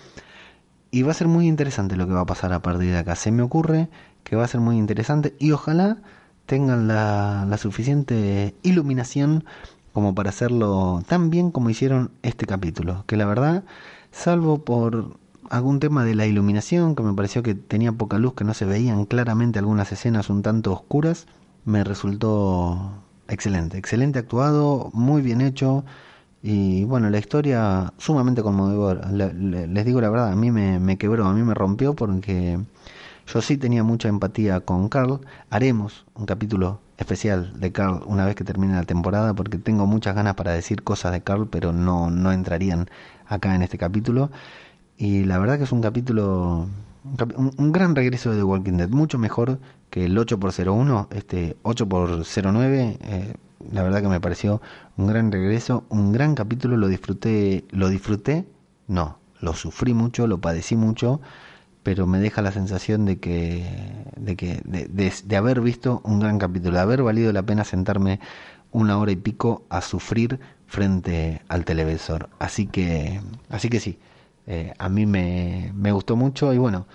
Y 0.92 1.02
va 1.02 1.12
a 1.12 1.16
ser 1.16 1.28
muy 1.28 1.48
interesante 1.48 1.98
lo 1.98 2.08
que 2.08 2.14
va 2.14 2.22
a 2.22 2.26
pasar 2.26 2.54
a 2.54 2.62
partir 2.62 2.92
de 2.92 2.98
acá, 2.98 3.16
se 3.16 3.32
me 3.32 3.44
ocurre 3.44 3.90
que 4.24 4.36
va 4.36 4.44
a 4.44 4.48
ser 4.48 4.60
muy 4.60 4.78
interesante 4.78 5.36
y 5.40 5.52
ojalá 5.52 5.98
tengan 6.46 6.88
la, 6.88 7.46
la 7.50 7.58
suficiente 7.58 8.56
iluminación 8.64 9.46
como 9.94 10.14
para 10.14 10.30
hacerlo 10.30 11.02
tan 11.08 11.30
bien 11.30 11.52
como 11.52 11.70
hicieron 11.70 12.12
este 12.22 12.46
capítulo, 12.46 13.04
que 13.08 13.16
la 13.18 13.26
verdad, 13.26 13.64
salvo 14.12 14.60
por 14.64 15.18
algún 15.50 15.80
tema 15.80 16.04
de 16.04 16.16
la 16.16 16.26
iluminación, 16.26 16.96
que 16.96 17.04
me 17.04 17.14
pareció 17.14 17.44
que 17.44 17.56
tenía 17.56 17.92
poca 17.92 18.18
luz, 18.18 18.34
que 18.34 18.44
no 18.44 18.54
se 18.54 18.66
veían 18.66 19.06
claramente 19.06 19.60
algunas 19.60 19.92
escenas 19.92 20.30
un 20.30 20.42
tanto 20.42 20.74
oscuras, 20.74 21.28
me 21.66 21.84
resultó 21.84 22.92
excelente, 23.28 23.78
excelente 23.78 24.20
actuado, 24.20 24.90
muy 24.94 25.22
bien 25.22 25.42
hecho 25.42 25.86
y 26.44 26.84
bueno, 26.86 27.10
la 27.10 27.18
historia 27.18 27.94
sumamente 27.98 28.44
conmovedora. 28.44 29.10
Le- 29.12 29.34
le- 29.34 29.68
les 29.68 29.86
digo 29.86 30.02
la 30.02 30.10
verdad, 30.10 30.32
a 30.32 30.36
mí 30.36 30.52
me, 30.52 30.80
me 30.80 30.98
quebró, 30.98 31.26
a 31.26 31.34
mí 31.34 31.42
me 31.44 31.54
rompió 31.56 31.96
porque 31.96 32.60
yo 33.28 33.42
sí 33.42 33.58
tenía 33.58 33.84
mucha 33.84 34.08
empatía 34.08 34.60
con 34.62 34.90
Carl. 34.90 35.22
Haremos 35.50 36.06
un 36.14 36.26
capítulo 36.26 36.82
especial 36.98 37.60
de 37.60 37.72
Carl 37.72 38.02
una 38.06 38.26
vez 38.26 38.36
que 38.36 38.44
termine 38.44 38.74
la 38.74 38.84
temporada 38.84 39.34
porque 39.34 39.58
tengo 39.58 39.86
muchas 39.86 40.16
ganas 40.16 40.36
para 40.36 40.52
decir 40.52 40.84
cosas 40.84 41.12
de 41.12 41.22
Carl, 41.22 41.48
pero 41.50 41.74
no, 41.74 42.10
no 42.10 42.32
entrarían 42.32 42.90
acá 43.28 43.56
en 43.56 43.62
este 43.64 43.78
capítulo. 43.78 44.32
Y 44.98 45.26
la 45.26 45.40
verdad 45.40 45.58
que 45.58 45.66
es 45.66 45.72
un 45.72 45.82
capítulo, 45.82 46.68
un, 47.36 47.72
gran 47.72 47.96
regreso 47.96 48.32
de 48.32 48.38
The 48.38 48.44
Walking 48.44 48.78
Dead, 48.78 48.90
mucho 48.90 49.18
mejor 49.18 49.60
que 49.90 50.06
el 50.06 50.18
8x01, 50.18 51.08
este 51.12 51.58
8x09. 51.64 52.98
eh, 53.02 53.34
la 53.72 53.84
verdad 53.84 54.02
que 54.02 54.08
me 54.08 54.22
pareció 54.22 54.62
un 54.98 55.08
gran 55.08 55.32
regreso, 55.32 55.86
un 55.90 56.12
gran 56.12 56.36
capítulo, 56.36 56.78
lo 56.78 56.88
disfruté, 56.88 57.66
lo 57.72 57.90
disfruté, 57.90 58.46
no, 58.88 59.18
lo 59.40 59.54
sufrí 59.54 59.94
mucho, 59.94 60.28
lo 60.28 60.40
padecí 60.40 60.76
mucho, 60.76 61.22
pero 61.86 62.08
me 62.08 62.20
deja 62.20 62.42
la 62.44 62.52
sensación 62.52 63.06
de 63.06 63.20
que, 63.20 63.64
de 64.18 64.36
que, 64.36 64.62
de, 64.66 64.88
de- 64.90 65.14
de 65.26 65.38
haber 65.38 65.62
visto 65.62 66.02
un 66.04 66.20
gran 66.20 66.40
capítulo, 66.40 66.76
de 66.78 66.82
haber 66.82 67.04
valido 67.04 67.32
la 67.34 67.44
pena 67.44 67.64
sentarme 67.64 68.20
una 68.72 68.98
hora 69.00 69.14
y 69.14 69.18
pico 69.18 69.66
a 69.70 69.82
sufrir 69.82 70.40
frente 70.68 71.42
al 71.50 71.66
televisor. 71.66 72.30
Así 72.40 72.68
que, 72.68 73.22
así 73.50 73.70
que 73.70 73.80
sí, 73.80 74.00
eh, 74.48 74.74
a 74.80 74.90
mí 74.90 75.06
me, 75.06 75.72
me 75.76 75.94
gustó 75.94 76.18
mucho 76.18 76.54
y 76.54 76.58
bueno, 76.58 76.88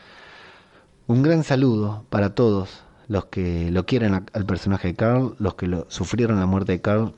un 1.06 1.22
gran 1.22 1.44
saludo 1.44 2.04
para 2.10 2.34
todos 2.34 2.82
los 3.08 3.26
que 3.26 3.70
lo 3.72 3.86
quieren 3.86 4.14
al 4.32 4.46
personaje 4.46 4.88
de 4.88 4.94
Carl, 4.94 5.34
los 5.38 5.54
que 5.54 5.66
lo, 5.66 5.86
sufrieron 5.90 6.38
la 6.38 6.46
muerte 6.46 6.72
de 6.72 6.80
Carl 6.80 7.14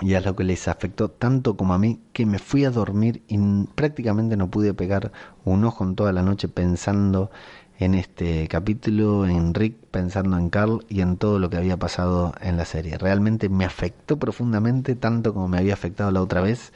y 0.00 0.14
a 0.14 0.20
lo 0.20 0.36
que 0.36 0.44
les 0.44 0.68
afectó 0.68 1.08
tanto 1.08 1.56
como 1.56 1.74
a 1.74 1.78
mí 1.78 2.00
que 2.12 2.26
me 2.26 2.38
fui 2.38 2.64
a 2.64 2.70
dormir 2.70 3.22
y 3.28 3.38
prácticamente 3.74 4.36
no 4.36 4.50
pude 4.50 4.74
pegar 4.74 5.12
un 5.44 5.64
ojo 5.64 5.84
en 5.84 5.94
toda 5.94 6.12
la 6.12 6.22
noche 6.22 6.48
pensando 6.48 7.30
en 7.78 7.94
este 7.94 8.48
capítulo, 8.48 9.26
en 9.26 9.54
Rick, 9.54 9.76
pensando 9.90 10.38
en 10.38 10.50
Carl 10.50 10.84
y 10.88 11.00
en 11.00 11.16
todo 11.16 11.38
lo 11.38 11.50
que 11.50 11.58
había 11.58 11.76
pasado 11.76 12.34
en 12.40 12.56
la 12.56 12.64
serie. 12.64 12.98
Realmente 12.98 13.48
me 13.48 13.64
afectó 13.64 14.18
profundamente 14.18 14.94
tanto 14.94 15.34
como 15.34 15.48
me 15.48 15.58
había 15.58 15.74
afectado 15.74 16.10
la 16.10 16.22
otra 16.22 16.40
vez. 16.40 16.72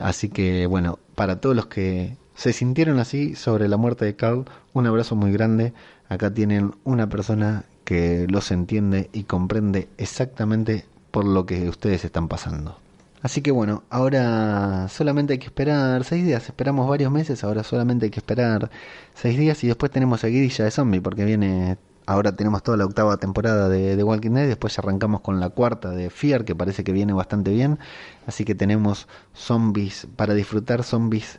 Así 0.00 0.28
que 0.28 0.66
bueno, 0.66 0.98
para 1.14 1.40
todos 1.40 1.56
los 1.56 1.66
que 1.66 2.16
se 2.34 2.52
sintieron 2.52 2.98
así 2.98 3.34
sobre 3.34 3.68
la 3.68 3.76
muerte 3.76 4.04
de 4.04 4.16
Carl, 4.16 4.44
un 4.72 4.86
abrazo 4.86 5.16
muy 5.16 5.32
grande. 5.32 5.72
Acá 6.08 6.32
tienen 6.32 6.74
una 6.84 7.08
persona 7.08 7.64
que 7.84 8.26
los 8.28 8.50
entiende 8.50 9.10
y 9.12 9.24
comprende 9.24 9.88
exactamente 9.98 10.84
por 11.10 11.24
lo 11.24 11.46
que 11.46 11.68
ustedes 11.68 12.04
están 12.04 12.28
pasando. 12.28 12.76
Así 13.20 13.42
que 13.42 13.50
bueno, 13.50 13.82
ahora 13.90 14.88
solamente 14.88 15.32
hay 15.32 15.38
que 15.38 15.46
esperar 15.46 16.04
seis 16.04 16.24
días. 16.24 16.44
Esperamos 16.46 16.88
varios 16.88 17.10
meses, 17.10 17.42
ahora 17.42 17.64
solamente 17.64 18.06
hay 18.06 18.10
que 18.10 18.20
esperar 18.20 18.70
seis 19.14 19.38
días 19.38 19.62
y 19.64 19.66
después 19.66 19.90
tenemos 19.90 20.20
seguidilla 20.20 20.64
de 20.64 20.70
zombie 20.70 21.00
porque 21.00 21.24
viene 21.24 21.78
Ahora 22.08 22.34
tenemos 22.34 22.62
toda 22.62 22.78
la 22.78 22.86
octava 22.86 23.18
temporada 23.18 23.68
de, 23.68 23.94
de 23.94 24.02
Walking 24.02 24.30
Dead, 24.30 24.46
después 24.46 24.78
arrancamos 24.78 25.20
con 25.20 25.40
la 25.40 25.50
cuarta 25.50 25.90
de 25.90 26.08
Fear, 26.08 26.46
que 26.46 26.54
parece 26.54 26.82
que 26.82 26.90
viene 26.92 27.12
bastante 27.12 27.50
bien. 27.50 27.78
Así 28.26 28.46
que 28.46 28.54
tenemos 28.54 29.06
zombies 29.34 30.08
para 30.16 30.32
disfrutar, 30.32 30.84
zombies 30.84 31.38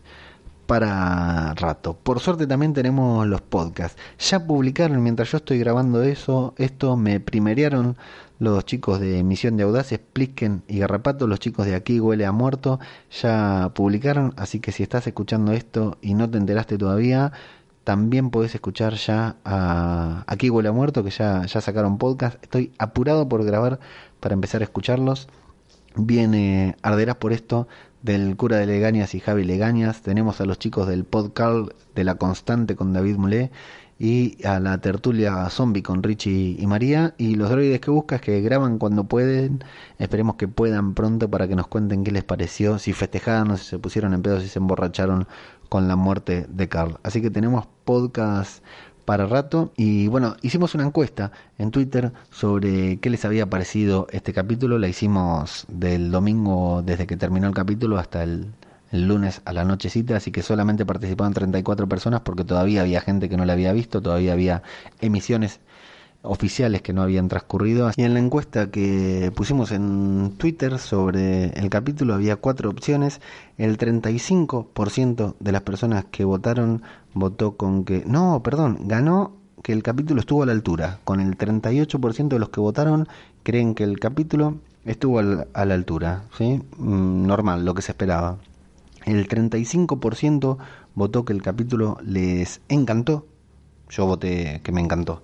para 0.67 1.55
rato. 1.55 1.95
Por 1.95 2.19
suerte 2.19 2.45
también 2.45 2.73
tenemos 2.73 3.25
los 3.25 3.41
podcasts. 3.41 3.99
Ya 4.19 4.45
publicaron, 4.45 5.01
mientras 5.01 5.31
yo 5.31 5.37
estoy 5.37 5.57
grabando 5.57 6.03
eso, 6.03 6.53
esto 6.57 6.95
me 6.95 7.19
primerearon 7.19 7.97
los 8.39 8.65
chicos 8.65 8.99
de 8.99 9.23
Misión 9.23 9.57
de 9.57 9.63
Audaces, 9.63 9.99
Plisken 9.99 10.63
y 10.67 10.79
Garrapato, 10.79 11.27
los 11.27 11.39
chicos 11.39 11.65
de 11.65 11.75
Aquí 11.75 11.99
Huele 11.99 12.25
a 12.25 12.31
Muerto, 12.31 12.79
ya 13.21 13.71
publicaron, 13.75 14.33
así 14.37 14.59
que 14.59 14.71
si 14.71 14.81
estás 14.81 15.05
escuchando 15.07 15.51
esto 15.51 15.97
y 16.01 16.13
no 16.13 16.29
te 16.29 16.37
enteraste 16.37 16.77
todavía, 16.77 17.33
también 17.83 18.29
podés 18.29 18.55
escuchar 18.55 18.93
ya 18.93 19.35
a 19.43 20.23
Aquí 20.27 20.49
Huele 20.49 20.69
a 20.69 20.71
Muerto, 20.71 21.03
que 21.03 21.09
ya, 21.09 21.45
ya 21.45 21.59
sacaron 21.59 21.97
podcast. 21.97 22.41
Estoy 22.43 22.71
apurado 22.77 23.27
por 23.27 23.43
grabar 23.43 23.79
para 24.19 24.33
empezar 24.33 24.61
a 24.61 24.65
escucharlos. 24.65 25.27
Viene 25.95 26.77
Arderás 26.81 27.15
por 27.15 27.33
esto 27.33 27.67
del 28.03 28.37
cura 28.37 28.57
de 28.57 28.65
Legañas 28.67 29.15
y 29.15 29.19
Javi 29.19 29.43
Legañas. 29.43 30.01
Tenemos 30.01 30.39
a 30.39 30.45
los 30.45 30.59
chicos 30.59 30.87
del 30.87 31.03
podcast 31.03 31.71
de 31.95 32.03
La 32.03 32.15
Constante 32.15 32.75
con 32.75 32.93
David 32.93 33.17
Mulé. 33.17 33.51
Y 33.99 34.37
a 34.45 34.59
la 34.61 34.79
tertulia 34.79 35.49
zombie 35.49 35.83
con 35.83 36.01
Richie 36.01 36.55
y 36.57 36.65
María. 36.67 37.13
Y 37.17 37.35
los 37.35 37.49
droides 37.49 37.81
que 37.81 37.91
buscas 37.91 38.21
que 38.21 38.41
graban 38.41 38.79
cuando 38.79 39.03
pueden. 39.03 39.63
Esperemos 39.99 40.35
que 40.37 40.47
puedan 40.47 40.93
pronto 40.93 41.29
para 41.29 41.47
que 41.47 41.55
nos 41.55 41.67
cuenten 41.67 42.03
qué 42.03 42.11
les 42.11 42.23
pareció, 42.23 42.79
si 42.79 42.93
festejaron, 42.93 43.57
si 43.57 43.65
se 43.65 43.79
pusieron 43.79 44.13
en 44.13 44.21
pedo, 44.21 44.39
si 44.39 44.47
se 44.47 44.59
emborracharon 44.59 45.27
con 45.67 45.87
la 45.87 45.97
muerte 45.97 46.47
de 46.49 46.69
Carl. 46.69 46.97
Así 47.03 47.21
que 47.21 47.29
tenemos 47.29 47.67
podcast 47.83 48.63
para 49.05 49.25
rato 49.25 49.71
y 49.75 50.07
bueno, 50.07 50.35
hicimos 50.43 50.75
una 50.75 50.85
encuesta 50.85 51.31
en 51.57 51.71
Twitter 51.71 52.13
sobre 52.29 52.99
qué 52.99 53.09
les 53.09 53.25
había 53.25 53.49
parecido 53.49 54.07
este 54.11 54.33
capítulo. 54.33 54.77
La 54.79 54.87
hicimos 54.87 55.65
del 55.67 56.11
domingo 56.11 56.83
desde 56.83 57.07
que 57.07 57.17
terminó 57.17 57.47
el 57.47 57.53
capítulo 57.53 57.97
hasta 57.97 58.23
el, 58.23 58.53
el 58.91 59.07
lunes 59.07 59.41
a 59.45 59.53
la 59.53 59.65
nochecita, 59.65 60.17
así 60.17 60.31
que 60.31 60.41
solamente 60.41 60.85
participaron 60.85 61.33
34 61.33 61.87
personas 61.87 62.21
porque 62.21 62.43
todavía 62.43 62.81
había 62.81 63.01
gente 63.01 63.29
que 63.29 63.37
no 63.37 63.45
la 63.45 63.53
había 63.53 63.73
visto, 63.73 64.01
todavía 64.01 64.33
había 64.33 64.63
emisiones 64.99 65.59
oficiales 66.21 66.81
que 66.81 66.93
no 66.93 67.01
habían 67.01 67.27
transcurrido. 67.29 67.91
Y 67.95 68.03
en 68.03 68.13
la 68.13 68.19
encuesta 68.19 68.69
que 68.71 69.31
pusimos 69.35 69.71
en 69.71 70.33
Twitter 70.37 70.77
sobre 70.77 71.47
el 71.57 71.69
capítulo 71.69 72.13
había 72.13 72.35
cuatro 72.35 72.69
opciones. 72.69 73.21
El 73.57 73.77
35% 73.77 75.35
de 75.39 75.51
las 75.51 75.61
personas 75.61 76.05
que 76.11 76.25
votaron 76.25 76.83
votó 77.13 77.55
con 77.55 77.85
que... 77.85 78.03
No, 78.05 78.41
perdón, 78.43 78.79
ganó 78.85 79.37
que 79.63 79.73
el 79.73 79.83
capítulo 79.83 80.19
estuvo 80.19 80.43
a 80.43 80.45
la 80.45 80.51
altura. 80.51 80.99
Con 81.03 81.19
el 81.19 81.37
38% 81.37 82.27
de 82.27 82.39
los 82.39 82.49
que 82.49 82.59
votaron 82.59 83.07
creen 83.43 83.75
que 83.75 83.83
el 83.83 83.99
capítulo 83.99 84.57
estuvo 84.85 85.19
a 85.19 85.65
la 85.65 85.73
altura. 85.73 86.23
¿sí? 86.37 86.61
Mm, 86.77 87.27
normal, 87.27 87.65
lo 87.65 87.73
que 87.73 87.81
se 87.81 87.91
esperaba. 87.91 88.37
El 89.09 89.27
35% 89.27 90.57
votó 90.93 91.25
que 91.25 91.33
el 91.33 91.41
capítulo 91.41 91.97
les 92.03 92.61
encantó. 92.69 93.25
Yo 93.89 94.05
voté 94.05 94.61
que 94.63 94.71
me 94.71 94.81
encantó. 94.81 95.23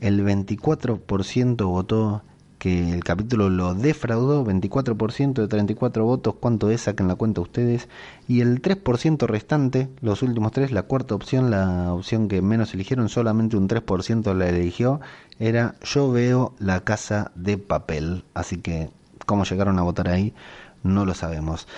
El 0.00 0.24
24% 0.24 1.64
votó 1.64 2.22
que 2.58 2.90
el 2.90 3.04
capítulo 3.04 3.48
lo 3.48 3.74
defraudó, 3.74 4.44
24% 4.44 5.34
de 5.34 5.46
34 5.46 6.04
votos, 6.04 6.34
¿cuánto 6.40 6.72
es? 6.72 6.80
Saquen 6.80 7.06
la 7.06 7.14
cuenta 7.14 7.40
ustedes. 7.40 7.88
Y 8.26 8.40
el 8.40 8.60
3% 8.62 9.28
restante, 9.28 9.88
los 10.00 10.22
últimos 10.22 10.50
tres, 10.50 10.72
la 10.72 10.82
cuarta 10.82 11.14
opción, 11.14 11.52
la 11.52 11.94
opción 11.94 12.26
que 12.26 12.42
menos 12.42 12.74
eligieron, 12.74 13.08
solamente 13.08 13.56
un 13.56 13.68
3% 13.68 14.34
la 14.34 14.48
eligió, 14.48 15.00
era 15.38 15.76
yo 15.84 16.10
veo 16.10 16.56
la 16.58 16.80
casa 16.80 17.30
de 17.36 17.58
papel. 17.58 18.24
Así 18.34 18.56
que, 18.56 18.90
¿cómo 19.24 19.44
llegaron 19.44 19.78
a 19.78 19.82
votar 19.82 20.08
ahí? 20.08 20.34
No 20.82 21.04
lo 21.04 21.14
sabemos. 21.14 21.68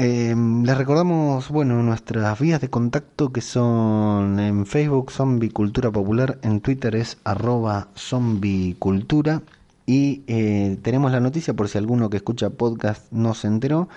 Eh, 0.00 0.32
les 0.36 0.78
recordamos, 0.78 1.48
bueno, 1.48 1.82
nuestras 1.82 2.38
vías 2.38 2.60
de 2.60 2.70
contacto 2.70 3.32
que 3.32 3.40
son 3.40 4.38
en 4.38 4.64
Facebook 4.64 5.10
Zombie 5.10 5.50
Cultura 5.50 5.90
Popular, 5.90 6.38
en 6.42 6.60
Twitter 6.60 6.94
es 6.94 7.18
arroba 7.24 7.88
zombicultura 7.96 9.42
y 9.86 10.22
eh, 10.28 10.78
tenemos 10.82 11.10
la 11.10 11.18
noticia 11.18 11.54
por 11.54 11.68
si 11.68 11.78
alguno 11.78 12.10
que 12.10 12.18
escucha 12.18 12.50
podcast 12.50 13.10
no 13.10 13.34
se 13.34 13.48
enteró. 13.48 13.88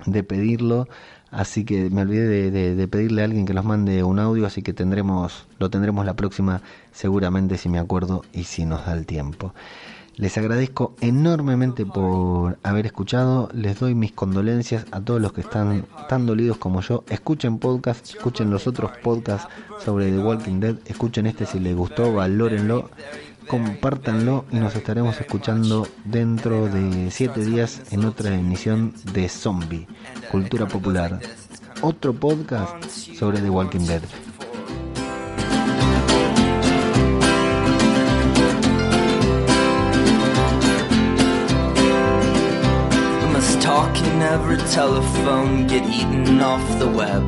de 0.04 0.24
pedirlo, 0.24 0.88
así 1.30 1.64
que 1.64 1.88
me 1.90 2.02
olvidé 2.02 2.50
de, 2.50 2.74
de 2.74 2.88
pedirle 2.88 3.22
a 3.22 3.26
alguien 3.26 3.46
que 3.46 3.54
nos 3.54 3.64
mande 3.64 4.02
un 4.02 4.18
audio, 4.18 4.44
así 4.46 4.62
que 4.62 4.72
tendremos, 4.72 5.46
lo 5.58 5.70
tendremos 5.70 6.04
la 6.04 6.14
próxima 6.14 6.62
seguramente 6.90 7.58
si 7.58 7.68
me 7.68 7.78
acuerdo 7.78 8.24
y 8.32 8.42
si 8.44 8.64
nos 8.64 8.86
da 8.86 8.94
el 8.94 9.06
tiempo. 9.06 9.54
Les 10.18 10.36
agradezco 10.36 10.96
enormemente 11.00 11.86
por 11.86 12.58
haber 12.64 12.86
escuchado. 12.86 13.48
Les 13.52 13.78
doy 13.78 13.94
mis 13.94 14.10
condolencias 14.10 14.84
a 14.90 15.00
todos 15.00 15.20
los 15.20 15.32
que 15.32 15.42
están 15.42 15.86
tan 16.08 16.26
dolidos 16.26 16.58
como 16.58 16.80
yo. 16.80 17.04
Escuchen 17.08 17.58
podcast, 17.58 18.04
escuchen 18.16 18.50
los 18.50 18.66
otros 18.66 18.90
podcasts 19.00 19.48
sobre 19.78 20.10
The 20.10 20.18
Walking 20.18 20.58
Dead. 20.58 20.74
Escuchen 20.86 21.28
este 21.28 21.46
si 21.46 21.60
les 21.60 21.76
gustó, 21.76 22.12
valórenlo, 22.12 22.90
compártanlo 23.46 24.44
y 24.50 24.56
nos 24.56 24.74
estaremos 24.74 25.20
escuchando 25.20 25.86
dentro 26.04 26.66
de 26.66 27.12
siete 27.12 27.44
días 27.44 27.82
en 27.92 28.04
otra 28.04 28.34
emisión 28.34 28.94
de 29.12 29.28
Zombie, 29.28 29.86
Cultura 30.32 30.66
Popular. 30.66 31.20
Otro 31.80 32.12
podcast 32.12 32.84
sobre 32.84 33.40
The 33.40 33.50
Walking 33.50 33.86
Dead. 33.86 34.02
In 44.18 44.22
every 44.22 44.56
telephone, 44.74 45.66
get 45.68 45.84
eaten 45.88 46.40
off 46.40 46.66
the 46.80 46.88
web. 46.88 47.22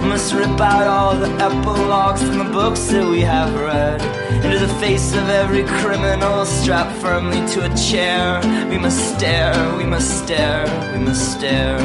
Must 0.00 0.32
rip 0.32 0.58
out 0.58 0.86
all 0.86 1.14
the 1.14 1.30
epilogues 1.48 2.22
from 2.22 2.38
the 2.38 2.44
books 2.44 2.86
that 2.88 3.06
we 3.06 3.20
have 3.20 3.52
read. 3.54 4.00
Into 4.44 4.58
the 4.58 4.74
face 4.80 5.14
of 5.14 5.28
every 5.28 5.64
criminal, 5.64 6.46
strapped 6.46 6.96
firmly 7.02 7.46
to 7.52 7.70
a 7.70 7.76
chair. 7.76 8.40
We 8.70 8.78
must 8.78 9.16
stare, 9.16 9.76
we 9.76 9.84
must 9.84 10.24
stare, 10.24 10.64
we 10.94 11.04
must 11.04 11.32
stare. 11.36 11.78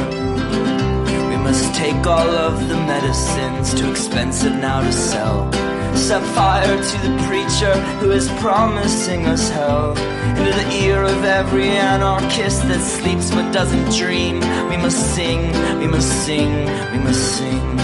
We 1.28 1.36
must 1.36 1.74
take 1.74 2.06
all 2.06 2.30
of 2.46 2.66
the 2.68 2.76
medicines, 2.76 3.74
too 3.78 3.90
expensive 3.90 4.54
now 4.54 4.80
to 4.80 4.92
sell. 4.92 5.65
Set 5.96 6.22
fire 6.36 6.76
to 6.90 6.98
the 7.08 7.24
preacher 7.26 7.72
who 7.98 8.12
is 8.12 8.28
promising 8.38 9.26
us 9.26 9.48
hell. 9.50 9.96
Into 10.38 10.52
the 10.52 10.70
ear 10.84 11.02
of 11.02 11.24
every 11.24 11.70
anarchist 11.70 12.62
that 12.68 12.80
sleeps 12.80 13.30
but 13.30 13.50
doesn't 13.50 13.90
dream. 13.90 14.38
We 14.68 14.76
must 14.76 15.14
sing, 15.14 15.50
we 15.80 15.88
must 15.88 16.08
sing, 16.24 16.52
we 16.92 16.98
must 16.98 17.36
sing. 17.38 17.78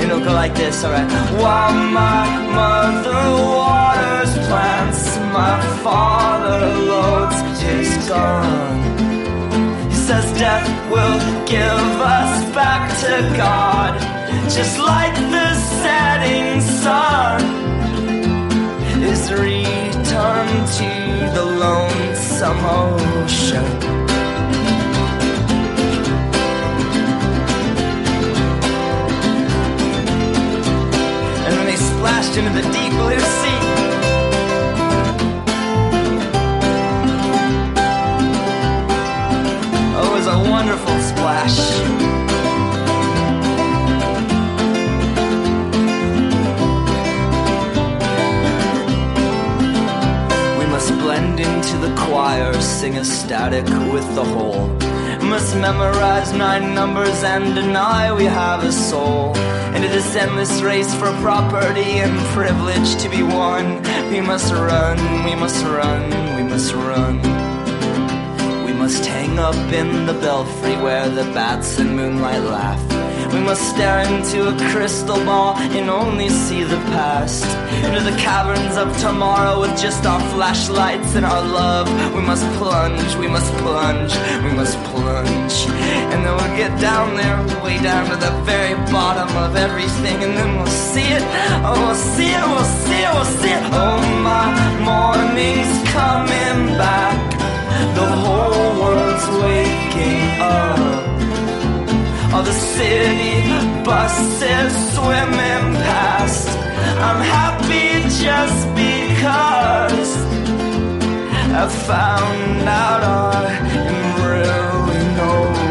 It'll 0.00 0.20
go 0.20 0.32
like 0.32 0.54
this, 0.54 0.84
alright. 0.84 1.10
While 1.40 1.72
my 1.72 2.26
mother 2.60 3.22
waters 3.56 4.32
plants, 4.48 5.16
my 5.32 5.56
father 5.82 6.66
loads 6.90 7.38
his 7.62 8.08
gun. 8.08 9.88
He 9.88 9.96
says 9.96 10.26
death 10.36 10.68
will 10.90 11.18
give 11.46 12.00
us 12.18 12.54
back 12.54 12.90
to 13.00 13.36
God, 13.36 14.21
just 14.48 14.78
like 14.78 15.14
the 15.14 15.54
setting 15.82 16.60
sun. 16.60 17.40
is 19.02 19.32
returned 19.32 20.66
to 20.78 20.90
the 21.34 21.44
lonesome 21.44 22.58
ocean. 22.64 23.64
And 31.46 31.68
they 31.68 31.76
splashed 31.76 32.36
into 32.36 32.50
the 32.50 32.62
deep 32.76 32.92
blue 32.92 33.18
sea. 33.18 33.62
Oh, 39.94 40.08
it 40.08 40.12
was 40.18 40.26
a 40.26 40.50
wonderful 40.50 40.98
splash. 41.00 42.11
Choir, 52.32 52.60
sing 52.62 52.94
ecstatic 52.96 53.66
with 53.92 54.08
the 54.14 54.24
whole. 54.24 54.68
Must 55.32 55.54
memorize 55.56 56.32
nine 56.32 56.74
numbers 56.74 57.22
and 57.22 57.54
deny 57.54 58.12
we 58.12 58.24
have 58.24 58.64
a 58.64 58.72
soul. 58.72 59.36
Into 59.74 59.88
this 59.88 60.16
endless 60.16 60.62
race 60.62 60.94
for 60.94 61.10
property 61.26 61.92
and 62.04 62.14
privilege 62.36 62.96
to 63.02 63.08
be 63.10 63.22
won. 63.22 63.64
We 64.10 64.20
must 64.20 64.50
run, 64.52 64.98
we 65.26 65.34
must 65.34 65.62
run, 65.64 66.02
we 66.36 66.42
must 66.42 66.72
run. 66.72 67.16
We 68.66 68.72
must 68.72 69.04
hang 69.04 69.38
up 69.38 69.60
in 69.80 70.06
the 70.06 70.14
belfry 70.14 70.76
where 70.76 71.08
the 71.10 71.24
bats 71.34 71.78
and 71.78 71.94
moonlight 71.96 72.42
laugh. 72.42 72.91
We 73.32 73.40
must 73.40 73.70
stare 73.70 74.00
into 74.00 74.48
a 74.48 74.54
crystal 74.70 75.16
ball 75.24 75.56
and 75.56 75.88
only 75.88 76.28
see 76.28 76.64
the 76.64 76.76
past. 76.92 77.44
Into 77.82 78.00
the 78.00 78.16
caverns 78.18 78.76
of 78.76 78.94
tomorrow 78.98 79.58
with 79.60 79.74
just 79.80 80.04
our 80.04 80.20
flashlights 80.32 81.14
and 81.14 81.24
our 81.24 81.40
love. 81.40 81.88
We 82.14 82.20
must 82.20 82.44
plunge, 82.58 83.16
we 83.16 83.28
must 83.28 83.50
plunge, 83.54 84.12
we 84.44 84.52
must 84.52 84.76
plunge. 84.84 85.54
And 86.12 86.24
then 86.24 86.36
we'll 86.36 86.56
get 86.58 86.78
down 86.78 87.16
there, 87.16 87.38
way 87.64 87.82
down 87.82 88.10
to 88.10 88.16
the 88.16 88.32
very 88.44 88.74
bottom 88.92 89.34
of 89.38 89.56
everything, 89.56 90.22
and 90.22 90.36
then 90.36 90.56
we'll 90.56 90.66
see 90.66 91.08
it. 91.18 91.22
Oh, 91.64 91.72
we'll 91.86 91.94
see 91.94 92.32
it, 92.38 92.44
we'll 92.52 92.72
see 92.84 93.00
it, 93.00 93.14
we'll 93.14 93.32
see 93.40 93.52
it. 93.58 93.64
Oh, 93.72 94.00
my 94.28 94.46
morning's 94.84 95.78
coming 95.88 96.76
back. 96.76 97.16
The 97.94 98.06
whole 98.22 98.80
world's 98.80 99.26
waking 99.40 100.40
up. 100.40 101.11
All 102.34 102.42
the 102.42 102.52
city 102.52 103.42
buses 103.84 104.72
swimming 104.94 105.74
past. 105.84 106.48
I'm 107.06 107.20
happy 107.20 108.08
just 108.24 108.66
because 108.74 110.12
I 111.60 111.68
found 111.86 112.68
out 112.68 113.02
I 113.02 113.52
am 113.90 113.98
really 114.24 115.02
our 115.20 115.61